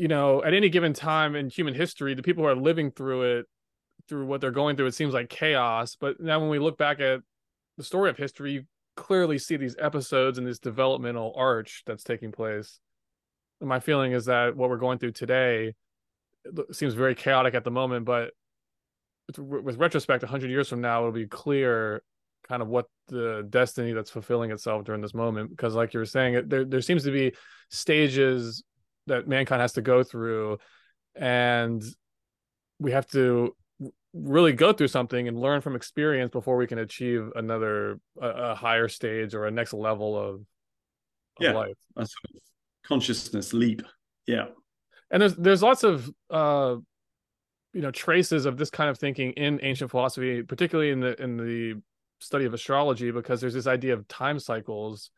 you 0.00 0.08
know, 0.08 0.42
at 0.42 0.54
any 0.54 0.70
given 0.70 0.94
time 0.94 1.36
in 1.36 1.50
human 1.50 1.74
history, 1.74 2.14
the 2.14 2.22
people 2.22 2.42
who 2.42 2.48
are 2.48 2.56
living 2.56 2.90
through 2.90 3.38
it, 3.38 3.46
through 4.08 4.24
what 4.24 4.40
they're 4.40 4.50
going 4.50 4.74
through, 4.74 4.86
it 4.86 4.94
seems 4.94 5.12
like 5.12 5.28
chaos. 5.28 5.94
But 6.00 6.18
now 6.18 6.40
when 6.40 6.48
we 6.48 6.58
look 6.58 6.78
back 6.78 7.00
at 7.00 7.20
the 7.76 7.84
story 7.84 8.08
of 8.08 8.16
history, 8.16 8.52
you 8.52 8.62
clearly 8.96 9.36
see 9.36 9.58
these 9.58 9.76
episodes 9.78 10.38
and 10.38 10.46
this 10.46 10.58
developmental 10.58 11.34
arch 11.36 11.82
that's 11.84 12.02
taking 12.02 12.32
place. 12.32 12.80
And 13.60 13.68
my 13.68 13.78
feeling 13.78 14.12
is 14.12 14.24
that 14.24 14.56
what 14.56 14.70
we're 14.70 14.78
going 14.78 14.96
through 14.96 15.12
today 15.12 15.74
seems 16.72 16.94
very 16.94 17.14
chaotic 17.14 17.52
at 17.52 17.64
the 17.64 17.70
moment, 17.70 18.06
but 18.06 18.30
with 19.36 19.76
retrospect 19.76 20.22
100 20.22 20.50
years 20.50 20.66
from 20.66 20.80
now 20.80 21.00
it'll 21.00 21.12
be 21.12 21.26
clear 21.26 22.02
kind 22.48 22.62
of 22.62 22.68
what 22.68 22.86
the 23.08 23.46
destiny 23.50 23.92
that's 23.92 24.10
fulfilling 24.10 24.50
itself 24.50 24.82
during 24.82 25.02
this 25.02 25.14
moment 25.14 25.50
because 25.50 25.74
like 25.74 25.94
you 25.94 26.00
were 26.00 26.06
saying 26.06 26.48
there 26.48 26.64
there 26.64 26.80
seems 26.80 27.04
to 27.04 27.12
be 27.12 27.32
stages 27.68 28.64
that 29.10 29.28
mankind 29.28 29.60
has 29.60 29.74
to 29.74 29.82
go 29.82 30.02
through 30.02 30.58
and 31.14 31.82
we 32.78 32.92
have 32.92 33.06
to 33.08 33.54
really 34.12 34.52
go 34.52 34.72
through 34.72 34.88
something 34.88 35.28
and 35.28 35.38
learn 35.38 35.60
from 35.60 35.76
experience 35.76 36.30
before 36.30 36.56
we 36.56 36.66
can 36.66 36.78
achieve 36.78 37.30
another 37.36 38.00
a, 38.20 38.28
a 38.28 38.54
higher 38.54 38.88
stage 38.88 39.34
or 39.34 39.46
a 39.46 39.50
next 39.50 39.72
level 39.72 40.18
of, 40.18 40.34
of 40.36 40.42
Yeah. 41.38 41.52
life 41.52 41.76
a 41.96 42.06
sort 42.06 42.24
of 42.34 42.40
consciousness 42.84 43.52
leap. 43.52 43.82
Yeah. 44.26 44.46
and 45.10 45.20
there's 45.22 45.36
there's 45.36 45.62
lots 45.62 45.84
of 45.84 46.10
uh 46.30 46.76
you 47.72 47.82
know 47.82 47.90
traces 47.92 48.46
of 48.46 48.56
this 48.56 48.70
kind 48.70 48.90
of 48.90 48.98
thinking 48.98 49.32
in 49.32 49.60
ancient 49.62 49.90
philosophy 49.90 50.42
particularly 50.42 50.90
in 50.90 51.00
the 51.00 51.20
in 51.22 51.36
the 51.36 51.80
study 52.18 52.44
of 52.46 52.52
astrology 52.54 53.10
because 53.12 53.40
there's 53.40 53.54
this 53.54 53.66
idea 53.66 53.94
of 53.94 54.06
time 54.08 54.38
cycles 54.38 55.10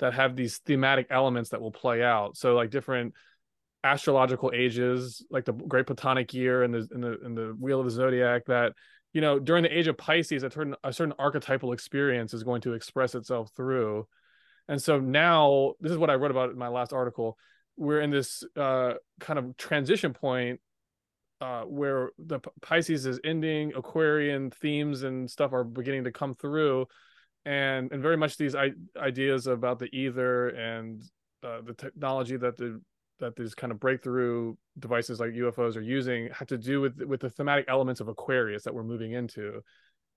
that 0.00 0.12
have 0.14 0.34
these 0.34 0.58
thematic 0.58 1.06
elements 1.10 1.50
that 1.50 1.60
will 1.60 1.70
play 1.70 2.02
out 2.02 2.36
so 2.36 2.54
like 2.56 2.70
different 2.70 3.14
astrological 3.82 4.52
ages 4.54 5.24
like 5.30 5.44
the 5.44 5.52
great 5.52 5.86
platonic 5.86 6.34
year 6.34 6.62
and 6.62 6.74
the 6.74 6.88
in 6.94 7.00
the 7.00 7.20
in 7.24 7.34
the 7.34 7.56
wheel 7.58 7.80
of 7.80 7.86
the 7.86 7.90
zodiac 7.90 8.44
that 8.46 8.72
you 9.14 9.20
know 9.20 9.38
during 9.38 9.62
the 9.62 9.76
age 9.76 9.86
of 9.86 9.96
pisces 9.96 10.42
a 10.42 10.50
certain 10.50 10.74
a 10.84 10.92
certain 10.92 11.14
archetypal 11.18 11.72
experience 11.72 12.34
is 12.34 12.42
going 12.42 12.60
to 12.60 12.74
express 12.74 13.14
itself 13.14 13.50
through. 13.56 14.06
And 14.68 14.80
so 14.80 15.00
now 15.00 15.72
this 15.80 15.90
is 15.90 15.98
what 15.98 16.10
i 16.10 16.14
wrote 16.14 16.30
about 16.30 16.50
in 16.50 16.58
my 16.58 16.68
last 16.68 16.92
article. 16.92 17.36
We're 17.76 18.02
in 18.02 18.10
this 18.10 18.44
uh, 18.56 18.94
kind 19.18 19.38
of 19.38 19.56
transition 19.56 20.12
point 20.12 20.60
uh, 21.40 21.62
where 21.62 22.10
the 22.18 22.38
P- 22.38 22.50
Pisces 22.60 23.06
is 23.06 23.18
ending, 23.24 23.72
Aquarian 23.74 24.50
themes 24.50 25.02
and 25.02 25.30
stuff 25.30 25.52
are 25.52 25.64
beginning 25.64 26.04
to 26.04 26.12
come 26.12 26.34
through, 26.34 26.86
and 27.44 27.90
and 27.90 28.02
very 28.02 28.16
much 28.16 28.36
these 28.36 28.54
I- 28.54 28.72
ideas 28.96 29.46
about 29.46 29.78
the 29.78 29.88
ether 29.96 30.48
and 30.48 31.02
uh, 31.42 31.62
the 31.62 31.72
technology 31.72 32.36
that 32.36 32.56
the 32.58 32.80
that 33.20 33.36
these 33.36 33.54
kind 33.54 33.70
of 33.70 33.78
breakthrough 33.78 34.54
devices 34.78 35.20
like 35.20 35.30
UFOs 35.30 35.76
are 35.76 35.82
using 35.82 36.28
have 36.32 36.48
to 36.48 36.58
do 36.58 36.80
with 36.80 37.00
with 37.02 37.20
the 37.20 37.30
thematic 37.30 37.66
elements 37.68 38.00
of 38.00 38.08
Aquarius 38.08 38.64
that 38.64 38.74
we're 38.74 38.82
moving 38.82 39.12
into, 39.12 39.60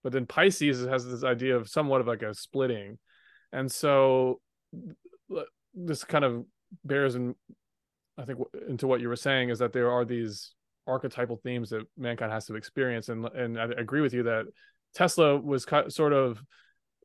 but 0.03 0.11
then 0.11 0.25
Pisces 0.25 0.85
has 0.85 1.05
this 1.05 1.23
idea 1.23 1.55
of 1.55 1.69
somewhat 1.69 2.01
of 2.01 2.07
like 2.07 2.21
a 2.21 2.33
splitting, 2.33 2.97
and 3.51 3.71
so 3.71 4.41
this 5.73 6.03
kind 6.03 6.25
of 6.25 6.45
bears 6.83 7.15
in 7.15 7.35
I 8.17 8.25
think 8.25 8.39
into 8.67 8.87
what 8.87 9.01
you 9.01 9.09
were 9.09 9.15
saying 9.15 9.49
is 9.49 9.59
that 9.59 9.73
there 9.73 9.91
are 9.91 10.05
these 10.05 10.53
archetypal 10.85 11.37
themes 11.37 11.69
that 11.69 11.83
mankind 11.97 12.31
has 12.31 12.45
to 12.47 12.55
experience, 12.55 13.09
and 13.09 13.25
and 13.27 13.59
I 13.59 13.65
agree 13.77 14.01
with 14.01 14.13
you 14.13 14.23
that 14.23 14.45
Tesla 14.93 15.37
was 15.39 15.65
sort 15.89 16.13
of 16.13 16.41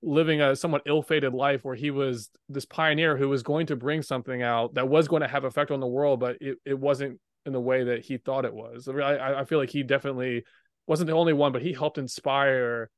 living 0.03 0.41
a 0.41 0.55
somewhat 0.55 0.83
ill-fated 0.87 1.35
life 1.35 1.65
where 1.65 1.75
he 1.75 1.91
was 1.91 2.31
this 2.49 2.65
pioneer 2.65 3.17
who 3.17 3.29
was 3.29 3.43
going 3.43 3.67
to 3.67 3.77
bring 3.77 4.03
something 4.03 4.43
out 4.43 4.75
that 4.75 4.89
was 4.89 5.09
going 5.09 5.23
to 5.23 5.29
have 5.29 5.45
effect 5.45 5.71
on 5.71 5.81
the 5.81 5.87
world, 5.87 6.21
but 6.21 6.37
it, 6.41 6.59
it 6.65 6.79
wasn't 6.79 7.19
in 7.47 7.53
the 7.53 7.61
way 7.61 7.85
that 7.85 8.05
he 8.05 8.19
thought 8.19 8.45
it 8.45 8.55
was. 8.55 8.89
I, 8.89 9.41
I 9.41 9.45
feel 9.45 9.59
like 9.59 9.71
he 9.71 9.83
definitely 9.83 10.45
wasn't 10.87 11.09
the 11.09 11.15
only 11.15 11.33
one, 11.33 11.53
but 11.53 11.63
he 11.63 11.73
helped 11.73 11.99
inspire 11.99 12.91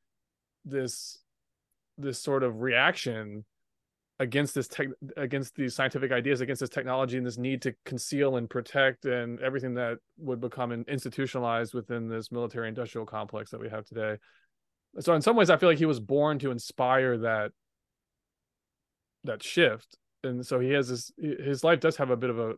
this 0.64 1.18
this 1.96 2.18
sort 2.18 2.42
of 2.42 2.60
reaction 2.60 3.44
against 4.18 4.54
this 4.54 4.68
tech 4.68 4.88
against 5.16 5.54
these 5.54 5.74
scientific 5.74 6.12
ideas 6.12 6.40
against 6.42 6.60
this 6.60 6.68
technology 6.68 7.16
and 7.16 7.26
this 7.26 7.38
need 7.38 7.62
to 7.62 7.74
conceal 7.86 8.36
and 8.36 8.50
protect 8.50 9.06
and 9.06 9.40
everything 9.40 9.74
that 9.74 9.96
would 10.18 10.40
become 10.40 10.72
institutionalized 10.72 11.72
within 11.72 12.08
this 12.08 12.30
military 12.30 12.68
industrial 12.68 13.06
complex 13.06 13.50
that 13.50 13.60
we 13.60 13.68
have 13.68 13.84
today 13.86 14.16
so 14.98 15.14
in 15.14 15.22
some 15.22 15.36
ways 15.36 15.50
i 15.50 15.56
feel 15.56 15.68
like 15.68 15.78
he 15.78 15.86
was 15.86 16.00
born 16.00 16.38
to 16.38 16.50
inspire 16.50 17.18
that 17.18 17.52
that 19.24 19.42
shift. 19.42 19.96
And 20.22 20.44
so 20.44 20.60
he 20.60 20.70
has 20.70 20.88
this 20.88 21.12
his 21.18 21.64
life 21.64 21.80
does 21.80 21.96
have 21.96 22.10
a 22.10 22.16
bit 22.16 22.30
of 22.30 22.38
a, 22.38 22.54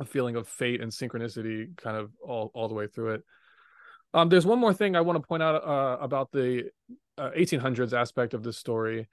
a 0.00 0.04
feeling 0.04 0.36
of 0.36 0.48
fate 0.48 0.80
and 0.80 0.90
synchronicity 0.90 1.76
kind 1.76 1.96
of 1.96 2.10
all, 2.20 2.50
all 2.54 2.68
the 2.68 2.74
way 2.74 2.86
through 2.86 3.14
it. 3.14 3.24
Um 4.12 4.28
there's 4.28 4.46
one 4.46 4.58
more 4.58 4.74
thing 4.74 4.96
i 4.96 5.00
want 5.00 5.22
to 5.22 5.26
point 5.26 5.42
out 5.42 5.54
uh, 5.64 5.98
about 6.00 6.32
the 6.32 6.70
uh, 7.16 7.30
1800s 7.36 7.92
aspect 7.92 8.34
of 8.34 8.42
this 8.42 8.56
story. 8.56 9.08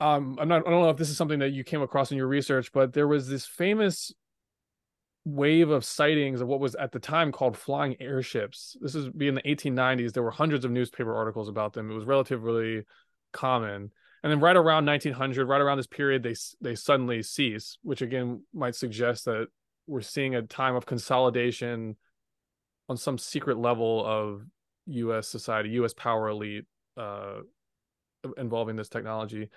Um 0.00 0.38
i'm 0.40 0.48
not 0.48 0.66
i 0.66 0.70
don't 0.70 0.82
know 0.82 0.90
if 0.90 0.96
this 0.96 1.10
is 1.10 1.16
something 1.16 1.40
that 1.40 1.50
you 1.50 1.64
came 1.64 1.82
across 1.82 2.12
in 2.12 2.16
your 2.16 2.28
research 2.28 2.70
but 2.72 2.92
there 2.92 3.08
was 3.08 3.28
this 3.28 3.44
famous 3.44 4.12
wave 5.24 5.70
of 5.70 5.84
sightings 5.84 6.40
of 6.40 6.48
what 6.48 6.60
was 6.60 6.74
at 6.74 6.92
the 6.92 6.98
time 6.98 7.32
called 7.32 7.56
flying 7.56 7.96
airships. 8.00 8.76
This 8.80 8.94
is 8.94 9.08
be 9.10 9.28
in 9.28 9.34
the 9.34 9.42
1890s 9.42 10.12
there 10.12 10.22
were 10.22 10.30
hundreds 10.30 10.64
of 10.64 10.70
newspaper 10.70 11.14
articles 11.14 11.48
about 11.48 11.72
them. 11.72 11.90
It 11.90 11.94
was 11.94 12.04
relatively 12.04 12.84
common. 13.32 13.90
And 14.22 14.32
then 14.32 14.40
right 14.40 14.56
around 14.56 14.86
1900 14.86 15.46
right 15.46 15.60
around 15.60 15.76
this 15.76 15.86
period 15.86 16.22
they 16.22 16.34
they 16.60 16.74
suddenly 16.74 17.22
cease 17.22 17.78
which 17.82 18.02
again 18.02 18.42
might 18.52 18.74
suggest 18.74 19.26
that 19.26 19.46
we're 19.86 20.00
seeing 20.00 20.34
a 20.34 20.42
time 20.42 20.74
of 20.74 20.86
consolidation 20.86 21.96
on 22.88 22.96
some 22.96 23.16
secret 23.16 23.58
level 23.58 24.04
of 24.04 24.44
us 24.88 25.28
society 25.28 25.68
us 25.78 25.94
power 25.94 26.28
elite 26.28 26.64
uh 26.96 27.40
involving 28.36 28.76
this 28.76 28.88
technology. 28.88 29.48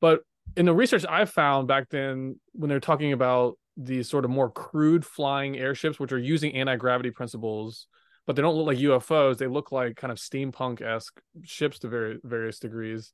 But 0.00 0.20
in 0.56 0.66
the 0.66 0.74
research 0.74 1.04
I 1.08 1.24
found 1.24 1.68
back 1.68 1.88
then, 1.90 2.38
when 2.52 2.68
they're 2.68 2.80
talking 2.80 3.12
about 3.12 3.58
these 3.78 4.10
sort 4.10 4.24
of 4.24 4.30
more 4.30 4.50
crude 4.50 5.06
flying 5.06 5.56
airships, 5.56 6.00
which 6.00 6.12
are 6.12 6.18
using 6.18 6.54
anti 6.54 6.76
gravity 6.76 7.10
principles, 7.10 7.86
but 8.26 8.34
they 8.34 8.42
don't 8.42 8.56
look 8.56 8.66
like 8.66 8.78
UFOs. 8.78 9.38
They 9.38 9.46
look 9.46 9.70
like 9.70 9.96
kind 9.96 10.10
of 10.10 10.18
steampunk 10.18 10.82
esque 10.82 11.20
ships 11.44 11.78
to 11.78 11.88
very, 11.88 12.18
various 12.24 12.58
degrees. 12.58 13.12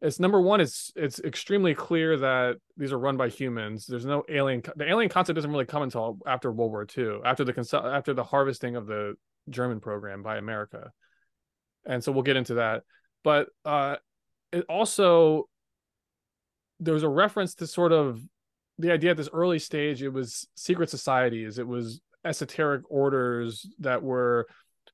It's 0.00 0.18
number 0.18 0.40
one. 0.40 0.60
It's 0.60 0.92
it's 0.96 1.20
extremely 1.20 1.74
clear 1.74 2.16
that 2.18 2.56
these 2.76 2.92
are 2.92 2.98
run 2.98 3.16
by 3.16 3.28
humans. 3.28 3.86
There's 3.86 4.04
no 4.04 4.24
alien. 4.28 4.62
The 4.76 4.88
alien 4.88 5.10
concept 5.10 5.36
doesn't 5.36 5.50
really 5.50 5.66
come 5.66 5.82
until 5.82 6.18
after 6.26 6.50
World 6.50 6.72
War 6.72 6.86
II, 6.96 7.20
after 7.24 7.44
the 7.44 7.80
after 7.84 8.12
the 8.12 8.24
harvesting 8.24 8.76
of 8.76 8.86
the 8.86 9.14
German 9.48 9.80
program 9.80 10.22
by 10.22 10.36
America, 10.36 10.92
and 11.86 12.02
so 12.02 12.12
we'll 12.12 12.24
get 12.24 12.36
into 12.36 12.54
that. 12.54 12.82
But 13.24 13.48
uh, 13.64 13.96
it 14.52 14.66
also 14.68 15.48
there 16.80 16.94
was 16.94 17.02
a 17.02 17.08
reference 17.08 17.54
to 17.56 17.66
sort 17.66 17.92
of 17.92 18.20
the 18.78 18.92
idea 18.92 19.12
at 19.12 19.16
this 19.16 19.30
early 19.32 19.58
stage 19.58 20.02
it 20.02 20.08
was 20.08 20.48
secret 20.54 20.90
societies. 20.90 21.58
It 21.58 21.66
was 21.66 22.00
esoteric 22.24 22.82
orders 22.88 23.66
that 23.78 24.02
were 24.02 24.46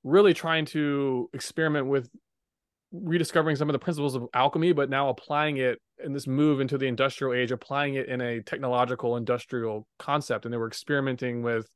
really 0.04 0.34
trying 0.34 0.66
to 0.66 1.30
experiment 1.32 1.86
with 1.86 2.08
rediscovering 2.92 3.56
some 3.56 3.68
of 3.68 3.72
the 3.72 3.78
principles 3.78 4.14
of 4.14 4.26
alchemy 4.34 4.72
but 4.72 4.90
now 4.90 5.08
applying 5.08 5.56
it 5.56 5.80
in 6.04 6.12
this 6.12 6.26
move 6.26 6.60
into 6.60 6.76
the 6.76 6.86
industrial 6.86 7.32
age 7.32 7.50
applying 7.50 7.94
it 7.94 8.06
in 8.06 8.20
a 8.20 8.42
technological 8.42 9.16
industrial 9.16 9.86
concept. 9.98 10.44
And 10.44 10.52
they 10.52 10.58
were 10.58 10.68
experimenting 10.68 11.42
with 11.42 11.68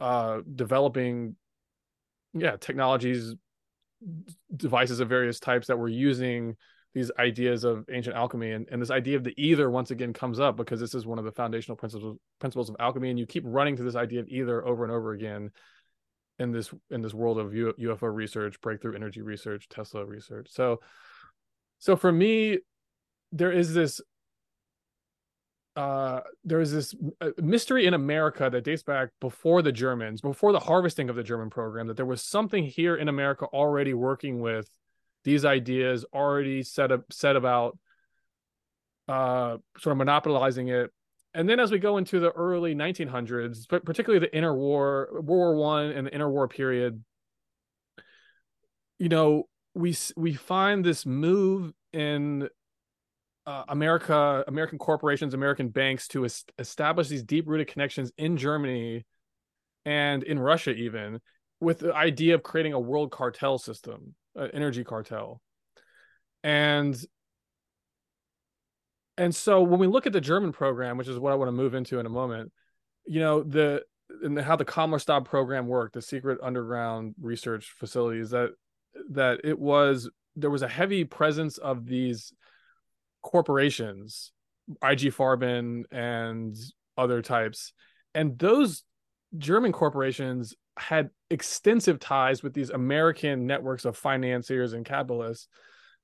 uh 0.00 0.40
developing 0.54 1.36
yeah 2.34 2.56
technologies 2.56 3.34
devices 4.54 5.00
of 5.00 5.08
various 5.08 5.40
types 5.40 5.68
that 5.68 5.78
were 5.78 5.88
using 5.88 6.56
these 6.96 7.10
ideas 7.18 7.62
of 7.62 7.84
ancient 7.92 8.16
alchemy 8.16 8.52
and, 8.52 8.66
and 8.72 8.80
this 8.80 8.90
idea 8.90 9.18
of 9.18 9.22
the 9.22 9.34
ether 9.36 9.70
once 9.70 9.90
again 9.90 10.14
comes 10.14 10.40
up 10.40 10.56
because 10.56 10.80
this 10.80 10.94
is 10.94 11.04
one 11.04 11.18
of 11.18 11.26
the 11.26 11.30
foundational 11.30 11.76
principles 11.76 12.16
principles 12.38 12.70
of 12.70 12.76
alchemy 12.80 13.10
and 13.10 13.18
you 13.18 13.26
keep 13.26 13.42
running 13.46 13.76
to 13.76 13.82
this 13.82 13.94
idea 13.94 14.18
of 14.18 14.26
ether 14.28 14.66
over 14.66 14.82
and 14.82 14.90
over 14.90 15.12
again 15.12 15.50
in 16.38 16.52
this 16.52 16.72
in 16.90 17.02
this 17.02 17.12
world 17.12 17.38
of 17.38 17.48
UFO 17.48 18.14
research, 18.14 18.58
breakthrough 18.62 18.94
energy 18.94 19.20
research, 19.20 19.68
Tesla 19.68 20.06
research. 20.06 20.46
So 20.50 20.80
so 21.80 21.96
for 21.96 22.10
me 22.10 22.60
there 23.30 23.52
is 23.52 23.74
this 23.74 24.00
uh, 25.76 26.20
there 26.44 26.60
is 26.60 26.72
this 26.72 26.94
uh, 27.20 27.28
mystery 27.36 27.84
in 27.84 27.92
America 27.92 28.48
that 28.50 28.64
dates 28.64 28.82
back 28.82 29.10
before 29.20 29.60
the 29.60 29.70
Germans, 29.70 30.22
before 30.22 30.52
the 30.52 30.60
harvesting 30.60 31.10
of 31.10 31.16
the 31.16 31.22
German 31.22 31.50
program, 31.50 31.88
that 31.88 31.98
there 31.98 32.06
was 32.06 32.22
something 32.22 32.64
here 32.64 32.96
in 32.96 33.08
America 33.10 33.44
already 33.52 33.92
working 33.92 34.40
with 34.40 34.70
these 35.26 35.44
ideas, 35.44 36.06
already 36.14 36.62
set 36.62 36.92
up 36.92 37.12
set 37.12 37.34
about 37.34 37.76
uh, 39.08 39.56
sort 39.78 39.92
of 39.92 39.98
monopolizing 39.98 40.68
it. 40.68 40.90
And 41.34 41.48
then 41.48 41.58
as 41.60 41.70
we 41.72 41.78
go 41.78 41.98
into 41.98 42.20
the 42.20 42.30
early 42.30 42.74
1900s, 42.74 43.66
but 43.68 43.84
particularly 43.84 44.24
the 44.24 44.34
interwar, 44.34 45.12
World 45.12 45.26
War 45.26 45.54
One 45.56 45.90
and 45.90 46.06
the 46.06 46.12
interwar 46.12 46.48
period, 46.48 47.04
you 48.98 49.08
know, 49.08 49.48
we 49.74 49.96
we 50.16 50.32
find 50.34 50.84
this 50.84 51.04
move 51.04 51.72
in 51.92 52.48
uh, 53.46 53.64
America, 53.68 54.44
American 54.46 54.78
corporations, 54.78 55.34
American 55.34 55.68
banks 55.70 56.06
to 56.08 56.24
es- 56.24 56.44
establish 56.58 57.08
these 57.08 57.24
deep 57.24 57.48
rooted 57.48 57.66
connections 57.66 58.12
in 58.16 58.36
Germany 58.36 59.04
and 59.84 60.22
in 60.22 60.38
Russia, 60.38 60.70
even 60.70 61.20
with 61.60 61.80
the 61.80 61.94
idea 61.94 62.34
of 62.34 62.42
creating 62.44 62.74
a 62.74 62.80
world 62.80 63.10
cartel 63.10 63.58
system, 63.58 64.14
energy 64.52 64.84
cartel. 64.84 65.40
And 66.42 66.96
and 69.18 69.34
so 69.34 69.62
when 69.62 69.80
we 69.80 69.86
look 69.86 70.06
at 70.06 70.12
the 70.12 70.20
German 70.20 70.52
program, 70.52 70.98
which 70.98 71.08
is 71.08 71.18
what 71.18 71.32
I 71.32 71.36
want 71.36 71.48
to 71.48 71.52
move 71.52 71.74
into 71.74 71.98
in 71.98 72.06
a 72.06 72.10
moment, 72.10 72.52
you 73.06 73.20
know, 73.20 73.42
the 73.42 73.82
and 74.22 74.38
how 74.38 74.56
the 74.56 74.64
Kammlerstab 74.64 75.24
program 75.24 75.66
worked, 75.66 75.94
the 75.94 76.02
secret 76.02 76.38
underground 76.42 77.14
research 77.20 77.74
facilities 77.78 78.30
that 78.30 78.50
that 79.10 79.40
it 79.44 79.58
was 79.58 80.10
there 80.36 80.50
was 80.50 80.62
a 80.62 80.68
heavy 80.68 81.04
presence 81.04 81.58
of 81.58 81.86
these 81.86 82.32
corporations, 83.22 84.32
IG 84.82 85.12
Farben 85.12 85.84
and 85.90 86.54
other 86.96 87.22
types. 87.22 87.72
And 88.14 88.38
those 88.38 88.82
German 89.36 89.72
corporations 89.72 90.54
had 90.78 91.10
extensive 91.30 91.98
ties 91.98 92.42
with 92.42 92.54
these 92.54 92.70
American 92.70 93.46
networks 93.46 93.84
of 93.84 93.96
financiers 93.96 94.72
and 94.72 94.84
capitalists. 94.84 95.48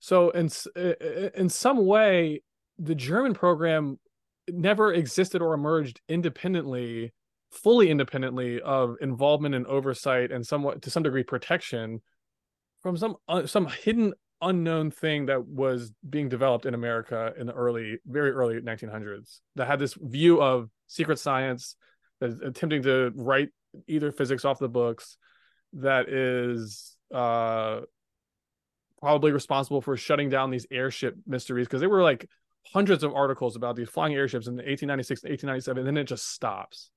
So 0.00 0.30
in 0.30 0.48
in 1.34 1.48
some 1.48 1.86
way, 1.86 2.42
the 2.78 2.94
German 2.94 3.34
program 3.34 3.98
never 4.48 4.92
existed 4.92 5.40
or 5.40 5.54
emerged 5.54 6.00
independently, 6.08 7.12
fully 7.50 7.90
independently 7.90 8.60
of 8.60 8.96
involvement 9.00 9.54
and 9.54 9.66
oversight 9.66 10.32
and 10.32 10.46
somewhat 10.46 10.82
to 10.82 10.90
some 10.90 11.02
degree 11.02 11.22
protection 11.22 12.00
from 12.82 12.96
some 12.96 13.16
uh, 13.28 13.46
some 13.46 13.66
hidden 13.66 14.12
unknown 14.40 14.90
thing 14.90 15.26
that 15.26 15.46
was 15.46 15.92
being 16.08 16.28
developed 16.28 16.66
in 16.66 16.74
America 16.74 17.32
in 17.38 17.46
the 17.46 17.52
early, 17.52 17.98
very 18.06 18.32
early 18.32 18.60
1900s 18.60 19.38
that 19.54 19.68
had 19.68 19.78
this 19.78 19.94
view 19.94 20.42
of 20.42 20.68
secret 20.88 21.18
science 21.18 21.76
attempting 22.20 22.82
to 22.82 23.12
write 23.14 23.48
ether 23.86 24.12
physics 24.12 24.44
off 24.44 24.58
the 24.58 24.68
books 24.68 25.16
that 25.74 26.08
is 26.08 26.96
uh, 27.14 27.80
probably 29.00 29.32
responsible 29.32 29.80
for 29.80 29.96
shutting 29.96 30.28
down 30.28 30.50
these 30.50 30.66
airship 30.70 31.16
mysteries 31.26 31.66
because 31.66 31.80
they 31.80 31.86
were 31.86 32.02
like 32.02 32.28
hundreds 32.72 33.02
of 33.02 33.14
articles 33.14 33.56
about 33.56 33.74
these 33.74 33.88
flying 33.88 34.14
airships 34.14 34.46
in 34.46 34.54
1896 34.54 35.22
1897 35.22 35.78
and 35.78 35.86
then 35.86 36.00
it 36.00 36.06
just 36.06 36.30
stops. 36.30 36.90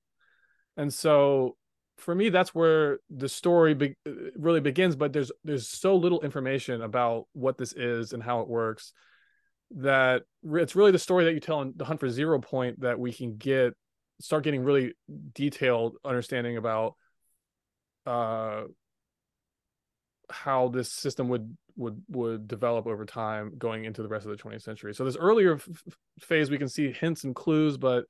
And 0.78 0.94
so 0.94 1.56
for 1.98 2.14
me 2.14 2.30
that's 2.30 2.54
where 2.54 3.00
the 3.10 3.30
story 3.30 3.74
be- 3.74 3.96
really 4.36 4.60
begins 4.60 4.96
but 4.96 5.14
there's 5.14 5.32
there's 5.44 5.68
so 5.68 5.96
little 5.96 6.22
information 6.22 6.82
about 6.82 7.26
what 7.32 7.58
this 7.58 7.72
is 7.74 8.12
and 8.12 8.22
how 8.22 8.42
it 8.42 8.50
works 8.50 8.92
that 9.72 10.24
it's 10.44 10.76
really 10.76 10.92
the 10.92 11.00
story 11.00 11.26
that 11.26 11.34
you 11.34 11.40
tell 11.40 11.62
in 11.62 11.74
the 11.76 11.86
hunt 11.86 12.00
for 12.00 12.10
zero 12.10 12.40
point 12.40 12.82
that 12.82 13.00
we 13.00 13.14
can 13.14 13.38
get 13.38 13.74
start 14.20 14.44
getting 14.44 14.64
really 14.64 14.94
detailed 15.34 15.96
understanding 16.04 16.58
about 16.58 16.96
uh 18.06 18.64
how 20.30 20.70
this 20.70 20.92
system 20.92 21.30
would 21.30 21.56
would 21.76 22.02
would 22.10 22.48
develop 22.48 22.88
over 22.88 23.06
time 23.06 23.54
going 23.58 23.86
into 23.86 24.02
the 24.02 24.08
rest 24.08 24.26
of 24.26 24.32
the 24.32 24.42
20th 24.42 24.62
century 24.62 24.94
so 24.94 25.04
this 25.04 25.18
earlier 25.18 25.56
f- 25.56 25.68
phase 26.20 26.50
we 26.50 26.58
can 26.58 26.70
see 26.70 26.92
hints 26.92 27.24
and 27.24 27.36
clues 27.36 27.78
but 27.78 28.06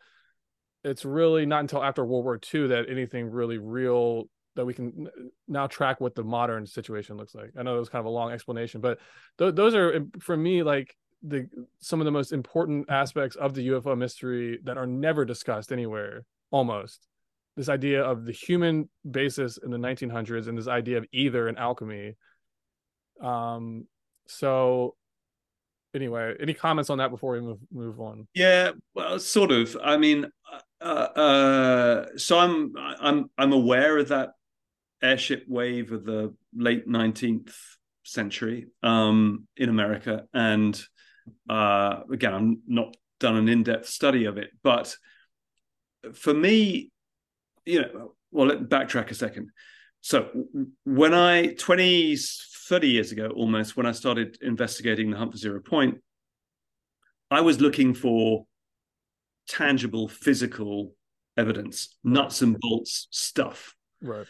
it's 0.85 1.03
really 1.03 1.47
not 1.47 1.61
until 1.61 1.83
after 1.83 2.05
World 2.05 2.23
War 2.23 2.39
II 2.53 2.67
that 2.67 2.89
anything 2.89 3.31
really 3.31 3.57
real 3.57 4.29
that 4.55 4.65
we 4.65 4.73
can 4.73 5.07
now 5.47 5.67
track 5.67 5.99
what 5.99 6.15
the 6.15 6.23
modern 6.23 6.65
situation 6.65 7.17
looks 7.17 7.35
like. 7.35 7.51
I 7.57 7.63
know 7.63 7.75
it 7.75 7.79
was 7.79 7.89
kind 7.89 7.99
of 7.99 8.05
a 8.05 8.09
long 8.09 8.31
explanation, 8.31 8.81
but 8.81 8.99
th- 9.39 9.55
those 9.55 9.73
are 9.75 10.05
for 10.19 10.37
me 10.37 10.61
like 10.63 10.95
the 11.27 11.47
some 11.79 12.01
of 12.01 12.05
the 12.05 12.11
most 12.11 12.31
important 12.31 12.89
aspects 12.89 13.35
of 13.35 13.53
the 13.53 13.67
UFO 13.69 13.97
mystery 13.97 14.59
that 14.63 14.77
are 14.77 14.87
never 14.87 15.25
discussed 15.25 15.71
anywhere. 15.71 16.25
Almost 16.51 17.07
this 17.55 17.69
idea 17.69 18.03
of 18.03 18.25
the 18.25 18.31
human 18.31 18.89
basis 19.09 19.57
in 19.57 19.71
the 19.71 19.77
1900s 19.77 20.47
and 20.47 20.57
this 20.57 20.67
idea 20.67 20.97
of 20.97 21.05
ether 21.11 21.47
and 21.47 21.57
alchemy. 21.57 22.15
Um, 23.21 23.87
so 24.27 24.95
anyway, 25.93 26.35
any 26.39 26.53
comments 26.53 26.89
on 26.89 26.97
that 26.97 27.11
before 27.11 27.33
we 27.33 27.41
move 27.41 27.59
move 27.71 27.99
on? 27.99 28.27
Yeah, 28.33 28.71
well, 28.93 29.19
sort 29.19 29.51
of. 29.51 29.77
I 29.81 29.97
mean, 29.97 30.27
uh, 30.81 30.85
uh, 30.85 32.05
so 32.17 32.37
I'm 32.37 32.73
I'm 32.77 33.29
I'm 33.37 33.53
aware 33.53 33.97
of 33.97 34.09
that 34.09 34.31
airship 35.01 35.45
wave 35.47 35.91
of 35.91 36.03
the 36.03 36.33
late 36.55 36.87
19th 36.87 37.53
century 38.03 38.67
um, 38.83 39.47
in 39.55 39.69
America, 39.69 40.25
and 40.33 40.79
uh, 41.49 42.01
again, 42.11 42.33
I'm 42.33 42.61
not 42.67 42.95
done 43.19 43.35
an 43.35 43.49
in-depth 43.49 43.87
study 43.87 44.25
of 44.25 44.37
it, 44.37 44.49
but 44.63 44.95
for 46.13 46.33
me, 46.33 46.91
you 47.65 47.81
know, 47.81 48.13
well, 48.31 48.47
let 48.47 48.61
me 48.61 48.67
backtrack 48.67 49.11
a 49.11 49.15
second. 49.15 49.49
So 50.01 50.29
when 50.83 51.13
I 51.13 51.47
20 51.53 52.15
30 52.67 52.87
years 52.87 53.11
ago 53.11 53.29
almost 53.29 53.77
when 53.77 53.85
I 53.85 53.91
started 53.91 54.37
investigating 54.41 55.11
the 55.11 55.17
hunt 55.17 55.31
for 55.31 55.37
zero 55.37 55.59
point, 55.61 55.99
I 57.31 57.41
was 57.41 57.61
looking 57.61 57.93
for 57.93 58.45
tangible 59.47 60.07
physical 60.07 60.93
evidence, 61.37 61.97
nuts 62.03 62.41
and 62.41 62.57
bolts 62.59 63.07
stuff. 63.11 63.75
Right. 64.01 64.27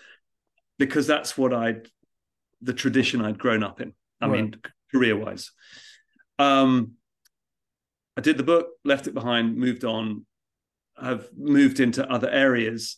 Because 0.77 1.07
that's 1.07 1.37
what 1.37 1.53
I'd 1.53 1.87
the 2.61 2.73
tradition 2.73 3.21
I'd 3.21 3.37
grown 3.37 3.63
up 3.63 3.81
in. 3.81 3.93
I 4.21 4.27
right. 4.27 4.41
mean, 4.41 4.55
career 4.91 5.17
wise. 5.17 5.51
Um 6.39 6.93
I 8.17 8.21
did 8.21 8.37
the 8.37 8.43
book, 8.43 8.69
left 8.85 9.07
it 9.07 9.13
behind, 9.13 9.57
moved 9.57 9.83
on, 9.83 10.25
have 11.01 11.27
moved 11.35 11.79
into 11.79 12.09
other 12.09 12.29
areas. 12.29 12.97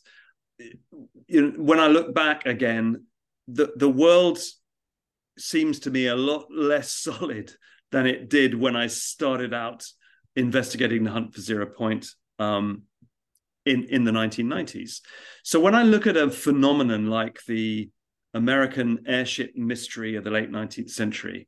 You 1.27 1.41
know, 1.41 1.51
when 1.57 1.79
I 1.79 1.87
look 1.87 2.13
back 2.13 2.45
again, 2.45 3.05
the 3.47 3.71
the 3.75 3.89
world 3.89 4.39
seems 5.37 5.79
to 5.81 5.91
me 5.91 6.07
a 6.07 6.15
lot 6.15 6.47
less 6.51 6.91
solid 7.07 7.51
than 7.91 8.05
it 8.05 8.29
did 8.29 8.53
when 8.53 8.75
I 8.75 8.87
started 8.87 9.53
out 9.53 9.85
investigating 10.35 11.03
the 11.03 11.11
hunt 11.11 11.33
for 11.33 11.41
zero 11.41 11.65
point 11.65 12.07
um, 12.37 12.83
in 13.65 13.85
in 13.85 14.03
the 14.03 14.11
1990s. 14.11 15.01
So 15.43 15.59
when 15.59 15.75
I 15.75 15.83
look 15.83 16.05
at 16.07 16.17
a 16.17 16.29
phenomenon 16.29 17.07
like 17.07 17.39
the 17.47 17.89
American 18.33 19.05
airship 19.07 19.55
mystery 19.55 20.15
of 20.15 20.23
the 20.23 20.29
late 20.29 20.51
19th 20.51 20.91
century, 20.91 21.47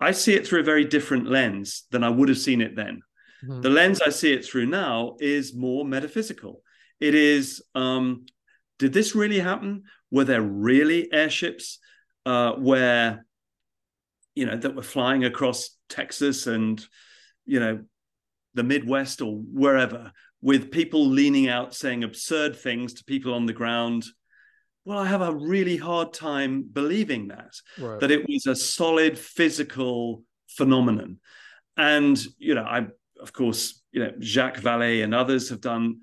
I 0.00 0.12
see 0.12 0.34
it 0.34 0.46
through 0.46 0.60
a 0.60 0.64
very 0.64 0.84
different 0.84 1.28
lens 1.28 1.84
than 1.90 2.04
I 2.04 2.08
would 2.08 2.28
have 2.28 2.38
seen 2.38 2.60
it 2.60 2.76
then. 2.76 3.02
Mm-hmm. 3.44 3.60
The 3.62 3.70
lens 3.70 4.00
I 4.00 4.10
see 4.10 4.32
it 4.32 4.44
through 4.44 4.66
now 4.66 5.16
is 5.20 5.54
more 5.54 5.84
metaphysical. 5.84 6.62
It 7.00 7.14
is, 7.14 7.62
um, 7.74 8.26
did 8.78 8.92
this 8.92 9.14
really 9.14 9.38
happen? 9.38 9.84
Were 10.10 10.24
there 10.24 10.42
really 10.42 11.12
airships 11.12 11.78
uh, 12.26 12.52
where, 12.52 13.26
you 14.34 14.46
know, 14.46 14.56
that 14.56 14.74
were 14.74 14.82
flying 14.82 15.24
across 15.24 15.70
Texas 15.88 16.46
and, 16.46 16.84
you 17.44 17.60
know, 17.60 17.84
the 18.54 18.64
Midwest 18.64 19.20
or 19.20 19.36
wherever 19.36 20.12
with 20.40 20.70
people 20.70 21.06
leaning 21.06 21.48
out 21.48 21.74
saying 21.74 22.04
absurd 22.04 22.56
things 22.56 22.94
to 22.94 23.04
people 23.04 23.34
on 23.34 23.46
the 23.46 23.52
ground. 23.52 24.04
Well, 24.88 25.00
I 25.00 25.06
have 25.06 25.20
a 25.20 25.34
really 25.34 25.76
hard 25.76 26.14
time 26.14 26.62
believing 26.62 27.28
that, 27.28 27.52
right. 27.78 28.00
that 28.00 28.10
it 28.10 28.26
was 28.26 28.46
a 28.46 28.56
solid 28.56 29.18
physical 29.18 30.22
phenomenon. 30.56 31.18
And, 31.76 32.18
you 32.38 32.54
know, 32.54 32.62
I, 32.62 32.86
of 33.20 33.34
course, 33.34 33.82
you 33.92 34.02
know, 34.02 34.12
Jacques 34.18 34.62
Vallée 34.62 35.04
and 35.04 35.14
others 35.14 35.50
have 35.50 35.60
done, 35.60 35.98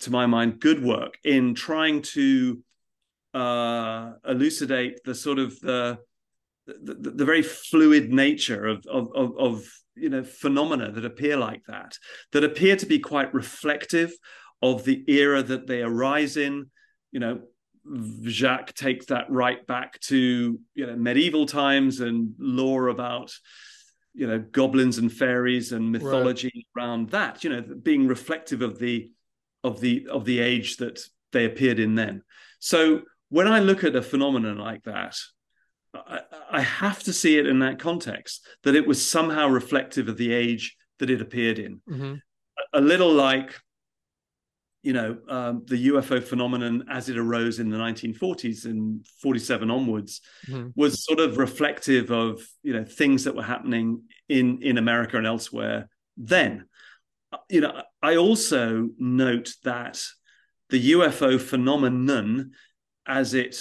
to 0.00 0.10
my 0.10 0.26
mind, 0.26 0.60
good 0.60 0.84
work 0.84 1.14
in 1.24 1.54
trying 1.54 2.02
to 2.12 2.62
uh, 3.32 4.12
elucidate 4.28 4.98
the 5.06 5.14
sort 5.14 5.38
of 5.38 5.58
the, 5.60 5.96
the, 6.66 6.92
the 6.92 7.24
very 7.24 7.42
fluid 7.42 8.12
nature 8.12 8.66
of, 8.66 8.84
of, 8.86 9.08
of, 9.14 9.38
of 9.38 9.64
you 9.94 10.10
know 10.10 10.24
phenomena 10.24 10.90
that 10.90 11.04
appear 11.04 11.36
like 11.36 11.62
that 11.68 11.98
that 12.32 12.44
appear 12.44 12.76
to 12.76 12.86
be 12.86 12.98
quite 12.98 13.32
reflective 13.34 14.10
of 14.62 14.84
the 14.84 15.04
era 15.06 15.42
that 15.42 15.66
they 15.66 15.82
arise 15.82 16.38
in 16.38 16.70
you 17.10 17.20
know 17.20 17.42
jacques 18.24 18.74
takes 18.74 19.06
that 19.06 19.28
right 19.30 19.66
back 19.66 19.98
to 20.00 20.58
you 20.74 20.86
know 20.86 20.96
medieval 20.96 21.46
times 21.46 22.00
and 22.00 22.34
lore 22.38 22.88
about 22.88 23.32
you 24.14 24.26
know 24.26 24.38
goblins 24.38 24.98
and 24.98 25.12
fairies 25.12 25.72
and 25.72 25.90
mythology 25.90 26.66
right. 26.76 26.82
around 26.82 27.10
that 27.10 27.42
you 27.42 27.50
know 27.50 27.60
being 27.60 28.06
reflective 28.06 28.62
of 28.62 28.78
the 28.78 29.10
of 29.64 29.80
the 29.80 30.06
of 30.10 30.24
the 30.24 30.38
age 30.38 30.76
that 30.76 31.00
they 31.32 31.44
appeared 31.44 31.80
in 31.80 31.94
then 31.94 32.22
so 32.60 33.02
when 33.30 33.48
i 33.48 33.58
look 33.58 33.82
at 33.82 33.96
a 33.96 34.02
phenomenon 34.02 34.58
like 34.58 34.82
that 34.84 35.16
I, 35.94 36.20
I 36.50 36.60
have 36.60 37.02
to 37.04 37.12
see 37.12 37.38
it 37.38 37.46
in 37.46 37.58
that 37.60 37.78
context 37.78 38.46
that 38.62 38.74
it 38.74 38.86
was 38.86 39.06
somehow 39.06 39.48
reflective 39.48 40.08
of 40.08 40.16
the 40.16 40.32
age 40.32 40.76
that 40.98 41.10
it 41.10 41.20
appeared 41.20 41.58
in. 41.58 41.80
Mm-hmm. 41.88 42.14
A, 42.72 42.78
a, 42.78 42.80
little 42.80 43.12
like, 43.12 43.54
you 44.82 44.92
know, 44.92 45.16
um, 45.28 45.62
the 45.66 45.88
UFO 45.88 46.22
phenomenon 46.22 46.84
as 46.90 47.08
it 47.08 47.16
arose 47.16 47.60
in 47.60 47.70
the 47.70 47.76
1940s 47.76 48.64
and 48.64 49.06
47 49.22 49.70
onwards 49.70 50.20
mm-hmm. 50.48 50.68
was 50.74 51.04
sort 51.04 51.20
of 51.20 51.38
reflective 51.38 52.10
of, 52.10 52.42
you 52.64 52.72
know, 52.72 52.84
things 52.84 53.24
that 53.24 53.36
were 53.36 53.44
happening 53.44 54.02
in 54.28 54.60
in 54.62 54.78
America 54.78 55.16
and 55.16 55.26
elsewhere 55.26 55.88
then. 56.16 56.66
You 57.48 57.62
know, 57.62 57.82
I 58.02 58.16
also 58.16 58.90
note 58.98 59.54
that 59.64 60.02
the 60.68 60.92
UFO 60.92 61.40
phenomenon, 61.40 62.52
as 63.06 63.34
it 63.34 63.56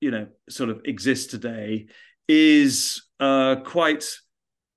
you 0.00 0.10
know 0.10 0.26
sort 0.50 0.70
of 0.70 0.82
exists 0.84 1.26
today 1.26 1.86
is 2.28 3.02
uh, 3.20 3.56
quite 3.64 4.04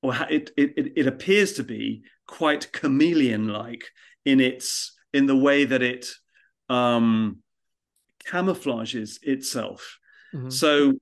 or 0.01 0.13
it, 0.29 0.51
it 0.55 0.93
it 0.95 1.07
appears 1.07 1.53
to 1.53 1.63
be 1.63 2.03
quite 2.27 2.71
chameleon 2.71 3.47
like 3.47 3.83
in 4.25 4.39
its 4.39 4.96
in 5.17 5.25
the 5.25 5.35
way 5.35 5.65
that 5.65 5.81
it 5.81 6.05
um, 6.69 7.39
camouflages 8.23 9.17
itself. 9.23 9.97
Mm-hmm. 10.33 10.49
So 10.49 10.93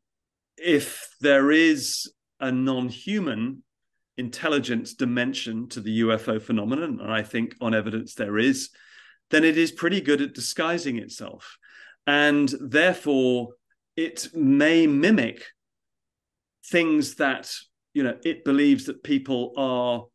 if 0.57 1.09
there 1.19 1.51
is 1.51 2.11
a 2.39 2.49
non-human 2.51 3.63
intelligence 4.17 4.93
dimension 4.93 5.67
to 5.69 5.81
the 5.81 5.99
UFO 5.99 6.41
phenomenon, 6.41 7.01
and 7.01 7.11
I 7.11 7.23
think 7.23 7.55
on 7.59 7.75
evidence 7.75 8.13
there 8.13 8.37
is, 8.37 8.69
then 9.31 9.43
it 9.43 9.57
is 9.57 9.71
pretty 9.71 9.99
good 9.99 10.21
at 10.21 10.33
disguising 10.33 10.97
itself. 10.97 11.57
And 12.07 12.47
therefore, 12.61 13.49
it 13.97 14.29
may 14.33 14.87
mimic 14.87 15.43
things 16.71 17.15
that 17.15 17.51
you 17.93 18.03
know 18.03 18.17
it 18.23 18.45
believes 18.45 18.85
that 18.85 19.03
people 19.03 19.53
are 19.57 20.05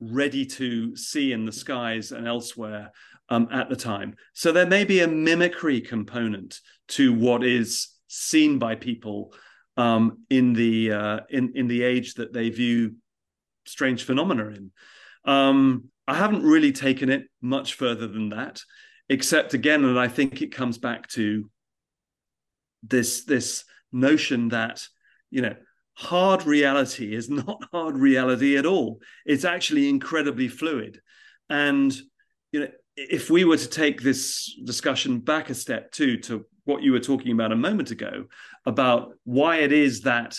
ready 0.00 0.46
to 0.46 0.96
see 0.96 1.32
in 1.32 1.44
the 1.44 1.52
skies 1.52 2.12
and 2.12 2.26
elsewhere 2.26 2.90
um, 3.30 3.48
at 3.50 3.68
the 3.68 3.76
time. 3.76 4.16
So 4.34 4.52
there 4.52 4.66
may 4.66 4.84
be 4.84 5.00
a 5.00 5.08
mimicry 5.08 5.80
component 5.80 6.60
to 6.88 7.14
what 7.14 7.44
is 7.44 7.88
seen 8.08 8.58
by 8.58 8.74
people 8.74 9.32
um, 9.76 10.24
in 10.28 10.52
the 10.52 10.92
uh, 10.92 11.20
in 11.30 11.52
in 11.54 11.68
the 11.68 11.82
age 11.82 12.14
that 12.14 12.32
they 12.32 12.50
view 12.50 12.96
strange 13.66 14.04
phenomena 14.04 14.48
in. 14.48 14.72
Um, 15.24 15.84
I 16.06 16.14
haven't 16.14 16.42
really 16.42 16.72
taken 16.72 17.08
it 17.08 17.24
much 17.40 17.74
further 17.74 18.08
than 18.08 18.30
that, 18.30 18.60
except 19.08 19.54
again, 19.54 19.84
and 19.84 19.98
I 19.98 20.08
think 20.08 20.42
it 20.42 20.52
comes 20.52 20.76
back 20.78 21.08
to 21.10 21.48
this 22.82 23.24
this 23.24 23.64
notion 23.92 24.48
that 24.48 24.86
you 25.30 25.42
know 25.42 25.54
hard 25.94 26.46
reality 26.46 27.14
is 27.14 27.28
not 27.30 27.62
hard 27.72 27.96
reality 27.96 28.56
at 28.56 28.66
all 28.66 29.00
it's 29.26 29.44
actually 29.44 29.88
incredibly 29.88 30.48
fluid 30.48 31.00
and 31.48 31.94
you 32.52 32.60
know 32.60 32.68
if 32.96 33.30
we 33.30 33.44
were 33.44 33.56
to 33.56 33.68
take 33.68 34.02
this 34.02 34.54
discussion 34.64 35.20
back 35.20 35.50
a 35.50 35.54
step 35.54 35.92
too 35.92 36.18
to 36.18 36.44
what 36.64 36.82
you 36.82 36.92
were 36.92 37.00
talking 37.00 37.32
about 37.32 37.52
a 37.52 37.56
moment 37.56 37.90
ago 37.90 38.26
about 38.66 39.12
why 39.24 39.58
it 39.58 39.72
is 39.72 40.02
that 40.02 40.36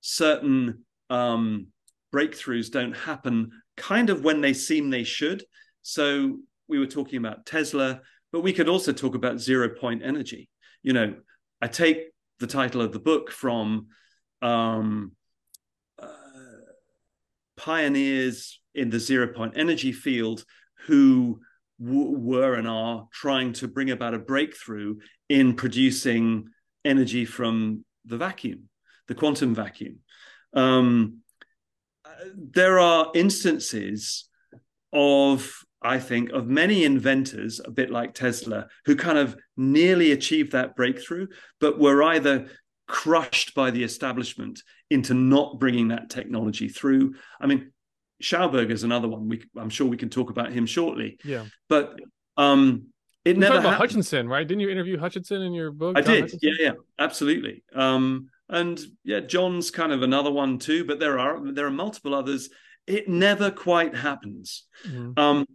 certain 0.00 0.84
um, 1.10 1.66
breakthroughs 2.14 2.70
don't 2.70 2.96
happen 2.96 3.50
kind 3.76 4.10
of 4.10 4.24
when 4.24 4.40
they 4.40 4.52
seem 4.52 4.90
they 4.90 5.04
should. 5.04 5.44
So 5.82 6.38
we 6.68 6.78
were 6.78 6.86
talking 6.86 7.18
about 7.18 7.46
tesla 7.46 8.00
but 8.32 8.42
we 8.42 8.52
could 8.52 8.68
also 8.68 8.92
talk 8.92 9.14
about 9.14 9.38
zero 9.38 9.68
point 9.68 10.02
energy. 10.04 10.48
You 10.82 10.92
know 10.92 11.14
I 11.60 11.68
take 11.68 12.08
the 12.40 12.46
title 12.46 12.80
of 12.80 12.92
the 12.92 13.00
book 13.00 13.30
from 13.30 13.88
um, 14.42 15.12
uh, 16.00 16.06
pioneers 17.56 18.60
in 18.74 18.90
the 18.90 19.00
zero 19.00 19.28
point 19.28 19.54
energy 19.56 19.92
field 19.92 20.44
who 20.86 21.40
w- 21.82 22.16
were 22.18 22.54
and 22.54 22.68
are 22.68 23.06
trying 23.12 23.52
to 23.54 23.68
bring 23.68 23.90
about 23.90 24.14
a 24.14 24.18
breakthrough 24.18 24.96
in 25.28 25.54
producing 25.54 26.48
energy 26.84 27.24
from 27.24 27.84
the 28.04 28.16
vacuum, 28.16 28.68
the 29.06 29.14
quantum 29.14 29.54
vacuum. 29.54 29.98
Um, 30.54 31.18
there 32.34 32.78
are 32.78 33.10
instances 33.14 34.28
of 34.92 35.52
I 35.80 36.00
think, 36.00 36.30
of 36.30 36.48
many 36.48 36.84
inventors, 36.84 37.60
a 37.64 37.70
bit 37.70 37.90
like 37.90 38.12
Tesla, 38.12 38.66
who 38.84 38.96
kind 38.96 39.16
of 39.16 39.36
nearly 39.56 40.10
achieved 40.10 40.52
that 40.52 40.74
breakthrough, 40.74 41.28
but 41.60 41.78
were 41.78 42.02
either 42.02 42.48
crushed 42.88 43.54
by 43.54 43.70
the 43.70 43.84
establishment 43.84 44.60
into 44.90 45.14
not 45.14 45.60
bringing 45.60 45.88
that 45.88 46.10
technology 46.10 46.68
through. 46.68 47.14
I 47.40 47.46
mean, 47.46 47.70
Schauberger 48.22 48.70
is 48.70 48.84
another 48.84 49.08
one. 49.08 49.28
We, 49.28 49.42
I'm 49.56 49.70
sure 49.70 49.86
we 49.86 49.96
can 49.96 50.10
talk 50.10 50.30
about 50.30 50.52
him 50.52 50.66
shortly. 50.66 51.18
Yeah, 51.24 51.44
but 51.68 51.98
um, 52.36 52.86
it 53.24 53.36
we 53.36 53.40
never 53.40 53.58
about. 53.58 53.74
Hutchison, 53.74 54.28
right? 54.28 54.46
Didn't 54.46 54.60
you 54.60 54.70
interview 54.70 54.98
Hutchison 54.98 55.42
in 55.42 55.52
your 55.52 55.70
book? 55.70 55.96
I 55.96 56.00
John 56.00 56.14
did. 56.14 56.20
Hutchison? 56.22 56.38
Yeah, 56.42 56.52
yeah, 56.58 56.72
absolutely. 56.98 57.62
Um, 57.74 58.30
and 58.48 58.80
yeah, 59.04 59.20
John's 59.20 59.70
kind 59.70 59.92
of 59.92 60.02
another 60.02 60.30
one 60.30 60.58
too. 60.58 60.84
But 60.84 60.98
there 60.98 61.18
are 61.18 61.52
there 61.52 61.66
are 61.66 61.70
multiple 61.70 62.14
others. 62.14 62.48
It 62.86 63.08
never 63.08 63.50
quite 63.50 63.94
happens. 63.94 64.66
Mm-hmm. 64.86 65.18
Um, 65.18 65.46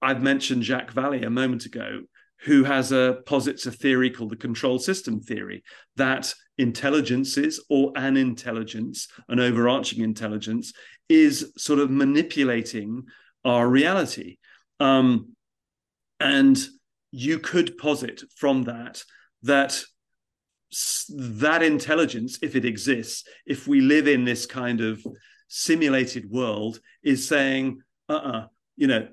I've 0.00 0.22
mentioned 0.22 0.64
Jacques 0.64 0.94
Vallée 0.94 1.26
a 1.26 1.30
moment 1.30 1.66
ago, 1.66 2.02
who 2.42 2.64
has 2.64 2.92
a 2.92 3.18
posits 3.26 3.66
a 3.66 3.72
theory 3.72 4.10
called 4.10 4.30
the 4.30 4.36
control 4.36 4.78
system 4.78 5.20
theory 5.20 5.62
that 5.96 6.32
intelligences 6.58 7.62
or 7.68 7.92
an 7.96 8.16
intelligence, 8.16 9.08
an 9.28 9.40
overarching 9.40 10.02
intelligence, 10.02 10.72
is 11.10 11.52
sort 11.58 11.80
of 11.80 11.90
manipulating 11.90 13.02
our 13.44 13.68
reality. 13.68 14.38
Um, 14.78 15.34
and 16.20 16.56
you 17.10 17.40
could 17.40 17.76
posit 17.76 18.22
from 18.36 18.62
that 18.64 19.02
that 19.42 19.82
that 21.08 21.62
intelligence, 21.62 22.38
if 22.42 22.54
it 22.54 22.64
exists, 22.64 23.24
if 23.44 23.66
we 23.66 23.80
live 23.80 24.06
in 24.06 24.24
this 24.24 24.46
kind 24.46 24.80
of 24.80 25.04
simulated 25.48 26.30
world, 26.30 26.78
is 27.02 27.26
saying, 27.26 27.80
uh 28.08 28.12
uh-uh, 28.12 28.38
uh 28.38 28.46
you 28.76 28.86
know, 28.86 29.08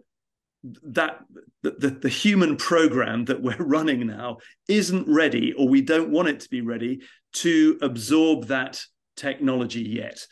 that 0.84 1.20
the, 1.64 1.90
the, 1.90 2.10
human 2.10 2.58
program 2.58 3.26
that 3.26 3.42
we're 3.42 3.56
running 3.60 4.06
now 4.06 4.38
isn't 4.68 5.08
ready 5.08 5.54
or 5.54 5.68
we 5.68 5.82
don't 5.82 6.12
want 6.12 6.28
it 6.28 6.42
to 6.42 6.50
be 6.50 6.62
ready 6.62 7.00
to 7.34 7.78
absorb 7.82 8.48
that 8.48 8.84
technology 9.16 9.82
yet 9.82 10.26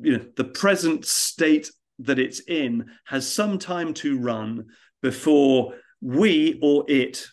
you 0.00 0.18
know 0.18 0.24
the 0.36 0.44
present 0.44 1.04
state 1.04 1.70
that 1.98 2.18
it's 2.18 2.40
in 2.40 2.90
has 3.04 3.30
some 3.30 3.58
time 3.58 3.94
to 3.94 4.18
run 4.18 4.66
before 5.02 5.74
we 6.00 6.58
or 6.62 6.84
it 6.88 7.26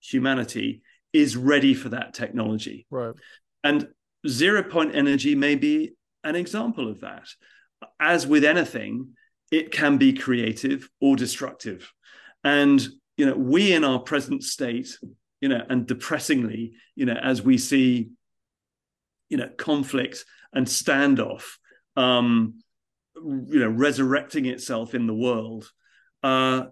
humanity 0.00 0.82
is 1.12 1.36
ready 1.36 1.74
for 1.74 1.88
that 1.88 2.14
technology. 2.14 2.86
Right. 2.90 3.14
And 3.64 3.88
zero 4.26 4.62
point 4.62 4.94
energy 4.94 5.34
may 5.34 5.54
be 5.54 5.92
an 6.22 6.36
example 6.36 6.88
of 6.88 7.00
that. 7.00 7.28
As 8.00 8.26
with 8.26 8.44
anything 8.44 9.16
it 9.50 9.70
can 9.70 9.96
be 9.96 10.12
creative 10.12 10.88
or 11.00 11.16
destructive. 11.16 11.92
And, 12.42 12.86
you 13.16 13.26
know, 13.26 13.36
we 13.36 13.72
in 13.72 13.84
our 13.84 13.98
present 13.98 14.42
state, 14.42 14.98
you 15.40 15.48
know, 15.48 15.62
and 15.68 15.86
depressingly, 15.86 16.72
you 16.94 17.06
know, 17.06 17.14
as 17.20 17.42
we 17.42 17.58
see, 17.58 18.10
you 19.28 19.36
know, 19.36 19.48
conflict 19.56 20.24
and 20.52 20.66
standoff, 20.66 21.44
um, 21.96 22.60
you 23.14 23.60
know 23.60 23.68
resurrecting 23.68 24.46
itself 24.46 24.94
in 24.94 25.06
the 25.06 25.14
world 25.14 25.70
uh, 26.22 26.64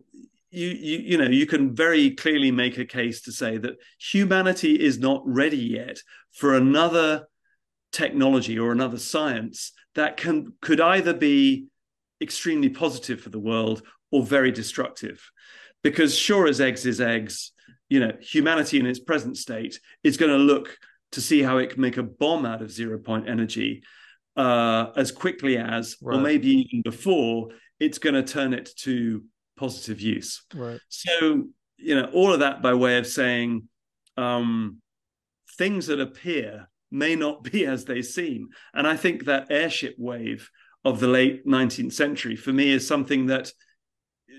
you, 0.51 0.69
you 0.69 0.99
you 0.99 1.19
know 1.19 1.29
you 1.29 1.47
can 1.47 1.75
very 1.75 2.11
clearly 2.11 2.51
make 2.51 2.79
a 2.79 2.85
case 2.85 3.23
to 3.23 3.33
say 3.33 3.57
that 3.59 3.77
humanity 3.99 4.75
is 4.75 4.99
not 4.99 5.23
ready 5.25 5.57
yet 5.57 5.99
for 6.33 6.55
another 6.55 7.27
technology 7.93 8.59
or 8.59 8.73
another 8.73 8.99
science 8.99 9.73
that 9.95 10.17
can 10.17 10.53
could 10.61 10.81
either 10.81 11.15
be 11.15 11.67
extremely 12.21 12.69
positive 12.69 13.21
for 13.21 13.31
the 13.31 13.39
world 13.39 13.83
or 14.11 14.23
very 14.23 14.51
destructive. 14.51 15.31
Because 15.83 16.17
sure 16.17 16.47
as 16.47 16.61
eggs 16.61 16.87
is 16.87 17.01
eggs 17.01 17.53
you 17.89 18.01
know 18.01 18.13
humanity 18.21 18.79
in 18.79 18.87
its 18.87 18.99
present 18.99 19.37
state 19.37 19.79
is 20.03 20.17
going 20.17 20.31
to 20.31 20.39
look 20.39 20.79
to 21.13 21.21
see 21.21 21.43
how 21.43 21.59
it 21.59 21.71
can 21.71 21.81
make 21.81 21.97
a 21.97 22.03
bomb 22.03 22.47
out 22.47 22.63
of 22.63 22.71
zero 22.71 22.99
point 22.99 23.29
energy 23.29 23.83
uh, 24.37 24.87
as 24.97 25.13
quickly 25.13 25.59
as 25.59 25.97
right. 26.03 26.17
or 26.17 26.21
maybe 26.21 26.51
even 26.51 26.83
before 26.83 27.49
it's 27.81 27.99
going 27.99 28.15
to 28.15 28.23
turn 28.23 28.55
it 28.55 28.71
to 28.79 29.23
positive 29.57 30.01
use. 30.01 30.43
Right. 30.55 30.81
So, 30.89 31.45
you 31.77 31.95
know, 31.95 32.07
all 32.13 32.33
of 32.33 32.41
that 32.41 32.63
by 32.63 32.75
way 32.75 32.99
of 32.99 33.07
saying 33.07 33.69
um, 34.17 34.81
things 35.57 35.87
that 35.87 36.01
appear 36.01 36.69
may 36.91 37.17
not 37.17 37.43
be 37.43 37.67
as 37.67 37.85
they 37.85 38.03
seem. 38.03 38.49
And 38.73 38.87
I 38.87 38.97
think 38.97 39.25
that 39.25 39.51
airship 39.51 39.97
wave 39.99 40.51
of 40.85 41.01
the 41.01 41.09
late 41.09 41.47
19th 41.47 41.93
century 41.93 42.37
for 42.37 42.53
me 42.53 42.71
is 42.71 42.87
something 42.87 43.27
that 43.27 43.53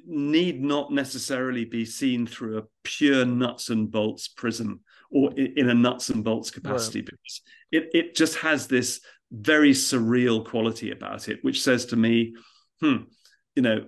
need 0.06 0.64
not 0.64 0.92
necessarily 0.92 1.66
be 1.66 1.86
seen 1.86 2.28
through 2.28 2.58
a 2.58 2.64
pure 2.84 3.26
nuts 3.26 3.70
and 3.70 3.90
bolts 3.90 4.28
prism 4.28 4.82
or 5.10 5.32
in 5.34 5.70
a 5.70 5.74
nuts 5.74 6.10
and 6.10 6.24
bolts 6.24 6.52
capacity 6.52 7.00
right. 7.00 7.06
because 7.06 7.42
it, 7.72 7.90
it 7.94 8.16
just 8.16 8.38
has 8.38 8.68
this 8.68 9.02
very 9.32 9.72
surreal 9.72 10.46
quality 10.46 10.92
about 10.92 11.28
it, 11.28 11.40
which 11.42 11.62
says 11.62 11.86
to 11.88 11.96
me, 11.96 12.36
hmm, 12.82 12.98
you 13.56 13.62
know, 13.62 13.86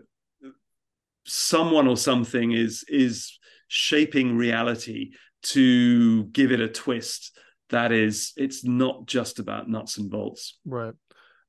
someone 1.26 1.88
or 1.88 1.98
something 1.98 2.52
is 2.52 2.86
is 2.88 3.38
shaping 3.68 4.38
reality 4.38 5.12
to 5.44 6.24
give 6.26 6.52
it 6.52 6.62
a 6.62 6.70
twist 6.70 7.38
that 7.70 7.92
is 7.92 8.34
it's 8.38 8.64
not 8.64 9.06
just 9.06 9.40
about 9.40 9.70
nuts 9.70 9.98
and 9.98 10.10
bolts. 10.10 10.58
Right. 10.66 10.94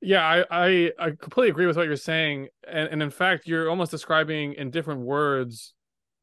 Yeah 0.01 0.25
i 0.25 0.45
i, 0.51 0.93
I 0.99 1.11
completely 1.11 1.51
agree 1.51 1.67
with 1.67 1.77
what 1.77 1.87
you're 1.87 1.97
saying 1.97 2.49
and, 2.67 2.89
and 2.89 3.03
in 3.03 3.11
fact 3.11 3.47
you're 3.47 3.69
almost 3.69 3.91
describing 3.91 4.55
in 4.55 4.71
different 4.71 5.01
words 5.01 5.75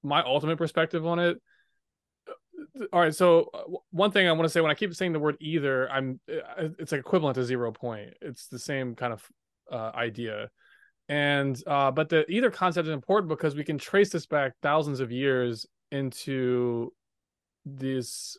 my 0.04 0.22
ultimate 0.24 0.58
perspective 0.58 1.06
on 1.06 1.20
it 1.20 1.42
all 2.94 3.02
right 3.02 3.16
so 3.16 3.50
uh, 3.54 3.64
one 3.92 4.12
thing 4.12 4.28
i 4.28 4.32
want 4.32 4.44
to 4.44 4.50
say 4.50 4.62
when 4.62 4.72
i 4.72 4.76
keep 4.76 4.94
saying 4.94 5.14
the 5.14 5.20
word 5.20 5.38
ether 5.40 5.90
i'm 5.92 6.20
uh, 6.30 6.70
it's 6.80 6.92
like 6.92 7.00
equivalent 7.00 7.36
to 7.36 7.44
zero 7.44 7.72
point. 7.72 8.14
It's 8.22 8.48
the 8.48 8.60
same 8.60 8.96
kind 8.96 9.14
of 9.14 9.28
uh, 9.72 9.92
idea. 9.96 10.50
And 11.08 11.62
uh, 11.68 11.92
but 11.92 12.10
the 12.10 12.30
ether 12.32 12.50
concept 12.50 12.88
is 12.88 12.94
important 12.94 13.30
because 13.30 13.56
we 13.56 13.64
can 13.64 13.78
trace 13.78 14.10
this 14.10 14.26
back 14.26 14.54
thousands 14.62 15.00
of 15.00 15.12
years 15.12 15.66
into 15.92 16.92
this 17.66 18.38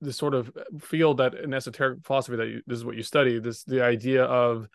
this 0.00 0.16
sort 0.16 0.34
of 0.34 0.50
field 0.80 1.18
that 1.18 1.34
in 1.34 1.54
esoteric 1.54 2.04
philosophy 2.04 2.36
that 2.36 2.48
you, 2.48 2.62
this 2.66 2.78
is 2.78 2.84
what 2.84 2.96
you 2.96 3.02
study 3.02 3.38
this 3.38 3.64
the 3.64 3.82
idea 3.82 4.24
of 4.24 4.68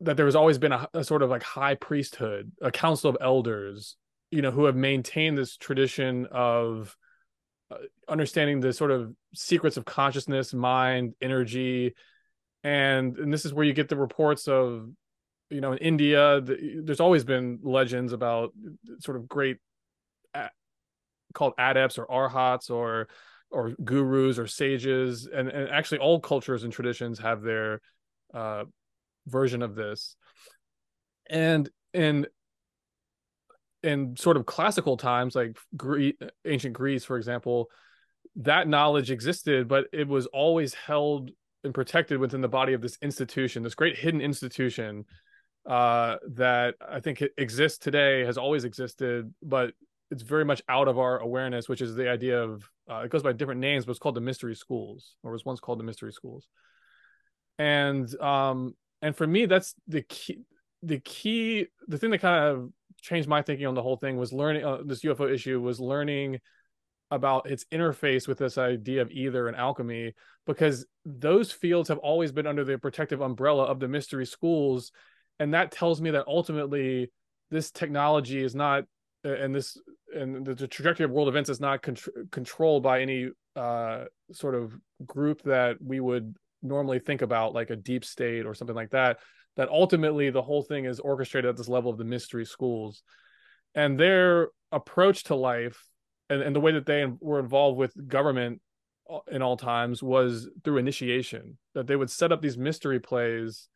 that 0.00 0.16
there 0.16 0.24
has 0.24 0.36
always 0.36 0.56
been 0.56 0.72
a, 0.72 0.88
a, 0.94 1.04
sort 1.04 1.22
of 1.22 1.28
like 1.28 1.42
high 1.42 1.74
priesthood 1.74 2.50
a 2.62 2.70
council 2.70 3.10
of 3.10 3.16
elders 3.20 3.96
you 4.30 4.40
know 4.40 4.50
who 4.50 4.64
have 4.64 4.76
maintained 4.76 5.36
this 5.36 5.56
tradition 5.56 6.26
of 6.30 6.88
uh, 6.88 7.09
understanding 8.08 8.60
the 8.60 8.72
sort 8.72 8.90
of 8.90 9.14
secrets 9.34 9.76
of 9.76 9.84
consciousness 9.84 10.52
mind 10.52 11.14
energy 11.20 11.94
and 12.64 13.16
and 13.18 13.32
this 13.32 13.44
is 13.44 13.54
where 13.54 13.64
you 13.64 13.72
get 13.72 13.88
the 13.88 13.96
reports 13.96 14.48
of 14.48 14.88
you 15.50 15.60
know 15.60 15.72
in 15.72 15.78
india 15.78 16.40
the, 16.40 16.82
there's 16.84 17.00
always 17.00 17.24
been 17.24 17.60
legends 17.62 18.12
about 18.12 18.52
sort 19.00 19.16
of 19.16 19.28
great 19.28 19.58
called 21.34 21.52
adepts 21.58 21.98
or 21.98 22.06
arhats 22.10 22.70
or 22.70 23.08
or 23.50 23.74
gurus 23.82 24.38
or 24.38 24.46
sages. 24.46 25.28
And, 25.32 25.48
and 25.48 25.68
actually 25.68 25.98
all 25.98 26.20
cultures 26.20 26.64
and 26.64 26.72
traditions 26.72 27.18
have 27.18 27.42
their 27.42 27.80
uh, 28.32 28.64
version 29.26 29.62
of 29.62 29.74
this. 29.74 30.16
And 31.28 31.68
in 31.92 32.26
in 33.82 34.16
sort 34.16 34.36
of 34.36 34.46
classical 34.46 34.96
times 34.96 35.34
like 35.34 35.56
Gre- 35.76 36.10
ancient 36.44 36.74
greece 36.74 37.04
for 37.04 37.16
example 37.16 37.68
that 38.36 38.68
knowledge 38.68 39.10
existed 39.10 39.68
but 39.68 39.86
it 39.92 40.06
was 40.06 40.26
always 40.26 40.74
held 40.74 41.30
and 41.64 41.74
protected 41.74 42.18
within 42.18 42.40
the 42.40 42.48
body 42.48 42.72
of 42.72 42.80
this 42.80 42.98
institution 43.02 43.62
this 43.62 43.74
great 43.74 43.96
hidden 43.96 44.20
institution 44.20 45.04
uh, 45.68 46.16
that 46.28 46.74
I 46.80 47.00
think 47.00 47.22
exists 47.36 47.78
today, 47.78 48.24
has 48.24 48.38
always 48.38 48.64
existed, 48.64 49.32
but 49.42 49.72
it's 50.10 50.22
very 50.22 50.44
much 50.44 50.62
out 50.68 50.88
of 50.88 50.98
our 50.98 51.18
awareness, 51.18 51.68
which 51.68 51.82
is 51.82 51.94
the 51.94 52.08
idea 52.10 52.42
of 52.42 52.68
uh, 52.90 53.02
it 53.04 53.10
goes 53.10 53.22
by 53.22 53.32
different 53.32 53.60
names, 53.60 53.84
but 53.84 53.92
it's 53.92 54.00
called 54.00 54.16
the 54.16 54.20
mystery 54.20 54.56
schools, 54.56 55.14
or 55.22 55.32
was 55.32 55.44
once 55.44 55.60
called 55.60 55.78
the 55.78 55.84
mystery 55.84 56.12
schools. 56.12 56.48
And 57.58 58.12
um, 58.20 58.74
and 59.02 59.14
for 59.14 59.26
me, 59.26 59.46
that's 59.46 59.74
the 59.86 60.02
key. 60.02 60.40
The 60.82 60.98
key, 60.98 61.66
the 61.88 61.98
thing 61.98 62.10
that 62.10 62.22
kind 62.22 62.44
of 62.44 62.72
changed 63.02 63.28
my 63.28 63.42
thinking 63.42 63.66
on 63.66 63.74
the 63.74 63.82
whole 63.82 63.96
thing 63.96 64.16
was 64.16 64.32
learning 64.32 64.64
uh, 64.64 64.78
this 64.84 65.02
UFO 65.02 65.32
issue 65.32 65.60
was 65.60 65.80
learning 65.80 66.38
about 67.10 67.50
its 67.50 67.64
interface 67.72 68.28
with 68.28 68.38
this 68.38 68.56
idea 68.56 69.02
of 69.02 69.10
ether 69.10 69.48
and 69.48 69.56
alchemy 69.56 70.14
because 70.46 70.86
those 71.04 71.50
fields 71.50 71.88
have 71.88 71.98
always 71.98 72.30
been 72.30 72.46
under 72.46 72.64
the 72.64 72.78
protective 72.78 73.20
umbrella 73.20 73.64
of 73.64 73.80
the 73.80 73.88
mystery 73.88 74.24
schools. 74.24 74.92
And 75.40 75.54
that 75.54 75.72
tells 75.72 76.00
me 76.00 76.10
that 76.12 76.26
ultimately 76.28 77.10
this 77.50 77.70
technology 77.70 78.42
is 78.42 78.54
not 78.54 78.84
and 79.24 79.54
this 79.54 79.76
and 80.14 80.46
the, 80.46 80.66
trajectory 80.66 81.04
of 81.04 81.10
world 81.10 81.28
events 81.28 81.50
is 81.50 81.60
not 81.60 81.82
controlled 82.30 82.82
by 82.82 83.00
any 83.00 83.30
uh, 83.54 84.04
sort 84.32 84.54
of 84.54 84.74
group 85.06 85.42
that 85.42 85.76
we 85.82 86.00
would 86.00 86.34
normally 86.62 86.98
think 86.98 87.22
about 87.22 87.54
like 87.54 87.70
a 87.70 87.76
deep 87.76 88.04
state 88.04 88.46
or 88.46 88.54
something 88.54 88.76
like 88.76 88.90
that 88.90 89.18
that 89.60 89.68
ultimately 89.68 90.30
the 90.30 90.40
whole 90.40 90.62
thing 90.62 90.86
is 90.86 91.00
orchestrated 91.00 91.46
at 91.46 91.54
this 91.54 91.68
level 91.68 91.90
of 91.90 91.98
the 91.98 92.04
mystery 92.04 92.46
schools. 92.46 93.02
And 93.74 94.00
their 94.00 94.48
approach 94.72 95.24
to 95.24 95.34
life 95.34 95.84
and, 96.30 96.40
and 96.40 96.56
the 96.56 96.60
way 96.60 96.72
that 96.72 96.86
they 96.86 97.04
were 97.20 97.38
involved 97.38 97.76
with 97.76 98.08
government 98.08 98.62
uh, 99.12 99.18
in 99.30 99.42
all 99.42 99.58
times 99.58 100.02
was 100.02 100.48
through 100.64 100.78
initiation 100.78 101.58
that 101.74 101.86
they 101.86 101.94
would 101.94 102.10
set 102.10 102.32
up 102.32 102.40
these 102.40 102.56
mystery 102.56 103.00
plays 103.00 103.68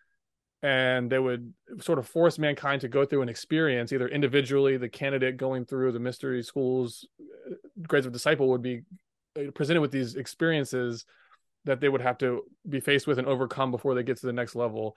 and 0.63 1.13
they 1.13 1.19
would 1.19 1.53
sort 1.83 1.99
of 1.99 2.09
force 2.09 2.39
mankind 2.39 2.81
to 2.81 2.89
go 2.89 3.05
through 3.05 3.21
an 3.21 3.29
experience 3.29 3.93
either 3.93 4.09
individually 4.09 4.79
the 4.79 4.89
candidate 4.89 5.37
going 5.37 5.67
through 5.67 5.93
the 5.93 6.01
mystery 6.01 6.43
schools 6.43 7.07
uh, 7.21 7.55
grades 7.87 8.07
of 8.07 8.13
disciple 8.13 8.49
would 8.49 8.63
be 8.63 8.81
uh, 9.39 9.51
presented 9.55 9.83
with 9.83 9.91
these 9.91 10.15
experiences 10.15 11.05
that 11.67 11.81
they 11.83 11.91
would 11.91 12.01
have 12.01 12.17
to 12.17 12.41
be 12.67 12.81
faced 12.81 13.07
with 13.07 13.19
and 13.19 13.29
overcome 13.29 13.71
before 13.71 13.95
they 13.95 14.03
get 14.03 14.17
to 14.17 14.25
the 14.25 14.33
next 14.33 14.55
level 14.55 14.97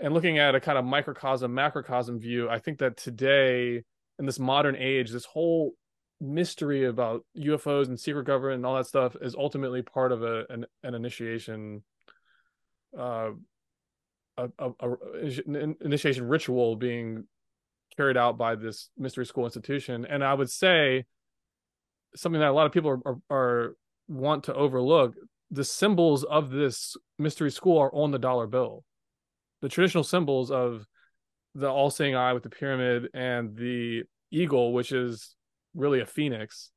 and 0.00 0.12
looking 0.12 0.38
at 0.38 0.54
a 0.54 0.60
kind 0.60 0.78
of 0.78 0.84
microcosm 0.84 1.54
macrocosm 1.54 2.18
view 2.18 2.48
i 2.48 2.58
think 2.58 2.78
that 2.78 2.96
today 2.96 3.82
in 4.18 4.26
this 4.26 4.38
modern 4.38 4.76
age 4.76 5.10
this 5.10 5.24
whole 5.24 5.72
mystery 6.20 6.84
about 6.84 7.24
ufos 7.38 7.88
and 7.88 7.98
secret 7.98 8.24
government 8.24 8.56
and 8.56 8.66
all 8.66 8.76
that 8.76 8.86
stuff 8.86 9.16
is 9.20 9.34
ultimately 9.34 9.82
part 9.82 10.12
of 10.12 10.22
a 10.22 10.44
an, 10.50 10.64
an 10.82 10.94
initiation 10.94 11.82
uh 12.98 13.30
a, 14.36 14.48
a, 14.58 14.70
a, 14.80 15.74
initiation 15.84 16.26
ritual 16.26 16.76
being 16.76 17.24
carried 17.96 18.16
out 18.16 18.36
by 18.36 18.56
this 18.56 18.90
mystery 18.98 19.26
school 19.26 19.44
institution. 19.44 20.06
And 20.08 20.24
i 20.24 20.34
would 20.34 20.50
say 20.50 21.04
something 22.16 22.40
that 22.40 22.50
a 22.50 22.52
lot 22.52 22.66
of 22.66 22.72
people 22.72 22.90
are, 22.90 23.00
are, 23.06 23.18
are 23.30 23.76
want 24.08 24.44
to 24.44 24.54
overlook 24.54 25.14
the 25.50 25.64
symbols 25.64 26.24
of 26.24 26.50
this 26.50 26.96
mystery 27.18 27.50
school 27.50 27.78
are 27.78 27.94
on 27.94 28.10
the 28.10 28.18
dollar 28.18 28.46
bill 28.46 28.84
the 29.60 29.68
traditional 29.68 30.04
symbols 30.04 30.50
of 30.50 30.86
the 31.54 31.68
all-seeing 31.68 32.14
eye 32.14 32.32
with 32.32 32.42
the 32.42 32.50
pyramid 32.50 33.08
and 33.14 33.56
the 33.56 34.02
eagle 34.30 34.72
which 34.72 34.92
is 34.92 35.36
really 35.74 36.00
a 36.00 36.06
phoenix 36.06 36.70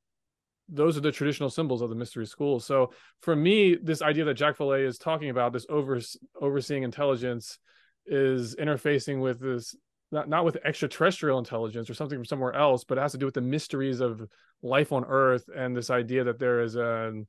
those 0.70 0.98
are 0.98 1.02
the 1.02 1.12
traditional 1.12 1.50
symbols 1.50 1.82
of 1.82 1.90
the 1.90 1.96
mystery 1.96 2.26
school. 2.26 2.60
So 2.60 2.92
for 3.22 3.36
me, 3.36 3.76
this 3.82 4.02
idea 4.02 4.26
that 4.26 4.38
Jacques 4.38 4.58
Vallée 4.58 4.86
is 4.86 4.98
talking 4.98 5.30
about, 5.30 5.54
this 5.54 5.66
over, 5.70 6.00
overseeing 6.42 6.84
intelligence, 6.84 7.58
is 8.06 8.56
interfacing 8.56 9.22
with 9.22 9.40
this 9.40 9.76
not 10.10 10.30
not 10.30 10.46
with 10.46 10.58
extraterrestrial 10.64 11.38
intelligence 11.38 11.90
or 11.90 11.94
something 11.94 12.18
from 12.18 12.26
somewhere 12.26 12.54
else, 12.54 12.86
but 12.86 12.98
it 12.98 13.02
has 13.02 13.12
to 13.12 13.18
do 13.18 13.26
with 13.26 13.34
the 13.34 13.42
mysteries 13.42 14.00
of 14.00 14.22
life 14.62 14.94
on 14.94 15.04
Earth 15.06 15.50
and 15.54 15.76
this 15.76 15.90
idea 15.90 16.24
that 16.24 16.40
there 16.40 16.62
is 16.62 16.76
an, 16.76 17.28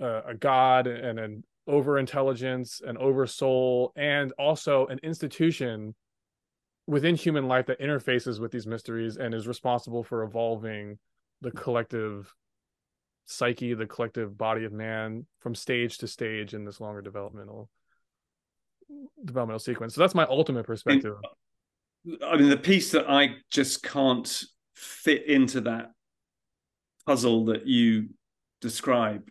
a, 0.00 0.20
a 0.28 0.34
God 0.34 0.86
and 0.86 1.18
an 1.18 1.44
over 1.66 1.98
intelligence, 1.98 2.80
and 2.86 2.96
over 2.98 3.26
soul, 3.26 3.92
and 3.96 4.32
also 4.38 4.86
an 4.86 4.98
institution 5.02 5.94
within 6.86 7.16
human 7.16 7.48
life 7.48 7.66
that 7.66 7.80
interfaces 7.80 8.38
with 8.38 8.52
these 8.52 8.66
mysteries 8.66 9.16
and 9.16 9.34
is 9.34 9.48
responsible 9.48 10.04
for 10.04 10.22
evolving 10.22 10.98
the 11.40 11.50
collective 11.50 12.32
psyche, 13.24 13.74
the 13.74 13.86
collective 13.86 14.38
body 14.38 14.64
of 14.64 14.72
man 14.72 15.26
from 15.40 15.54
stage 15.54 15.98
to 15.98 16.06
stage 16.06 16.54
in 16.54 16.64
this 16.64 16.80
longer 16.80 17.02
developmental 17.02 17.68
developmental 19.24 19.58
sequence. 19.58 19.94
So 19.94 20.00
that's 20.00 20.14
my 20.14 20.26
ultimate 20.26 20.64
perspective. 20.64 21.14
I 22.24 22.36
mean, 22.36 22.48
the 22.48 22.56
piece 22.56 22.92
that 22.92 23.10
I 23.10 23.36
just 23.50 23.82
can't 23.82 24.44
fit 24.76 25.26
into 25.26 25.62
that 25.62 25.90
puzzle 27.04 27.46
that 27.46 27.66
you 27.66 28.10
describe 28.60 29.28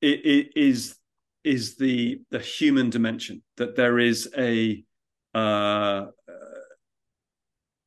it, 0.00 0.24
it 0.24 0.52
is 0.54 0.96
is 1.44 1.76
the 1.76 2.20
the 2.30 2.38
human 2.38 2.90
dimension 2.90 3.42
that 3.56 3.76
there 3.76 3.98
is 3.98 4.28
a 4.36 4.84
uh, 5.34 6.06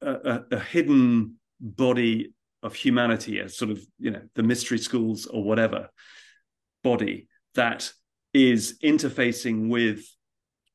a, 0.02 0.42
a, 0.52 0.60
hidden 0.60 1.36
body 1.60 2.34
of 2.64 2.74
humanity, 2.74 3.40
a 3.40 3.50
sort 3.50 3.72
of 3.72 3.80
you 4.00 4.12
know 4.12 4.22
the 4.36 4.44
mystery 4.44 4.78
schools 4.78 5.26
or 5.26 5.44
whatever 5.44 5.90
body 6.84 7.28
that 7.56 7.92
is 8.34 8.78
interfacing 8.84 9.70
with 9.70 10.06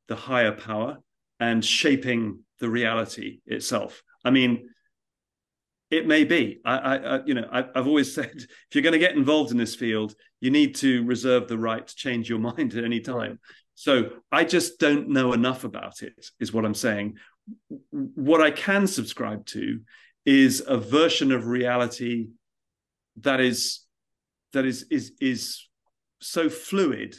the 0.08 0.16
higher 0.16 0.52
power 0.52 0.98
and 1.38 1.64
shaping 1.64 2.40
the 2.58 2.68
reality 2.68 3.40
itself. 3.46 4.02
I 4.24 4.30
mean, 4.30 4.68
it 5.90 6.06
may 6.06 6.24
be. 6.24 6.60
I, 6.64 6.76
I, 6.76 7.24
you 7.24 7.34
know, 7.34 7.48
I, 7.50 7.64
have 7.74 7.86
always 7.86 8.14
said 8.14 8.32
if 8.34 8.74
you're 8.74 8.82
going 8.82 8.92
to 8.92 8.98
get 8.98 9.16
involved 9.16 9.50
in 9.50 9.56
this 9.56 9.74
field, 9.74 10.14
you 10.40 10.50
need 10.50 10.74
to 10.76 11.04
reserve 11.04 11.48
the 11.48 11.58
right 11.58 11.86
to 11.86 11.94
change 11.94 12.28
your 12.28 12.38
mind 12.50 12.74
at 12.74 12.84
any 12.84 13.00
time. 13.00 13.38
So 13.74 14.10
I 14.30 14.44
just 14.44 14.78
don't 14.78 15.08
know 15.08 15.32
enough 15.32 15.64
about 15.64 16.02
it, 16.02 16.26
is 16.38 16.52
what 16.52 16.64
I'm 16.64 16.74
saying. 16.74 17.16
What 17.90 18.42
I 18.42 18.50
can 18.50 18.86
subscribe 18.86 19.46
to 19.46 19.80
is 20.26 20.62
a 20.66 20.76
version 20.76 21.32
of 21.32 21.46
reality 21.46 22.28
that 23.22 23.40
is 23.40 23.80
that 24.52 24.66
is 24.66 24.84
is 24.90 25.12
is 25.20 25.66
so 26.20 26.50
fluid 26.50 27.16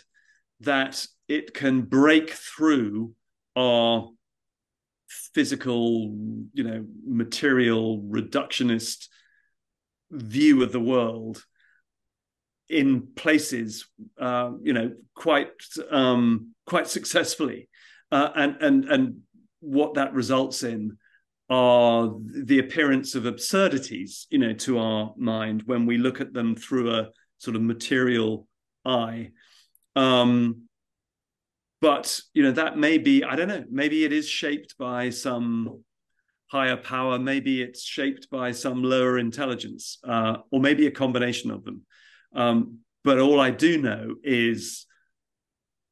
that 0.60 1.06
it 1.28 1.54
can 1.54 1.82
break 1.82 2.30
through 2.30 3.14
our 3.56 4.10
physical, 5.34 6.16
you 6.54 6.64
know, 6.64 6.86
material 7.06 8.02
reductionist 8.02 9.08
view 10.12 10.64
of 10.64 10.72
the 10.72 10.80
world 10.80 11.44
in 12.70 13.08
places, 13.16 13.88
uh, 14.20 14.52
you 14.62 14.74
know, 14.74 14.94
quite 15.14 15.52
um, 15.90 16.54
quite 16.66 16.88
successfully, 16.88 17.70
uh, 18.12 18.30
and 18.36 18.58
and 18.62 18.86
and 18.86 19.22
what 19.60 19.96
that 19.96 20.14
results 20.14 20.64
in 20.64 20.98
are 21.50 22.14
the 22.26 22.60
appearance 22.60 23.14
of 23.14 23.26
absurdities, 23.26 24.26
you 24.30 24.38
know, 24.38 24.54
to 24.54 24.80
our 24.80 25.14
mind 25.18 25.64
when 25.66 25.86
we 25.86 25.98
look 25.98 26.22
at 26.22 26.34
them 26.34 26.56
through 26.56 26.94
a 26.94 27.10
sort 27.40 27.58
of 27.58 27.62
material 27.62 28.48
eye. 28.86 29.32
Um, 29.96 30.70
but 31.82 32.20
you 32.34 32.44
know 32.44 32.52
that 32.52 32.78
may 32.78 32.98
be 32.98 33.24
i 33.24 33.36
don't 33.36 33.48
know 33.48 33.64
maybe 33.70 34.06
it 34.06 34.14
is 34.14 34.28
shaped 34.28 34.78
by 34.78 35.10
some 35.10 35.84
higher 36.50 36.78
power 36.78 37.18
maybe 37.18 37.62
it's 37.62 37.84
shaped 37.84 38.30
by 38.30 38.52
some 38.52 38.84
lower 38.84 39.18
intelligence 39.18 40.00
uh, 40.08 40.38
or 40.52 40.60
maybe 40.60 40.86
a 40.86 40.92
combination 40.92 41.50
of 41.52 41.64
them 41.64 41.82
um, 42.36 42.80
but 43.04 43.20
all 43.20 43.40
i 43.40 43.50
do 43.50 43.78
know 43.82 44.16
is 44.24 44.86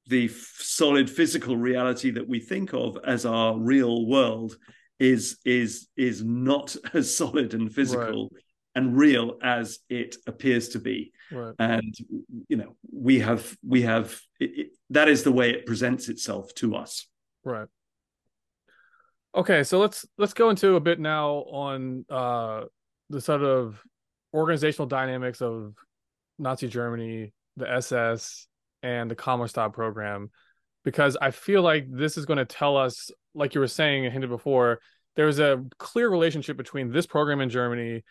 the 0.07 0.25
f- 0.25 0.55
solid 0.59 1.09
physical 1.09 1.55
reality 1.55 2.11
that 2.11 2.27
we 2.27 2.39
think 2.39 2.73
of 2.73 2.97
as 3.05 3.25
our 3.25 3.57
real 3.57 4.07
world 4.07 4.55
is 4.99 5.37
is 5.45 5.87
is 5.95 6.23
not 6.23 6.75
as 6.93 7.15
solid 7.15 7.53
and 7.53 7.73
physical 7.73 8.29
right. 8.33 8.43
and 8.75 8.97
real 8.97 9.37
as 9.41 9.79
it 9.89 10.17
appears 10.27 10.69
to 10.69 10.79
be 10.79 11.11
right. 11.31 11.55
and 11.59 11.95
you 12.47 12.57
know 12.57 12.75
we 12.91 13.19
have 13.19 13.57
we 13.65 13.81
have 13.81 14.19
it, 14.39 14.51
it, 14.55 14.67
that 14.89 15.07
is 15.07 15.23
the 15.23 15.31
way 15.31 15.51
it 15.51 15.65
presents 15.65 16.09
itself 16.09 16.53
to 16.55 16.75
us 16.75 17.07
right 17.43 17.67
okay 19.35 19.63
so 19.63 19.79
let's 19.79 20.05
let's 20.17 20.33
go 20.33 20.49
into 20.49 20.75
a 20.75 20.79
bit 20.79 20.99
now 20.99 21.29
on 21.51 22.05
uh 22.09 22.61
the 23.09 23.21
sort 23.21 23.43
of 23.43 23.81
organizational 24.33 24.87
dynamics 24.87 25.41
of 25.41 25.73
nazi 26.37 26.67
germany 26.67 27.33
the 27.57 27.69
ss 27.75 28.47
and 28.81 29.11
the 29.11 29.15
Kammlerstab 29.15 29.73
program 29.73 30.29
because 30.83 31.17
i 31.21 31.31
feel 31.31 31.61
like 31.61 31.85
this 31.89 32.17
is 32.17 32.25
going 32.25 32.37
to 32.37 32.45
tell 32.45 32.77
us 32.77 33.11
like 33.33 33.53
you 33.53 33.61
were 33.61 33.67
saying 33.67 34.05
and 34.05 34.13
hinted 34.13 34.29
before 34.29 34.79
there's 35.15 35.39
a 35.39 35.63
clear 35.77 36.09
relationship 36.09 36.57
between 36.57 36.91
this 36.91 37.05
program 37.05 37.41
in 37.41 37.49
germany 37.49 38.03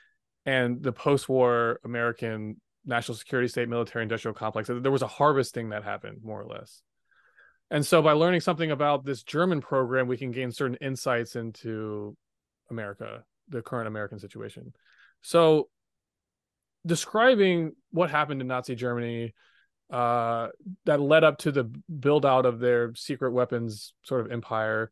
and 0.47 0.83
the 0.83 0.93
post-war 0.93 1.81
american 1.85 2.61
national 2.89 3.17
security 3.17 3.49
state 3.49 3.69
military 3.69 4.03
industrial 4.03 4.35
complex 4.35 4.69
there 4.69 4.91
was 4.91 5.03
a 5.03 5.07
harvesting 5.07 5.69
that 5.71 5.85
happened 5.85 6.19
more 6.23 6.41
or 6.41 6.47
less. 6.47 6.83
And 7.71 7.85
so 7.85 8.01
by 8.01 8.13
learning 8.13 8.41
something 8.41 8.71
about 8.71 9.05
this 9.05 9.23
german 9.23 9.61
program 9.61 10.09
we 10.09 10.17
can 10.17 10.33
gain 10.33 10.51
certain 10.51 10.77
insights 10.81 11.37
into 11.37 12.17
america 12.71 13.25
the 13.49 13.63
current 13.63 13.89
american 13.89 14.19
situation. 14.19 14.73
So 15.23 15.69
describing 16.87 17.73
what 17.91 18.11
happened 18.11 18.41
in 18.41 18.47
nazi 18.47 18.75
germany 18.75 19.35
uh, 19.91 20.49
that 20.85 21.01
led 21.01 21.25
up 21.25 21.39
to 21.39 21.53
the 21.53 21.65
build 21.65 22.27
out 22.27 22.45
of 22.45 22.59
their 22.59 22.95
secret 22.95 23.33
weapons 23.33 23.95
sort 24.03 24.21
of 24.21 24.33
empire 24.33 24.91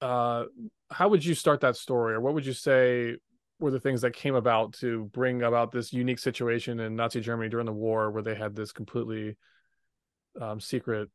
uh, 0.00 0.44
how 0.90 1.08
would 1.08 1.24
you 1.24 1.34
start 1.34 1.60
that 1.60 1.76
story? 1.76 2.14
Or 2.14 2.20
what 2.20 2.34
would 2.34 2.46
you 2.46 2.52
say 2.52 3.16
were 3.60 3.70
the 3.70 3.80
things 3.80 4.00
that 4.00 4.14
came 4.14 4.34
about 4.34 4.72
to 4.74 5.04
bring 5.12 5.42
about 5.42 5.70
this 5.70 5.92
unique 5.92 6.18
situation 6.18 6.80
in 6.80 6.96
Nazi 6.96 7.20
Germany 7.20 7.48
during 7.48 7.66
the 7.66 7.72
war, 7.72 8.10
where 8.10 8.22
they 8.22 8.34
had 8.34 8.56
this 8.56 8.72
completely 8.72 9.36
um, 10.40 10.60
secret 10.60 11.08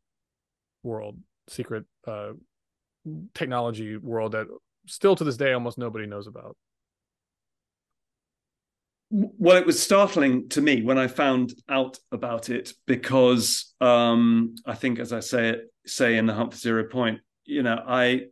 world, 0.84 1.18
secret 1.50 1.86
uh, 2.08 2.34
technology 3.34 3.98
world 3.98 4.34
that 4.34 4.48
still 4.88 5.16
to 5.16 5.24
this 5.24 5.38
day 5.38 5.54
almost 5.54 5.78
nobody 5.78 6.06
knows 6.06 6.28
about. 6.28 6.56
Well, 9.10 9.58
it 9.58 9.66
was 9.66 9.82
startling 9.82 10.50
to 10.50 10.62
me 10.62 10.82
when 10.82 10.98
I 10.98 11.08
found 11.08 11.54
out 11.70 12.00
about 12.12 12.50
it 12.50 12.74
because 12.86 13.74
um, 13.80 14.56
I 14.66 14.74
think, 14.76 15.00
as 15.00 15.14
I 15.14 15.20
say 15.20 15.58
say 15.86 16.18
in 16.18 16.26
the 16.26 16.34
for 16.34 16.56
Zero 16.56 16.86
Point, 16.86 17.20
you 17.46 17.64
know, 17.64 17.82
I 17.88 18.26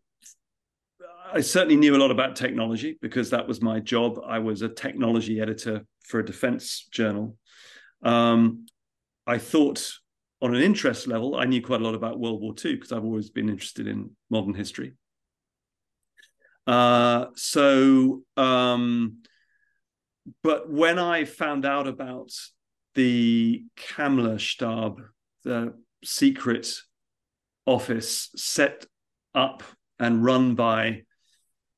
I 1.36 1.42
certainly 1.42 1.78
knew 1.78 1.96
a 1.96 1.98
lot 1.98 2.12
about 2.12 2.36
technology 2.36 3.00
because 3.02 3.32
that 3.32 3.48
was 3.48 3.60
my 3.60 3.80
job. 3.80 4.20
I 4.24 4.38
was 4.38 4.62
a 4.62 4.70
technology 4.70 5.42
editor 5.42 5.84
for 6.06 6.20
a 6.20 6.26
defense 6.26 6.88
journal. 6.92 7.38
Um, 8.04 8.68
I 9.26 9.40
thought, 9.40 9.94
on 10.44 10.54
an 10.54 10.62
interest 10.62 11.08
level, 11.08 11.36
I 11.36 11.46
knew 11.46 11.60
quite 11.60 11.82
a 11.82 11.84
lot 11.84 11.96
about 11.96 12.20
World 12.20 12.40
War 12.40 12.54
II 12.64 12.76
because 12.76 12.92
I've 12.92 13.04
always 13.04 13.32
been 13.32 13.50
interested 13.50 13.88
in 13.88 14.12
modern 14.30 14.54
history. 14.54 14.94
Uh, 16.68 17.28
so, 17.36 18.22
um, 18.38 19.24
but 20.44 20.72
when 20.72 21.00
I 21.00 21.26
found 21.26 21.66
out 21.66 21.88
about 21.88 22.30
the 22.94 23.66
Kammlerstab, 23.76 24.98
the 25.44 25.74
secret 26.04 26.72
office 27.66 28.30
set 28.36 28.86
up 29.34 29.64
and 29.98 30.24
run 30.24 30.54
by 30.54 31.02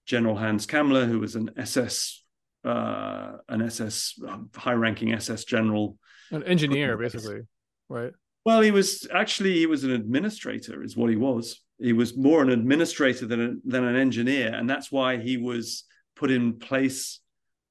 General 0.06 0.36
Hans 0.36 0.66
Kammler, 0.66 1.08
who 1.08 1.20
was 1.20 1.36
an 1.36 1.52
SS, 1.58 2.24
uh, 2.64 3.34
an 3.50 3.62
SS, 3.62 4.16
um, 4.28 4.50
high-ranking 4.56 5.14
SS 5.14 5.46
general, 5.46 5.98
an 6.32 6.44
engineer, 6.44 6.98
basically, 6.98 7.42
right? 7.90 8.14
Well, 8.46 8.62
he 8.62 8.72
was 8.72 9.08
actually 9.14 9.56
he 9.56 9.66
was 9.66 9.84
an 9.84 9.92
administrator, 9.92 10.84
is 10.84 10.96
what 10.96 11.10
he 11.10 11.16
was. 11.16 11.62
He 11.80 11.94
was 11.94 12.16
more 12.16 12.42
an 12.42 12.50
administrator 12.50 13.26
than 13.26 13.42
a, 13.42 13.70
than 13.70 13.84
an 13.84 13.96
engineer, 13.96 14.54
and 14.54 14.70
that's 14.70 14.92
why 14.92 15.18
he 15.18 15.38
was 15.38 15.84
put 16.16 16.32
in 16.32 16.60
place 16.60 17.20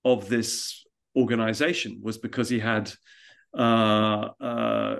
of 0.05 0.29
this 0.29 0.85
organization 1.17 2.01
was 2.03 2.19
because 2.19 2.49
he 2.49 2.59
had 2.59 2.93
uh, 3.57 4.29
uh, 4.41 4.97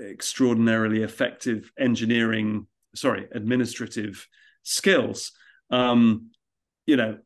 extraordinarily 0.00 1.02
effective 1.02 1.70
engineering, 1.78 2.66
sorry, 2.94 3.26
administrative 3.32 4.26
skills. 4.62 5.32
Um, 5.70 6.30
you 6.88 6.96
know, 6.96 7.18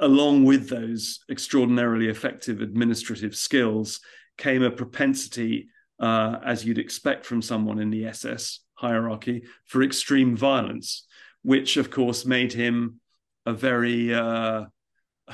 along 0.00 0.44
with 0.44 0.70
those 0.70 1.20
extraordinarily 1.30 2.08
effective 2.08 2.62
administrative 2.62 3.36
skills 3.36 4.00
came 4.38 4.62
a 4.62 4.70
propensity, 4.70 5.68
uh, 6.00 6.38
as 6.42 6.64
you'd 6.64 6.78
expect 6.78 7.26
from 7.26 7.42
someone 7.42 7.78
in 7.78 7.90
the 7.90 8.06
SS 8.06 8.60
hierarchy, 8.72 9.42
for 9.66 9.82
extreme 9.82 10.34
violence, 10.34 11.06
which 11.42 11.76
of 11.76 11.90
course 11.90 12.24
made 12.24 12.54
him 12.54 13.00
a 13.44 13.52
very 13.52 14.14
uh, 14.14 14.64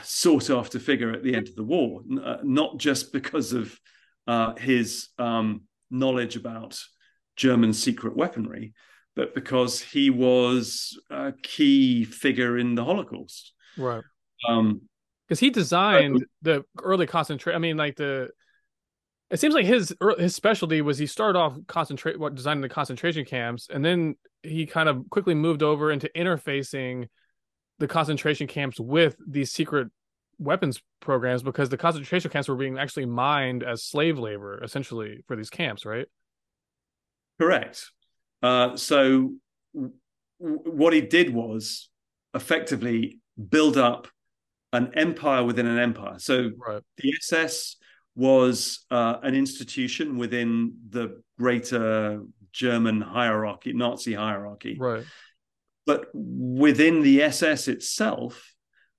sought 0.02 0.50
after 0.50 0.80
figure 0.80 1.12
at 1.12 1.22
the 1.22 1.36
end 1.36 1.46
of 1.46 1.54
the 1.54 1.62
war, 1.62 2.02
uh, 2.20 2.38
not 2.42 2.78
just 2.78 3.12
because 3.12 3.52
of 3.52 3.78
uh, 4.26 4.56
his 4.56 5.10
um, 5.20 5.62
knowledge 5.88 6.34
about 6.34 6.76
German 7.36 7.72
secret 7.72 8.16
weaponry, 8.16 8.74
but 9.14 9.36
because 9.36 9.80
he 9.80 10.10
was 10.10 10.98
a 11.10 11.32
key 11.44 12.04
figure 12.04 12.58
in 12.58 12.74
the 12.74 12.84
Holocaust. 12.84 13.52
Right. 13.78 14.02
Um, 14.48 14.82
because 15.26 15.40
he 15.40 15.50
designed 15.50 16.24
the 16.42 16.64
early 16.82 17.06
concentration. 17.06 17.54
I 17.54 17.58
mean, 17.58 17.76
like 17.76 17.96
the 17.96 18.30
it 19.30 19.40
seems 19.40 19.54
like 19.54 19.66
his 19.66 19.94
his 20.18 20.34
specialty 20.34 20.80
was 20.80 20.98
he 20.98 21.06
started 21.06 21.38
off 21.38 21.56
concentrate 21.66 22.18
what 22.18 22.34
designing 22.34 22.62
the 22.62 22.68
concentration 22.68 23.24
camps 23.24 23.68
and 23.72 23.84
then 23.84 24.16
he 24.42 24.66
kind 24.66 24.88
of 24.88 25.08
quickly 25.10 25.34
moved 25.34 25.62
over 25.62 25.90
into 25.90 26.10
interfacing 26.16 27.08
the 27.78 27.88
concentration 27.88 28.46
camps 28.46 28.80
with 28.80 29.16
these 29.26 29.52
secret 29.52 29.88
weapons 30.38 30.80
programs 31.00 31.42
because 31.42 31.68
the 31.68 31.76
concentration 31.76 32.30
camps 32.30 32.48
were 32.48 32.56
being 32.56 32.78
actually 32.78 33.06
mined 33.06 33.62
as 33.62 33.84
slave 33.84 34.18
labor 34.18 34.62
essentially 34.62 35.22
for 35.26 35.36
these 35.36 35.50
camps 35.50 35.84
right 35.84 36.06
correct 37.40 37.90
uh, 38.42 38.76
so 38.76 39.32
w- 39.74 39.92
what 40.38 40.92
he 40.92 41.00
did 41.00 41.34
was 41.34 41.90
effectively 42.34 43.20
build 43.50 43.76
up 43.76 44.08
an 44.72 44.90
empire 44.94 45.44
within 45.44 45.66
an 45.66 45.78
empire 45.78 46.18
so 46.18 46.50
right. 46.66 46.82
the 46.98 47.12
ss 47.20 47.76
was 48.18 48.84
uh, 48.90 49.18
an 49.22 49.34
institution 49.34 50.18
within 50.18 50.74
the 50.90 51.22
greater 51.38 52.20
German 52.52 53.00
hierarchy, 53.00 53.72
Nazi 53.72 54.14
hierarchy. 54.14 54.76
Right. 54.78 55.04
But 55.86 56.08
within 56.12 57.02
the 57.02 57.22
SS 57.22 57.68
itself, 57.68 58.54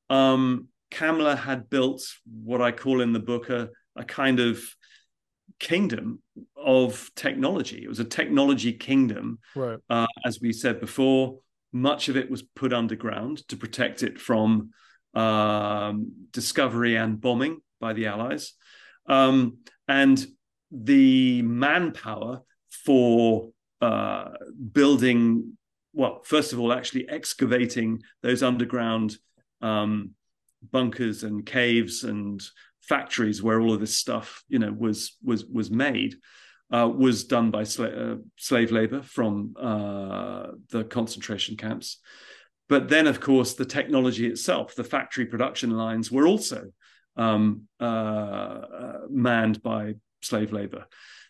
um, 0.10 0.70
had 0.92 1.70
built 1.70 2.02
what 2.26 2.62
I 2.62 2.72
call 2.72 3.02
in 3.02 3.12
the 3.12 3.20
book 3.20 3.50
a, 3.50 3.70
a 3.98 4.06
kind 4.06 4.40
of 4.40 4.64
kingdom 5.60 6.24
of 6.56 7.12
technology. 7.16 7.84
It 7.84 7.90
was 7.90 8.00
a 8.00 8.06
technology 8.06 8.72
kingdom. 8.72 9.40
Right. 9.54 9.80
Uh, 9.90 10.08
as 10.26 10.40
we 10.42 10.54
said 10.54 10.80
before, 10.80 11.40
much 11.72 12.10
of 12.10 12.18
it 12.18 12.30
was 12.30 12.42
put 12.42 12.74
underground 12.74 13.48
to 13.50 13.58
protect 13.58 14.04
it 14.04 14.20
from 14.20 14.72
um, 15.14 16.12
discovery 16.32 16.96
and 16.96 17.20
bombing 17.20 17.62
by 17.80 17.94
the 17.94 18.08
Allies. 18.08 18.54
Um, 19.08 19.58
and 19.88 20.26
the 20.72 21.42
manpower 21.42 22.42
for 22.70 23.50
uh, 23.82 24.30
building, 24.72 25.58
well, 25.94 26.22
first 26.24 26.54
of 26.54 26.60
all, 26.60 26.72
actually 26.72 27.10
excavating 27.10 28.02
those 28.22 28.44
underground 28.44 29.18
um, 29.62 30.12
bunkers 30.72 31.24
and 31.24 31.46
caves 31.46 32.04
and 32.04 32.42
factories 32.82 33.42
where 33.42 33.62
all 33.62 33.74
of 33.74 33.80
this 33.80 33.98
stuff, 33.98 34.44
you 34.48 34.60
know, 34.60 34.72
was 34.72 35.18
was 35.24 35.46
was 35.46 35.72
made, 35.72 36.16
uh, 36.72 36.88
was 36.88 37.24
done 37.26 37.52
by 37.52 37.64
sla- 37.64 38.14
uh, 38.14 38.22
slave 38.38 38.72
labor 38.72 39.02
from 39.02 39.56
uh, 39.60 40.48
the 40.70 40.84
concentration 40.84 41.58
camps. 41.58 42.00
But 42.68 42.88
then, 42.90 43.08
of 43.08 43.20
course, 43.20 43.56
the 43.56 43.66
technology 43.66 44.28
itself, 44.28 44.76
the 44.76 44.84
factory 44.84 45.26
production 45.26 45.72
lines, 45.72 46.12
were 46.12 46.28
also 46.28 46.68
um, 47.18 47.64
uh, 47.82 47.84
uh, 47.84 49.00
manned 49.10 49.64
by 49.64 49.96
slave 50.22 50.54
labor. 50.54 50.86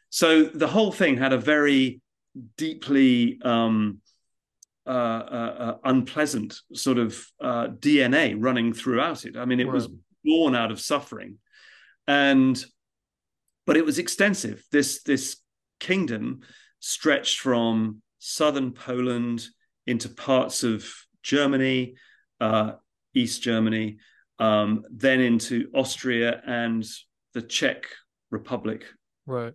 So 0.10 0.44
the 0.44 0.68
whole 0.68 0.92
thing 0.92 1.18
had 1.18 1.34
a 1.34 1.38
very 1.38 2.02
deeply 2.58 3.40
um, 3.44 4.00
uh, 4.86 4.90
uh, 4.90 5.56
uh 5.60 5.78
unpleasant 5.84 6.60
sort 6.74 6.98
of 6.98 7.26
uh, 7.42 7.68
DNA 7.68 8.36
running 8.38 8.74
throughout 8.74 9.26
it. 9.26 9.38
I 9.38 9.46
mean, 9.46 9.60
it 9.60 9.66
right. 9.66 9.74
was 9.74 9.88
born 10.24 10.56
out 10.56 10.72
of 10.72 10.80
suffering, 10.80 11.38
and 12.08 12.64
but 13.70 13.78
it 13.78 13.86
was 13.86 14.00
extensive. 14.00 14.66
This 14.72 15.04
this 15.04 15.38
kingdom 15.80 16.40
stretched 16.80 17.40
from 17.40 18.02
southern 18.18 18.72
Poland 18.72 19.46
into 19.86 20.10
parts 20.10 20.64
of 20.64 20.92
Germany, 21.22 21.94
uh, 22.42 22.72
East 23.14 23.44
Germany, 23.44 24.00
um, 24.40 24.86
then 24.90 25.20
into 25.20 25.70
Austria 25.72 26.42
and 26.48 26.84
the 27.36 27.44
Czech 27.44 27.86
Republic, 28.32 28.86
right? 29.28 29.54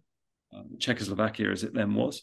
Um, 0.52 0.76
Czechoslovakia, 0.78 1.50
as 1.50 1.64
it 1.64 1.74
then 1.74 1.94
was. 1.94 2.22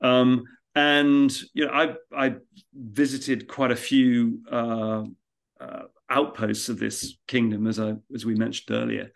Um, 0.00 0.44
and 0.74 1.30
you 1.52 1.66
know, 1.66 1.72
I 1.72 1.94
I 2.16 2.36
visited 2.72 3.48
quite 3.48 3.70
a 3.70 3.76
few 3.76 4.40
uh, 4.50 5.02
uh, 5.60 5.82
outposts 6.08 6.70
of 6.70 6.78
this 6.78 7.18
kingdom, 7.26 7.66
as 7.66 7.78
I 7.78 7.96
as 8.14 8.24
we 8.24 8.34
mentioned 8.34 8.74
earlier. 8.74 9.10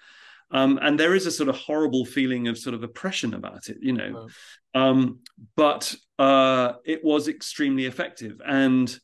Um, 0.53 0.79
and 0.83 1.01
there 1.01 1.15
is 1.15 1.27
a 1.27 1.31
sort 1.31 1.49
of 1.49 1.57
horrible 1.57 2.05
feeling 2.05 2.47
of 2.47 2.59
sort 2.59 2.75
of 2.75 2.83
oppression 2.83 3.35
about 3.35 3.69
it, 3.69 3.79
you 3.81 3.93
know. 3.93 4.29
Um, 4.75 5.21
but 5.57 5.95
uh, 6.19 6.75
it 6.85 7.03
was 7.03 7.29
extremely 7.29 7.87
effective 7.87 8.41
and 8.47 8.95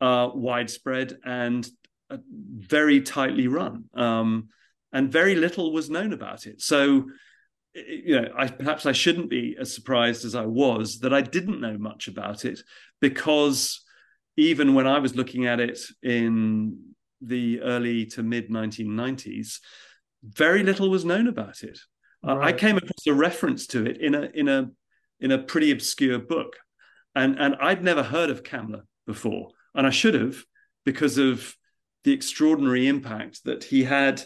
uh, 0.00 0.30
widespread, 0.34 1.16
and 1.24 1.68
very 2.10 3.00
tightly 3.00 3.48
run, 3.48 3.84
um, 3.94 4.48
and 4.92 5.12
very 5.12 5.34
little 5.34 5.72
was 5.72 5.90
known 5.90 6.12
about 6.12 6.46
it. 6.46 6.60
So, 6.60 7.06
you 7.74 8.20
know, 8.20 8.28
I, 8.36 8.48
perhaps 8.48 8.86
I 8.86 8.92
shouldn't 8.92 9.30
be 9.30 9.56
as 9.58 9.74
surprised 9.74 10.24
as 10.24 10.34
I 10.34 10.46
was 10.46 11.00
that 11.00 11.12
I 11.12 11.20
didn't 11.20 11.60
know 11.60 11.76
much 11.78 12.08
about 12.08 12.44
it, 12.44 12.60
because 13.00 13.82
even 14.36 14.74
when 14.74 14.86
I 14.86 14.98
was 14.98 15.16
looking 15.16 15.46
at 15.46 15.60
it 15.60 15.78
in 16.02 16.78
the 17.20 17.60
early 17.60 18.06
to 18.06 18.22
mid 18.22 18.50
1990s, 18.50 19.58
very 20.28 20.62
little 20.62 20.90
was 20.90 21.04
known 21.04 21.26
about 21.26 21.62
it. 21.62 21.78
Right. 22.22 22.48
I 22.48 22.52
came 22.52 22.76
across 22.76 23.06
a 23.06 23.14
reference 23.14 23.66
to 23.68 23.86
it 23.86 23.98
in 23.98 24.14
a 24.14 24.30
in 24.34 24.48
a 24.48 24.70
in 25.20 25.32
a 25.32 25.38
pretty 25.38 25.70
obscure 25.70 26.18
book, 26.18 26.56
and 27.14 27.38
and 27.38 27.56
I'd 27.60 27.84
never 27.84 28.02
heard 28.02 28.30
of 28.30 28.42
Kammler 28.42 28.82
before, 29.06 29.50
and 29.74 29.86
I 29.86 29.90
should 29.90 30.14
have 30.14 30.36
because 30.84 31.18
of 31.18 31.54
the 32.04 32.12
extraordinary 32.12 32.86
impact 32.86 33.44
that 33.44 33.64
he 33.64 33.84
had 33.84 34.22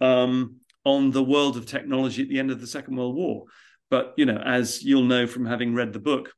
um, 0.00 0.56
on 0.84 1.10
the 1.10 1.22
world 1.22 1.56
of 1.56 1.66
technology 1.66 2.22
at 2.22 2.28
the 2.28 2.38
end 2.38 2.50
of 2.50 2.60
the 2.60 2.66
Second 2.66 2.96
World 2.96 3.16
War. 3.16 3.44
But 3.90 4.14
you 4.16 4.26
know, 4.26 4.38
as 4.38 4.82
you'll 4.82 5.04
know 5.04 5.26
from 5.26 5.46
having 5.46 5.74
read 5.74 5.92
the 5.92 5.98
book, 5.98 6.32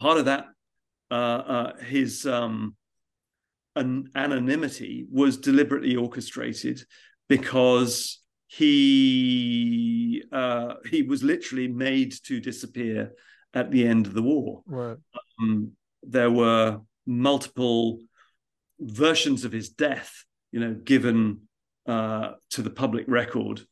part 0.00 0.18
of 0.18 0.26
that 0.26 0.46
uh, 1.10 1.14
uh, 1.14 1.76
his 1.78 2.26
um, 2.26 2.76
an 3.76 4.10
anonymity 4.14 5.06
was 5.10 5.36
deliberately 5.36 5.96
orchestrated 5.96 6.82
because 7.28 8.20
he 8.46 10.22
uh, 10.32 10.74
he 10.90 11.02
was 11.02 11.22
literally 11.22 11.68
made 11.68 12.14
to 12.24 12.40
disappear 12.40 13.12
at 13.54 13.70
the 13.70 13.86
end 13.86 14.06
of 14.06 14.14
the 14.14 14.22
war. 14.22 14.62
Right. 14.66 14.96
Um, 15.40 15.72
there 16.02 16.30
were 16.30 16.80
multiple 17.06 18.00
versions 18.78 19.44
of 19.44 19.52
his 19.52 19.70
death, 19.70 20.24
you 20.52 20.60
know, 20.60 20.74
given 20.74 21.42
uh, 21.86 22.32
to 22.50 22.62
the 22.62 22.70
public 22.70 23.06
record, 23.08 23.62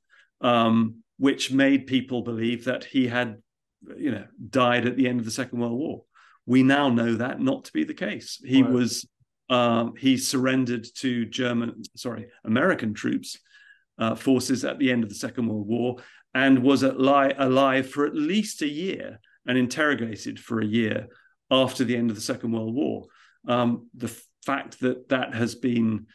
um, 0.40 1.02
which 1.18 1.52
made 1.52 1.86
people 1.86 2.22
believe 2.22 2.64
that 2.64 2.84
he 2.84 3.06
had, 3.06 3.36
you 3.96 4.10
know, 4.10 4.24
died 4.50 4.86
at 4.86 4.96
the 4.96 5.08
end 5.08 5.20
of 5.20 5.24
the 5.24 5.30
Second 5.30 5.60
World 5.60 5.78
War. 5.78 6.02
We 6.46 6.62
now 6.62 6.88
know 6.88 7.14
that 7.14 7.40
not 7.40 7.64
to 7.66 7.72
be 7.72 7.84
the 7.84 7.94
case. 7.94 8.40
He 8.44 8.62
right. 8.62 8.72
was 8.72 9.06
um, 9.50 9.94
he 9.98 10.16
surrendered 10.16 10.86
to 10.96 11.26
German, 11.26 11.82
sorry, 11.96 12.26
American 12.44 12.94
troops 12.94 13.38
uh, 13.98 14.14
forces 14.14 14.64
at 14.64 14.78
the 14.78 14.90
end 14.90 15.02
of 15.02 15.08
the 15.08 15.14
Second 15.14 15.46
World 15.48 15.66
War, 15.66 15.96
and 16.34 16.62
was 16.62 16.82
li- 16.82 17.34
alive 17.38 17.88
for 17.88 18.06
at 18.06 18.14
least 18.14 18.62
a 18.62 18.68
year 18.68 19.20
and 19.46 19.56
interrogated 19.56 20.40
for 20.40 20.60
a 20.60 20.66
year 20.66 21.08
after 21.50 21.84
the 21.84 21.96
end 21.96 22.10
of 22.10 22.16
the 22.16 22.22
Second 22.22 22.52
World 22.52 22.74
War. 22.74 23.06
Um, 23.46 23.88
the 23.94 24.14
fact 24.44 24.80
that 24.80 25.08
that 25.10 25.34
has 25.34 25.54
been 25.54 26.06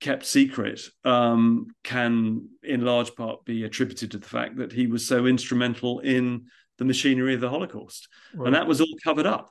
kept 0.00 0.26
secret 0.26 0.80
um, 1.04 1.68
can, 1.82 2.48
in 2.62 2.84
large 2.84 3.14
part, 3.14 3.44
be 3.44 3.64
attributed 3.64 4.10
to 4.10 4.18
the 4.18 4.28
fact 4.28 4.56
that 4.56 4.72
he 4.72 4.86
was 4.86 5.06
so 5.06 5.26
instrumental 5.26 6.00
in 6.00 6.46
the 6.78 6.84
machinery 6.84 7.34
of 7.34 7.40
the 7.40 7.48
Holocaust, 7.48 8.08
right. 8.34 8.46
and 8.46 8.54
that 8.54 8.66
was 8.66 8.80
all 8.80 8.94
covered 9.02 9.26
up. 9.26 9.50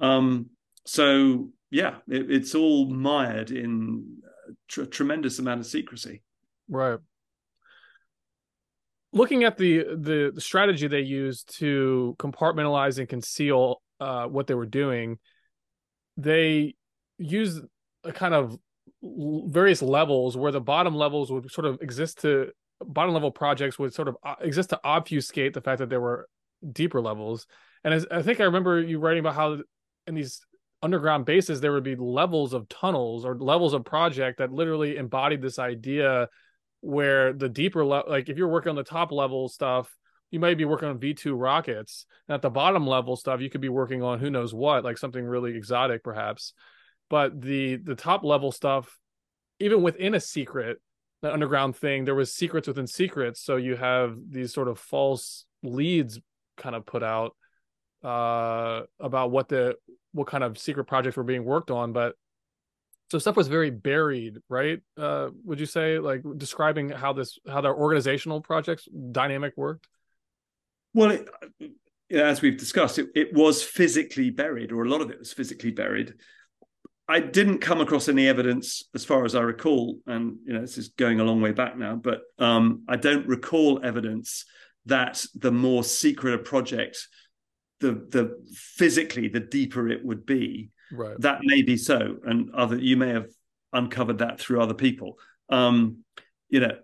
Um, 0.00 0.50
so, 0.84 1.50
yeah, 1.70 1.96
it, 2.08 2.30
it's 2.30 2.54
all 2.54 2.90
mired 2.90 3.52
in 3.52 4.18
a 4.76 4.86
tremendous 4.86 5.38
amount 5.38 5.60
of 5.60 5.66
secrecy. 5.66 6.22
Right. 6.68 6.98
Looking 9.12 9.44
at 9.44 9.56
the, 9.56 9.84
the 9.96 10.32
the 10.34 10.40
strategy 10.40 10.88
they 10.88 11.00
used 11.00 11.56
to 11.58 12.16
compartmentalize 12.18 12.98
and 12.98 13.08
conceal 13.08 13.80
uh, 14.00 14.26
what 14.26 14.48
they 14.48 14.54
were 14.54 14.66
doing, 14.66 15.18
they 16.16 16.74
use 17.18 17.60
a 18.02 18.12
kind 18.12 18.34
of 18.34 18.58
various 19.02 19.82
levels 19.82 20.36
where 20.36 20.50
the 20.50 20.60
bottom 20.60 20.94
levels 20.94 21.30
would 21.30 21.50
sort 21.50 21.66
of 21.66 21.80
exist 21.80 22.22
to 22.22 22.50
bottom 22.84 23.14
level 23.14 23.30
projects 23.30 23.78
would 23.78 23.94
sort 23.94 24.08
of 24.08 24.16
uh, 24.24 24.34
exist 24.40 24.70
to 24.70 24.80
obfuscate 24.82 25.54
the 25.54 25.60
fact 25.60 25.78
that 25.78 25.90
there 25.90 26.00
were 26.00 26.28
deeper 26.72 27.00
levels. 27.00 27.46
And 27.84 27.94
as, 27.94 28.06
I 28.10 28.22
think 28.22 28.40
I 28.40 28.44
remember 28.44 28.80
you 28.80 28.98
writing 28.98 29.20
about 29.20 29.34
how 29.36 29.58
in 30.06 30.14
these 30.14 30.40
underground 30.82 31.24
bases 31.24 31.60
there 31.60 31.72
would 31.72 31.84
be 31.84 31.96
levels 31.96 32.52
of 32.52 32.68
tunnels 32.68 33.24
or 33.24 33.38
levels 33.38 33.74
of 33.74 33.84
project 33.84 34.38
that 34.38 34.52
literally 34.52 34.96
embodied 34.96 35.40
this 35.40 35.58
idea 35.58 36.28
where 36.84 37.32
the 37.32 37.48
deeper 37.48 37.84
level 37.84 38.10
like 38.10 38.28
if 38.28 38.36
you're 38.36 38.48
working 38.48 38.70
on 38.70 38.76
the 38.76 38.84
top 38.84 39.10
level 39.10 39.48
stuff 39.48 39.90
you 40.30 40.40
might 40.40 40.58
be 40.58 40.64
working 40.64 40.88
on 40.88 40.98
v2 40.98 41.32
rockets. 41.40 42.06
And 42.28 42.34
at 42.34 42.42
the 42.42 42.50
bottom 42.50 42.86
level 42.86 43.16
stuff 43.16 43.40
you 43.40 43.50
could 43.50 43.60
be 43.60 43.68
working 43.68 44.02
on 44.02 44.18
who 44.18 44.30
knows 44.30 44.52
what 44.52 44.84
like 44.84 44.98
something 44.98 45.24
really 45.24 45.56
exotic 45.56 46.02
perhaps. 46.02 46.52
But 47.08 47.40
the 47.40 47.76
the 47.76 47.94
top 47.94 48.24
level 48.24 48.52
stuff 48.52 48.98
even 49.60 49.82
within 49.82 50.14
a 50.14 50.20
secret 50.20 50.78
that 51.24 51.32
underground 51.32 51.74
thing, 51.74 52.04
there 52.04 52.14
was 52.14 52.34
secrets 52.34 52.68
within 52.68 52.86
secrets. 52.86 53.40
So 53.40 53.56
you 53.56 53.76
have 53.76 54.16
these 54.28 54.52
sort 54.52 54.68
of 54.68 54.78
false 54.78 55.46
leads 55.62 56.20
kind 56.58 56.74
of 56.74 56.84
put 56.84 57.02
out 57.02 57.34
uh, 58.04 58.82
about 59.00 59.30
what 59.30 59.48
the 59.48 59.76
what 60.12 60.26
kind 60.26 60.44
of 60.44 60.58
secret 60.58 60.84
projects 60.84 61.16
were 61.16 61.24
being 61.24 61.44
worked 61.44 61.70
on, 61.70 61.92
but 61.92 62.14
so 63.10 63.18
stuff 63.18 63.36
was 63.36 63.48
very 63.48 63.70
buried, 63.70 64.38
right? 64.48 64.80
Uh, 64.96 65.28
would 65.44 65.60
you 65.60 65.66
say 65.66 65.98
like 65.98 66.22
describing 66.36 66.88
how 66.88 67.12
this 67.12 67.38
how 67.48 67.60
their 67.60 67.74
organizational 67.74 68.40
projects 68.40 68.88
dynamic 69.12 69.54
worked? 69.56 69.86
Well, 70.94 71.10
it, 71.10 71.28
as 72.10 72.40
we've 72.40 72.56
discussed, 72.56 72.98
it, 72.98 73.08
it 73.14 73.34
was 73.34 73.62
physically 73.62 74.30
buried, 74.30 74.72
or 74.72 74.84
a 74.84 74.88
lot 74.88 75.00
of 75.00 75.10
it 75.10 75.18
was 75.18 75.32
physically 75.32 75.70
buried. 75.70 76.14
I 77.06 77.20
didn't 77.20 77.58
come 77.58 77.80
across 77.80 78.08
any 78.08 78.28
evidence, 78.28 78.84
as 78.94 79.04
far 79.04 79.24
as 79.24 79.34
I 79.34 79.40
recall, 79.40 79.98
and 80.06 80.36
you 80.46 80.54
know 80.54 80.60
this 80.60 80.78
is 80.78 80.88
going 80.88 81.20
a 81.20 81.24
long 81.24 81.40
way 81.40 81.52
back 81.52 81.76
now, 81.76 81.96
but 81.96 82.22
um, 82.38 82.84
I 82.88 82.96
don't 82.96 83.26
recall 83.26 83.84
evidence 83.84 84.46
that 84.86 85.24
the 85.34 85.52
more 85.52 85.84
secret 85.84 86.34
a 86.34 86.38
project, 86.38 87.08
the 87.80 87.92
the 87.92 88.42
physically 88.54 89.28
the 89.28 89.40
deeper 89.40 89.88
it 89.88 90.04
would 90.04 90.24
be. 90.24 90.70
Right. 90.92 91.18
That 91.20 91.40
may 91.42 91.62
be 91.62 91.76
so, 91.76 92.16
and 92.24 92.54
other 92.54 92.76
you 92.76 92.96
may 92.96 93.10
have 93.10 93.28
uncovered 93.72 94.18
that 94.18 94.38
through 94.38 94.60
other 94.60 94.74
people. 94.74 95.18
Um, 95.48 96.04
you 96.48 96.60
know, 96.60 96.76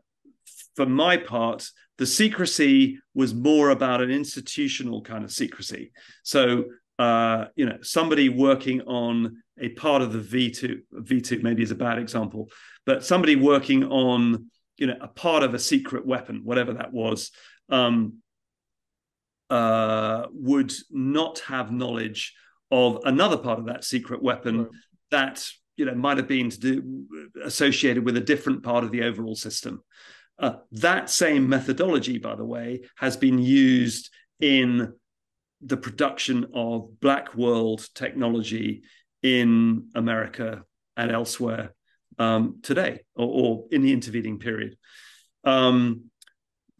for 0.77 0.87
my 0.87 1.17
part, 1.17 1.69
the 1.99 2.07
secrecy 2.07 2.99
was 3.15 3.35
more 3.35 3.71
about 3.71 4.01
an 4.01 4.11
institutional 4.11 5.03
kind 5.03 5.25
of 5.25 5.31
secrecy. 5.31 5.93
So, 6.23 6.65
uh, 6.99 7.47
you 7.57 7.67
know, 7.67 7.79
somebody 7.83 8.29
working 8.29 8.81
on 8.83 9.43
a 9.59 9.69
part 9.71 10.03
of 10.03 10.13
the 10.13 10.19
V2, 10.19 10.81
V2 10.95 11.43
maybe 11.43 11.63
is 11.63 11.71
a 11.71 11.77
bad 11.77 11.99
example, 11.99 12.51
but 12.87 13.05
somebody 13.05 13.37
working 13.37 13.85
on, 13.85 14.51
you 14.79 14.87
know, 14.87 14.97
a 15.01 15.09
part 15.09 15.43
of 15.43 15.55
a 15.55 15.59
secret 15.59 16.07
weapon, 16.07 16.41
whatever 16.43 16.73
that 16.73 16.93
was, 16.93 17.31
um, 17.69 18.15
uh, 19.51 20.27
would 20.33 20.73
not 20.91 21.41
have 21.41 21.73
knowledge 21.73 22.35
of 22.71 23.01
another 23.05 23.37
part 23.37 23.59
of 23.59 23.67
that 23.67 23.85
secret 23.85 24.23
weapon 24.23 24.59
right. 24.59 24.71
that 25.11 25.47
you 25.77 25.85
know 25.85 25.95
might 25.95 26.17
have 26.17 26.29
been 26.29 26.51
to 26.51 26.59
do 26.59 27.07
associated 27.45 28.05
with 28.05 28.17
a 28.17 28.21
different 28.21 28.63
part 28.63 28.85
of 28.85 28.91
the 28.91 29.03
overall 29.03 29.35
system. 29.35 29.83
Uh, 30.39 30.55
that 30.73 31.11
same 31.11 31.49
methodology, 31.49 32.19
by 32.19 32.35
the 32.35 32.45
way, 32.45 32.83
has 32.97 33.17
been 33.17 33.39
used 33.39 34.11
in 34.41 34.93
the 35.61 35.77
production 35.77 36.47
of 36.55 36.99
black 37.01 37.35
world 37.35 37.87
technology 37.95 38.83
in 39.23 39.89
America 39.95 40.63
and 40.97 41.11
elsewhere 41.11 41.75
um, 42.19 42.61
today, 42.63 43.01
or, 43.15 43.27
or, 43.27 43.65
in 43.71 43.83
the 43.83 43.93
intervening 43.93 44.39
period. 44.39 44.77
Um, 45.45 46.05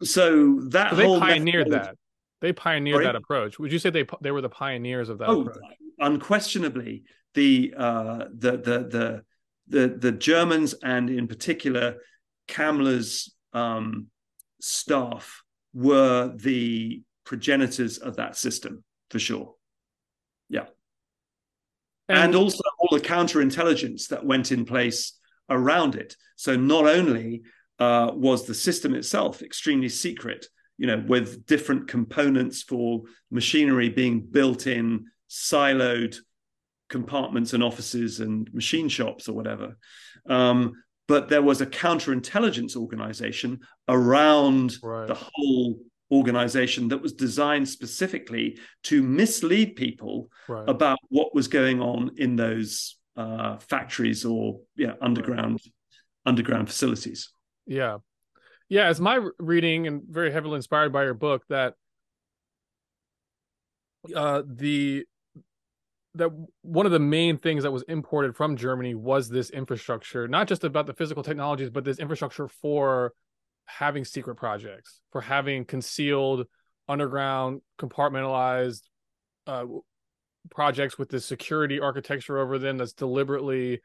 so 0.03 0.59
that 0.69 0.91
so 0.91 0.95
they 0.95 1.19
pioneered 1.19 1.71
that. 1.71 1.95
They 2.41 2.53
pioneered 2.53 2.95
Sorry? 2.95 3.05
that 3.05 3.15
approach. 3.15 3.59
Would 3.59 3.71
you 3.71 3.79
say 3.79 3.91
they 3.91 4.05
they 4.21 4.31
were 4.31 4.41
the 4.41 4.49
pioneers 4.49 5.09
of 5.09 5.19
that 5.19 5.29
oh, 5.29 5.41
approach? 5.41 5.57
Unquestionably, 6.01 7.03
the 7.33 7.73
uh, 7.77 8.25
the 8.33 8.51
the 8.51 8.77
the 8.89 9.23
the 9.67 9.87
the 9.97 10.11
Germans 10.11 10.73
and 10.83 11.09
in 11.09 11.27
particular 11.27 11.95
Kammler's 12.47 13.33
um, 13.53 14.07
staff 14.59 15.43
were 15.73 16.33
the 16.35 17.01
progenitors 17.23 17.97
of 17.97 18.17
that 18.17 18.35
system 18.35 18.83
for 19.09 19.19
sure. 19.19 19.55
Yeah. 20.49 20.65
And, 22.09 22.19
and 22.19 22.35
also 22.35 22.63
all 22.79 22.97
the 22.97 23.03
counterintelligence 23.03 24.09
that 24.09 24.25
went 24.25 24.51
in 24.51 24.65
place 24.65 25.17
around 25.49 25.95
it. 25.95 26.15
So 26.35 26.55
not 26.55 26.85
only 26.87 27.43
uh, 27.79 28.11
was 28.13 28.45
the 28.45 28.53
system 28.53 28.95
itself 28.95 29.41
extremely 29.41 29.89
secret, 29.89 30.45
you 30.77 30.87
know, 30.87 31.03
with 31.07 31.45
different 31.45 31.87
components 31.87 32.63
for 32.63 33.03
machinery 33.29 33.89
being 33.89 34.21
built 34.21 34.67
in 34.67 35.05
siloed 35.31 36.17
compartments 36.89 37.53
and 37.53 37.63
offices 37.63 38.19
and 38.19 38.53
machine 38.53 38.89
shops 38.89 39.29
or 39.29 39.33
whatever. 39.33 39.77
Um, 40.29 40.73
but 41.07 41.29
there 41.29 41.41
was 41.41 41.61
a 41.61 41.65
counterintelligence 41.65 42.75
organization 42.75 43.61
around 43.87 44.77
right. 44.83 45.07
the 45.07 45.17
whole 45.17 45.79
organization 46.11 46.89
that 46.89 47.01
was 47.01 47.13
designed 47.13 47.67
specifically 47.67 48.59
to 48.83 49.01
mislead 49.01 49.77
people 49.77 50.29
right. 50.49 50.67
about 50.67 50.99
what 51.07 51.33
was 51.33 51.47
going 51.47 51.81
on 51.81 52.11
in 52.17 52.35
those 52.35 52.97
uh, 53.15 53.57
factories 53.57 54.25
or 54.25 54.59
yeah 54.75 54.93
underground 55.01 55.53
right. 55.53 55.71
underground 56.25 56.67
facilities. 56.67 57.31
Yeah, 57.65 57.97
yeah. 58.67 58.87
As 58.87 58.99
my 58.99 59.25
reading 59.39 59.87
and 59.87 60.01
very 60.07 60.31
heavily 60.31 60.57
inspired 60.57 60.91
by 60.91 61.03
your 61.03 61.13
book, 61.13 61.43
that 61.49 61.75
uh, 64.15 64.43
the 64.45 65.05
that 66.15 66.29
one 66.61 66.85
of 66.85 66.91
the 66.91 66.99
main 66.99 67.37
things 67.37 67.63
that 67.63 67.71
was 67.71 67.83
imported 67.83 68.35
from 68.35 68.57
Germany 68.57 68.95
was 68.95 69.29
this 69.29 69.49
infrastructure, 69.49 70.27
not 70.27 70.47
just 70.47 70.63
about 70.63 70.85
the 70.85 70.93
physical 70.93 71.23
technologies, 71.23 71.69
but 71.69 71.85
this 71.85 71.99
infrastructure 71.99 72.47
for 72.47 73.13
having 73.65 74.03
secret 74.03 74.35
projects, 74.35 74.99
for 75.11 75.21
having 75.21 75.63
concealed, 75.63 76.47
underground, 76.89 77.61
compartmentalized 77.79 78.81
uh, 79.47 79.65
projects 80.49 80.97
with 80.97 81.09
this 81.09 81.25
security 81.25 81.79
architecture 81.79 82.39
over 82.39 82.59
them 82.59 82.77
that's 82.77 82.93
deliberately 82.93 83.79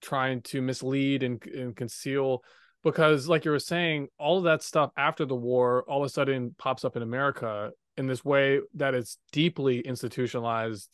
trying 0.00 0.40
to 0.42 0.62
mislead 0.62 1.22
and, 1.22 1.44
and 1.46 1.76
conceal. 1.76 2.42
Because, 2.84 3.28
like 3.28 3.44
you 3.44 3.50
were 3.50 3.58
saying, 3.58 4.08
all 4.18 4.38
of 4.38 4.44
that 4.44 4.62
stuff 4.62 4.90
after 4.96 5.26
the 5.26 5.34
war 5.34 5.84
all 5.88 6.02
of 6.02 6.06
a 6.06 6.08
sudden 6.08 6.54
pops 6.58 6.84
up 6.84 6.96
in 6.96 7.02
America 7.02 7.72
in 7.96 8.06
this 8.06 8.24
way 8.24 8.60
that 8.74 8.94
it's 8.94 9.18
deeply 9.32 9.80
institutionalized 9.80 10.88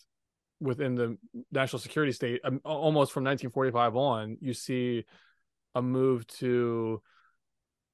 within 0.61 0.95
the 0.95 1.19
national 1.53 1.81
security 1.81 2.13
state 2.13 2.41
um, 2.45 2.61
almost 2.65 3.13
from 3.13 3.25
1945 3.25 3.97
on 3.97 4.39
you 4.41 4.55
see 4.55 5.05
a 5.75 5.83
move 5.83 6.27
to 6.27 7.03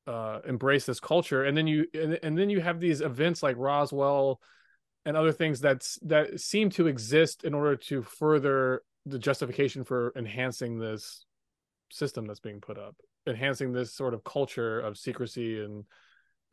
uh, 0.06 0.40
embrace 0.46 0.86
this 0.86 1.00
culture. 1.00 1.44
And 1.44 1.56
then 1.56 1.66
you 1.66 1.86
and, 1.94 2.18
and 2.22 2.38
then 2.38 2.50
you 2.50 2.60
have 2.60 2.80
these 2.80 3.00
events 3.00 3.42
like 3.42 3.56
roswell 3.56 4.40
and 5.04 5.16
other 5.16 5.32
things 5.32 5.60
that's 5.60 5.98
that 6.02 6.40
seem 6.40 6.70
to 6.70 6.86
exist 6.86 7.44
in 7.44 7.54
order 7.54 7.76
to 7.76 8.02
further 8.02 8.82
the 9.06 9.18
justification 9.18 9.84
for 9.84 10.12
enhancing 10.16 10.78
this 10.78 11.24
system 11.90 12.26
that's 12.26 12.40
being 12.40 12.60
put 12.60 12.78
up 12.78 12.96
enhancing 13.26 13.72
this 13.72 13.92
sort 13.92 14.14
of 14.14 14.24
culture 14.24 14.80
of 14.80 14.96
secrecy 14.96 15.62
and 15.62 15.84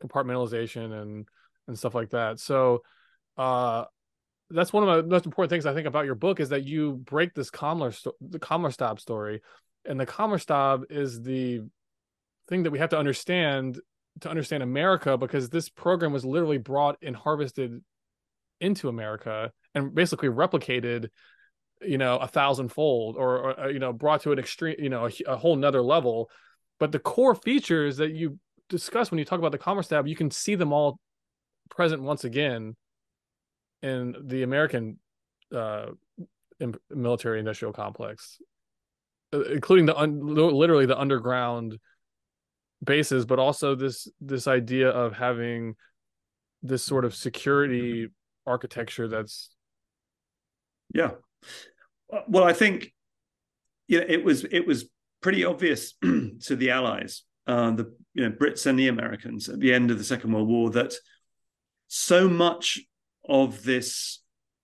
compartmentalization 0.02 1.00
and 1.02 1.28
and 1.66 1.78
stuff 1.78 1.94
like 1.94 2.10
that. 2.10 2.38
So 2.40 2.82
uh 3.36 3.84
that's 4.50 4.72
one 4.72 4.88
of 4.88 5.04
the 5.04 5.10
most 5.10 5.26
important 5.26 5.50
things 5.50 5.66
I 5.66 5.74
think 5.74 5.86
about 5.86 6.06
your 6.06 6.14
book 6.14 6.40
is 6.40 6.48
that 6.50 6.64
you 6.64 6.94
break 7.04 7.34
this 7.34 7.50
Kammler 7.50 7.94
sto- 7.94 8.16
the 8.20 8.38
Kammlerstab 8.38 8.98
story, 8.98 9.42
and 9.84 10.00
the 10.00 10.06
Kammlerstab 10.06 10.84
is 10.90 11.22
the 11.22 11.60
thing 12.48 12.62
that 12.62 12.70
we 12.70 12.78
have 12.78 12.90
to 12.90 12.98
understand 12.98 13.80
to 14.20 14.30
understand 14.30 14.62
America 14.62 15.16
because 15.16 15.48
this 15.48 15.68
program 15.68 16.12
was 16.12 16.24
literally 16.24 16.58
brought 16.58 16.96
and 17.02 17.14
harvested 17.14 17.80
into 18.60 18.88
America 18.88 19.52
and 19.74 19.94
basically 19.94 20.28
replicated, 20.28 21.08
you 21.82 21.98
know, 21.98 22.16
a 22.16 22.26
thousandfold 22.26 23.16
or, 23.16 23.38
or 23.38 23.60
uh, 23.60 23.68
you 23.68 23.78
know 23.78 23.92
brought 23.92 24.22
to 24.22 24.32
an 24.32 24.38
extreme, 24.38 24.76
you 24.78 24.88
know, 24.88 25.06
a, 25.06 25.30
a 25.32 25.36
whole 25.36 25.56
nother 25.56 25.82
level. 25.82 26.30
But 26.80 26.92
the 26.92 26.98
core 26.98 27.34
features 27.34 27.98
that 27.98 28.12
you 28.12 28.38
discuss 28.68 29.10
when 29.10 29.18
you 29.18 29.24
talk 29.24 29.38
about 29.38 29.52
the 29.52 29.58
Kammlerstab, 29.58 30.08
you 30.08 30.16
can 30.16 30.30
see 30.30 30.54
them 30.54 30.72
all 30.72 30.98
present 31.70 32.02
once 32.02 32.24
again 32.24 32.76
in 33.82 34.14
the 34.24 34.42
American 34.42 34.98
uh, 35.54 35.86
military 36.90 37.38
industrial 37.38 37.72
complex, 37.72 38.38
uh, 39.32 39.42
including 39.42 39.86
the 39.86 39.96
un- 39.96 40.20
literally 40.20 40.86
the 40.86 40.98
underground 40.98 41.78
bases, 42.84 43.26
but 43.26 43.38
also 43.38 43.74
this 43.74 44.08
this 44.20 44.46
idea 44.46 44.88
of 44.88 45.14
having 45.14 45.74
this 46.62 46.84
sort 46.84 47.04
of 47.04 47.14
security 47.14 48.08
architecture 48.46 49.08
that's 49.08 49.50
yeah. 50.94 51.10
Well, 52.26 52.44
I 52.44 52.52
think 52.52 52.92
you 53.86 54.00
know, 54.00 54.06
it 54.08 54.24
was 54.24 54.44
it 54.44 54.66
was 54.66 54.88
pretty 55.20 55.44
obvious 55.44 55.94
to 56.02 56.56
the 56.56 56.70
Allies, 56.70 57.22
uh, 57.46 57.72
the 57.72 57.94
you 58.14 58.28
know 58.28 58.34
Brits 58.34 58.66
and 58.66 58.78
the 58.78 58.88
Americans 58.88 59.48
at 59.48 59.60
the 59.60 59.72
end 59.72 59.90
of 59.90 59.98
the 59.98 60.04
Second 60.04 60.32
World 60.32 60.48
War 60.48 60.70
that 60.70 60.94
so 61.88 62.28
much 62.28 62.80
of 63.28 63.62
this 63.62 64.20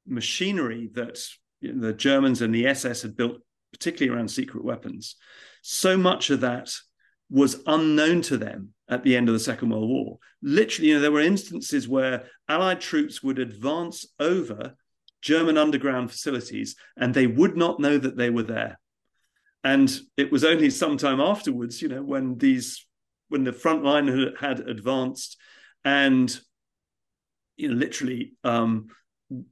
machinery 0.07 0.91
that 0.95 1.19
the 1.63 1.93
Germans 1.93 2.43
and 2.43 2.55
the 2.55 2.67
SS 2.67 3.03
had 3.03 3.17
built, 3.17 3.39
particularly 3.73 4.17
around 4.17 4.29
secret 4.29 4.65
weapons, 4.65 5.17
so 5.63 5.97
much 5.97 6.31
of 6.31 6.41
that 6.41 6.71
was 7.31 7.63
unknown 7.67 8.23
to 8.23 8.37
them 8.37 8.75
at 8.89 9.03
the 9.03 9.17
end 9.17 9.29
of 9.29 9.33
the 9.33 9.41
Second 9.41 9.71
World 9.71 9.89
War. 9.89 10.19
Literally, 10.43 10.91
you 10.91 10.95
know, 10.95 11.01
there 11.01 11.13
were 11.13 11.21
instances 11.21 11.89
where 11.89 12.25
Allied 12.49 12.81
troops 12.81 13.23
would 13.23 13.39
advance 13.39 14.07
over 14.21 14.75
German 15.23 15.57
underground 15.57 16.11
facilities 16.11 16.77
and 16.99 17.15
they 17.15 17.27
would 17.27 17.57
not 17.57 17.81
know 17.81 17.97
that 17.97 18.17
they 18.17 18.29
were 18.29 18.43
there. 18.43 18.79
And 19.65 19.91
it 20.19 20.31
was 20.31 20.45
only 20.45 20.69
sometime 20.69 21.21
afterwards, 21.21 21.81
you 21.81 21.89
know, 21.89 22.03
when 22.03 22.37
these 22.37 22.87
when 23.29 23.45
the 23.45 23.53
front 23.53 23.83
line 23.83 24.07
had, 24.07 24.35
had 24.39 24.69
advanced, 24.69 25.39
and 25.83 26.39
you 27.57 27.69
know, 27.69 27.75
literally 27.75 28.35
um, 28.45 28.89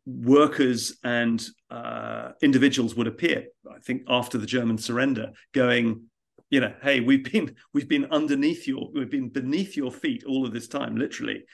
workers 0.06 0.98
and 1.02 1.44
uh, 1.70 2.32
individuals 2.42 2.94
would 2.94 3.06
appear. 3.06 3.46
I 3.70 3.78
think 3.78 4.02
after 4.08 4.38
the 4.38 4.46
German 4.46 4.78
surrender, 4.78 5.32
going, 5.52 6.04
you 6.50 6.60
know, 6.60 6.74
hey, 6.82 7.00
we've 7.00 7.24
been 7.24 7.56
we've 7.72 7.88
been 7.88 8.06
underneath 8.10 8.66
your 8.66 8.90
we've 8.92 9.10
been 9.10 9.30
beneath 9.30 9.76
your 9.76 9.90
feet 9.90 10.24
all 10.24 10.46
of 10.46 10.52
this 10.52 10.68
time, 10.68 10.96
literally. 10.96 11.44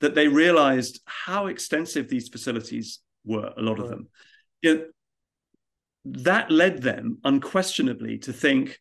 That 0.00 0.14
they 0.14 0.28
realized 0.28 1.00
how 1.06 1.46
extensive 1.46 2.08
these 2.08 2.28
facilities 2.28 3.00
were. 3.24 3.52
A 3.56 3.62
lot 3.62 3.78
right. 3.78 3.84
of 3.84 3.90
them. 3.90 4.08
You 4.60 4.74
know, 4.74 4.84
that 6.06 6.50
led 6.50 6.82
them 6.82 7.18
unquestionably 7.24 8.18
to 8.18 8.32
think, 8.32 8.78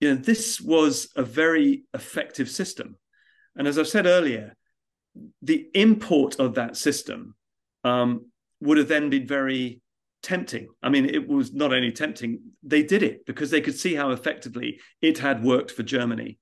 you 0.00 0.10
know, 0.10 0.20
this 0.20 0.60
was 0.60 1.10
a 1.16 1.22
very 1.22 1.84
effective 1.94 2.50
system. 2.50 2.96
And 3.54 3.68
as 3.68 3.78
I've 3.78 3.88
said 3.88 4.06
earlier, 4.06 4.56
the 5.42 5.68
import 5.74 6.38
of 6.38 6.54
that 6.54 6.76
system 6.76 7.34
um, 7.84 8.26
would 8.60 8.78
have 8.78 8.88
then 8.88 9.10
been 9.10 9.26
very 9.26 9.80
tempting. 10.22 10.68
I 10.82 10.88
mean, 10.88 11.06
it 11.06 11.28
was 11.28 11.52
not 11.52 11.72
only 11.72 11.92
tempting, 11.92 12.40
they 12.62 12.82
did 12.82 13.02
it 13.02 13.26
because 13.26 13.50
they 13.50 13.60
could 13.60 13.78
see 13.78 13.94
how 13.94 14.10
effectively 14.10 14.80
it 15.00 15.18
had 15.18 15.42
worked 15.42 15.72
for 15.72 15.82
Germany. 15.82 16.38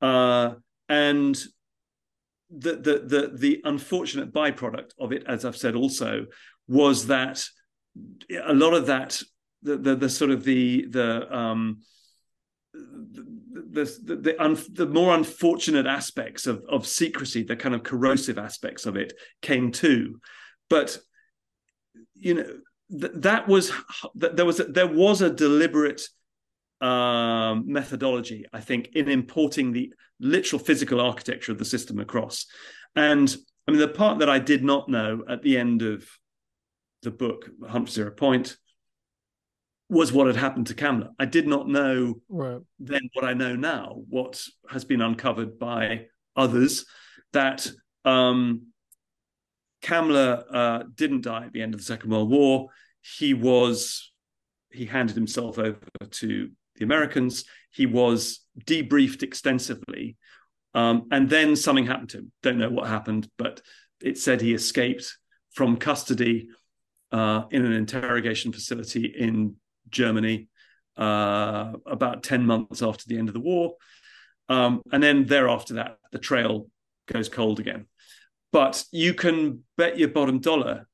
Uh, 0.00 0.54
and 0.88 1.34
the, 2.50 2.76
the, 2.76 2.98
the, 3.06 3.30
the 3.34 3.60
unfortunate 3.64 4.32
byproduct 4.32 4.92
of 4.98 5.12
it, 5.12 5.24
as 5.26 5.44
I've 5.44 5.56
said 5.56 5.74
also, 5.74 6.26
was 6.68 7.08
that 7.08 7.44
a 8.44 8.54
lot 8.54 8.74
of 8.74 8.86
that, 8.86 9.20
the, 9.62 9.76
the, 9.76 9.96
the 9.96 10.08
sort 10.08 10.30
of 10.30 10.44
the, 10.44 10.86
the, 10.86 11.36
um, 11.36 11.80
the 12.76 13.84
the 14.04 14.16
the, 14.16 14.42
un, 14.42 14.58
the, 14.72 14.86
more 14.86 15.14
unfortunate 15.14 15.86
aspects 15.86 16.46
of 16.46 16.62
of 16.68 16.86
secrecy, 16.86 17.42
the 17.42 17.56
kind 17.56 17.74
of 17.74 17.82
corrosive 17.82 18.38
aspects 18.38 18.86
of 18.86 18.96
it, 18.96 19.12
came 19.42 19.72
too. 19.72 20.20
But 20.68 20.98
you 22.14 22.34
know 22.34 22.46
th- 22.90 23.12
that 23.16 23.48
was 23.48 23.72
there 24.14 24.44
was 24.44 24.60
a, 24.60 24.64
there 24.64 24.86
was 24.86 25.22
a 25.22 25.30
deliberate 25.30 26.02
um, 26.80 27.64
methodology, 27.66 28.44
I 28.52 28.60
think, 28.60 28.90
in 28.94 29.08
importing 29.08 29.72
the 29.72 29.92
literal 30.20 30.60
physical 30.60 31.00
architecture 31.00 31.52
of 31.52 31.58
the 31.58 31.64
system 31.64 31.98
across. 31.98 32.46
And 32.94 33.34
I 33.66 33.70
mean, 33.70 33.80
the 33.80 33.88
part 33.88 34.18
that 34.20 34.30
I 34.30 34.38
did 34.38 34.62
not 34.62 34.88
know 34.88 35.24
at 35.28 35.42
the 35.42 35.58
end 35.58 35.82
of 35.82 36.06
the 37.02 37.10
book, 37.10 37.50
Hunt 37.66 37.88
for 37.88 37.92
Zero 37.92 38.10
Point, 38.10 38.56
was 39.88 40.12
what 40.12 40.26
had 40.26 40.36
happened 40.36 40.66
to 40.66 40.74
Kammler. 40.74 41.10
I 41.18 41.26
did 41.26 41.46
not 41.46 41.68
know 41.68 42.20
right. 42.28 42.60
then 42.78 43.08
what 43.12 43.24
I 43.24 43.34
know 43.34 43.54
now, 43.54 44.02
what 44.08 44.42
has 44.68 44.84
been 44.84 45.00
uncovered 45.00 45.58
by 45.58 46.06
others, 46.34 46.84
that 47.32 47.70
um, 48.04 48.68
Kammler 49.82 50.44
uh, 50.52 50.82
didn't 50.94 51.22
die 51.22 51.46
at 51.46 51.52
the 51.52 51.62
end 51.62 51.74
of 51.74 51.80
the 51.80 51.86
Second 51.86 52.10
World 52.10 52.30
War. 52.30 52.68
He 53.00 53.34
was 53.34 54.12
he 54.72 54.86
handed 54.86 55.14
himself 55.14 55.58
over 55.58 55.78
to 56.10 56.50
the 56.74 56.84
Americans. 56.84 57.44
He 57.70 57.86
was 57.86 58.40
debriefed 58.64 59.22
extensively, 59.22 60.16
um, 60.74 61.06
and 61.12 61.30
then 61.30 61.54
something 61.54 61.86
happened 61.86 62.10
to 62.10 62.18
him. 62.18 62.32
Don't 62.42 62.58
know 62.58 62.70
what 62.70 62.88
happened, 62.88 63.28
but 63.38 63.60
it 64.02 64.18
said 64.18 64.40
he 64.40 64.52
escaped 64.52 65.16
from 65.52 65.76
custody 65.76 66.48
uh, 67.12 67.44
in 67.50 67.64
an 67.64 67.72
interrogation 67.72 68.52
facility 68.52 69.06
in 69.06 69.54
Germany 69.90 70.48
uh, 70.96 71.72
about 71.86 72.22
ten 72.22 72.46
months 72.46 72.82
after 72.82 73.04
the 73.06 73.18
end 73.18 73.28
of 73.28 73.34
the 73.34 73.40
war, 73.40 73.74
um, 74.48 74.82
and 74.92 75.02
then 75.02 75.26
thereafter 75.26 75.74
that 75.74 75.98
the 76.12 76.18
trail 76.18 76.68
goes 77.06 77.28
cold 77.28 77.60
again. 77.60 77.86
But 78.52 78.84
you 78.90 79.14
can 79.14 79.64
bet 79.76 79.98
your 79.98 80.08
bottom 80.08 80.40
dollar 80.40 80.86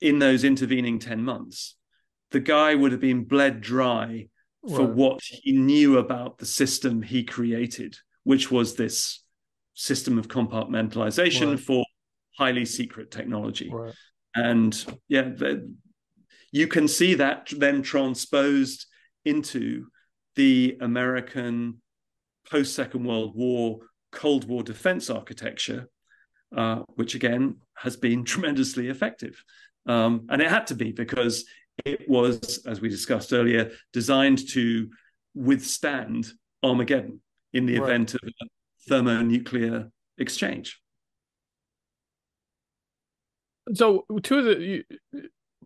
in 0.00 0.18
those 0.18 0.44
intervening 0.44 0.98
10 0.98 1.22
months, 1.22 1.76
the 2.30 2.40
guy 2.40 2.74
would 2.74 2.92
have 2.92 3.00
been 3.00 3.24
bled 3.24 3.60
dry 3.60 4.28
for 4.68 4.82
what 4.94 5.20
he 5.22 5.52
knew 5.52 5.98
about 5.98 6.38
the 6.38 6.46
system 6.46 7.02
he 7.02 7.24
created, 7.24 7.96
which 8.24 8.50
was 8.50 8.74
this 8.74 9.24
system 9.74 10.18
of 10.18 10.28
compartmentalization 10.28 11.58
for 11.58 11.84
highly 12.36 12.64
secret 12.64 13.10
technology. 13.10 13.70
And 14.34 14.84
yeah, 15.08 15.30
you 16.50 16.66
can 16.66 16.88
see 16.88 17.14
that 17.14 17.48
then 17.56 17.82
transposed 17.82 18.86
into 19.24 19.86
the 20.36 20.78
American 20.80 21.80
post 22.50 22.74
Second 22.74 23.04
World 23.04 23.34
War 23.34 23.80
Cold 24.12 24.48
War 24.48 24.62
defense 24.62 25.10
architecture, 25.10 25.88
uh, 26.56 26.82
which 26.94 27.14
again 27.14 27.56
has 27.74 27.96
been 27.96 28.24
tremendously 28.32 28.88
effective. 28.88 29.42
Um, 29.86 30.26
and 30.28 30.42
it 30.42 30.48
had 30.48 30.66
to 30.68 30.74
be 30.74 30.92
because 30.92 31.44
it 31.84 32.08
was, 32.08 32.64
as 32.66 32.80
we 32.80 32.88
discussed 32.88 33.32
earlier, 33.32 33.70
designed 33.92 34.48
to 34.50 34.90
withstand 35.34 36.28
Armageddon 36.62 37.20
in 37.52 37.66
the 37.66 37.78
right. 37.78 37.88
event 37.88 38.14
of 38.14 38.20
a 38.24 38.46
thermonuclear 38.88 39.90
exchange. 40.18 40.80
So, 43.74 44.04
two 44.22 44.38
of 44.38 44.44
the, 44.46 44.84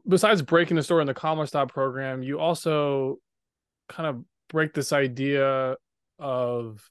besides 0.06 0.42
breaking 0.42 0.76
the 0.76 0.82
story 0.82 1.02
in 1.02 1.06
the 1.06 1.14
Kammlerstab 1.14 1.68
program, 1.68 2.22
you 2.22 2.38
also 2.38 3.18
kind 3.88 4.08
of 4.08 4.24
break 4.48 4.74
this 4.74 4.92
idea 4.92 5.76
of 6.18 6.90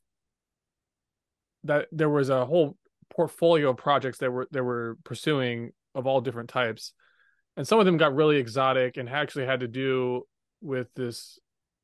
that 1.63 1.87
there 1.91 2.09
was 2.09 2.29
a 2.29 2.45
whole 2.45 2.77
portfolio 3.09 3.69
of 3.69 3.77
projects 3.77 4.19
that 4.19 4.31
were 4.31 4.47
that 4.51 4.63
were 4.63 4.97
pursuing 5.03 5.71
of 5.93 6.07
all 6.07 6.21
different 6.21 6.49
types. 6.49 6.93
And 7.57 7.67
some 7.67 7.79
of 7.79 7.85
them 7.85 7.97
got 7.97 8.15
really 8.15 8.37
exotic 8.37 8.97
and 8.97 9.09
actually 9.09 9.45
had 9.45 9.59
to 9.59 9.67
do 9.67 10.23
with 10.61 10.87
this 10.95 11.37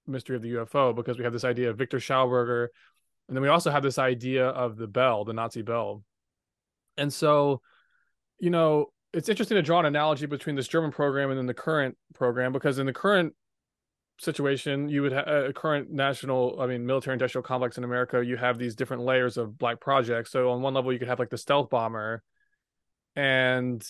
mystery 0.07 0.37
of 0.37 0.41
the 0.41 0.53
UFO 0.53 0.95
because 0.95 1.17
we 1.17 1.25
have 1.25 1.33
this 1.33 1.43
idea 1.43 1.69
of 1.69 1.77
Victor 1.77 1.97
Schauberger 1.97 2.67
and 3.27 3.35
then 3.35 3.41
we 3.41 3.49
also 3.49 3.69
have 3.69 3.83
this 3.83 3.99
idea 3.99 4.47
of 4.47 4.77
the 4.77 4.87
bell 4.87 5.25
the 5.25 5.33
Nazi 5.33 5.61
bell. 5.61 6.03
And 6.95 7.11
so 7.11 7.61
you 8.39 8.49
know 8.49 8.87
it's 9.13 9.29
interesting 9.29 9.55
to 9.55 9.61
draw 9.61 9.79
an 9.79 9.85
analogy 9.85 10.25
between 10.25 10.55
this 10.55 10.67
German 10.67 10.91
program 10.91 11.29
and 11.29 11.37
then 11.37 11.45
the 11.45 11.53
current 11.53 11.97
program 12.13 12.51
because 12.51 12.79
in 12.79 12.85
the 12.85 12.93
current 12.93 13.33
situation, 14.19 14.89
you 14.89 15.01
would 15.03 15.11
have 15.11 15.27
uh, 15.27 15.45
a 15.45 15.53
current 15.53 15.91
national, 15.91 16.59
I 16.59 16.67
mean, 16.67 16.85
military 16.85 17.13
industrial 17.13 17.43
complex 17.43 17.77
in 17.77 17.83
America. 17.83 18.23
You 18.23 18.37
have 18.37 18.57
these 18.57 18.75
different 18.75 19.03
layers 19.03 19.37
of 19.37 19.57
black 19.57 19.79
projects. 19.79 20.31
So 20.31 20.51
on 20.51 20.61
one 20.61 20.73
level, 20.73 20.91
you 20.91 20.99
could 20.99 21.07
have 21.07 21.19
like 21.19 21.29
the 21.29 21.37
stealth 21.37 21.69
bomber, 21.69 22.23
and 23.15 23.85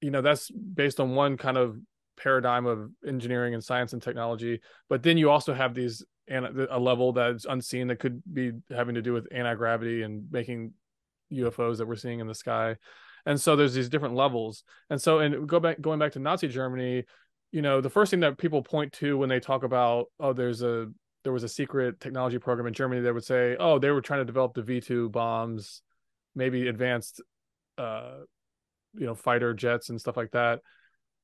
you 0.00 0.10
know 0.10 0.20
that's 0.20 0.50
based 0.50 1.00
on 1.00 1.14
one 1.14 1.36
kind 1.36 1.56
of 1.56 1.78
paradigm 2.16 2.66
of 2.66 2.90
engineering 3.06 3.54
and 3.54 3.64
science 3.64 3.92
and 3.92 4.02
technology. 4.02 4.60
But 4.88 5.02
then 5.02 5.18
you 5.18 5.30
also 5.30 5.54
have 5.54 5.74
these 5.74 6.04
and 6.26 6.46
a 6.70 6.78
level 6.78 7.12
that's 7.12 7.44
unseen 7.44 7.88
that 7.88 7.98
could 7.98 8.22
be 8.32 8.52
having 8.70 8.94
to 8.94 9.02
do 9.02 9.12
with 9.12 9.28
anti 9.30 9.54
gravity 9.54 10.02
and 10.02 10.30
making 10.30 10.72
UFOs 11.32 11.78
that 11.78 11.86
we're 11.86 11.96
seeing 11.96 12.20
in 12.20 12.26
the 12.26 12.34
sky. 12.34 12.76
And 13.26 13.40
so 13.40 13.56
there's 13.56 13.74
these 13.74 13.88
different 13.88 14.14
levels. 14.14 14.64
And 14.90 15.00
so 15.00 15.20
and 15.20 15.48
go 15.48 15.60
back 15.60 15.80
going 15.80 15.98
back 15.98 16.12
to 16.12 16.18
Nazi 16.18 16.48
Germany, 16.48 17.04
you 17.54 17.62
know 17.62 17.80
the 17.80 17.88
first 17.88 18.10
thing 18.10 18.20
that 18.20 18.36
people 18.36 18.62
point 18.62 18.92
to 18.94 19.16
when 19.16 19.28
they 19.28 19.38
talk 19.38 19.62
about 19.62 20.06
oh 20.18 20.32
there's 20.32 20.60
a 20.62 20.88
there 21.22 21.32
was 21.32 21.44
a 21.44 21.48
secret 21.48 22.00
technology 22.00 22.36
program 22.36 22.66
in 22.66 22.74
Germany 22.74 23.00
that 23.02 23.14
would 23.14 23.24
say 23.24 23.56
oh 23.60 23.78
they 23.78 23.90
were 23.90 24.00
trying 24.00 24.20
to 24.20 24.24
develop 24.24 24.54
the 24.54 24.62
V2 24.62 25.12
bombs 25.12 25.80
maybe 26.34 26.66
advanced 26.66 27.22
uh 27.78 28.16
you 28.94 29.06
know 29.06 29.14
fighter 29.14 29.54
jets 29.54 29.88
and 29.88 30.00
stuff 30.00 30.16
like 30.16 30.32
that 30.32 30.62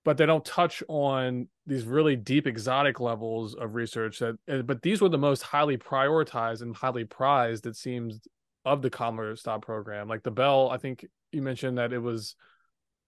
but 0.05 0.16
they 0.16 0.24
don't 0.24 0.44
touch 0.44 0.85
on 0.89 1.48
these 1.66 1.85
really 1.85 2.14
deep 2.14 2.47
exotic 2.47 3.01
levels 3.01 3.56
of 3.56 3.74
research 3.74 4.20
that 4.20 4.36
but 4.66 4.82
these 4.82 5.01
were 5.01 5.09
the 5.09 5.18
most 5.18 5.43
highly 5.43 5.77
prioritized 5.77 6.62
and 6.62 6.77
highly 6.77 7.05
prized 7.05 7.66
it 7.66 7.74
seems 7.74 8.20
of 8.65 8.82
the 8.82 8.91
Kammlerstab 8.91 9.62
program 9.62 10.09
like 10.09 10.23
the 10.23 10.31
bell 10.31 10.70
i 10.70 10.77
think 10.77 11.07
you 11.32 11.43
mentioned 11.43 11.78
that 11.78 11.93
it 11.93 11.99
was 11.99 12.37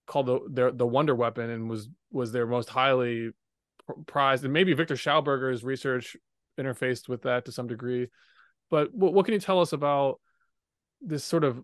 called 0.06 0.26
the 0.26 0.40
their, 0.48 0.70
the 0.70 0.86
Wonder 0.86 1.14
Weapon 1.14 1.50
and 1.50 1.68
was 1.68 1.88
was 2.10 2.32
their 2.32 2.46
most 2.46 2.68
highly 2.68 3.30
prized. 4.06 4.44
And 4.44 4.52
maybe 4.52 4.74
Victor 4.74 4.94
Schauberger's 4.94 5.64
research 5.64 6.16
interfaced 6.58 7.08
with 7.08 7.22
that 7.22 7.46
to 7.46 7.52
some 7.52 7.66
degree. 7.66 8.08
But 8.70 8.94
what, 8.94 9.12
what 9.14 9.24
can 9.24 9.34
you 9.34 9.40
tell 9.40 9.60
us 9.60 9.72
about 9.72 10.20
this 11.00 11.24
sort 11.24 11.44
of 11.44 11.62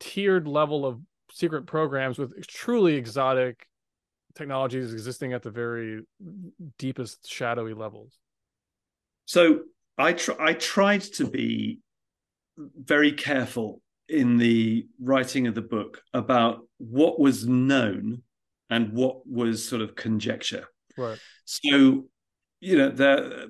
tiered 0.00 0.48
level 0.48 0.84
of 0.84 1.00
secret 1.30 1.66
programs 1.66 2.18
with 2.18 2.46
truly 2.46 2.94
exotic 2.94 3.66
technologies 4.34 4.92
existing 4.92 5.32
at 5.32 5.42
the 5.42 5.50
very 5.50 6.02
deepest 6.78 7.28
shadowy 7.30 7.74
levels? 7.74 8.18
So 9.24 9.62
I 9.96 10.14
tr- 10.14 10.40
I 10.40 10.54
tried 10.54 11.02
to 11.14 11.26
be 11.26 11.80
very 12.56 13.12
careful 13.12 13.80
in 14.08 14.36
the 14.36 14.86
writing 15.00 15.46
of 15.46 15.54
the 15.54 15.62
book 15.62 16.02
about 16.12 16.66
what 16.78 17.18
was 17.18 17.46
known 17.46 18.22
and 18.68 18.92
what 18.92 19.26
was 19.26 19.66
sort 19.66 19.82
of 19.82 19.94
conjecture. 19.94 20.66
Right. 20.96 21.18
So, 21.44 22.06
you 22.60 22.76
know, 22.76 22.90
there 22.90 23.46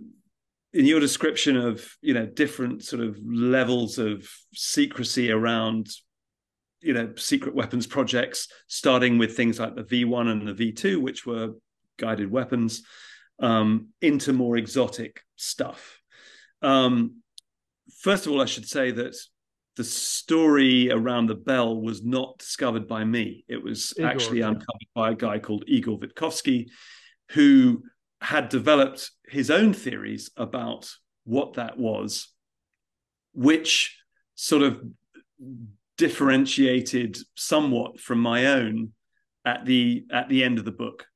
in 0.73 0.87
your 0.87 1.01
description 1.01 1.57
of 1.57 1.97
you 2.01 2.15
know 2.15 2.27
different 2.27 2.83
sort 2.83 3.03
of 3.03 3.19
levels 3.25 3.99
of 3.99 4.29
secrecy 4.55 5.31
around 5.31 5.89
you 6.81 6.95
know 6.95 7.13
secret 7.17 7.55
weapons 7.55 7.87
projects 7.87 8.49
starting 8.69 9.19
with 9.19 9.37
things 9.37 9.59
like 9.59 9.75
the 9.75 9.85
v1 9.85 10.31
and 10.31 10.49
the 10.49 10.73
v2 10.73 11.01
which 11.01 11.27
were 11.27 11.51
guided 11.99 12.31
weapons 12.31 12.83
um, 13.41 13.89
into 14.01 14.33
more 14.33 14.57
exotic 14.57 15.21
stuff 15.37 16.01
um, 16.63 17.22
first 18.01 18.27
of 18.27 18.33
all 18.33 18.41
i 18.41 18.47
should 18.47 18.69
say 18.69 18.91
that 18.91 19.15
the 19.77 19.85
story 19.85 20.91
around 20.91 21.27
the 21.27 21.35
bell 21.35 21.81
was 21.81 22.05
not 22.05 22.37
discovered 22.39 22.87
by 22.87 23.05
me 23.05 23.45
it 23.49 23.63
was 23.63 23.95
Igor, 23.97 24.11
actually 24.11 24.39
yeah. 24.41 24.49
uncovered 24.49 24.89
by 24.95 25.11
a 25.11 25.15
guy 25.15 25.39
called 25.39 25.65
igor 25.67 25.99
Witkowski 25.99 26.67
who 27.31 27.83
had 28.23 28.49
developed 28.49 29.11
his 29.27 29.51
own 29.51 29.73
theories 29.73 30.31
about 30.37 30.89
what 31.25 31.55
that 31.55 31.77
was, 31.77 32.29
which 33.35 33.99
sort 34.37 34.63
of 34.63 34.81
differentiated 35.99 37.19
somewhat 37.35 38.01
from 38.01 38.21
my 38.21 38.47
own 38.47 38.93
at 39.45 39.65
the 39.67 40.05
at 40.13 40.29
the 40.29 40.45
end 40.45 40.59
of 40.59 40.65
the 40.65 40.73
book. 40.73 41.07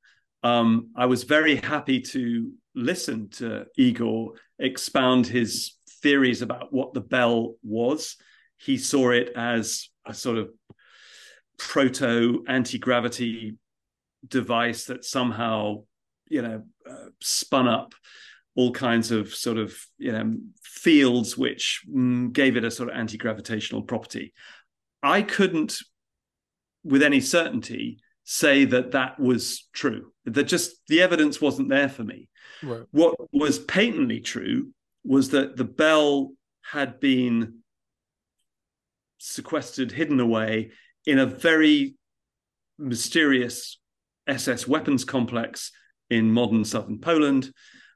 Um, 0.43 0.89
I 0.95 1.05
was 1.05 1.23
very 1.23 1.55
happy 1.55 2.01
to 2.01 2.51
listen 2.75 3.29
to 3.29 3.65
Igor 3.77 4.33
expound 4.59 5.27
his 5.27 5.76
theories 6.01 6.41
about 6.41 6.73
what 6.73 6.93
the 6.93 7.01
bell 7.01 7.55
was. 7.63 8.17
He 8.57 8.77
saw 8.77 9.11
it 9.11 9.31
as 9.35 9.89
a 10.05 10.13
sort 10.13 10.37
of 10.37 10.49
proto 11.57 12.43
anti 12.47 12.77
gravity 12.77 13.57
device 14.27 14.85
that 14.85 15.05
somehow 15.05 15.83
you 16.29 16.41
know 16.41 16.63
uh, 16.89 17.09
spun 17.21 17.67
up 17.67 17.93
all 18.55 18.71
kinds 18.71 19.11
of 19.11 19.33
sort 19.33 19.57
of 19.57 19.77
you 19.97 20.11
know 20.11 20.33
fields 20.63 21.37
which 21.37 21.81
mm, 21.89 22.31
gave 22.31 22.57
it 22.57 22.65
a 22.65 22.71
sort 22.71 22.89
of 22.89 22.95
anti-gravitational 22.95 23.83
property 23.83 24.33
i 25.03 25.21
couldn't 25.21 25.77
with 26.83 27.03
any 27.03 27.21
certainty 27.21 27.99
say 28.23 28.65
that 28.65 28.91
that 28.91 29.19
was 29.19 29.67
true 29.73 30.11
that 30.25 30.43
just 30.43 30.75
the 30.87 31.01
evidence 31.01 31.39
wasn't 31.39 31.69
there 31.69 31.89
for 31.89 32.03
me 32.03 32.27
right. 32.63 32.83
what 32.91 33.15
was 33.31 33.59
patently 33.59 34.19
true 34.19 34.69
was 35.07 35.29
that 35.29 35.55
the 35.55 35.63
bell 35.63 36.31
had 36.61 36.99
been 36.99 37.59
sequestered 39.17 39.91
hidden 39.91 40.19
away 40.19 40.71
in 41.05 41.17
a 41.17 41.25
very 41.25 41.95
mysterious 42.77 43.79
ss 44.27 44.67
weapons 44.67 45.05
complex 45.05 45.71
in 46.09 46.31
modern 46.31 46.63
southern 46.65 46.99
Poland. 46.99 47.51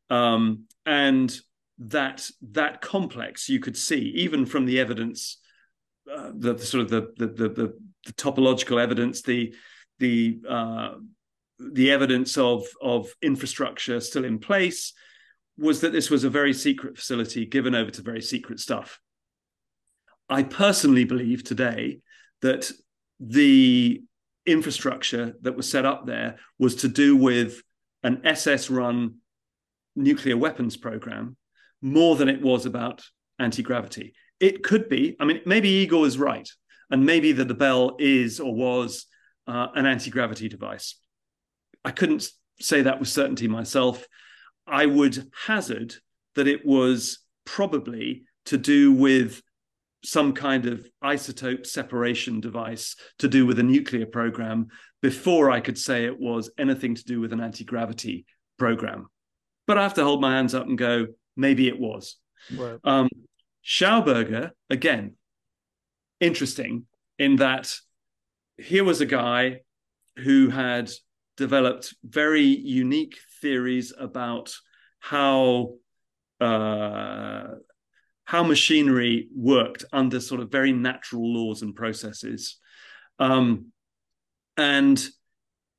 Um, 0.09 0.65
and 0.85 1.37
that 1.77 2.29
that 2.51 2.81
complex 2.81 3.49
you 3.49 3.59
could 3.59 3.77
see 3.77 4.11
even 4.15 4.45
from 4.45 4.65
the 4.65 4.79
evidence, 4.79 5.37
uh, 6.11 6.31
the, 6.33 6.53
the, 6.53 6.65
sort 6.65 6.83
of 6.83 6.89
the, 6.89 7.13
the 7.17 7.27
the, 7.27 7.73
the 8.05 8.13
topological 8.13 8.81
evidence, 8.81 9.21
the 9.21 9.53
the 9.99 10.39
uh, 10.47 10.93
the 11.59 11.91
evidence 11.91 12.37
of 12.37 12.65
of 12.81 13.07
infrastructure 13.21 13.99
still 13.99 14.25
in 14.25 14.39
place, 14.39 14.93
was 15.61 15.81
that 15.81 15.93
this 15.93 16.09
was 16.09 16.23
a 16.23 16.29
very 16.29 16.53
secret 16.53 16.97
facility 16.97 17.45
given 17.45 17.75
over 17.75 17.91
to 17.91 18.01
very 18.01 18.21
secret 18.21 18.59
stuff. 18.59 18.99
I 20.27 20.43
personally 20.43 21.03
believe 21.03 21.43
today 21.43 21.99
that 22.41 22.71
the 23.19 24.01
infrastructure 24.45 25.35
that 25.41 25.55
was 25.55 25.69
set 25.69 25.85
up 25.85 26.05
there 26.05 26.37
was 26.57 26.75
to 26.77 26.87
do 26.87 27.15
with 27.15 27.61
an 28.03 28.21
SS 28.25 28.69
run 28.69 29.15
nuclear 29.95 30.37
weapons 30.37 30.77
program 30.77 31.37
more 31.81 32.15
than 32.15 32.29
it 32.29 32.41
was 32.41 32.65
about 32.65 33.03
anti 33.37 33.61
gravity. 33.61 34.13
It 34.39 34.63
could 34.63 34.89
be, 34.89 35.15
I 35.19 35.25
mean, 35.25 35.41
maybe 35.45 35.69
Igor 35.69 36.07
is 36.07 36.17
right, 36.17 36.49
and 36.89 37.05
maybe 37.05 37.31
that 37.33 37.47
the 37.47 37.53
Bell 37.53 37.95
is 37.99 38.39
or 38.39 38.55
was 38.55 39.05
uh, 39.47 39.67
an 39.75 39.85
anti 39.85 40.09
gravity 40.09 40.49
device. 40.49 40.95
I 41.85 41.91
couldn't 41.91 42.27
say 42.59 42.83
that 42.83 42.99
with 42.99 43.09
certainty 43.09 43.47
myself. 43.47 44.05
I 44.67 44.85
would 44.85 45.29
hazard 45.45 45.95
that 46.35 46.47
it 46.47 46.65
was 46.65 47.19
probably 47.45 48.23
to 48.45 48.57
do 48.57 48.91
with 48.91 49.41
some 50.03 50.33
kind 50.33 50.65
of 50.65 50.87
isotope 51.03 51.65
separation 51.65 52.39
device 52.39 52.95
to 53.19 53.27
do 53.27 53.45
with 53.45 53.59
a 53.59 53.63
nuclear 53.63 54.05
program 54.05 54.67
before 55.01 55.51
I 55.51 55.59
could 55.59 55.77
say 55.77 56.05
it 56.05 56.19
was 56.19 56.49
anything 56.57 56.95
to 56.95 57.03
do 57.03 57.19
with 57.19 57.33
an 57.33 57.41
anti 57.41 57.63
gravity 57.63 58.25
program. 58.57 59.07
But 59.67 59.77
I 59.77 59.83
have 59.83 59.93
to 59.95 60.03
hold 60.03 60.21
my 60.21 60.35
hands 60.35 60.55
up 60.55 60.67
and 60.67 60.77
go, 60.77 61.07
maybe 61.35 61.67
it 61.67 61.79
was. 61.79 62.17
Right. 62.55 62.79
Um, 62.83 63.09
Schauberger, 63.63 64.51
again, 64.69 65.15
interesting 66.19 66.85
in 67.19 67.37
that 67.37 67.73
here 68.57 68.83
was 68.83 69.01
a 69.01 69.05
guy 69.05 69.61
who 70.17 70.49
had 70.49 70.89
developed 71.41 71.95
very 72.03 72.43
unique 72.83 73.17
theories 73.41 73.91
about 73.97 74.53
how 74.99 75.73
uh, 76.39 77.47
how 78.25 78.43
machinery 78.43 79.27
worked 79.35 79.83
under 79.91 80.19
sort 80.19 80.39
of 80.39 80.51
very 80.51 80.71
natural 80.71 81.25
laws 81.33 81.63
and 81.63 81.75
processes. 81.75 82.57
Um, 83.17 83.71
and 84.55 84.97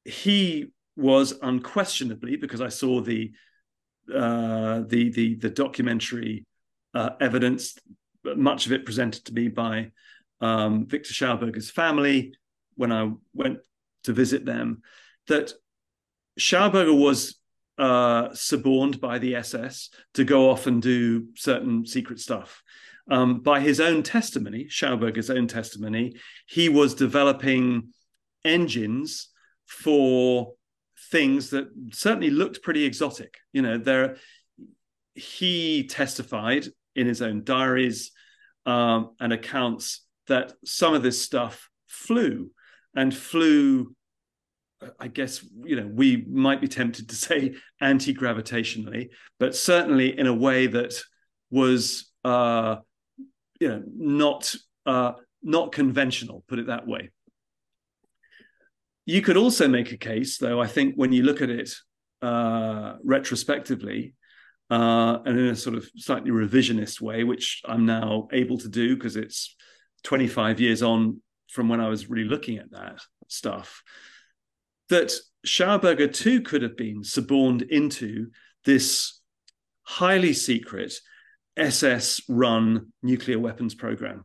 he 0.04 0.72
was 0.96 1.32
unquestionably 1.42 2.34
because 2.36 2.60
I 2.60 2.68
saw 2.68 3.00
the 3.00 3.30
uh, 4.12 4.82
the 4.92 5.10
the 5.10 5.36
the 5.36 5.50
documentary 5.50 6.44
uh, 6.92 7.10
evidence, 7.20 7.78
much 8.24 8.66
of 8.66 8.72
it 8.72 8.84
presented 8.84 9.24
to 9.26 9.32
me 9.32 9.46
by 9.46 9.92
um, 10.40 10.86
Victor 10.86 11.14
Schauberger's 11.14 11.70
family 11.70 12.34
when 12.74 12.90
I 12.90 13.12
went 13.32 13.58
to 14.04 14.12
visit 14.12 14.44
them. 14.44 14.82
That 15.28 15.52
Schauberger 16.38 16.98
was 16.98 17.36
uh, 17.78 18.28
suborned 18.34 19.00
by 19.00 19.18
the 19.18 19.36
SS 19.36 19.90
to 20.14 20.24
go 20.24 20.50
off 20.50 20.66
and 20.66 20.82
do 20.82 21.28
certain 21.34 21.86
secret 21.86 22.20
stuff. 22.20 22.62
Um, 23.10 23.40
by 23.40 23.60
his 23.60 23.80
own 23.80 24.02
testimony, 24.02 24.66
Schauberger's 24.66 25.30
own 25.30 25.48
testimony, 25.48 26.14
he 26.46 26.68
was 26.68 26.94
developing 26.94 27.88
engines 28.44 29.28
for 29.66 30.52
things 31.10 31.50
that 31.50 31.68
certainly 31.92 32.30
looked 32.30 32.62
pretty 32.62 32.84
exotic. 32.84 33.38
You 33.52 33.62
know, 33.62 33.78
there 33.78 34.16
he 35.14 35.86
testified 35.88 36.66
in 36.94 37.06
his 37.06 37.22
own 37.22 37.44
diaries 37.44 38.12
um, 38.66 39.10
and 39.18 39.32
accounts 39.32 40.04
that 40.28 40.52
some 40.64 40.94
of 40.94 41.02
this 41.02 41.20
stuff 41.20 41.68
flew 41.88 42.50
and 42.94 43.14
flew. 43.14 43.94
I 44.98 45.08
guess 45.08 45.44
you 45.64 45.76
know 45.76 45.86
we 45.86 46.24
might 46.28 46.60
be 46.60 46.68
tempted 46.68 47.08
to 47.08 47.16
say 47.16 47.54
anti-gravitationally, 47.80 49.10
but 49.38 49.56
certainly 49.56 50.18
in 50.18 50.26
a 50.26 50.34
way 50.34 50.66
that 50.66 50.94
was 51.50 52.10
uh, 52.24 52.76
you 53.60 53.68
know 53.68 53.82
not 53.86 54.54
uh, 54.86 55.12
not 55.42 55.72
conventional. 55.72 56.44
Put 56.48 56.58
it 56.58 56.66
that 56.66 56.86
way. 56.86 57.10
You 59.04 59.20
could 59.20 59.36
also 59.36 59.66
make 59.66 59.90
a 59.92 59.96
case, 59.96 60.38
though, 60.38 60.60
I 60.60 60.68
think, 60.68 60.94
when 60.94 61.12
you 61.12 61.24
look 61.24 61.42
at 61.42 61.50
it 61.50 61.74
uh, 62.22 62.94
retrospectively 63.02 64.14
uh, 64.70 65.18
and 65.26 65.38
in 65.38 65.46
a 65.46 65.56
sort 65.56 65.76
of 65.76 65.88
slightly 65.96 66.30
revisionist 66.30 67.00
way, 67.00 67.24
which 67.24 67.62
I'm 67.66 67.84
now 67.84 68.28
able 68.32 68.58
to 68.58 68.68
do 68.68 68.94
because 68.94 69.16
it's 69.16 69.56
25 70.04 70.60
years 70.60 70.82
on 70.82 71.20
from 71.50 71.68
when 71.68 71.80
I 71.80 71.88
was 71.88 72.08
really 72.08 72.28
looking 72.28 72.58
at 72.58 72.70
that 72.70 73.00
stuff, 73.28 73.82
that 74.92 75.12
Schauberger 75.46 76.12
too 76.12 76.42
could 76.42 76.60
have 76.60 76.76
been 76.76 77.02
suborned 77.02 77.62
into 77.62 78.28
this 78.64 79.20
highly 79.84 80.34
secret 80.34 80.92
SS 81.56 82.20
run 82.28 82.92
nuclear 83.02 83.38
weapons 83.38 83.74
program. 83.74 84.24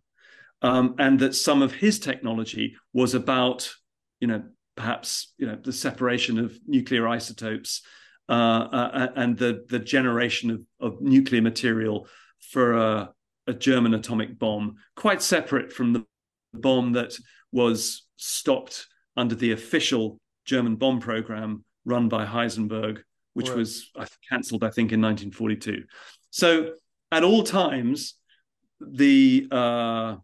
Um, 0.62 0.96
and 1.00 1.20
that 1.20 1.36
some 1.36 1.62
of 1.62 1.74
his 1.74 2.00
technology 2.00 2.76
was 2.92 3.14
about, 3.14 3.72
you 4.20 4.28
know, 4.28 4.44
perhaps 4.76 5.34
you 5.38 5.48
know 5.48 5.56
the 5.56 5.74
separation 5.74 6.38
of 6.38 6.58
nuclear 6.68 7.08
isotopes 7.08 7.82
uh, 8.28 8.32
uh, 8.32 9.08
and 9.16 9.38
the 9.38 9.66
the 9.70 9.80
generation 9.80 10.52
of, 10.52 10.62
of 10.80 11.02
nuclear 11.02 11.42
material 11.42 12.08
for 12.52 12.74
a, 12.74 13.10
a, 13.48 13.54
German 13.54 13.94
atomic 13.94 14.38
bomb, 14.38 14.76
quite 14.96 15.22
separate 15.22 15.72
from 15.72 15.94
the 15.94 16.06
bomb 16.54 16.92
that 16.94 17.18
was 17.52 18.06
stopped 18.18 18.88
under 19.16 19.36
the 19.36 19.52
official 19.52 20.20
German 20.48 20.78
bomb 20.78 21.00
program 21.00 21.64
run 21.86 22.10
by 22.10 22.26
Heisenberg, 22.26 23.02
which 23.34 23.50
right. 23.50 23.58
was 23.58 23.92
cancelled, 24.28 24.64
I 24.64 24.70
think, 24.70 24.92
in 24.92 25.02
1942. 25.02 25.84
So 26.32 26.72
at 27.12 27.24
all 27.24 27.44
times, 27.44 28.16
the 28.80 29.48
uh, 29.52 30.16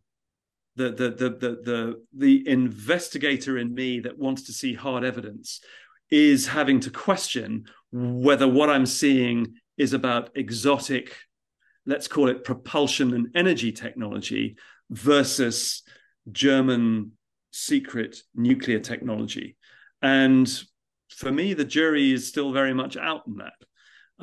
the 0.75 0.89
the 0.89 1.09
the 1.11 1.29
the 1.29 1.49
the, 1.63 2.03
the 2.13 2.47
investigator 2.47 3.57
in 3.57 3.73
me 3.73 3.99
that 3.99 4.17
wants 4.17 4.43
to 4.43 4.53
see 4.53 4.73
hard 4.73 5.03
evidence 5.03 5.61
is 6.09 6.47
having 6.47 6.79
to 6.79 6.89
question 6.89 7.65
whether 7.91 8.47
what 8.47 8.69
I'm 8.69 8.85
seeing 8.85 9.55
is 9.77 9.93
about 9.93 10.29
exotic, 10.35 11.15
let's 11.85 12.07
call 12.07 12.29
it 12.29 12.43
propulsion 12.43 13.13
and 13.13 13.27
energy 13.35 13.71
technology 13.71 14.57
versus 14.89 15.83
German 16.31 17.13
secret 17.51 18.17
nuclear 18.35 18.79
technology. 18.79 19.57
And 20.03 20.47
for 21.09 21.31
me, 21.31 21.53
the 21.53 21.65
jury 21.65 22.11
is 22.11 22.27
still 22.27 22.51
very 22.51 22.73
much 22.73 22.97
out 22.97 23.23
on 23.27 23.38
that. 23.38 23.53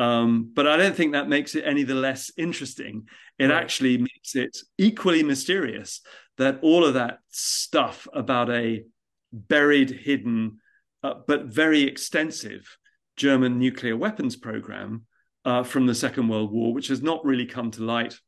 Um, 0.03 0.53
but 0.55 0.69
I 0.69 0.77
don't 0.77 0.95
think 0.95 1.13
that 1.13 1.29
makes 1.29 1.55
it 1.55 1.65
any 1.67 1.83
the 1.83 1.95
less 1.95 2.31
interesting. 2.37 3.09
It 3.39 3.47
right. 3.47 3.63
actually 3.63 3.99
makes 3.99 4.37
it 4.37 4.57
equally 4.79 5.23
mysterious 5.23 6.03
that 6.37 6.61
all 6.63 6.85
of 6.85 6.95
that 6.95 7.19
stuff 7.31 8.07
about 8.13 8.51
a 8.51 8.85
buried, 9.33 9.91
hidden, 9.91 10.59
uh, 11.03 11.15
but 11.27 11.47
very 11.47 11.83
extensive 11.83 12.79
German 13.17 13.59
nuclear 13.59 13.97
weapons 13.97 14.37
program 14.37 15.07
uh, 15.45 15.63
from 15.63 15.87
the 15.87 15.95
Second 15.95 16.29
World 16.29 16.53
War, 16.53 16.73
which 16.73 16.89
has 16.89 17.03
not 17.03 17.25
really 17.25 17.47
come 17.47 17.71
to 17.73 17.83
light. 17.83 18.19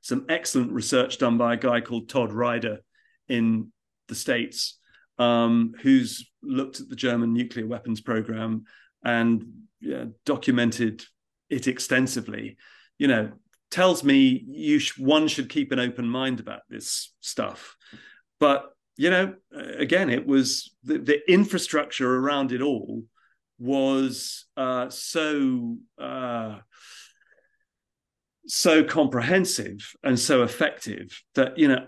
Some 0.00 0.26
excellent 0.28 0.72
research 0.72 1.18
done 1.18 1.38
by 1.38 1.54
a 1.54 1.58
guy 1.58 1.80
called 1.80 2.08
Todd 2.08 2.32
Ryder 2.32 2.78
in 3.28 3.72
the 4.08 4.14
States, 4.14 4.78
um, 5.18 5.74
who's 5.82 6.30
looked 6.42 6.80
at 6.80 6.88
the 6.88 6.96
German 6.96 7.32
nuclear 7.32 7.66
weapons 7.66 8.00
program 8.00 8.64
and 9.04 9.44
yeah, 9.80 10.06
documented 10.24 11.04
it 11.50 11.66
extensively. 11.66 12.56
You 12.98 13.08
know, 13.08 13.32
tells 13.70 14.04
me 14.04 14.44
you 14.46 14.78
sh- 14.78 14.98
one 14.98 15.28
should 15.28 15.48
keep 15.48 15.72
an 15.72 15.78
open 15.80 16.08
mind 16.08 16.40
about 16.40 16.60
this 16.68 17.12
stuff. 17.20 17.76
But 18.38 18.66
you 18.96 19.10
know, 19.10 19.34
again, 19.52 20.10
it 20.10 20.26
was 20.26 20.74
the, 20.84 20.98
the 20.98 21.32
infrastructure 21.32 22.18
around 22.18 22.52
it 22.52 22.60
all 22.60 23.04
was 23.58 24.44
uh, 24.56 24.90
so 24.90 25.78
uh, 25.98 26.58
so 28.46 28.84
comprehensive 28.84 29.94
and 30.02 30.18
so 30.18 30.42
effective 30.42 31.22
that 31.34 31.58
you 31.58 31.68
know 31.68 31.86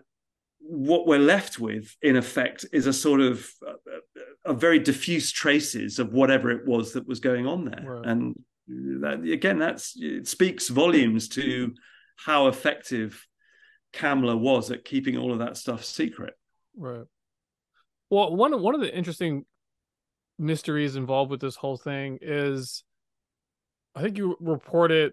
what 0.66 1.06
we're 1.06 1.18
left 1.18 1.58
with 1.58 1.94
in 2.00 2.16
effect 2.16 2.64
is 2.72 2.86
a 2.86 2.92
sort 2.92 3.20
of 3.20 3.46
a, 3.66 4.50
a 4.50 4.54
very 4.54 4.78
diffuse 4.78 5.30
traces 5.30 5.98
of 5.98 6.12
whatever 6.12 6.50
it 6.50 6.66
was 6.66 6.94
that 6.94 7.06
was 7.06 7.20
going 7.20 7.46
on 7.46 7.64
there. 7.64 7.84
Right. 7.84 8.06
and 8.06 8.34
that, 8.66 9.20
again 9.20 9.58
that's 9.58 9.94
it 9.96 10.26
speaks 10.26 10.68
volumes 10.68 11.28
to 11.30 11.74
how 12.16 12.46
effective 12.46 13.26
Kammler 13.92 14.38
was 14.38 14.70
at 14.70 14.84
keeping 14.84 15.18
all 15.18 15.32
of 15.32 15.40
that 15.40 15.56
stuff 15.56 15.84
secret. 15.84 16.34
Right. 16.76 17.04
Well 18.08 18.34
one 18.34 18.60
one 18.62 18.74
of 18.74 18.80
the 18.80 18.94
interesting 18.94 19.44
mysteries 20.38 20.96
involved 20.96 21.30
with 21.30 21.40
this 21.40 21.56
whole 21.56 21.76
thing 21.76 22.18
is 22.22 22.84
I 23.94 24.02
think 24.02 24.16
you 24.16 24.36
reported 24.40 25.12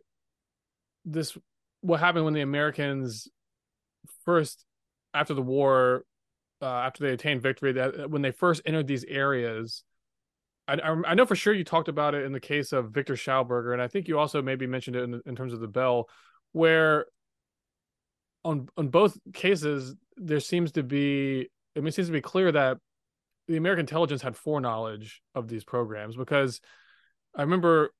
this 1.03 1.37
what 1.81 1.99
happened 1.99 2.25
when 2.25 2.33
the 2.33 2.41
Americans 2.41 3.27
first 4.23 4.65
after 5.13 5.33
the 5.33 5.41
war 5.41 6.05
uh, 6.61 6.65
after 6.65 7.03
they 7.03 7.13
attained 7.13 7.41
victory 7.41 7.73
that 7.73 8.09
when 8.09 8.21
they 8.21 8.31
first 8.31 8.61
entered 8.65 8.87
these 8.87 9.03
areas 9.05 9.83
I, 10.67 10.75
I, 11.05 11.15
know 11.15 11.25
for 11.25 11.35
sure 11.35 11.53
you 11.53 11.63
talked 11.63 11.89
about 11.89 12.13
it 12.13 12.23
in 12.23 12.31
the 12.31 12.39
case 12.39 12.71
of 12.71 12.91
Victor 12.91 13.15
Schauberger 13.15 13.73
and 13.73 13.81
I 13.81 13.87
think 13.87 14.07
you 14.07 14.19
also 14.19 14.41
maybe 14.41 14.67
mentioned 14.67 14.95
it 14.95 15.03
in, 15.03 15.21
in 15.25 15.35
terms 15.35 15.53
of 15.53 15.59
the 15.59 15.67
bell 15.67 16.07
where 16.51 17.07
on 18.43 18.69
on 18.77 18.89
both 18.89 19.17
cases 19.33 19.95
there 20.17 20.39
seems 20.39 20.71
to 20.73 20.83
be 20.83 21.49
I 21.75 21.79
mean, 21.79 21.87
it 21.87 21.93
seems 21.93 22.07
to 22.07 22.13
be 22.13 22.21
clear 22.21 22.51
that 22.51 22.77
the 23.47 23.57
American 23.57 23.83
intelligence 23.83 24.21
had 24.21 24.35
foreknowledge 24.35 25.21
of 25.35 25.47
these 25.47 25.63
programs 25.63 26.15
because 26.15 26.61
I 27.35 27.41
remember 27.41 27.93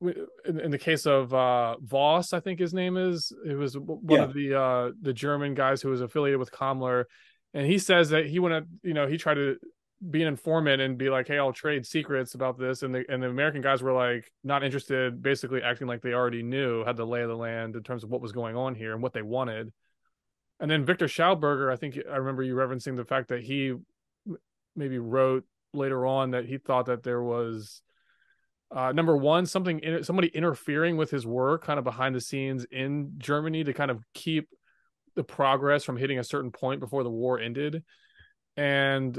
in, 0.00 0.60
in 0.60 0.70
the 0.70 0.78
case 0.78 1.06
of 1.06 1.32
uh, 1.32 1.76
Voss, 1.80 2.32
I 2.32 2.40
think 2.40 2.58
his 2.58 2.74
name 2.74 2.96
is, 2.96 3.32
it 3.46 3.54
was 3.54 3.76
one 3.78 4.00
yeah. 4.08 4.24
of 4.24 4.34
the 4.34 4.54
uh, 4.54 4.90
the 5.00 5.12
German 5.12 5.54
guys 5.54 5.82
who 5.82 5.88
was 5.88 6.00
affiliated 6.00 6.38
with 6.38 6.50
Kammler, 6.50 7.04
and 7.54 7.66
he 7.66 7.78
says 7.78 8.10
that 8.10 8.26
he 8.26 8.38
went, 8.38 8.64
to, 8.64 8.88
you 8.88 8.94
know, 8.94 9.06
he 9.06 9.16
tried 9.16 9.34
to 9.34 9.56
be 10.10 10.20
an 10.20 10.28
informant 10.28 10.82
and 10.82 10.98
be 10.98 11.08
like, 11.08 11.26
"Hey, 11.26 11.38
I'll 11.38 11.52
trade 11.52 11.86
secrets 11.86 12.34
about 12.34 12.58
this," 12.58 12.82
and 12.82 12.94
the 12.94 13.04
and 13.08 13.22
the 13.22 13.28
American 13.28 13.62
guys 13.62 13.82
were 13.82 13.92
like 13.92 14.30
not 14.44 14.62
interested, 14.62 15.22
basically 15.22 15.62
acting 15.62 15.86
like 15.86 16.02
they 16.02 16.12
already 16.12 16.42
knew, 16.42 16.84
had 16.84 16.96
the 16.96 17.06
lay 17.06 17.22
of 17.22 17.28
the 17.28 17.36
land 17.36 17.76
in 17.76 17.82
terms 17.82 18.04
of 18.04 18.10
what 18.10 18.20
was 18.20 18.32
going 18.32 18.56
on 18.56 18.74
here 18.74 18.92
and 18.92 19.02
what 19.02 19.14
they 19.14 19.22
wanted. 19.22 19.72
And 20.60 20.70
then 20.70 20.84
Victor 20.84 21.06
Schauberger, 21.06 21.72
I 21.72 21.76
think 21.76 21.98
I 22.10 22.16
remember 22.16 22.42
you 22.42 22.54
referencing 22.54 22.96
the 22.96 23.04
fact 23.04 23.28
that 23.28 23.42
he 23.42 23.74
maybe 24.74 24.98
wrote 24.98 25.44
later 25.72 26.06
on 26.06 26.32
that 26.32 26.46
he 26.46 26.58
thought 26.58 26.86
that 26.86 27.02
there 27.02 27.22
was 27.22 27.82
uh, 28.74 28.92
number 28.92 29.16
one 29.16 29.46
something 29.46 29.78
in, 29.80 30.02
somebody 30.02 30.28
interfering 30.28 30.96
with 30.96 31.10
his 31.10 31.26
work 31.26 31.64
kind 31.64 31.78
of 31.78 31.84
behind 31.84 32.14
the 32.14 32.20
scenes 32.20 32.66
in 32.70 33.12
germany 33.18 33.62
to 33.62 33.72
kind 33.72 33.90
of 33.90 34.02
keep 34.12 34.48
the 35.16 35.24
progress 35.24 35.82
from 35.82 35.96
hitting 35.96 36.18
a 36.18 36.24
certain 36.24 36.52
point 36.52 36.78
before 36.78 37.02
the 37.02 37.10
war 37.10 37.40
ended. 37.40 37.82
And 38.56 39.18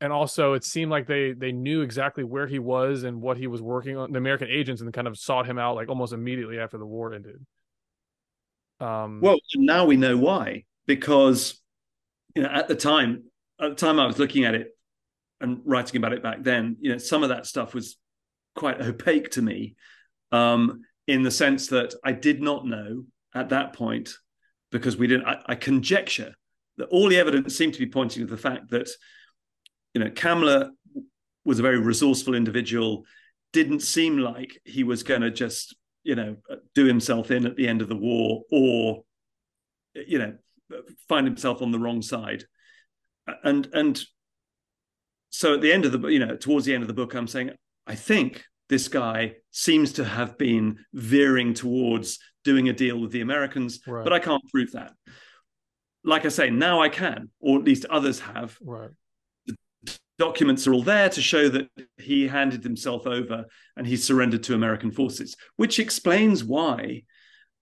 and 0.00 0.12
also 0.12 0.52
it 0.52 0.64
seemed 0.64 0.90
like 0.90 1.06
they 1.06 1.32
they 1.32 1.52
knew 1.52 1.80
exactly 1.80 2.22
where 2.22 2.46
he 2.46 2.58
was 2.58 3.04
and 3.04 3.20
what 3.20 3.36
he 3.36 3.46
was 3.46 3.60
working 3.60 3.96
on 3.96 4.12
the 4.12 4.18
american 4.18 4.48
agents 4.48 4.80
and 4.80 4.92
kind 4.92 5.08
of 5.08 5.18
sought 5.18 5.44
him 5.44 5.58
out 5.58 5.74
like 5.74 5.88
almost 5.88 6.12
immediately 6.12 6.58
after 6.58 6.78
the 6.78 6.86
war 6.86 7.14
ended. 7.14 7.44
Um 8.80 9.20
well 9.20 9.38
now 9.56 9.86
we 9.86 9.96
know 9.96 10.16
why 10.16 10.64
because 10.86 11.60
you 12.36 12.42
know 12.42 12.48
at 12.48 12.68
the 12.68 12.76
time 12.76 13.24
at 13.60 13.70
the 13.70 13.74
time 13.74 13.98
i 13.98 14.06
was 14.06 14.18
looking 14.18 14.44
at 14.44 14.54
it 14.54 14.68
and 15.40 15.60
writing 15.64 15.96
about 15.96 16.12
it 16.12 16.22
back 16.22 16.42
then, 16.42 16.76
you 16.80 16.90
know, 16.90 16.98
some 16.98 17.22
of 17.22 17.28
that 17.28 17.46
stuff 17.46 17.74
was 17.74 17.96
quite 18.58 18.80
opaque 18.80 19.30
to 19.30 19.40
me, 19.40 19.76
um, 20.32 20.82
in 21.06 21.22
the 21.22 21.30
sense 21.30 21.68
that 21.68 21.94
I 22.04 22.10
did 22.12 22.42
not 22.42 22.66
know 22.66 23.04
at 23.34 23.50
that 23.50 23.72
point 23.72 24.10
because 24.72 24.96
we 24.96 25.06
didn't. 25.06 25.26
I, 25.26 25.38
I 25.46 25.54
conjecture 25.54 26.34
that 26.76 26.88
all 26.88 27.08
the 27.08 27.18
evidence 27.18 27.56
seemed 27.56 27.74
to 27.74 27.78
be 27.78 27.86
pointing 27.86 28.26
to 28.26 28.30
the 28.30 28.40
fact 28.40 28.70
that, 28.70 28.88
you 29.94 30.02
know, 30.02 30.10
Kammler 30.10 30.70
was 31.44 31.60
a 31.60 31.62
very 31.62 31.78
resourceful 31.78 32.34
individual. 32.34 33.04
Didn't 33.52 33.80
seem 33.80 34.18
like 34.18 34.60
he 34.64 34.82
was 34.82 35.04
going 35.04 35.22
to 35.22 35.30
just, 35.30 35.76
you 36.02 36.16
know, 36.16 36.36
do 36.74 36.84
himself 36.84 37.30
in 37.30 37.46
at 37.46 37.56
the 37.56 37.68
end 37.68 37.80
of 37.80 37.88
the 37.88 37.96
war 37.96 38.42
or, 38.50 39.04
you 39.94 40.18
know, 40.18 40.34
find 41.08 41.26
himself 41.26 41.62
on 41.62 41.70
the 41.70 41.78
wrong 41.78 42.02
side. 42.02 42.44
And 43.44 43.68
and 43.72 44.02
so 45.30 45.54
at 45.54 45.60
the 45.60 45.72
end 45.72 45.84
of 45.84 45.92
the 45.92 46.08
you 46.08 46.18
know 46.18 46.36
towards 46.36 46.66
the 46.66 46.74
end 46.74 46.82
of 46.82 46.88
the 46.88 46.94
book 46.94 47.14
i'm 47.14 47.26
saying 47.26 47.50
i 47.88 47.94
think 47.94 48.44
this 48.68 48.88
guy 48.88 49.34
seems 49.50 49.92
to 49.94 50.04
have 50.04 50.38
been 50.38 50.78
veering 50.92 51.54
towards 51.54 52.18
doing 52.44 52.68
a 52.68 52.72
deal 52.72 52.98
with 53.00 53.10
the 53.10 53.20
americans 53.20 53.80
right. 53.86 54.04
but 54.04 54.12
i 54.12 54.18
can't 54.18 54.42
prove 54.50 54.72
that. 54.72 54.92
Like 56.04 56.24
i 56.24 56.28
say 56.28 56.50
now 56.50 56.80
i 56.80 56.88
can 56.88 57.30
or 57.40 57.58
at 57.58 57.64
least 57.64 57.84
others 57.86 58.20
have. 58.20 58.56
Right. 58.62 58.90
The 59.46 59.56
documents 60.18 60.66
are 60.66 60.74
all 60.74 60.82
there 60.82 61.08
to 61.08 61.20
show 61.20 61.48
that 61.48 61.68
he 61.96 62.28
handed 62.28 62.62
himself 62.62 63.06
over 63.06 63.46
and 63.76 63.86
he 63.86 63.96
surrendered 63.96 64.44
to 64.44 64.54
american 64.54 64.90
forces 64.90 65.36
which 65.56 65.78
explains 65.78 66.44
why 66.44 67.02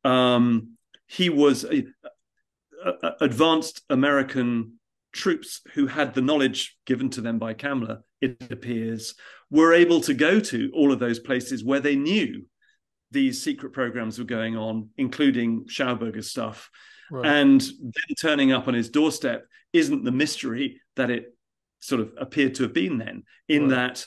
um, 0.04 0.76
he 1.08 1.30
was 1.30 1.64
a, 1.64 1.84
a, 2.84 2.90
a 3.02 3.12
advanced 3.20 3.82
american 3.90 4.76
troops 5.16 5.62
who 5.72 5.86
had 5.86 6.14
the 6.14 6.20
knowledge 6.20 6.76
given 6.84 7.10
to 7.10 7.20
them 7.20 7.38
by 7.38 7.54
Kammler, 7.54 8.02
it 8.20 8.50
appears, 8.50 9.14
were 9.50 9.72
able 9.72 10.00
to 10.02 10.14
go 10.14 10.40
to 10.40 10.70
all 10.74 10.92
of 10.92 10.98
those 10.98 11.18
places 11.18 11.64
where 11.64 11.80
they 11.80 11.96
knew 11.96 12.44
these 13.10 13.42
secret 13.42 13.72
programs 13.72 14.18
were 14.18 14.24
going 14.24 14.56
on, 14.56 14.90
including 14.96 15.64
Schauberger's 15.66 16.30
stuff. 16.30 16.70
Right. 17.10 17.26
And 17.26 17.60
then 17.60 18.14
turning 18.20 18.52
up 18.52 18.66
on 18.66 18.74
his 18.74 18.90
doorstep 18.90 19.46
isn't 19.72 20.04
the 20.04 20.12
mystery 20.12 20.80
that 20.96 21.10
it 21.10 21.36
sort 21.78 22.00
of 22.00 22.12
appeared 22.18 22.56
to 22.56 22.64
have 22.64 22.72
been 22.72 22.98
then, 22.98 23.22
in 23.48 23.68
right. 23.68 23.70
that 23.70 24.06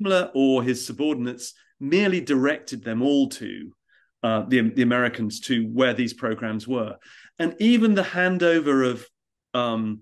Kammler 0.00 0.30
or 0.34 0.62
his 0.62 0.86
subordinates 0.86 1.52
merely 1.78 2.20
directed 2.20 2.82
them 2.82 3.02
all 3.02 3.28
to 3.28 3.72
uh, 4.22 4.44
the, 4.48 4.70
the 4.70 4.82
Americans 4.82 5.40
to 5.40 5.64
where 5.64 5.94
these 5.94 6.14
programs 6.14 6.66
were. 6.66 6.96
And 7.38 7.54
even 7.58 7.94
the 7.94 8.02
handover 8.02 8.88
of 8.90 9.06
um, 9.54 10.00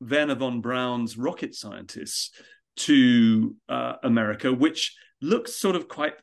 Wernher 0.00 0.34
von 0.34 0.60
Braun's 0.60 1.16
rocket 1.16 1.54
scientists 1.54 2.30
to 2.76 3.54
uh, 3.68 3.94
America, 4.02 4.52
which 4.52 4.96
looks 5.20 5.54
sort 5.54 5.76
of 5.76 5.88
quite 5.88 6.14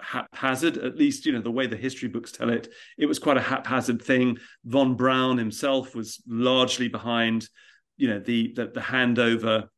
haphazard, 0.00 0.76
at 0.78 0.96
least, 0.96 1.26
you 1.26 1.32
know, 1.32 1.40
the 1.40 1.50
way 1.50 1.66
the 1.66 1.76
history 1.76 2.08
books 2.08 2.32
tell 2.32 2.50
it. 2.50 2.68
It 2.96 3.06
was 3.06 3.18
quite 3.18 3.36
a 3.36 3.42
haphazard 3.42 4.02
thing. 4.02 4.38
Von 4.64 4.94
Braun 4.94 5.38
himself 5.38 5.94
was 5.94 6.22
largely 6.26 6.88
behind, 6.88 7.48
you 7.96 8.08
know, 8.08 8.20
the, 8.20 8.52
the, 8.54 8.66
the 8.66 8.80
handover. 8.80 9.68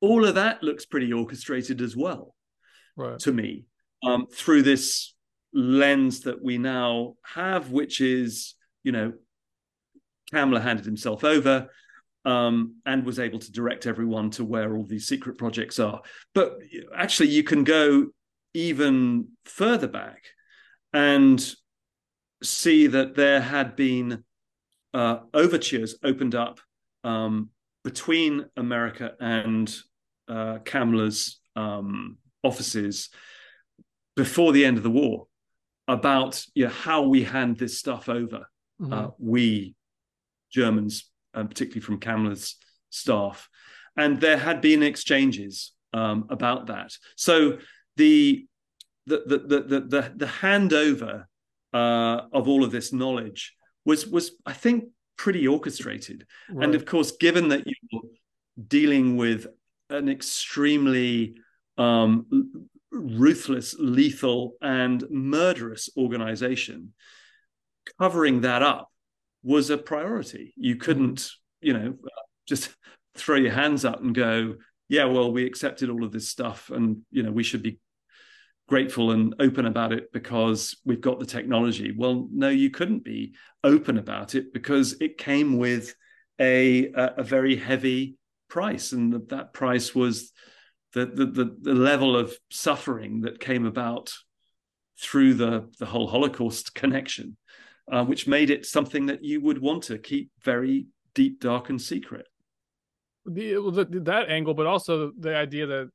All 0.00 0.24
of 0.24 0.34
that 0.34 0.62
looks 0.62 0.84
pretty 0.84 1.12
orchestrated 1.12 1.80
as 1.80 1.96
well, 1.96 2.34
right. 2.96 3.18
to 3.20 3.32
me, 3.32 3.64
um, 4.02 4.26
through 4.26 4.62
this 4.62 5.14
lens 5.54 6.20
that 6.20 6.42
we 6.42 6.58
now 6.58 7.14
have, 7.22 7.70
which 7.70 8.00
is, 8.00 8.54
you 8.82 8.92
know, 8.92 9.12
Kammler 10.32 10.62
handed 10.62 10.86
himself 10.86 11.24
over 11.24 11.68
um, 12.24 12.76
and 12.86 13.04
was 13.04 13.18
able 13.18 13.38
to 13.38 13.52
direct 13.52 13.86
everyone 13.86 14.30
to 14.30 14.44
where 14.44 14.76
all 14.76 14.84
these 14.84 15.06
secret 15.06 15.38
projects 15.38 15.78
are. 15.78 16.00
But 16.34 16.58
actually, 16.96 17.30
you 17.30 17.42
can 17.42 17.64
go 17.64 18.06
even 18.54 19.28
further 19.44 19.88
back 19.88 20.24
and 20.92 21.54
see 22.42 22.86
that 22.88 23.14
there 23.14 23.40
had 23.40 23.76
been 23.76 24.24
uh, 24.94 25.18
overtures 25.32 25.96
opened 26.02 26.34
up 26.34 26.60
um, 27.04 27.50
between 27.82 28.46
America 28.56 29.12
and 29.20 29.74
uh, 30.28 30.58
Kammler's 30.64 31.40
um, 31.56 32.18
offices 32.42 33.10
before 34.16 34.52
the 34.52 34.64
end 34.64 34.76
of 34.76 34.82
the 34.82 34.90
war 34.90 35.26
about 35.88 36.44
you 36.54 36.66
know, 36.66 36.70
how 36.70 37.02
we 37.02 37.24
hand 37.24 37.58
this 37.58 37.78
stuff 37.78 38.08
over. 38.08 38.46
Mm-hmm. 38.80 38.92
Uh, 38.92 39.08
we 39.18 39.74
Germans, 40.52 41.10
uh, 41.34 41.44
particularly 41.44 41.80
from 41.80 42.00
Kammler's 42.00 42.56
staff, 42.90 43.48
and 43.96 44.20
there 44.20 44.38
had 44.38 44.60
been 44.60 44.82
exchanges 44.82 45.72
um, 45.92 46.26
about 46.30 46.66
that. 46.66 46.92
So 47.16 47.58
the 47.96 48.46
the 49.06 49.22
the 49.26 49.38
the 49.38 49.80
the, 49.80 50.12
the 50.16 50.26
handover 50.26 51.24
uh, 51.72 52.20
of 52.32 52.48
all 52.48 52.64
of 52.64 52.70
this 52.70 52.92
knowledge 52.92 53.54
was 53.84 54.06
was 54.06 54.32
I 54.46 54.52
think 54.52 54.84
pretty 55.16 55.46
orchestrated, 55.46 56.26
right. 56.50 56.64
and 56.64 56.74
of 56.74 56.84
course, 56.84 57.12
given 57.12 57.48
that 57.48 57.64
you're 57.66 58.02
dealing 58.68 59.16
with 59.16 59.46
an 59.90 60.08
extremely 60.08 61.36
um, 61.78 62.68
ruthless, 62.90 63.74
lethal, 63.78 64.54
and 64.60 65.04
murderous 65.10 65.90
organization, 65.96 66.92
covering 67.98 68.42
that 68.42 68.62
up 68.62 68.91
was 69.42 69.70
a 69.70 69.78
priority. 69.78 70.54
You 70.56 70.76
couldn't, 70.76 71.18
mm-hmm. 71.18 71.66
you 71.66 71.72
know, 71.72 71.94
just 72.46 72.74
throw 73.14 73.36
your 73.36 73.52
hands 73.52 73.84
up 73.84 74.00
and 74.00 74.14
go, 74.14 74.56
yeah, 74.88 75.04
well, 75.04 75.32
we 75.32 75.46
accepted 75.46 75.88
all 75.90 76.04
of 76.04 76.12
this 76.12 76.28
stuff, 76.28 76.70
and 76.70 76.98
you 77.10 77.22
know, 77.22 77.32
we 77.32 77.42
should 77.42 77.62
be 77.62 77.78
grateful 78.68 79.10
and 79.10 79.34
open 79.40 79.66
about 79.66 79.92
it 79.92 80.12
because 80.12 80.76
we've 80.84 81.00
got 81.00 81.18
the 81.18 81.26
technology. 81.26 81.94
Well, 81.96 82.28
no, 82.30 82.48
you 82.48 82.70
couldn't 82.70 83.04
be 83.04 83.34
open 83.64 83.98
about 83.98 84.34
it 84.34 84.52
because 84.52 84.96
it 85.00 85.18
came 85.18 85.56
with 85.56 85.94
a 86.38 86.86
a, 86.88 87.14
a 87.18 87.22
very 87.22 87.56
heavy 87.56 88.16
price, 88.48 88.92
and 88.92 89.28
that 89.28 89.52
price 89.52 89.94
was 89.94 90.32
the, 90.92 91.06
the 91.06 91.26
the 91.26 91.56
the 91.60 91.74
level 91.74 92.16
of 92.16 92.34
suffering 92.50 93.22
that 93.22 93.40
came 93.40 93.66
about 93.66 94.12
through 95.00 95.34
the 95.34 95.70
the 95.78 95.86
whole 95.86 96.06
Holocaust 96.06 96.74
connection, 96.74 97.36
uh, 97.90 98.04
which 98.04 98.26
made 98.26 98.50
it 98.50 98.66
something 98.66 99.06
that 99.06 99.24
you 99.24 99.40
would 99.40 99.60
want 99.60 99.84
to 99.84 99.98
keep 99.98 100.30
very 100.42 100.86
deep, 101.14 101.40
dark, 101.40 101.68
and 101.68 101.80
secret. 101.80 102.26
The, 103.24 103.54
the, 103.70 104.00
that 104.00 104.28
angle, 104.28 104.54
but 104.54 104.66
also 104.66 105.12
the 105.18 105.36
idea 105.36 105.66
that 105.66 105.90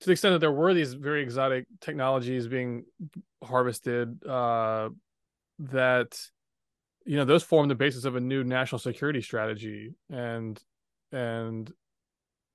to 0.00 0.06
the 0.06 0.12
extent 0.12 0.34
that 0.34 0.38
there 0.38 0.52
were 0.52 0.72
these 0.72 0.94
very 0.94 1.22
exotic 1.22 1.66
technologies 1.80 2.48
being 2.48 2.84
harvested, 3.42 4.24
uh, 4.26 4.88
that 5.58 6.18
you 7.04 7.16
know 7.16 7.24
those 7.24 7.42
form 7.42 7.68
the 7.68 7.74
basis 7.74 8.04
of 8.04 8.16
a 8.16 8.20
new 8.20 8.44
national 8.44 8.78
security 8.78 9.20
strategy, 9.20 9.90
and 10.10 10.60
and 11.12 11.72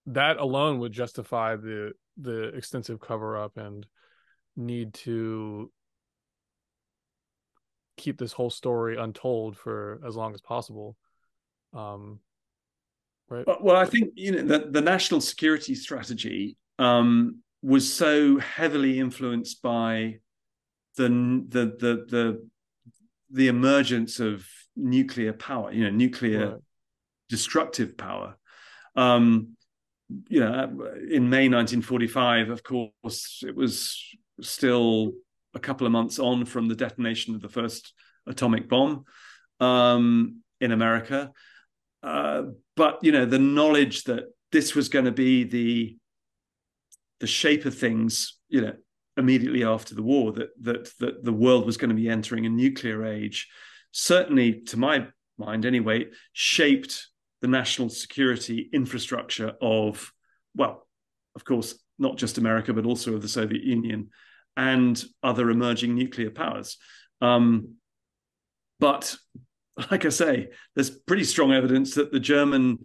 that 0.08 0.38
alone 0.38 0.80
would 0.80 0.92
justify 0.92 1.56
the 1.56 1.94
the 2.18 2.50
extensive 2.56 3.00
cover 3.00 3.38
up 3.38 3.58
and 3.58 3.86
need 4.56 4.94
to 4.94 5.72
keep 7.98 8.18
this 8.18 8.34
whole 8.34 8.50
story 8.50 8.98
untold 8.98 9.58
for 9.58 10.02
as 10.06 10.16
long 10.16 10.34
as 10.34 10.42
possible. 10.42 10.96
Um, 11.74 12.20
right. 13.30 13.46
Well, 13.62 13.76
I 13.76 13.86
think 13.86 14.14
you 14.16 14.32
know 14.32 14.44
the, 14.44 14.68
the 14.70 14.82
national 14.82 15.22
security 15.22 15.76
strategy 15.76 16.58
um, 16.80 17.40
was 17.62 17.92
so 17.92 18.38
heavily 18.40 19.00
influenced 19.00 19.62
by 19.62 20.20
the 20.98 21.10
the 21.48 21.66
the 21.80 22.06
the, 22.10 22.48
the 23.32 23.48
emergence 23.48 24.20
of 24.20 24.46
nuclear 24.76 25.34
power. 25.34 25.72
You 25.72 25.86
know, 25.86 25.90
nuclear 25.92 26.50
right. 26.50 26.60
destructive 27.30 27.98
power. 27.98 28.38
Um, 28.96 29.56
you 30.30 30.40
know, 30.40 30.64
in 31.10 31.30
May 31.30 31.50
1945, 31.50 32.50
of 32.50 32.64
course, 32.64 33.44
it 33.46 33.56
was 33.56 34.00
still 34.42 35.14
a 35.56 35.60
couple 35.60 35.88
of 35.88 35.94
months 35.94 36.20
on 36.20 36.46
from 36.46 36.68
the 36.68 36.76
detonation 36.76 37.34
of 37.34 37.42
the 37.42 37.50
first 37.50 37.94
atomic 38.28 38.70
bomb 38.70 39.06
um, 39.60 40.42
in 40.60 40.72
America. 40.72 41.32
Uh, 42.04 42.44
but 42.76 43.00
you 43.02 43.12
know, 43.12 43.26
the 43.26 43.40
knowledge 43.40 44.04
that 44.04 44.26
this 44.52 44.76
was 44.76 44.90
going 44.90 45.06
to 45.06 45.12
be 45.12 45.44
the 45.44 45.98
the 47.20 47.28
shape 47.28 47.66
of 47.66 47.76
things, 47.76 48.38
you 48.50 48.62
know, 48.62 48.74
immediately 49.18 49.64
after 49.64 49.96
the 49.96 50.04
war, 50.04 50.34
that 50.34 50.50
that 50.62 50.92
that 51.00 51.24
the 51.24 51.34
world 51.34 51.66
was 51.66 51.78
going 51.78 51.90
to 51.90 51.96
be 51.96 52.10
entering 52.10 52.46
a 52.46 52.50
nuclear 52.50 53.06
age, 53.06 53.48
certainly, 53.92 54.62
to 54.62 54.78
my 54.78 55.08
mind 55.38 55.66
anyway, 55.66 56.06
shaped 56.34 57.08
the 57.42 57.48
national 57.48 57.90
security 57.90 58.70
infrastructure 58.74 59.54
of, 59.62 60.12
well, 60.56 60.88
of 61.36 61.44
course, 61.44 61.76
not 62.00 62.18
just 62.18 62.38
America, 62.38 62.74
but 62.74 62.86
also 62.86 63.14
of 63.14 63.22
the 63.22 63.28
Soviet 63.28 63.64
Union 63.64 64.10
and 64.58 65.04
other 65.24 65.50
emerging 65.50 65.96
nuclear 65.96 66.30
powers. 66.30 66.78
Um, 67.22 67.76
but 68.80 69.16
like 69.92 70.06
I 70.06 70.10
say, 70.10 70.50
there's 70.76 70.90
pretty 70.90 71.24
strong 71.24 71.52
evidence 71.52 71.96
that 71.96 72.12
the 72.12 72.20
German 72.20 72.80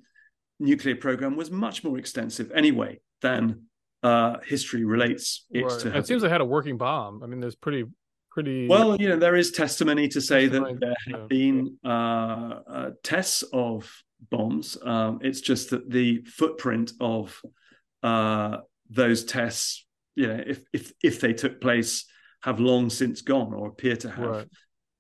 nuclear 0.59 0.97
program 0.97 1.37
was 1.37 1.51
much 1.51 1.83
more 1.85 1.99
extensive 1.99 2.51
anyway 2.53 3.01
than 3.23 3.67
uh, 4.03 4.39
history 4.47 4.85
relates 4.85 5.47
it 5.51 5.65
right. 5.65 5.81
to. 5.81 5.97
It 5.97 6.07
seems 6.07 6.23
they 6.23 6.29
had 6.29 6.41
a 6.41 6.45
working 6.45 6.77
bomb. 6.77 7.23
I 7.23 7.27
mean, 7.27 7.41
there's 7.41 7.55
pretty 7.55 7.85
pretty 8.31 8.69
well 8.69 8.97
you 9.01 9.09
know 9.09 9.17
there 9.17 9.35
is 9.35 9.51
testimony 9.51 10.07
to 10.07 10.21
say 10.21 10.49
testimony, 10.49 10.75
that 10.75 10.81
there 11.09 11.19
have 11.19 11.29
been 11.29 11.77
uh, 11.85 12.61
uh, 12.67 12.91
tests 13.03 13.43
of 13.53 13.91
bombs. 14.31 14.77
Um, 14.83 15.21
it's 15.23 15.41
just 15.41 15.71
that 15.71 15.91
the 15.91 16.23
footprint 16.23 16.93
of 17.01 17.41
uh, 18.03 18.59
those 18.89 19.25
tests, 19.25 19.87
you 20.15 20.27
know, 20.27 20.43
if 20.47 20.63
if 20.73 20.93
if 21.03 21.21
they 21.21 21.33
took 21.33 21.61
place, 21.61 22.07
have 22.43 22.61
long 22.61 22.91
since 22.91 23.23
gone 23.23 23.53
or 23.53 23.69
appear 23.69 23.97
to 23.97 24.11
have. 24.11 24.29
Right. 24.29 24.49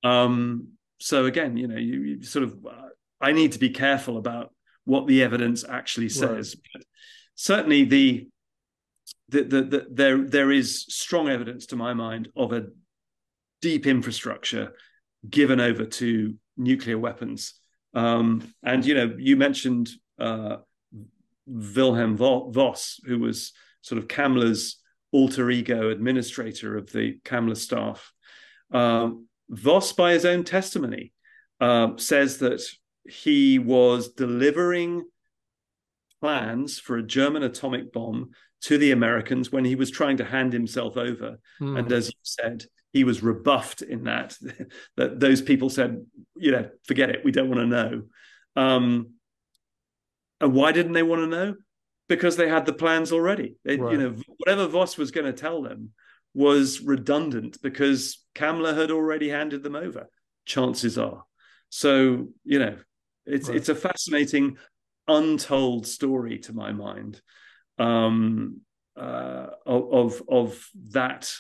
Um, 0.02 0.68
so 0.98 1.26
again, 1.26 1.56
you 1.56 1.68
know, 1.68 1.76
you, 1.76 2.00
you 2.02 2.22
sort 2.22 2.44
of, 2.44 2.56
uh, 2.66 2.88
I 3.20 3.32
need 3.32 3.52
to 3.52 3.58
be 3.58 3.70
careful 3.70 4.18
about 4.18 4.52
what 4.84 5.06
the 5.06 5.22
evidence 5.22 5.64
actually 5.66 6.08
says. 6.10 6.56
Right. 6.56 6.64
But 6.74 6.82
certainly, 7.34 7.84
the, 7.84 8.28
the, 9.28 9.44
the 9.44 9.62
the 9.62 9.86
there 9.90 10.18
there 10.18 10.50
is 10.50 10.86
strong 10.88 11.28
evidence 11.28 11.66
to 11.66 11.76
my 11.76 11.94
mind 11.94 12.28
of 12.36 12.52
a 12.52 12.66
deep 13.62 13.86
infrastructure 13.86 14.72
given 15.28 15.60
over 15.60 15.84
to 15.84 16.34
nuclear 16.56 16.98
weapons 16.98 17.60
um, 17.94 18.52
and 18.62 18.84
you 18.84 18.94
know, 18.94 19.14
you 19.18 19.36
mentioned 19.36 19.90
uh, 20.18 20.58
Wilhelm 21.46 22.16
Voss, 22.16 23.00
who 23.04 23.18
was 23.18 23.52
sort 23.82 23.98
of 23.98 24.08
Kammler's 24.08 24.79
alter 25.12 25.50
ego 25.50 25.90
administrator 25.90 26.76
of 26.76 26.92
the 26.92 27.18
Kammlerstab. 27.24 27.98
Um, 28.72 29.26
Voss, 29.48 29.92
by 29.92 30.12
his 30.12 30.24
own 30.24 30.44
testimony, 30.44 31.12
uh, 31.60 31.96
says 31.96 32.38
that 32.38 32.60
he 33.04 33.58
was 33.58 34.10
delivering 34.10 35.04
plans 36.20 36.78
for 36.78 36.96
a 36.96 37.02
German 37.02 37.42
atomic 37.42 37.92
bomb 37.92 38.30
to 38.62 38.78
the 38.78 38.92
Americans 38.92 39.50
when 39.50 39.64
he 39.64 39.74
was 39.74 39.90
trying 39.90 40.18
to 40.18 40.24
hand 40.24 40.52
himself 40.52 40.96
over. 40.96 41.40
Mm. 41.60 41.78
And 41.78 41.92
as 41.92 42.08
you 42.08 42.18
said, 42.22 42.64
he 42.92 43.04
was 43.04 43.22
rebuffed 43.22 43.82
in 43.82 44.04
that 44.04 44.36
that 44.96 45.20
those 45.20 45.42
people 45.42 45.70
said 45.70 46.04
you 46.36 46.50
know 46.50 46.68
forget 46.84 47.10
it 47.10 47.24
we 47.24 47.32
don't 47.32 47.48
want 47.48 47.60
to 47.60 47.66
know 47.66 48.02
um, 48.56 49.10
and 50.40 50.52
why 50.52 50.72
didn't 50.72 50.92
they 50.92 51.02
want 51.02 51.20
to 51.22 51.26
know 51.26 51.54
because 52.10 52.36
they 52.36 52.48
had 52.48 52.66
the 52.66 52.72
plans 52.72 53.12
already 53.12 53.56
they, 53.64 53.76
right. 53.76 53.92
you 53.92 53.98
know 53.98 54.14
whatever 54.36 54.66
voss 54.66 54.98
was 54.98 55.10
going 55.10 55.26
to 55.26 55.32
tell 55.32 55.62
them 55.62 55.90
was 56.34 56.80
redundant 56.80 57.56
because 57.62 58.24
Kammler 58.34 58.76
had 58.76 58.90
already 58.90 59.30
handed 59.30 59.62
them 59.62 59.76
over 59.76 60.08
chances 60.44 60.98
are 60.98 61.24
so 61.70 62.28
you 62.44 62.58
know 62.58 62.76
it's 63.24 63.48
right. 63.48 63.56
it's 63.56 63.68
a 63.68 63.74
fascinating 63.74 64.58
untold 65.08 65.86
story 65.86 66.38
to 66.38 66.52
my 66.52 66.72
mind 66.72 67.20
um, 67.78 68.60
uh, 68.96 69.46
of 69.66 70.22
of 70.28 70.68
that 70.90 71.32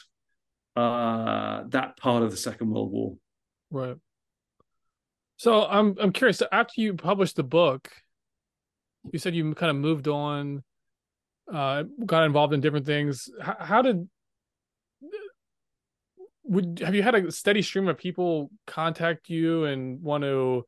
uh, 0.76 1.64
that 1.68 1.96
part 1.96 2.22
of 2.22 2.30
the 2.30 2.36
Second 2.36 2.70
World 2.70 2.90
War. 2.90 3.16
Right. 3.70 3.96
So 5.36 5.66
I'm 5.66 5.96
I'm 6.00 6.12
curious. 6.12 6.38
So 6.38 6.48
after 6.50 6.80
you 6.80 6.94
published 6.94 7.36
the 7.36 7.42
book, 7.42 7.90
you 9.12 9.18
said 9.18 9.34
you 9.34 9.54
kind 9.54 9.70
of 9.70 9.76
moved 9.76 10.08
on, 10.08 10.62
uh, 11.52 11.84
got 12.04 12.24
involved 12.24 12.54
in 12.54 12.60
different 12.60 12.86
things. 12.86 13.28
How, 13.40 13.56
how 13.58 13.82
did 13.82 14.08
would 16.44 16.80
have 16.84 16.94
you 16.94 17.02
had 17.02 17.14
a 17.14 17.30
steady 17.30 17.62
stream 17.62 17.86
of 17.86 17.96
people 17.96 18.50
contact 18.66 19.28
you 19.28 19.64
and 19.64 20.02
want 20.02 20.24
to 20.24 20.64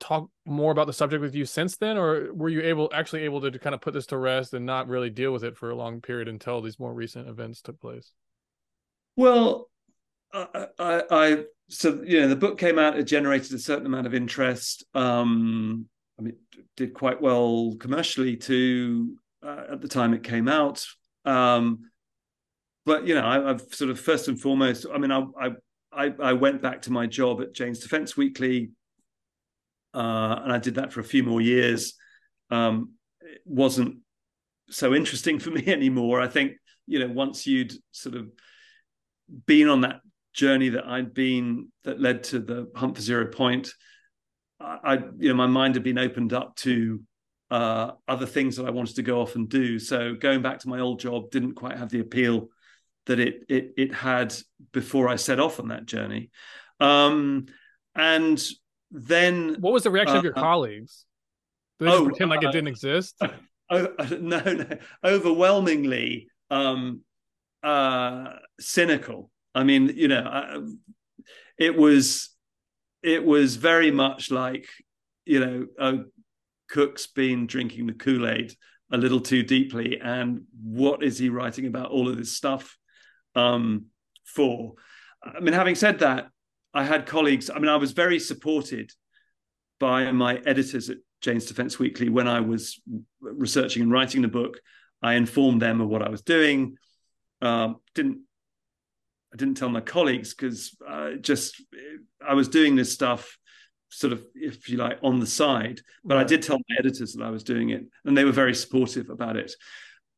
talk 0.00 0.28
more 0.44 0.72
about 0.72 0.86
the 0.86 0.92
subject 0.92 1.20
with 1.20 1.34
you 1.34 1.44
since 1.44 1.76
then, 1.76 1.96
or 1.96 2.32
were 2.32 2.48
you 2.48 2.62
able 2.62 2.90
actually 2.92 3.22
able 3.22 3.40
to 3.42 3.58
kind 3.58 3.74
of 3.74 3.80
put 3.80 3.94
this 3.94 4.06
to 4.06 4.16
rest 4.16 4.54
and 4.54 4.66
not 4.66 4.88
really 4.88 5.10
deal 5.10 5.32
with 5.32 5.44
it 5.44 5.56
for 5.56 5.70
a 5.70 5.76
long 5.76 6.00
period 6.00 6.26
until 6.26 6.60
these 6.60 6.80
more 6.80 6.92
recent 6.92 7.28
events 7.28 7.60
took 7.60 7.80
place? 7.80 8.12
Well, 9.14 9.68
I, 10.32 10.66
I, 10.78 11.02
I 11.10 11.44
so 11.68 12.02
you 12.04 12.20
know 12.20 12.28
the 12.28 12.36
book 12.36 12.58
came 12.58 12.78
out. 12.78 12.98
It 12.98 13.04
generated 13.04 13.52
a 13.52 13.58
certain 13.58 13.86
amount 13.86 14.06
of 14.06 14.14
interest. 14.14 14.84
Um, 14.94 15.88
I 16.20 16.22
mean, 16.22 16.36
did 16.76 16.92
quite 16.92 17.20
well 17.20 17.76
commercially 17.80 18.36
too 18.36 19.16
uh, 19.42 19.64
at 19.72 19.80
the 19.80 19.88
time 19.88 20.12
it 20.12 20.22
came 20.22 20.48
out. 20.48 20.84
Um, 21.24 21.90
but 22.84 23.06
you 23.06 23.14
know, 23.14 23.26
I, 23.26 23.48
have 23.48 23.62
sort 23.72 23.90
of 23.90 23.98
first 23.98 24.28
and 24.28 24.38
foremost. 24.38 24.86
I 24.92 24.98
mean, 24.98 25.10
I, 25.10 25.24
I 25.92 26.12
I 26.22 26.32
went 26.34 26.62
back 26.62 26.82
to 26.82 26.92
my 26.92 27.06
job 27.06 27.40
at 27.40 27.54
Jane's 27.54 27.80
Defence 27.80 28.16
Weekly, 28.16 28.70
uh, 29.94 30.40
and 30.42 30.52
I 30.52 30.58
did 30.58 30.74
that 30.74 30.92
for 30.92 31.00
a 31.00 31.04
few 31.04 31.22
more 31.22 31.40
years. 31.40 31.94
Um, 32.50 32.92
it 33.20 33.40
wasn't 33.44 33.98
so 34.70 34.94
interesting 34.94 35.38
for 35.38 35.50
me 35.58 35.66
anymore. 35.66 36.20
I 36.20 36.28
think 36.28 36.52
you 36.86 36.98
know 36.98 37.08
once 37.08 37.46
you'd 37.46 37.72
sort 37.92 38.14
of 38.14 38.28
been 39.46 39.68
on 39.68 39.82
that 39.82 40.00
journey 40.34 40.70
that 40.70 40.86
I'd 40.86 41.14
been 41.14 41.68
that 41.84 42.00
led 42.00 42.24
to 42.24 42.40
the 42.40 42.70
Hunt 42.74 42.96
for 42.96 43.02
Zero 43.02 43.26
Point, 43.26 43.72
I, 44.60 44.98
you 45.18 45.28
know 45.28 45.34
my 45.34 45.46
mind 45.46 45.74
had 45.74 45.84
been 45.84 45.98
opened 45.98 46.32
up 46.32 46.54
to 46.56 47.00
uh, 47.50 47.92
other 48.06 48.26
things 48.26 48.56
that 48.56 48.66
I 48.66 48.70
wanted 48.70 48.96
to 48.96 49.02
go 49.02 49.20
off 49.20 49.34
and 49.34 49.48
do. 49.48 49.78
So 49.78 50.14
going 50.14 50.42
back 50.42 50.60
to 50.60 50.68
my 50.68 50.80
old 50.80 51.00
job 51.00 51.30
didn't 51.30 51.54
quite 51.54 51.76
have 51.76 51.88
the 51.88 52.00
appeal 52.00 52.48
that 53.06 53.18
it 53.18 53.44
it 53.48 53.72
it 53.76 53.94
had 53.94 54.34
before 54.72 55.08
I 55.08 55.16
set 55.16 55.40
off 55.40 55.60
on 55.60 55.68
that 55.68 55.86
journey. 55.86 56.30
Um, 56.78 57.46
and 57.94 58.42
then, 58.90 59.56
what 59.60 59.72
was 59.72 59.84
the 59.84 59.90
reaction 59.90 60.16
uh, 60.16 60.18
of 60.18 60.24
your 60.24 60.38
uh, 60.38 60.42
colleagues? 60.42 61.04
Did 61.78 61.88
they 61.88 61.92
oh, 61.92 62.04
pretend 62.04 62.30
like 62.30 62.42
it 62.42 62.46
uh, 62.48 62.52
didn't 62.52 62.68
exist? 62.68 63.20
Oh, 63.72 63.86
no, 64.20 64.40
no, 64.40 64.66
overwhelmingly 65.04 66.26
um, 66.50 67.02
uh, 67.62 68.32
cynical. 68.58 69.30
I 69.54 69.62
mean, 69.62 69.92
you 69.94 70.08
know, 70.08 70.66
it 71.56 71.76
was 71.76 72.30
it 73.02 73.24
was 73.24 73.56
very 73.56 73.90
much 73.90 74.30
like 74.30 74.66
you 75.30 75.68
know, 75.78 76.04
Cook's 76.68 77.06
been 77.06 77.46
drinking 77.46 77.86
the 77.86 77.92
Kool 77.92 78.28
Aid 78.28 78.54
a 78.92 78.96
little 78.96 79.20
too 79.20 79.42
deeply, 79.42 80.00
and 80.00 80.42
what 80.60 81.02
is 81.02 81.18
he 81.18 81.28
writing 81.28 81.66
about 81.66 81.90
all 81.90 82.08
of 82.08 82.16
this 82.16 82.36
stuff 82.36 82.76
um, 83.36 83.86
for? 84.24 84.74
I 85.22 85.40
mean, 85.40 85.54
having 85.54 85.76
said 85.76 86.00
that, 86.00 86.28
I 86.74 86.84
had 86.84 87.06
colleagues. 87.06 87.50
I 87.50 87.58
mean, 87.58 87.68
I 87.68 87.76
was 87.76 87.92
very 87.92 88.18
supported 88.18 88.90
by 89.78 90.10
my 90.10 90.36
editors 90.46 90.90
at 90.90 90.96
Jane's 91.20 91.46
Defence 91.46 91.78
Weekly 91.78 92.08
when 92.08 92.26
I 92.26 92.40
was 92.40 92.80
researching 93.20 93.82
and 93.82 93.92
writing 93.92 94.22
the 94.22 94.28
book. 94.28 94.58
I 95.02 95.14
informed 95.14 95.62
them 95.62 95.80
of 95.80 95.88
what 95.88 96.02
I 96.02 96.08
was 96.08 96.22
doing. 96.22 96.76
Um, 97.40 97.76
didn't 97.94 98.22
I 99.32 99.36
didn't 99.36 99.56
tell 99.56 99.68
my 99.68 99.80
colleagues 99.80 100.34
because 100.34 100.76
uh, 100.86 101.12
just 101.20 101.62
I 102.26 102.34
was 102.34 102.48
doing 102.48 102.76
this 102.76 102.92
stuff 102.92 103.38
sort 103.90 104.12
of, 104.12 104.24
if 104.34 104.68
you 104.68 104.76
like, 104.76 104.98
on 105.02 105.20
the 105.20 105.26
side. 105.26 105.80
But 106.04 106.16
right. 106.16 106.22
I 106.22 106.24
did 106.24 106.42
tell 106.42 106.56
my 106.56 106.76
editors 106.78 107.14
that 107.14 107.24
I 107.24 107.30
was 107.30 107.44
doing 107.44 107.70
it, 107.70 107.84
and 108.04 108.16
they 108.16 108.24
were 108.24 108.32
very 108.32 108.54
supportive 108.54 109.10
about 109.10 109.36
it. 109.36 109.52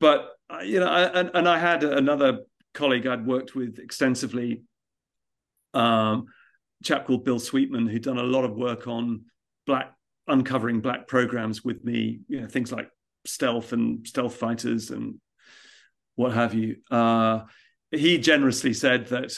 But 0.00 0.30
uh, 0.50 0.60
you 0.60 0.80
know, 0.80 0.88
I, 0.88 1.02
and, 1.02 1.30
and 1.34 1.48
I 1.48 1.58
had 1.58 1.84
another 1.84 2.40
colleague 2.74 3.06
I'd 3.06 3.26
worked 3.26 3.54
with 3.54 3.78
extensively, 3.78 4.62
um, 5.74 6.26
chap 6.82 7.06
called 7.06 7.24
Bill 7.24 7.38
Sweetman, 7.38 7.86
who'd 7.86 8.02
done 8.02 8.18
a 8.18 8.22
lot 8.22 8.44
of 8.44 8.56
work 8.56 8.86
on 8.86 9.26
black 9.66 9.94
uncovering 10.28 10.80
black 10.80 11.06
programs 11.06 11.64
with 11.64 11.84
me. 11.84 12.20
You 12.28 12.42
know, 12.42 12.48
things 12.48 12.72
like 12.72 12.88
stealth 13.26 13.72
and 13.72 14.06
stealth 14.06 14.36
fighters 14.36 14.90
and 14.90 15.20
what 16.14 16.32
have 16.32 16.54
you. 16.54 16.76
Uh, 16.90 17.42
he 17.92 18.18
generously 18.18 18.72
said 18.72 19.08
that 19.08 19.34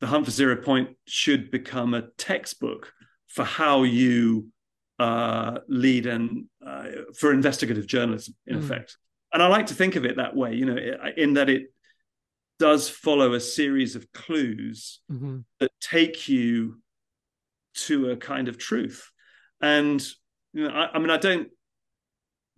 the 0.00 0.06
Hunt 0.06 0.26
for 0.26 0.30
Zero 0.30 0.56
Point 0.56 0.90
should 1.06 1.50
become 1.50 1.94
a 1.94 2.08
textbook 2.18 2.92
for 3.28 3.44
how 3.44 3.82
you 3.82 4.48
uh, 4.98 5.58
lead 5.68 6.06
and 6.06 6.46
uh, 6.64 6.86
for 7.18 7.32
investigative 7.32 7.86
journalism, 7.86 8.34
in 8.46 8.58
mm. 8.58 8.64
effect. 8.64 8.96
And 9.32 9.42
I 9.42 9.48
like 9.48 9.66
to 9.66 9.74
think 9.74 9.96
of 9.96 10.04
it 10.04 10.16
that 10.16 10.36
way, 10.36 10.54
you 10.54 10.66
know, 10.66 10.76
in 11.16 11.34
that 11.34 11.50
it 11.50 11.72
does 12.58 12.88
follow 12.88 13.34
a 13.34 13.40
series 13.40 13.96
of 13.96 14.12
clues 14.12 15.00
mm-hmm. 15.10 15.38
that 15.58 15.72
take 15.80 16.28
you 16.28 16.80
to 17.74 18.10
a 18.10 18.16
kind 18.16 18.48
of 18.48 18.58
truth. 18.58 19.10
And 19.60 20.00
you 20.52 20.68
know, 20.68 20.74
I, 20.74 20.90
I 20.94 20.98
mean, 20.98 21.10
I 21.10 21.16
don't 21.16 21.48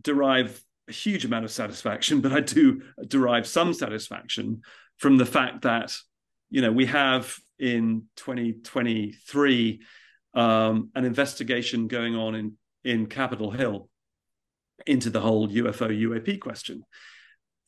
derive 0.02 0.62
a 0.88 0.92
huge 0.92 1.24
amount 1.24 1.44
of 1.44 1.50
satisfaction, 1.50 2.20
but 2.22 2.32
I 2.32 2.40
do 2.40 2.82
derive 3.06 3.46
some 3.46 3.72
satisfaction 3.72 4.62
from 4.98 5.16
the 5.16 5.26
fact 5.26 5.62
that 5.62 5.96
you 6.50 6.62
know 6.62 6.72
we 6.72 6.86
have 6.86 7.34
in 7.58 8.04
2023 8.16 9.80
um, 10.34 10.90
an 10.94 11.04
investigation 11.04 11.88
going 11.88 12.14
on 12.14 12.34
in 12.34 12.52
in 12.84 13.06
Capitol 13.06 13.50
Hill 13.50 13.88
into 14.86 15.10
the 15.10 15.20
whole 15.20 15.48
UFO 15.48 15.88
UAP 15.88 16.40
question, 16.40 16.82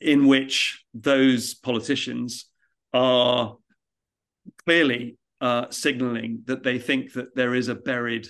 in 0.01 0.27
which 0.27 0.85
those 0.95 1.55
politicians 1.55 2.47
are 2.93 3.57
clearly 4.65 5.17
uh, 5.41 5.67
signaling 5.71 6.43
that 6.47 6.63
they 6.63 6.79
think 6.79 7.13
that 7.15 7.35
there 7.35 7.55
is 7.55 7.69
a 7.69 7.75
buried 7.75 8.29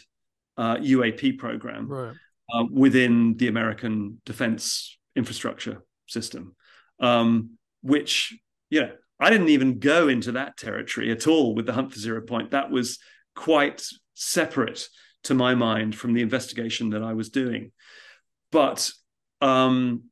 uh, 0.57 0.77
UAP 0.77 1.39
program 1.39 1.89
right. 1.89 2.15
uh, 2.53 2.65
within 2.71 3.37
the 3.37 3.49
American 3.49 4.21
defense 4.25 4.99
infrastructure 5.17 5.83
system, 6.07 6.55
um, 7.01 7.59
which, 7.83 8.37
yeah, 8.71 8.91
I 9.21 9.31
didn't 9.31 9.49
even 9.49 9.79
go 9.79 10.09
into 10.09 10.33
that 10.33 10.57
territory 10.57 11.11
at 11.11 11.27
all 11.27 11.55
with 11.55 11.67
the 11.67 11.73
Hunt 11.73 11.93
for 11.93 11.99
Zero 11.99 12.21
Point. 12.21 12.51
That 12.53 12.71
was 12.71 12.99
quite 13.35 13.85
separate 14.15 14.89
to 15.25 15.35
my 15.35 15.55
mind 15.55 15.95
from 15.95 16.13
the 16.13 16.23
investigation 16.23 16.91
that 16.91 17.03
I 17.03 17.15
was 17.15 17.29
doing. 17.29 17.73
But 18.53 18.91
um, 19.41 20.05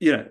you 0.00 0.16
know, 0.16 0.26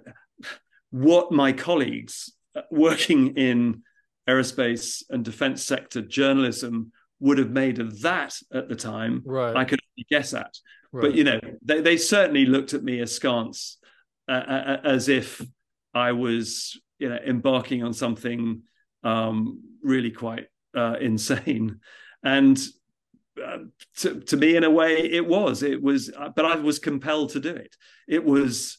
what 0.89 1.31
my 1.31 1.53
colleagues 1.53 2.33
uh, 2.55 2.61
working 2.69 3.37
in 3.37 3.83
aerospace 4.29 5.03
and 5.09 5.23
defense 5.23 5.63
sector 5.63 6.01
journalism 6.01 6.91
would 7.19 7.37
have 7.37 7.51
made 7.51 7.79
of 7.79 8.01
that 8.01 8.35
at 8.53 8.67
the 8.67 8.75
time, 8.75 9.21
right. 9.25 9.55
I 9.55 9.63
could 9.63 9.79
guess 10.09 10.33
at. 10.33 10.53
Right. 10.91 11.01
But 11.01 11.15
you 11.15 11.23
know, 11.23 11.39
they, 11.63 11.81
they 11.81 11.97
certainly 11.97 12.45
looked 12.45 12.73
at 12.73 12.83
me 12.83 12.99
askance, 12.99 13.77
uh, 14.27 14.31
uh, 14.31 14.63
uh, 14.67 14.77
as 14.83 15.07
if 15.07 15.41
I 15.93 16.11
was, 16.11 16.79
you 17.01 17.09
know, 17.09 17.17
embarking 17.25 17.83
on 17.83 17.93
something 17.93 18.61
um, 19.03 19.61
really 19.81 20.11
quite 20.11 20.45
uh, 20.75 20.95
insane. 21.01 21.79
And 22.23 22.59
uh, 23.43 23.57
to, 23.97 24.19
to 24.19 24.37
me 24.37 24.55
in 24.55 24.63
a 24.63 24.69
way 24.69 24.97
it 24.97 25.25
was 25.25 25.63
it 25.63 25.81
was 25.81 26.11
uh, 26.15 26.29
but 26.35 26.43
i 26.43 26.55
was 26.55 26.79
compelled 26.79 27.31
to 27.31 27.39
do 27.39 27.49
it. 27.49 27.75
It 28.07 28.23
was 28.23 28.77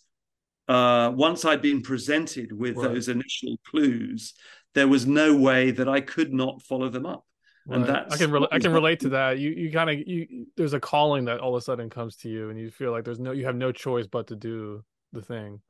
uh, 0.69 1.11
once 1.15 1.45
i'd 1.47 1.63
been 1.63 1.81
presented 1.81 2.53
with 2.53 2.77
right. 2.77 2.93
those 2.93 3.09
initial 3.09 3.57
clues 3.67 4.35
there 4.75 4.87
was 4.87 5.07
no 5.07 5.35
way 5.35 5.71
that 5.71 5.89
i 5.89 6.01
could 6.03 6.33
not 6.33 6.63
follow 6.63 6.91
them 6.91 7.07
up. 7.07 7.25
Right. 7.67 7.77
and 7.77 7.87
that 7.87 8.13
i 8.13 8.17
can 8.19 8.31
re- 8.31 8.47
i 8.53 8.59
can 8.59 8.73
relate 8.73 9.01
to 9.01 9.09
that. 9.11 9.39
You 9.39 9.51
you 9.51 9.73
kind 9.73 9.89
of 9.89 10.07
you 10.07 10.47
there's 10.57 10.75
a 10.75 10.81
calling 10.81 11.25
that 11.25 11.41
all 11.41 11.57
of 11.57 11.61
a 11.61 11.65
sudden 11.65 11.89
comes 11.89 12.17
to 12.17 12.29
you 12.29 12.51
and 12.51 12.59
you 12.61 12.71
feel 12.71 12.93
like 12.93 13.05
there's 13.05 13.21
no 13.21 13.33
you 13.33 13.47
have 13.47 13.57
no 13.57 13.73
choice 13.73 14.07
but 14.07 14.27
to 14.29 14.37
do 14.37 14.85
the 15.13 15.23
thing 15.23 15.61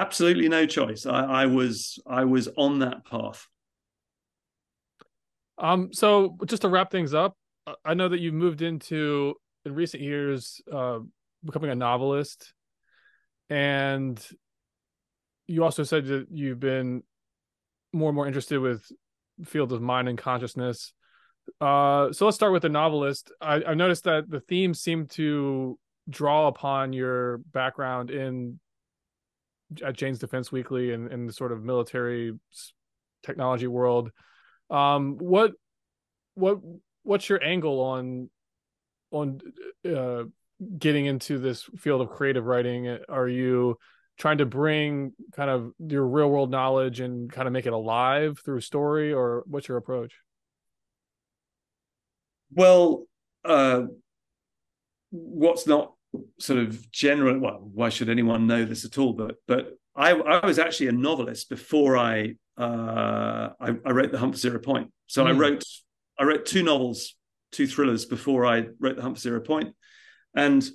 absolutely 0.00 0.48
no 0.48 0.66
choice 0.66 1.06
i, 1.06 1.42
I 1.42 1.46
was 1.46 1.98
i 2.06 2.24
was 2.24 2.48
on 2.56 2.80
that 2.80 3.04
path 3.04 3.46
um, 5.58 5.92
so 5.92 6.36
just 6.46 6.62
to 6.62 6.68
wrap 6.68 6.90
things 6.90 7.14
up, 7.14 7.36
I 7.84 7.94
know 7.94 8.08
that 8.08 8.20
you've 8.20 8.34
moved 8.34 8.62
into 8.62 9.34
in 9.64 9.74
recent 9.74 10.02
years 10.02 10.60
uh, 10.72 11.00
becoming 11.44 11.70
a 11.70 11.74
novelist, 11.74 12.52
and 13.48 14.24
you 15.46 15.64
also 15.64 15.82
said 15.82 16.06
that 16.06 16.26
you've 16.30 16.60
been 16.60 17.02
more 17.92 18.10
and 18.10 18.16
more 18.16 18.26
interested 18.26 18.60
with 18.60 18.84
fields 19.44 19.72
of 19.72 19.80
mind 19.80 20.08
and 20.08 20.18
consciousness. 20.18 20.92
Uh, 21.60 22.12
so 22.12 22.24
let's 22.24 22.34
start 22.34 22.52
with 22.52 22.62
the 22.62 22.68
novelist. 22.68 23.32
I, 23.40 23.62
I've 23.66 23.76
noticed 23.76 24.04
that 24.04 24.28
the 24.28 24.40
themes 24.40 24.80
seem 24.80 25.06
to 25.08 25.78
draw 26.10 26.48
upon 26.48 26.92
your 26.92 27.38
background 27.38 28.10
in 28.10 28.60
at 29.84 29.96
Jane's 29.96 30.18
Defense 30.18 30.52
Weekly 30.52 30.92
and 30.92 31.10
in 31.10 31.26
the 31.26 31.32
sort 31.32 31.52
of 31.52 31.62
military 31.62 32.32
technology 33.22 33.66
world. 33.66 34.10
Um, 34.70 35.16
what 35.18 35.52
what 36.34 36.58
what's 37.02 37.28
your 37.28 37.42
angle 37.42 37.80
on 37.80 38.30
on 39.10 39.40
uh, 39.88 40.24
getting 40.78 41.06
into 41.06 41.38
this 41.38 41.62
field 41.78 42.00
of 42.00 42.10
creative 42.10 42.44
writing? 42.44 42.98
Are 43.08 43.28
you 43.28 43.78
trying 44.18 44.38
to 44.38 44.46
bring 44.46 45.12
kind 45.34 45.50
of 45.50 45.72
your 45.78 46.06
real 46.06 46.30
world 46.30 46.50
knowledge 46.50 47.00
and 47.00 47.30
kind 47.30 47.46
of 47.46 47.52
make 47.52 47.66
it 47.66 47.72
alive 47.72 48.40
through 48.44 48.60
story, 48.60 49.12
or 49.12 49.44
what's 49.46 49.68
your 49.68 49.76
approach? 49.76 50.14
Well, 52.52 53.06
uh, 53.44 53.82
what's 55.10 55.66
not 55.66 55.92
sort 56.38 56.58
of 56.58 56.90
general. 56.90 57.38
Well, 57.38 57.68
why 57.72 57.88
should 57.88 58.08
anyone 58.08 58.46
know 58.46 58.64
this 58.64 58.84
at 58.84 58.98
all? 58.98 59.12
But 59.12 59.36
but 59.46 59.78
I, 59.94 60.12
I 60.12 60.46
was 60.46 60.58
actually 60.58 60.88
a 60.88 60.92
novelist 60.92 61.48
before 61.48 61.96
I 61.96 62.34
uh, 62.58 63.50
I, 63.60 63.74
I, 63.84 63.90
wrote 63.90 64.12
The 64.12 64.18
Hunt 64.18 64.34
for 64.34 64.38
Zero 64.38 64.58
Point. 64.58 64.90
So 65.06 65.24
mm. 65.24 65.28
I 65.28 65.32
hmm. 65.32 65.38
wrote 65.40 65.64
I 66.18 66.24
wrote 66.24 66.46
two 66.46 66.62
novels, 66.62 67.14
two 67.52 67.66
thrillers 67.66 68.06
before 68.06 68.46
I 68.46 68.66
wrote 68.80 68.96
The 68.96 69.02
Hunt 69.02 69.16
for 69.16 69.20
Zero 69.20 69.40
Point, 69.40 69.74
and 70.34 70.66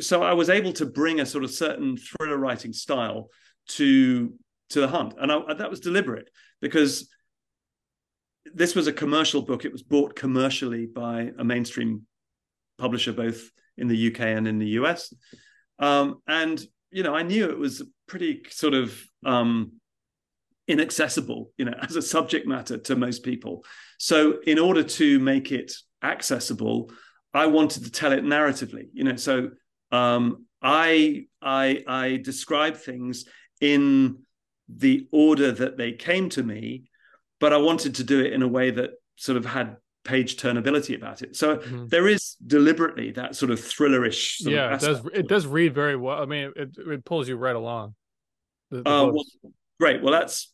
so 0.00 0.22
I 0.22 0.32
was 0.32 0.48
able 0.48 0.72
to 0.74 0.86
bring 0.86 1.20
a 1.20 1.26
sort 1.26 1.44
of 1.44 1.50
certain 1.50 1.96
thriller 1.96 2.38
writing 2.38 2.72
style 2.72 3.28
to 3.68 4.32
to 4.70 4.80
the 4.80 4.88
hunt, 4.88 5.14
and 5.18 5.30
I, 5.30 5.54
that 5.54 5.70
was 5.70 5.80
deliberate 5.80 6.30
because 6.60 7.08
this 8.54 8.74
was 8.74 8.86
a 8.86 8.92
commercial 8.92 9.42
book. 9.42 9.64
It 9.64 9.72
was 9.72 9.82
bought 9.82 10.14
commercially 10.14 10.86
by 10.86 11.30
a 11.38 11.44
mainstream 11.44 12.02
publisher, 12.78 13.12
both 13.12 13.50
in 13.78 13.88
the 13.88 14.08
UK 14.08 14.20
and 14.20 14.46
in 14.48 14.58
the 14.58 14.68
US. 14.80 15.12
Um, 15.78 16.22
and 16.26 16.64
you 16.90 17.02
know, 17.02 17.14
I 17.14 17.22
knew 17.22 17.50
it 17.50 17.58
was 17.58 17.82
pretty 18.06 18.42
sort 18.50 18.74
of 18.74 18.98
um, 19.24 19.72
inaccessible, 20.68 21.52
you 21.56 21.64
know, 21.64 21.74
as 21.82 21.96
a 21.96 22.02
subject 22.02 22.46
matter 22.46 22.78
to 22.78 22.96
most 22.96 23.22
people. 23.22 23.64
So, 23.98 24.38
in 24.46 24.58
order 24.58 24.82
to 24.82 25.18
make 25.18 25.52
it 25.52 25.72
accessible, 26.02 26.90
I 27.34 27.46
wanted 27.46 27.84
to 27.84 27.90
tell 27.90 28.12
it 28.12 28.24
narratively. 28.24 28.88
You 28.92 29.04
know, 29.04 29.16
so 29.16 29.50
um, 29.92 30.46
I 30.62 31.26
I 31.42 31.84
I 31.86 32.20
describe 32.22 32.76
things 32.76 33.24
in 33.60 34.18
the 34.68 35.06
order 35.12 35.52
that 35.52 35.76
they 35.76 35.92
came 35.92 36.28
to 36.30 36.42
me, 36.42 36.84
but 37.40 37.52
I 37.52 37.58
wanted 37.58 37.96
to 37.96 38.04
do 38.04 38.20
it 38.20 38.32
in 38.32 38.42
a 38.42 38.48
way 38.48 38.70
that 38.70 38.90
sort 39.16 39.38
of 39.38 39.46
had 39.46 39.76
page 40.06 40.36
turnability 40.36 40.96
about 40.96 41.22
it. 41.22 41.36
So 41.36 41.56
mm-hmm. 41.56 41.88
there 41.88 42.08
is 42.08 42.36
deliberately 42.46 43.10
that 43.12 43.36
sort 43.36 43.50
of 43.50 43.58
thrillerish. 43.60 44.36
Sort 44.38 44.54
yeah, 44.54 44.74
of 44.74 44.82
it 44.82 44.86
does. 44.86 45.10
It 45.12 45.28
does 45.28 45.46
read 45.46 45.74
very 45.74 45.96
well. 45.96 46.22
I 46.22 46.26
mean, 46.26 46.52
it 46.56 46.70
it 46.78 47.04
pulls 47.04 47.28
you 47.28 47.36
right 47.36 47.56
along. 47.56 47.94
The, 48.70 48.82
the 48.82 48.90
uh, 48.90 49.06
well, 49.06 49.24
great. 49.78 50.02
Well, 50.02 50.12
that's 50.12 50.52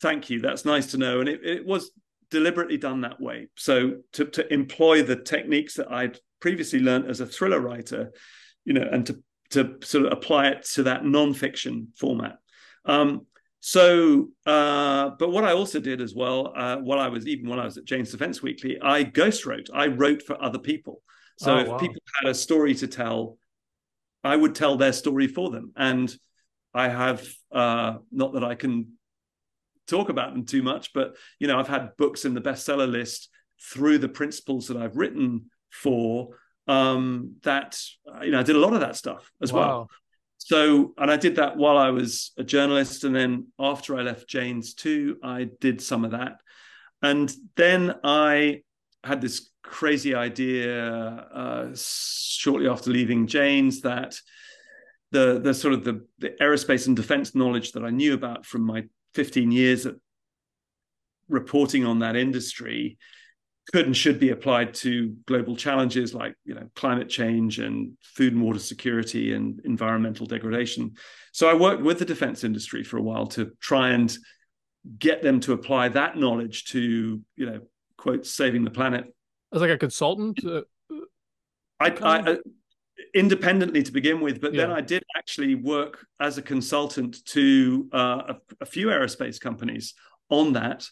thank 0.00 0.30
you. 0.30 0.40
That's 0.40 0.64
nice 0.64 0.92
to 0.92 0.98
know, 0.98 1.20
and 1.20 1.28
it, 1.28 1.44
it 1.44 1.66
was 1.66 1.90
deliberately 2.30 2.76
done 2.76 3.02
that 3.02 3.20
way. 3.20 3.48
So 3.56 3.98
to 4.14 4.24
to 4.24 4.52
employ 4.52 5.02
the 5.02 5.16
techniques 5.16 5.74
that 5.74 5.92
I'd 5.92 6.18
previously 6.40 6.80
learned 6.80 7.06
as 7.06 7.20
a 7.20 7.26
thriller 7.26 7.60
writer, 7.60 8.12
you 8.64 8.72
know, 8.72 8.88
and 8.90 9.06
to 9.06 9.22
to 9.50 9.76
sort 9.82 10.06
of 10.06 10.12
apply 10.12 10.48
it 10.48 10.66
to 10.74 10.82
that 10.84 11.04
non-fiction 11.04 11.88
format. 11.96 12.38
Um, 12.84 13.26
so, 13.60 14.28
uh, 14.46 15.10
but 15.18 15.30
what 15.30 15.44
I 15.44 15.52
also 15.52 15.80
did 15.80 16.00
as 16.00 16.14
well, 16.14 16.52
uh, 16.56 16.76
while 16.76 17.00
I 17.00 17.08
was 17.08 17.26
even 17.26 17.48
when 17.48 17.58
I 17.58 17.64
was 17.64 17.76
at 17.76 17.84
Jane's 17.84 18.10
Defense 18.10 18.42
Weekly, 18.42 18.78
I 18.80 19.02
ghost 19.02 19.46
wrote. 19.46 19.68
I 19.74 19.88
wrote 19.88 20.22
for 20.22 20.40
other 20.42 20.58
people. 20.58 21.02
So 21.38 21.54
oh, 21.54 21.58
if 21.58 21.68
wow. 21.68 21.78
people 21.78 22.02
had 22.20 22.30
a 22.30 22.34
story 22.34 22.74
to 22.76 22.86
tell, 22.86 23.38
I 24.22 24.36
would 24.36 24.54
tell 24.54 24.76
their 24.76 24.92
story 24.92 25.26
for 25.26 25.50
them. 25.50 25.72
And 25.76 26.14
I 26.72 26.88
have 26.88 27.26
uh, 27.52 27.94
not 28.12 28.34
that 28.34 28.44
I 28.44 28.54
can 28.54 28.92
talk 29.88 30.08
about 30.08 30.34
them 30.34 30.44
too 30.44 30.62
much, 30.62 30.92
but 30.92 31.16
you 31.38 31.48
know, 31.48 31.58
I've 31.58 31.68
had 31.68 31.96
books 31.96 32.24
in 32.24 32.34
the 32.34 32.40
bestseller 32.40 32.90
list 32.90 33.28
through 33.72 33.98
the 33.98 34.08
principles 34.08 34.68
that 34.68 34.76
I've 34.76 34.96
written 34.96 35.46
for. 35.70 36.30
Um, 36.68 37.36
that 37.44 37.80
you 38.22 38.30
know, 38.30 38.40
I 38.40 38.42
did 38.42 38.54
a 38.54 38.60
lot 38.60 38.74
of 38.74 38.80
that 38.80 38.94
stuff 38.94 39.32
as 39.40 39.52
wow. 39.52 39.60
well 39.60 39.90
so 40.38 40.94
and 40.96 41.10
i 41.10 41.16
did 41.16 41.36
that 41.36 41.56
while 41.56 41.76
i 41.76 41.90
was 41.90 42.32
a 42.38 42.44
journalist 42.44 43.04
and 43.04 43.14
then 43.14 43.46
after 43.58 43.96
i 43.98 44.02
left 44.02 44.28
jane's 44.28 44.74
too 44.74 45.18
i 45.22 45.48
did 45.60 45.80
some 45.80 46.04
of 46.04 46.12
that. 46.12 46.40
And 47.00 47.32
then 47.56 47.94
i 48.02 48.62
had 49.04 49.20
this 49.20 49.50
crazy 49.62 50.14
idea 50.14 50.90
uh, 50.90 51.68
shortly 51.76 52.68
after 52.68 52.90
leaving 52.90 53.26
jane's 53.26 53.82
that 53.82 54.18
the 55.10 55.38
the 55.38 55.54
sort 55.54 55.74
of 55.74 55.84
the, 55.84 56.04
the 56.18 56.30
aerospace 56.40 56.86
and 56.86 56.96
defense 56.96 57.34
knowledge 57.34 57.72
that 57.72 57.84
i 57.84 57.90
knew 57.90 58.14
about 58.14 58.46
from 58.46 58.62
my 58.62 58.84
15 59.14 59.52
years 59.52 59.86
of 59.86 59.98
reporting 61.28 61.84
on 61.84 62.00
that 62.00 62.16
industry 62.16 62.98
could 63.72 63.86
and 63.86 63.96
should 63.96 64.18
be 64.18 64.30
applied 64.30 64.72
to 64.72 65.14
global 65.26 65.56
challenges 65.56 66.14
like 66.14 66.34
you 66.44 66.54
know 66.54 66.68
climate 66.74 67.08
change 67.08 67.58
and 67.58 67.92
food 68.02 68.32
and 68.32 68.42
water 68.42 68.58
security 68.58 69.34
and 69.34 69.60
environmental 69.64 70.26
degradation. 70.26 70.92
So 71.32 71.48
i 71.48 71.54
worked 71.54 71.82
with 71.82 71.98
the 71.98 72.04
defense 72.04 72.44
industry 72.44 72.82
for 72.82 72.98
a 72.98 73.02
while 73.02 73.26
to 73.28 73.52
try 73.60 73.90
and 73.90 74.16
get 74.98 75.22
them 75.22 75.40
to 75.40 75.52
apply 75.52 75.88
that 75.90 76.16
knowledge 76.16 76.64
to 76.66 77.20
you 77.36 77.46
know 77.46 77.60
quote 77.96 78.26
saving 78.26 78.64
the 78.64 78.70
planet. 78.70 79.04
As 79.52 79.60
like 79.60 79.70
a 79.70 79.78
consultant 79.78 80.40
uh, 80.44 80.62
I, 81.80 81.90
I 81.90 82.18
uh, 82.20 82.36
independently 83.14 83.82
to 83.82 83.92
begin 83.92 84.20
with 84.20 84.40
but 84.40 84.52
yeah. 84.52 84.62
then 84.62 84.72
i 84.72 84.80
did 84.80 85.02
actually 85.16 85.54
work 85.54 86.04
as 86.20 86.36
a 86.36 86.42
consultant 86.42 87.24
to 87.24 87.88
uh, 87.94 88.34
a, 88.34 88.36
a 88.60 88.66
few 88.66 88.88
aerospace 88.88 89.40
companies 89.40 89.94
on 90.28 90.52
that 90.52 90.86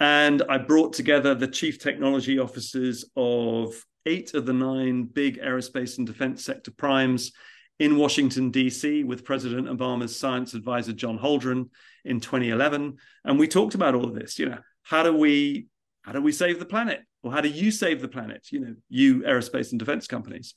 and 0.00 0.42
I 0.48 0.58
brought 0.58 0.94
together 0.94 1.34
the 1.34 1.46
chief 1.46 1.78
technology 1.78 2.38
officers 2.38 3.04
of 3.16 3.74
eight 4.06 4.32
of 4.32 4.46
the 4.46 4.54
nine 4.54 5.04
big 5.04 5.38
aerospace 5.38 5.98
and 5.98 6.06
defense 6.06 6.42
sector 6.42 6.70
primes 6.70 7.32
in 7.78 7.96
Washington, 7.96 8.50
D.C., 8.50 9.04
with 9.04 9.24
President 9.24 9.68
Obama's 9.68 10.18
science 10.18 10.54
advisor, 10.54 10.92
John 10.92 11.18
Holdren, 11.18 11.68
in 12.04 12.20
2011. 12.20 12.96
And 13.24 13.38
we 13.38 13.46
talked 13.46 13.74
about 13.74 13.94
all 13.94 14.06
of 14.06 14.14
this. 14.14 14.38
You 14.38 14.50
know, 14.50 14.58
how 14.82 15.02
do 15.02 15.14
we 15.14 15.66
how 16.02 16.12
do 16.12 16.22
we 16.22 16.32
save 16.32 16.58
the 16.58 16.66
planet? 16.66 17.00
Or 17.22 17.30
how 17.30 17.42
do 17.42 17.48
you 17.48 17.70
save 17.70 18.00
the 18.00 18.08
planet? 18.08 18.48
You 18.50 18.60
know, 18.60 18.74
you 18.88 19.20
aerospace 19.20 19.70
and 19.70 19.78
defense 19.78 20.06
companies. 20.06 20.54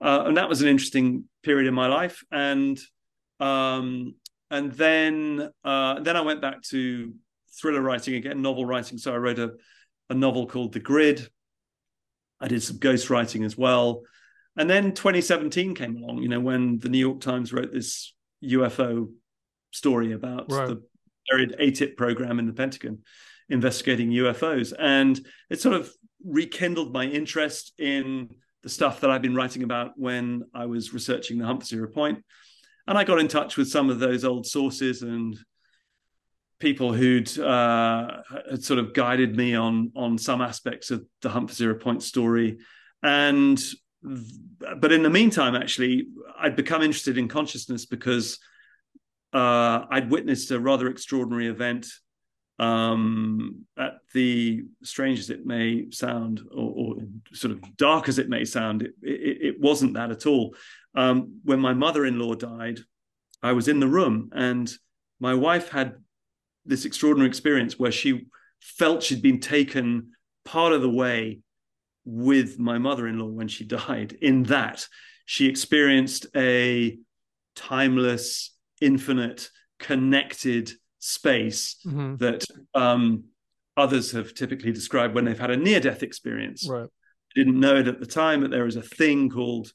Uh, 0.00 0.24
and 0.26 0.36
that 0.36 0.48
was 0.48 0.62
an 0.62 0.68
interesting 0.68 1.24
period 1.42 1.66
in 1.66 1.74
my 1.74 1.88
life. 1.88 2.22
And 2.30 2.78
um, 3.40 4.14
and 4.50 4.72
then 4.72 5.50
uh, 5.64 6.00
then 6.00 6.16
I 6.16 6.20
went 6.20 6.40
back 6.40 6.62
to 6.70 7.12
thriller 7.60 7.80
writing 7.80 8.14
again, 8.14 8.42
novel 8.42 8.64
writing. 8.64 8.98
So 8.98 9.12
I 9.14 9.18
wrote 9.18 9.38
a, 9.38 9.52
a 10.10 10.14
novel 10.14 10.46
called 10.46 10.72
The 10.72 10.80
Grid. 10.80 11.28
I 12.40 12.48
did 12.48 12.62
some 12.62 12.78
ghost 12.78 13.10
writing 13.10 13.44
as 13.44 13.56
well. 13.56 14.02
And 14.56 14.68
then 14.68 14.92
2017 14.92 15.74
came 15.74 15.96
along, 15.96 16.22
you 16.22 16.28
know, 16.28 16.40
when 16.40 16.78
the 16.78 16.88
New 16.88 16.98
York 16.98 17.20
Times 17.20 17.52
wrote 17.52 17.72
this 17.72 18.14
UFO 18.44 19.08
story 19.72 20.12
about 20.12 20.50
right. 20.50 20.68
the 20.68 20.82
buried 21.30 21.56
AATIP 21.58 21.96
program 21.96 22.38
in 22.38 22.46
the 22.46 22.52
Pentagon 22.52 22.98
investigating 23.48 24.10
UFOs. 24.10 24.72
And 24.78 25.20
it 25.50 25.60
sort 25.60 25.74
of 25.74 25.92
rekindled 26.24 26.92
my 26.92 27.04
interest 27.04 27.72
in 27.78 28.30
the 28.62 28.68
stuff 28.68 29.00
that 29.00 29.10
I've 29.10 29.22
been 29.22 29.34
writing 29.34 29.62
about 29.62 29.92
when 29.96 30.44
I 30.54 30.66
was 30.66 30.94
researching 30.94 31.38
the 31.38 31.46
for 31.46 31.64
Zero 31.64 31.88
Point. 31.88 32.24
And 32.86 32.96
I 32.96 33.04
got 33.04 33.18
in 33.18 33.28
touch 33.28 33.56
with 33.56 33.68
some 33.68 33.90
of 33.90 33.98
those 33.98 34.24
old 34.24 34.46
sources 34.46 35.02
and 35.02 35.38
people 36.64 36.94
who'd 36.94 37.38
uh, 37.38 38.22
had 38.50 38.64
sort 38.64 38.78
of 38.78 38.94
guided 38.94 39.36
me 39.36 39.54
on 39.54 39.92
on 39.94 40.16
some 40.16 40.40
aspects 40.40 40.90
of 40.90 41.04
the 41.20 41.28
Hunt 41.28 41.50
for 41.50 41.54
Zero 41.54 41.74
Point 41.74 42.02
story, 42.02 42.56
and 43.02 43.62
but 44.80 44.90
in 44.90 45.02
the 45.02 45.10
meantime, 45.10 45.54
actually, 45.54 46.06
I'd 46.38 46.56
become 46.56 46.80
interested 46.80 47.18
in 47.18 47.28
consciousness 47.28 47.84
because 47.84 48.38
uh, 49.34 49.84
I'd 49.90 50.10
witnessed 50.10 50.50
a 50.52 50.58
rather 50.58 50.88
extraordinary 50.88 51.48
event. 51.48 51.86
Um, 52.58 53.66
at 53.76 53.94
the 54.12 54.62
strange 54.84 55.18
as 55.18 55.28
it 55.28 55.44
may 55.44 55.90
sound, 55.90 56.40
or, 56.52 56.72
or, 56.76 56.96
sort 57.32 57.50
of 57.50 57.76
dark 57.76 58.08
as 58.08 58.20
it 58.20 58.28
may 58.28 58.44
sound, 58.44 58.82
it, 58.82 58.94
it, 59.02 59.36
it 59.48 59.60
wasn't 59.60 59.94
that 59.94 60.12
at 60.12 60.24
all. 60.24 60.54
Um, 60.94 61.40
when 61.42 61.58
my 61.58 61.74
mother-in-law 61.74 62.34
died, 62.34 62.78
I 63.42 63.52
was 63.52 63.66
in 63.66 63.80
the 63.80 63.88
room, 63.88 64.30
and 64.32 64.72
my 65.18 65.34
wife 65.34 65.68
had 65.70 65.96
this 66.66 66.84
extraordinary 66.84 67.28
experience 67.28 67.78
where 67.78 67.92
she 67.92 68.26
felt 68.60 69.02
she'd 69.02 69.22
been 69.22 69.40
taken 69.40 70.12
part 70.44 70.72
of 70.72 70.82
the 70.82 70.90
way 70.90 71.40
with 72.04 72.58
my 72.58 72.78
mother-in-law 72.78 73.28
when 73.28 73.48
she 73.48 73.64
died 73.64 74.16
in 74.20 74.44
that 74.44 74.86
she 75.26 75.46
experienced 75.46 76.26
a 76.36 76.98
timeless 77.56 78.54
infinite 78.80 79.50
connected 79.78 80.70
space 80.98 81.76
mm-hmm. 81.86 82.16
that 82.16 82.44
um, 82.74 83.24
others 83.76 84.12
have 84.12 84.34
typically 84.34 84.72
described 84.72 85.14
when 85.14 85.24
they've 85.24 85.38
had 85.38 85.50
a 85.50 85.56
near-death 85.56 86.02
experience 86.02 86.68
right 86.68 86.88
didn't 87.34 87.58
know 87.58 87.76
it 87.76 87.88
at 87.88 87.98
the 87.98 88.06
time 88.06 88.40
but 88.40 88.50
there 88.50 88.66
is 88.66 88.76
a 88.76 88.82
thing 88.82 89.28
called 89.28 89.72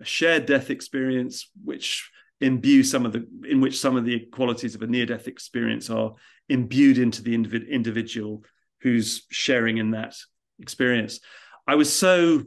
a 0.00 0.04
shared 0.04 0.46
death 0.46 0.70
experience 0.70 1.50
which 1.64 2.10
imbue 2.40 2.82
some 2.82 3.04
of 3.04 3.12
the 3.12 3.26
in 3.48 3.60
which 3.60 3.78
some 3.78 3.96
of 3.96 4.04
the 4.04 4.20
qualities 4.32 4.74
of 4.74 4.82
a 4.82 4.86
near 4.86 5.06
death 5.06 5.28
experience 5.28 5.90
are 5.90 6.14
imbued 6.48 6.98
into 6.98 7.22
the 7.22 7.36
individ, 7.36 7.68
individual 7.68 8.44
who's 8.80 9.26
sharing 9.30 9.78
in 9.78 9.90
that 9.90 10.14
experience. 10.58 11.20
I 11.66 11.74
was 11.74 11.92
so 11.92 12.42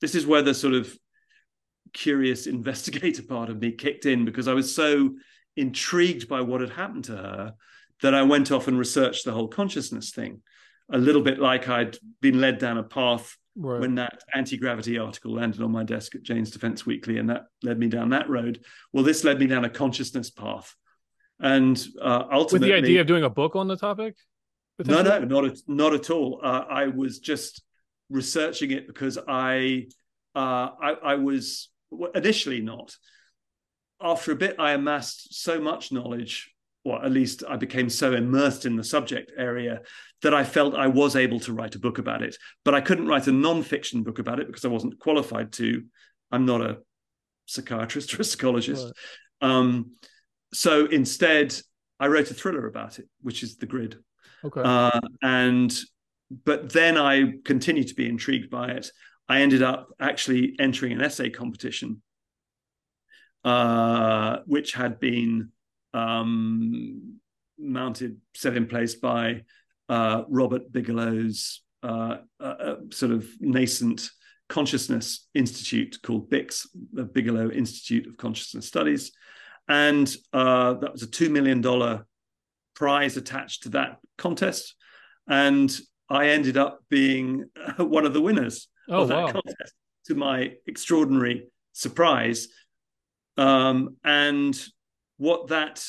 this 0.00 0.14
is 0.14 0.26
where 0.26 0.42
the 0.42 0.54
sort 0.54 0.74
of 0.74 0.96
curious 1.92 2.46
investigator 2.58 3.22
part 3.22 3.50
of 3.50 3.60
me 3.60 3.72
kicked 3.72 4.06
in 4.06 4.24
because 4.24 4.46
i 4.46 4.52
was 4.52 4.74
so 4.74 5.14
intrigued 5.56 6.28
by 6.28 6.40
what 6.40 6.60
had 6.60 6.70
happened 6.70 7.04
to 7.04 7.16
her 7.16 7.54
that 8.02 8.14
i 8.14 8.22
went 8.22 8.52
off 8.52 8.68
and 8.68 8.78
researched 8.78 9.24
the 9.24 9.32
whole 9.32 9.48
consciousness 9.48 10.10
thing. 10.10 10.42
A 10.92 10.98
little 10.98 11.22
bit 11.22 11.38
like 11.38 11.68
i'd 11.68 11.96
been 12.20 12.40
led 12.40 12.58
down 12.58 12.78
a 12.78 12.82
path 12.82 13.36
right. 13.58 13.80
when 13.80 13.96
that 13.96 14.22
anti-gravity 14.34 14.98
article 14.98 15.34
landed 15.34 15.60
on 15.60 15.72
my 15.72 15.84
desk 15.84 16.14
at 16.14 16.22
Jane's 16.22 16.50
Defense 16.50 16.86
Weekly, 16.86 17.18
and 17.18 17.28
that 17.28 17.46
led 17.62 17.78
me 17.78 17.88
down 17.88 18.10
that 18.10 18.30
road. 18.30 18.64
Well, 18.92 19.04
this 19.04 19.24
led 19.24 19.38
me 19.38 19.46
down 19.46 19.64
a 19.64 19.70
consciousness 19.70 20.30
path, 20.30 20.74
and 21.40 21.76
uh, 22.00 22.24
ultimately, 22.32 22.70
with 22.70 22.82
the 22.82 22.86
idea 22.86 23.00
of 23.00 23.06
doing 23.06 23.24
a 23.24 23.30
book 23.30 23.56
on 23.56 23.68
the 23.68 23.76
topic. 23.76 24.16
No, 24.84 25.02
no, 25.02 25.18
not 25.24 25.44
at 25.44 25.58
not 25.66 25.92
at 25.92 26.08
all. 26.08 26.40
Uh, 26.42 26.64
I 26.70 26.86
was 26.86 27.18
just 27.18 27.62
researching 28.10 28.70
it 28.70 28.86
because 28.86 29.18
I, 29.26 29.88
uh, 30.36 30.68
I, 30.80 30.96
I 31.02 31.14
was 31.16 31.68
initially 32.14 32.60
not. 32.60 32.96
After 34.00 34.30
a 34.30 34.36
bit, 34.36 34.54
I 34.60 34.72
amassed 34.72 35.34
so 35.42 35.60
much 35.60 35.90
knowledge 35.90 36.52
or 36.84 37.04
at 37.04 37.12
least 37.12 37.42
I 37.48 37.56
became 37.56 37.88
so 37.88 38.14
immersed 38.14 38.64
in 38.64 38.76
the 38.76 38.84
subject 38.84 39.32
area 39.36 39.82
that 40.22 40.34
I 40.34 40.44
felt 40.44 40.74
I 40.74 40.86
was 40.86 41.16
able 41.16 41.40
to 41.40 41.52
write 41.52 41.74
a 41.74 41.78
book 41.78 41.98
about 41.98 42.22
it. 42.22 42.36
But 42.64 42.74
I 42.74 42.80
couldn't 42.80 43.08
write 43.08 43.26
a 43.26 43.32
non-fiction 43.32 44.02
book 44.02 44.18
about 44.18 44.40
it 44.40 44.46
because 44.46 44.64
I 44.64 44.68
wasn't 44.68 44.98
qualified 44.98 45.52
to. 45.54 45.82
I'm 46.30 46.46
not 46.46 46.60
a 46.60 46.78
psychiatrist 47.46 48.14
or 48.18 48.20
a 48.20 48.24
psychologist. 48.24 48.84
Right. 49.42 49.50
Um, 49.50 49.92
so 50.52 50.86
instead, 50.86 51.54
I 52.00 52.06
wrote 52.06 52.30
a 52.30 52.34
thriller 52.34 52.66
about 52.66 52.98
it, 52.98 53.08
which 53.22 53.42
is 53.42 53.56
The 53.56 53.66
Grid. 53.66 53.96
Okay. 54.44 54.62
Uh, 54.64 55.00
and 55.22 55.76
but 56.44 56.72
then 56.72 56.96
I 56.96 57.32
continued 57.44 57.88
to 57.88 57.94
be 57.94 58.08
intrigued 58.08 58.50
by 58.50 58.72
it. 58.72 58.90
I 59.28 59.40
ended 59.40 59.62
up 59.62 59.88
actually 60.00 60.56
entering 60.58 60.92
an 60.92 61.02
essay 61.02 61.30
competition, 61.30 62.02
uh, 63.44 64.38
which 64.46 64.72
had 64.72 65.00
been 65.00 65.50
um, 65.94 67.20
mounted, 67.58 68.18
set 68.34 68.56
in 68.56 68.66
place 68.66 68.94
by 68.94 69.42
uh, 69.88 70.22
Robert 70.28 70.72
Bigelow's 70.72 71.62
uh, 71.82 72.16
uh, 72.40 72.42
uh 72.42 72.76
sort 72.90 73.12
of 73.12 73.26
nascent 73.40 74.10
consciousness 74.48 75.28
institute 75.34 75.98
called 76.02 76.30
BICS, 76.30 76.66
the 76.92 77.04
Bigelow 77.04 77.50
Institute 77.50 78.06
of 78.06 78.16
Consciousness 78.16 78.66
Studies. 78.66 79.12
And 79.68 80.14
uh, 80.32 80.74
that 80.74 80.92
was 80.92 81.02
a 81.02 81.06
$2 81.06 81.30
million 81.30 81.62
prize 82.74 83.16
attached 83.16 83.64
to 83.64 83.68
that 83.70 83.98
contest. 84.16 84.74
And 85.28 85.76
I 86.08 86.28
ended 86.28 86.56
up 86.56 86.80
being 86.88 87.44
one 87.76 88.06
of 88.06 88.14
the 88.14 88.22
winners 88.22 88.68
oh, 88.88 89.02
of 89.02 89.08
that 89.08 89.24
wow. 89.24 89.32
contest 89.32 89.74
to 90.06 90.14
my 90.14 90.54
extraordinary 90.66 91.48
surprise. 91.72 92.48
Um, 93.36 93.96
and 94.02 94.58
what 95.18 95.48
that 95.48 95.84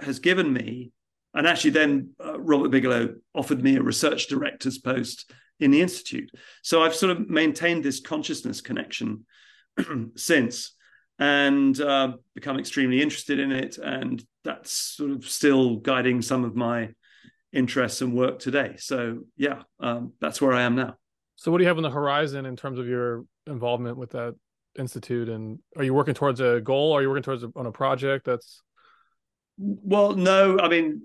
has 0.00 0.18
given 0.18 0.52
me, 0.52 0.92
and 1.34 1.46
actually 1.46 1.70
then 1.70 2.10
uh, 2.24 2.38
Robert 2.38 2.70
Bigelow 2.70 3.14
offered 3.34 3.62
me 3.62 3.76
a 3.76 3.82
research 3.82 4.26
director's 4.28 4.78
post 4.78 5.32
in 5.60 5.70
the 5.70 5.80
institute. 5.80 6.30
So 6.62 6.82
I've 6.82 6.94
sort 6.94 7.16
of 7.16 7.28
maintained 7.28 7.84
this 7.84 8.00
consciousness 8.00 8.60
connection 8.60 9.24
since 10.16 10.72
and 11.18 11.78
uh, 11.80 12.12
become 12.34 12.58
extremely 12.58 13.00
interested 13.00 13.38
in 13.38 13.52
it. 13.52 13.78
And 13.78 14.22
that's 14.44 14.70
sort 14.70 15.12
of 15.12 15.26
still 15.26 15.76
guiding 15.76 16.20
some 16.20 16.44
of 16.44 16.54
my 16.54 16.90
interests 17.52 18.02
and 18.02 18.14
work 18.14 18.38
today. 18.38 18.76
So 18.78 19.20
yeah, 19.36 19.62
um, 19.80 20.12
that's 20.20 20.40
where 20.42 20.52
I 20.52 20.62
am 20.62 20.74
now. 20.74 20.96
So 21.36 21.50
what 21.50 21.58
do 21.58 21.64
you 21.64 21.68
have 21.68 21.78
on 21.78 21.82
the 21.82 21.90
horizon 21.90 22.46
in 22.46 22.56
terms 22.56 22.78
of 22.78 22.86
your 22.86 23.24
involvement 23.46 23.96
with 23.96 24.10
that 24.10 24.34
institute 24.78 25.28
and 25.28 25.58
are 25.76 25.84
you 25.84 25.94
working 25.94 26.14
towards 26.14 26.40
a 26.40 26.60
goal? 26.60 26.92
Are 26.92 27.02
you 27.02 27.08
working 27.08 27.22
towards 27.22 27.42
a, 27.42 27.50
on 27.56 27.66
a 27.66 27.72
project 27.72 28.24
that's 28.26 28.62
well 29.58 30.12
no 30.12 30.58
i 30.58 30.68
mean 30.68 31.00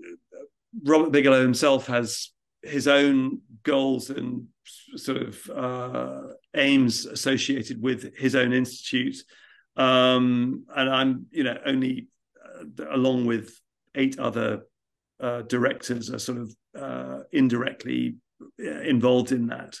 robert 0.84 1.10
bigelow 1.10 1.40
himself 1.40 1.86
has 1.86 2.30
his 2.62 2.86
own 2.86 3.40
goals 3.62 4.10
and 4.10 4.46
sort 4.96 5.18
of 5.18 5.50
uh, 5.50 6.20
aims 6.54 7.06
associated 7.06 7.82
with 7.82 8.16
his 8.16 8.36
own 8.36 8.52
institute. 8.52 9.16
Um, 9.76 10.64
and 10.74 10.90
i'm 10.90 11.26
you 11.30 11.44
know 11.44 11.58
only 11.64 12.08
uh, 12.44 12.84
along 12.90 13.26
with 13.26 13.58
eight 13.94 14.18
other 14.18 14.62
uh, 15.20 15.42
directors 15.42 16.10
are 16.10 16.18
sort 16.18 16.38
of 16.38 16.54
uh, 16.78 17.20
indirectly 17.32 18.16
uh, 18.60 18.80
involved 18.80 19.32
in 19.32 19.46
that. 19.48 19.76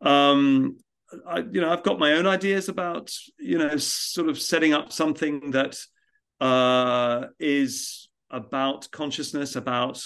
Um, 0.00 0.78
I, 1.26 1.38
you 1.38 1.60
know, 1.60 1.72
I've 1.72 1.82
got 1.82 1.98
my 1.98 2.12
own 2.12 2.26
ideas 2.26 2.68
about, 2.68 3.12
you 3.38 3.58
know, 3.58 3.76
sort 3.76 4.28
of 4.28 4.40
setting 4.40 4.72
up 4.72 4.92
something 4.92 5.50
that 5.52 5.76
uh, 6.40 7.26
is 7.38 8.08
about 8.30 8.90
consciousness, 8.90 9.56
about 9.56 10.02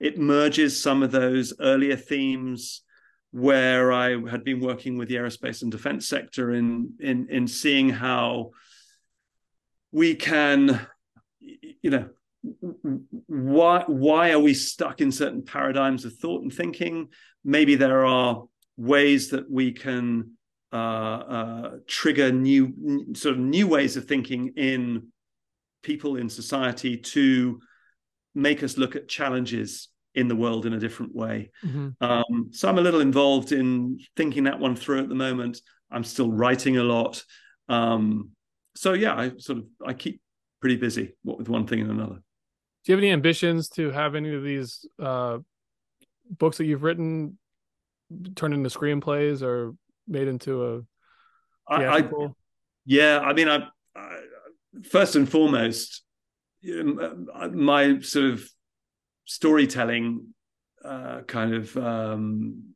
it 0.00 0.18
merges 0.18 0.82
some 0.82 1.02
of 1.02 1.10
those 1.10 1.54
earlier 1.60 1.96
themes 1.96 2.82
where 3.30 3.92
I 3.92 4.18
had 4.30 4.44
been 4.44 4.60
working 4.60 4.96
with 4.96 5.08
the 5.08 5.16
aerospace 5.16 5.62
and 5.62 5.70
defense 5.70 6.08
sector 6.08 6.52
in 6.52 6.94
in 7.00 7.28
in 7.30 7.46
seeing 7.46 7.90
how 7.90 8.50
we 9.92 10.14
can, 10.14 10.86
you 11.40 11.90
know, 11.90 12.08
why 13.26 13.84
why 13.86 14.32
are 14.32 14.40
we 14.40 14.54
stuck 14.54 15.00
in 15.00 15.12
certain 15.12 15.42
paradigms 15.42 16.04
of 16.04 16.14
thought 16.16 16.42
and 16.42 16.52
thinking? 16.52 17.08
Maybe 17.44 17.74
there 17.74 18.06
are 18.06 18.44
ways 18.76 19.30
that 19.30 19.50
we 19.50 19.72
can 19.72 20.35
trigger 21.86 22.32
new 22.32 23.14
sort 23.14 23.34
of 23.34 23.40
new 23.40 23.66
ways 23.66 23.96
of 23.96 24.04
thinking 24.06 24.52
in 24.56 25.08
people 25.82 26.16
in 26.16 26.28
society 26.28 26.96
to 26.96 27.60
make 28.34 28.62
us 28.62 28.76
look 28.76 28.96
at 28.96 29.08
challenges 29.08 29.88
in 30.14 30.28
the 30.28 30.36
world 30.36 30.66
in 30.66 30.72
a 30.72 30.80
different 30.80 31.14
way. 31.14 31.50
Mm-hmm. 31.64 31.88
Um, 32.00 32.48
so 32.50 32.68
I'm 32.68 32.78
a 32.78 32.82
little 32.82 33.00
involved 33.00 33.52
in 33.52 33.98
thinking 34.16 34.44
that 34.44 34.58
one 34.58 34.74
through 34.74 35.00
at 35.00 35.08
the 35.08 35.14
moment. 35.14 35.60
I'm 35.90 36.04
still 36.04 36.30
writing 36.30 36.78
a 36.78 36.82
lot. 36.82 37.22
Um, 37.68 38.30
so 38.74 38.94
yeah, 38.94 39.14
I 39.14 39.32
sort 39.38 39.58
of 39.58 39.64
I 39.86 39.92
keep 39.92 40.20
pretty 40.60 40.76
busy, 40.76 41.14
what 41.22 41.38
with 41.38 41.48
one 41.48 41.66
thing 41.66 41.80
and 41.80 41.90
another. 41.90 42.14
Do 42.14 42.92
you 42.92 42.94
have 42.94 43.02
any 43.02 43.12
ambitions 43.12 43.68
to 43.70 43.90
have 43.90 44.14
any 44.14 44.34
of 44.34 44.42
these 44.42 44.86
uh, 45.00 45.38
books 46.30 46.58
that 46.58 46.64
you've 46.64 46.82
written 46.82 47.38
turn 48.36 48.52
into 48.52 48.68
screenplays 48.68 49.42
or 49.42 49.74
made 50.06 50.28
into 50.28 50.64
a 50.64 51.76
theatrical? 51.76 52.22
I, 52.22 52.26
I, 52.26 52.30
yeah, 52.84 53.20
I 53.20 53.32
mean, 53.32 53.48
I, 53.48 53.66
I 53.94 54.18
first 54.90 55.16
and 55.16 55.28
foremost, 55.28 56.02
my 56.62 58.00
sort 58.00 58.26
of 58.26 58.48
storytelling 59.24 60.28
uh, 60.84 61.22
kind 61.22 61.54
of 61.54 61.76
um, 61.76 62.74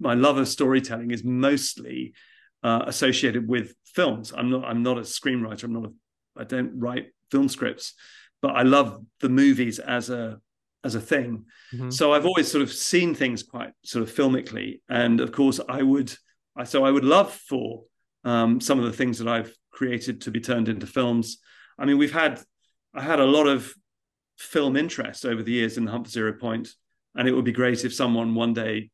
my 0.00 0.14
love 0.14 0.38
of 0.38 0.48
storytelling 0.48 1.10
is 1.10 1.22
mostly 1.22 2.14
uh, 2.62 2.84
associated 2.86 3.46
with 3.46 3.74
films. 3.84 4.32
I'm 4.36 4.50
not 4.50 4.64
I'm 4.64 4.82
not 4.82 4.98
a 4.98 5.02
screenwriter. 5.02 5.64
I'm 5.64 5.72
not 5.72 5.84
a 5.86 5.92
I 6.40 6.44
don't 6.44 6.78
write 6.78 7.08
film 7.30 7.48
scripts, 7.48 7.94
but 8.40 8.56
I 8.56 8.62
love 8.62 9.04
the 9.20 9.28
movies 9.28 9.78
as 9.78 10.10
a 10.10 10.38
as 10.84 10.94
a 10.94 11.00
thing. 11.00 11.44
Mm-hmm. 11.72 11.90
So 11.90 12.12
I've 12.12 12.26
always 12.26 12.50
sort 12.50 12.62
of 12.62 12.72
seen 12.72 13.14
things 13.14 13.42
quite 13.42 13.72
sort 13.84 14.02
of 14.02 14.14
filmically, 14.14 14.80
and 14.88 15.20
of 15.20 15.32
course 15.32 15.60
I 15.68 15.82
would 15.82 16.12
so 16.64 16.84
I 16.84 16.90
would 16.90 17.04
love 17.04 17.32
for 17.32 17.84
um, 18.24 18.60
some 18.60 18.78
of 18.78 18.84
the 18.84 18.92
things 18.92 19.18
that 19.18 19.28
I've 19.28 19.52
created 19.70 20.22
to 20.22 20.30
be 20.30 20.40
turned 20.40 20.68
into 20.68 20.86
films. 20.86 21.38
I 21.78 21.86
mean, 21.86 21.98
we've 21.98 22.12
had 22.12 22.40
I 22.94 23.02
had 23.02 23.20
a 23.20 23.24
lot 23.24 23.46
of 23.46 23.72
film 24.38 24.76
interest 24.76 25.24
over 25.24 25.42
the 25.42 25.52
years 25.52 25.76
in 25.78 25.84
the 25.84 25.90
Hunt 25.90 26.06
for 26.06 26.12
Zero 26.12 26.32
Point, 26.32 26.70
and 27.14 27.26
it 27.26 27.32
would 27.32 27.44
be 27.44 27.52
great 27.52 27.84
if 27.84 27.94
someone 27.94 28.34
one 28.34 28.54
day 28.54 28.90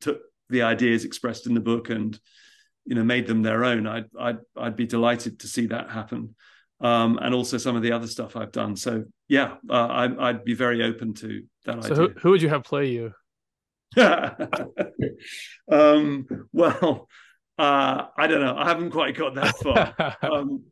took 0.00 0.20
the 0.48 0.62
ideas 0.62 1.04
expressed 1.04 1.46
in 1.46 1.54
the 1.54 1.60
book 1.60 1.90
and 1.90 2.18
you 2.84 2.94
know 2.94 3.04
made 3.04 3.26
them 3.26 3.42
their 3.42 3.64
own. 3.64 3.86
I'd 3.86 4.06
I'd 4.18 4.38
I'd 4.56 4.76
be 4.76 4.86
delighted 4.86 5.40
to 5.40 5.48
see 5.48 5.66
that 5.66 5.90
happen. 5.90 6.34
Um, 6.80 7.20
and 7.22 7.32
also 7.32 7.58
some 7.58 7.76
of 7.76 7.82
the 7.82 7.92
other 7.92 8.08
stuff 8.08 8.34
I've 8.34 8.50
done. 8.50 8.74
So 8.74 9.04
yeah, 9.28 9.54
uh, 9.70 9.72
I, 9.72 10.32
would 10.32 10.44
be 10.44 10.54
very 10.54 10.82
open 10.82 11.14
to 11.14 11.44
that 11.64 11.84
so 11.84 11.92
idea. 11.92 11.96
Who, 11.96 12.20
who 12.20 12.30
would 12.30 12.42
you 12.42 12.48
have 12.48 12.64
play 12.64 12.88
you? 12.88 13.12
um, 15.70 16.26
well, 16.52 17.08
uh, 17.58 18.06
I 18.16 18.26
don't 18.26 18.40
know. 18.40 18.56
I 18.56 18.66
haven't 18.66 18.90
quite 18.90 19.16
got 19.16 19.34
that 19.34 19.56
far. 19.58 20.16
um, 20.22 20.64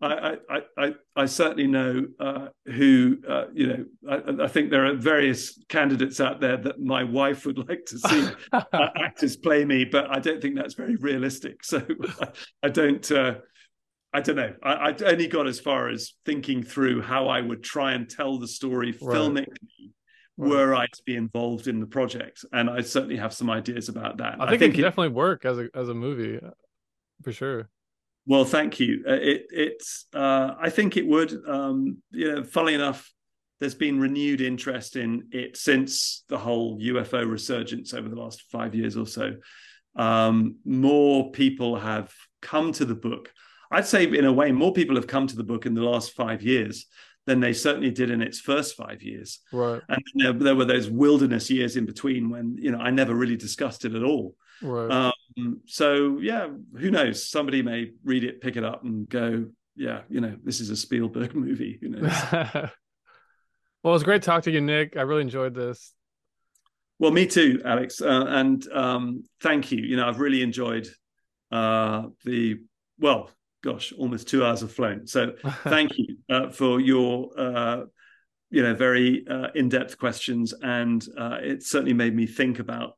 I, 0.00 0.36
I, 0.48 0.60
I, 0.76 0.94
I, 1.14 1.26
certainly 1.26 1.68
know 1.68 2.06
uh, 2.18 2.48
who, 2.66 3.18
uh, 3.28 3.44
you 3.54 3.66
know, 3.68 3.84
I, 4.08 4.44
I, 4.44 4.48
think 4.48 4.70
there 4.70 4.86
are 4.86 4.94
various 4.94 5.62
candidates 5.68 6.20
out 6.20 6.40
there 6.40 6.56
that 6.56 6.80
my 6.80 7.04
wife 7.04 7.46
would 7.46 7.68
like 7.68 7.86
to 7.86 7.98
see 7.98 8.28
uh, 8.52 8.62
actors 8.96 9.36
play 9.36 9.64
me, 9.64 9.84
but 9.84 10.10
I 10.10 10.18
don't 10.18 10.42
think 10.42 10.56
that's 10.56 10.74
very 10.74 10.96
realistic. 10.96 11.62
So 11.62 11.86
I, 12.64 12.68
don't, 12.68 13.12
uh, 13.12 13.34
I 14.12 14.20
don't 14.22 14.36
know. 14.36 14.54
I, 14.62 14.72
I, 14.72 14.96
only 15.06 15.28
got 15.28 15.46
as 15.46 15.60
far 15.60 15.88
as 15.88 16.14
thinking 16.26 16.64
through 16.64 17.02
how 17.02 17.28
I 17.28 17.40
would 17.40 17.62
try 17.62 17.92
and 17.92 18.10
tell 18.10 18.38
the 18.38 18.48
story 18.48 18.90
right. 19.00 19.16
filmically 19.16 19.92
were 20.48 20.74
I 20.74 20.86
to 20.86 21.02
be 21.04 21.16
involved 21.16 21.66
in 21.68 21.80
the 21.80 21.86
project. 21.86 22.44
And 22.52 22.68
I 22.68 22.80
certainly 22.82 23.16
have 23.16 23.32
some 23.32 23.50
ideas 23.50 23.88
about 23.88 24.18
that. 24.18 24.34
I 24.34 24.36
think, 24.36 24.42
I 24.42 24.50
think 24.50 24.62
it 24.62 24.76
could 24.76 24.82
definitely 24.82 25.14
work 25.14 25.44
as 25.44 25.58
a 25.58 25.68
as 25.74 25.88
a 25.88 25.94
movie, 25.94 26.40
for 27.22 27.32
sure. 27.32 27.68
Well, 28.26 28.44
thank 28.44 28.78
you. 28.78 29.04
Uh, 29.08 29.14
it 29.14 29.46
it's 29.50 30.06
uh, 30.14 30.54
I 30.60 30.70
think 30.70 30.96
it 30.96 31.06
would. 31.06 31.32
Um, 31.48 31.98
you 32.10 32.32
know, 32.32 32.44
funnily 32.44 32.74
enough, 32.74 33.12
there's 33.58 33.74
been 33.74 33.98
renewed 34.00 34.40
interest 34.40 34.96
in 34.96 35.28
it 35.32 35.56
since 35.56 36.24
the 36.28 36.38
whole 36.38 36.78
UFO 36.80 37.28
resurgence 37.28 37.94
over 37.94 38.08
the 38.08 38.16
last 38.16 38.42
five 38.50 38.74
years 38.74 38.96
or 38.96 39.06
so. 39.06 39.34
um, 39.96 40.56
more 40.64 41.30
people 41.32 41.76
have 41.76 42.12
come 42.40 42.72
to 42.72 42.84
the 42.84 42.94
book. 42.94 43.32
I'd 43.70 43.86
say, 43.86 44.04
in 44.04 44.24
a 44.24 44.32
way, 44.32 44.52
more 44.52 44.72
people 44.72 44.96
have 44.96 45.06
come 45.06 45.26
to 45.26 45.36
the 45.36 45.44
book 45.44 45.66
in 45.66 45.74
the 45.74 45.82
last 45.82 46.12
five 46.12 46.42
years 46.42 46.86
than 47.26 47.40
they 47.40 47.52
certainly 47.52 47.90
did 47.90 48.10
in 48.10 48.20
its 48.20 48.40
first 48.40 48.76
five 48.76 49.02
years. 49.02 49.40
Right. 49.52 49.80
And 49.88 50.02
there, 50.14 50.32
there 50.32 50.56
were 50.56 50.64
those 50.64 50.90
wilderness 50.90 51.50
years 51.50 51.76
in 51.76 51.86
between 51.86 52.30
when 52.30 52.56
you 52.58 52.72
know 52.72 52.78
I 52.78 52.90
never 52.90 53.14
really 53.14 53.36
discussed 53.36 53.84
it 53.84 53.94
at 53.94 54.02
all. 54.02 54.34
Right. 54.60 54.90
Um, 55.36 55.60
so 55.66 56.18
yeah, 56.20 56.48
who 56.76 56.90
knows? 56.90 57.28
Somebody 57.28 57.62
may 57.62 57.92
read 58.04 58.24
it, 58.24 58.40
pick 58.40 58.56
it 58.56 58.64
up, 58.64 58.84
and 58.84 59.08
go, 59.08 59.46
yeah, 59.76 60.02
you 60.08 60.20
know, 60.20 60.36
this 60.42 60.60
is 60.60 60.70
a 60.70 60.76
Spielberg 60.76 61.34
movie. 61.34 61.78
You 61.80 61.90
know. 61.90 62.00
well, 62.32 62.64
it 62.64 62.70
was 63.84 64.02
great 64.02 64.22
talking 64.22 64.42
to 64.44 64.50
you, 64.52 64.60
Nick. 64.60 64.96
I 64.96 65.02
really 65.02 65.22
enjoyed 65.22 65.54
this. 65.54 65.94
Well, 66.98 67.10
me 67.10 67.26
too, 67.26 67.60
Alex. 67.64 68.00
Uh, 68.00 68.26
and 68.28 68.66
um, 68.72 69.24
thank 69.40 69.72
you. 69.72 69.82
You 69.82 69.96
know, 69.96 70.08
I've 70.08 70.20
really 70.20 70.42
enjoyed 70.42 70.86
uh, 71.50 72.04
the 72.24 72.60
well, 72.98 73.30
gosh, 73.62 73.92
almost 73.98 74.28
two 74.28 74.44
hours 74.44 74.60
have 74.60 74.72
flown. 74.72 75.06
So 75.06 75.32
thank 75.64 75.96
you 75.96 76.16
uh, 76.30 76.50
for 76.50 76.80
your 76.80 77.30
uh, 77.38 77.84
you 78.50 78.62
know 78.62 78.74
very 78.74 79.26
uh, 79.28 79.48
in-depth 79.54 79.98
questions, 79.98 80.52
and 80.62 81.04
uh, 81.16 81.38
it 81.40 81.62
certainly 81.62 81.94
made 81.94 82.14
me 82.14 82.26
think 82.26 82.58
about 82.58 82.96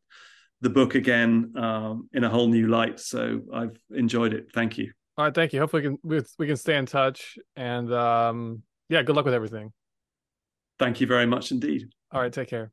the 0.60 0.70
book 0.70 0.94
again 0.94 1.52
um, 1.56 2.08
in 2.12 2.24
a 2.24 2.28
whole 2.28 2.48
new 2.48 2.66
light. 2.66 2.98
So 2.98 3.40
I've 3.52 3.78
enjoyed 3.90 4.32
it. 4.32 4.48
Thank 4.52 4.78
you. 4.78 4.92
All 5.16 5.24
right, 5.24 5.34
thank 5.34 5.52
you. 5.52 5.60
Hopefully, 5.60 5.96
we 6.02 6.18
can 6.18 6.26
we 6.38 6.46
can 6.46 6.56
stay 6.56 6.76
in 6.76 6.86
touch, 6.86 7.38
and 7.54 7.92
um, 7.92 8.62
yeah, 8.88 9.02
good 9.02 9.14
luck 9.14 9.24
with 9.24 9.34
everything. 9.34 9.72
Thank 10.78 11.00
you 11.00 11.06
very 11.06 11.26
much 11.26 11.52
indeed. 11.52 11.88
All 12.10 12.20
right, 12.20 12.32
take 12.32 12.48
care. 12.48 12.72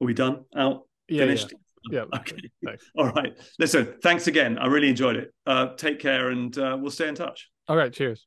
Are 0.00 0.06
we 0.06 0.14
done? 0.14 0.44
Out? 0.56 0.88
Yeah, 1.08 1.20
Finished? 1.20 1.52
Yeah. 1.52 1.58
Yeah. 1.90 2.04
Okay. 2.14 2.50
Thanks. 2.64 2.84
All 2.96 3.10
right. 3.10 3.36
Listen, 3.58 3.94
thanks 4.02 4.26
again. 4.26 4.58
I 4.58 4.66
really 4.66 4.88
enjoyed 4.88 5.16
it. 5.16 5.34
Uh, 5.46 5.74
take 5.76 6.00
care 6.00 6.30
and 6.30 6.56
uh, 6.58 6.76
we'll 6.80 6.90
stay 6.90 7.08
in 7.08 7.14
touch. 7.14 7.50
All 7.68 7.76
right. 7.76 7.92
Cheers. 7.92 8.26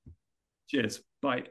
Cheers. 0.70 1.02
Bye. 1.22 1.44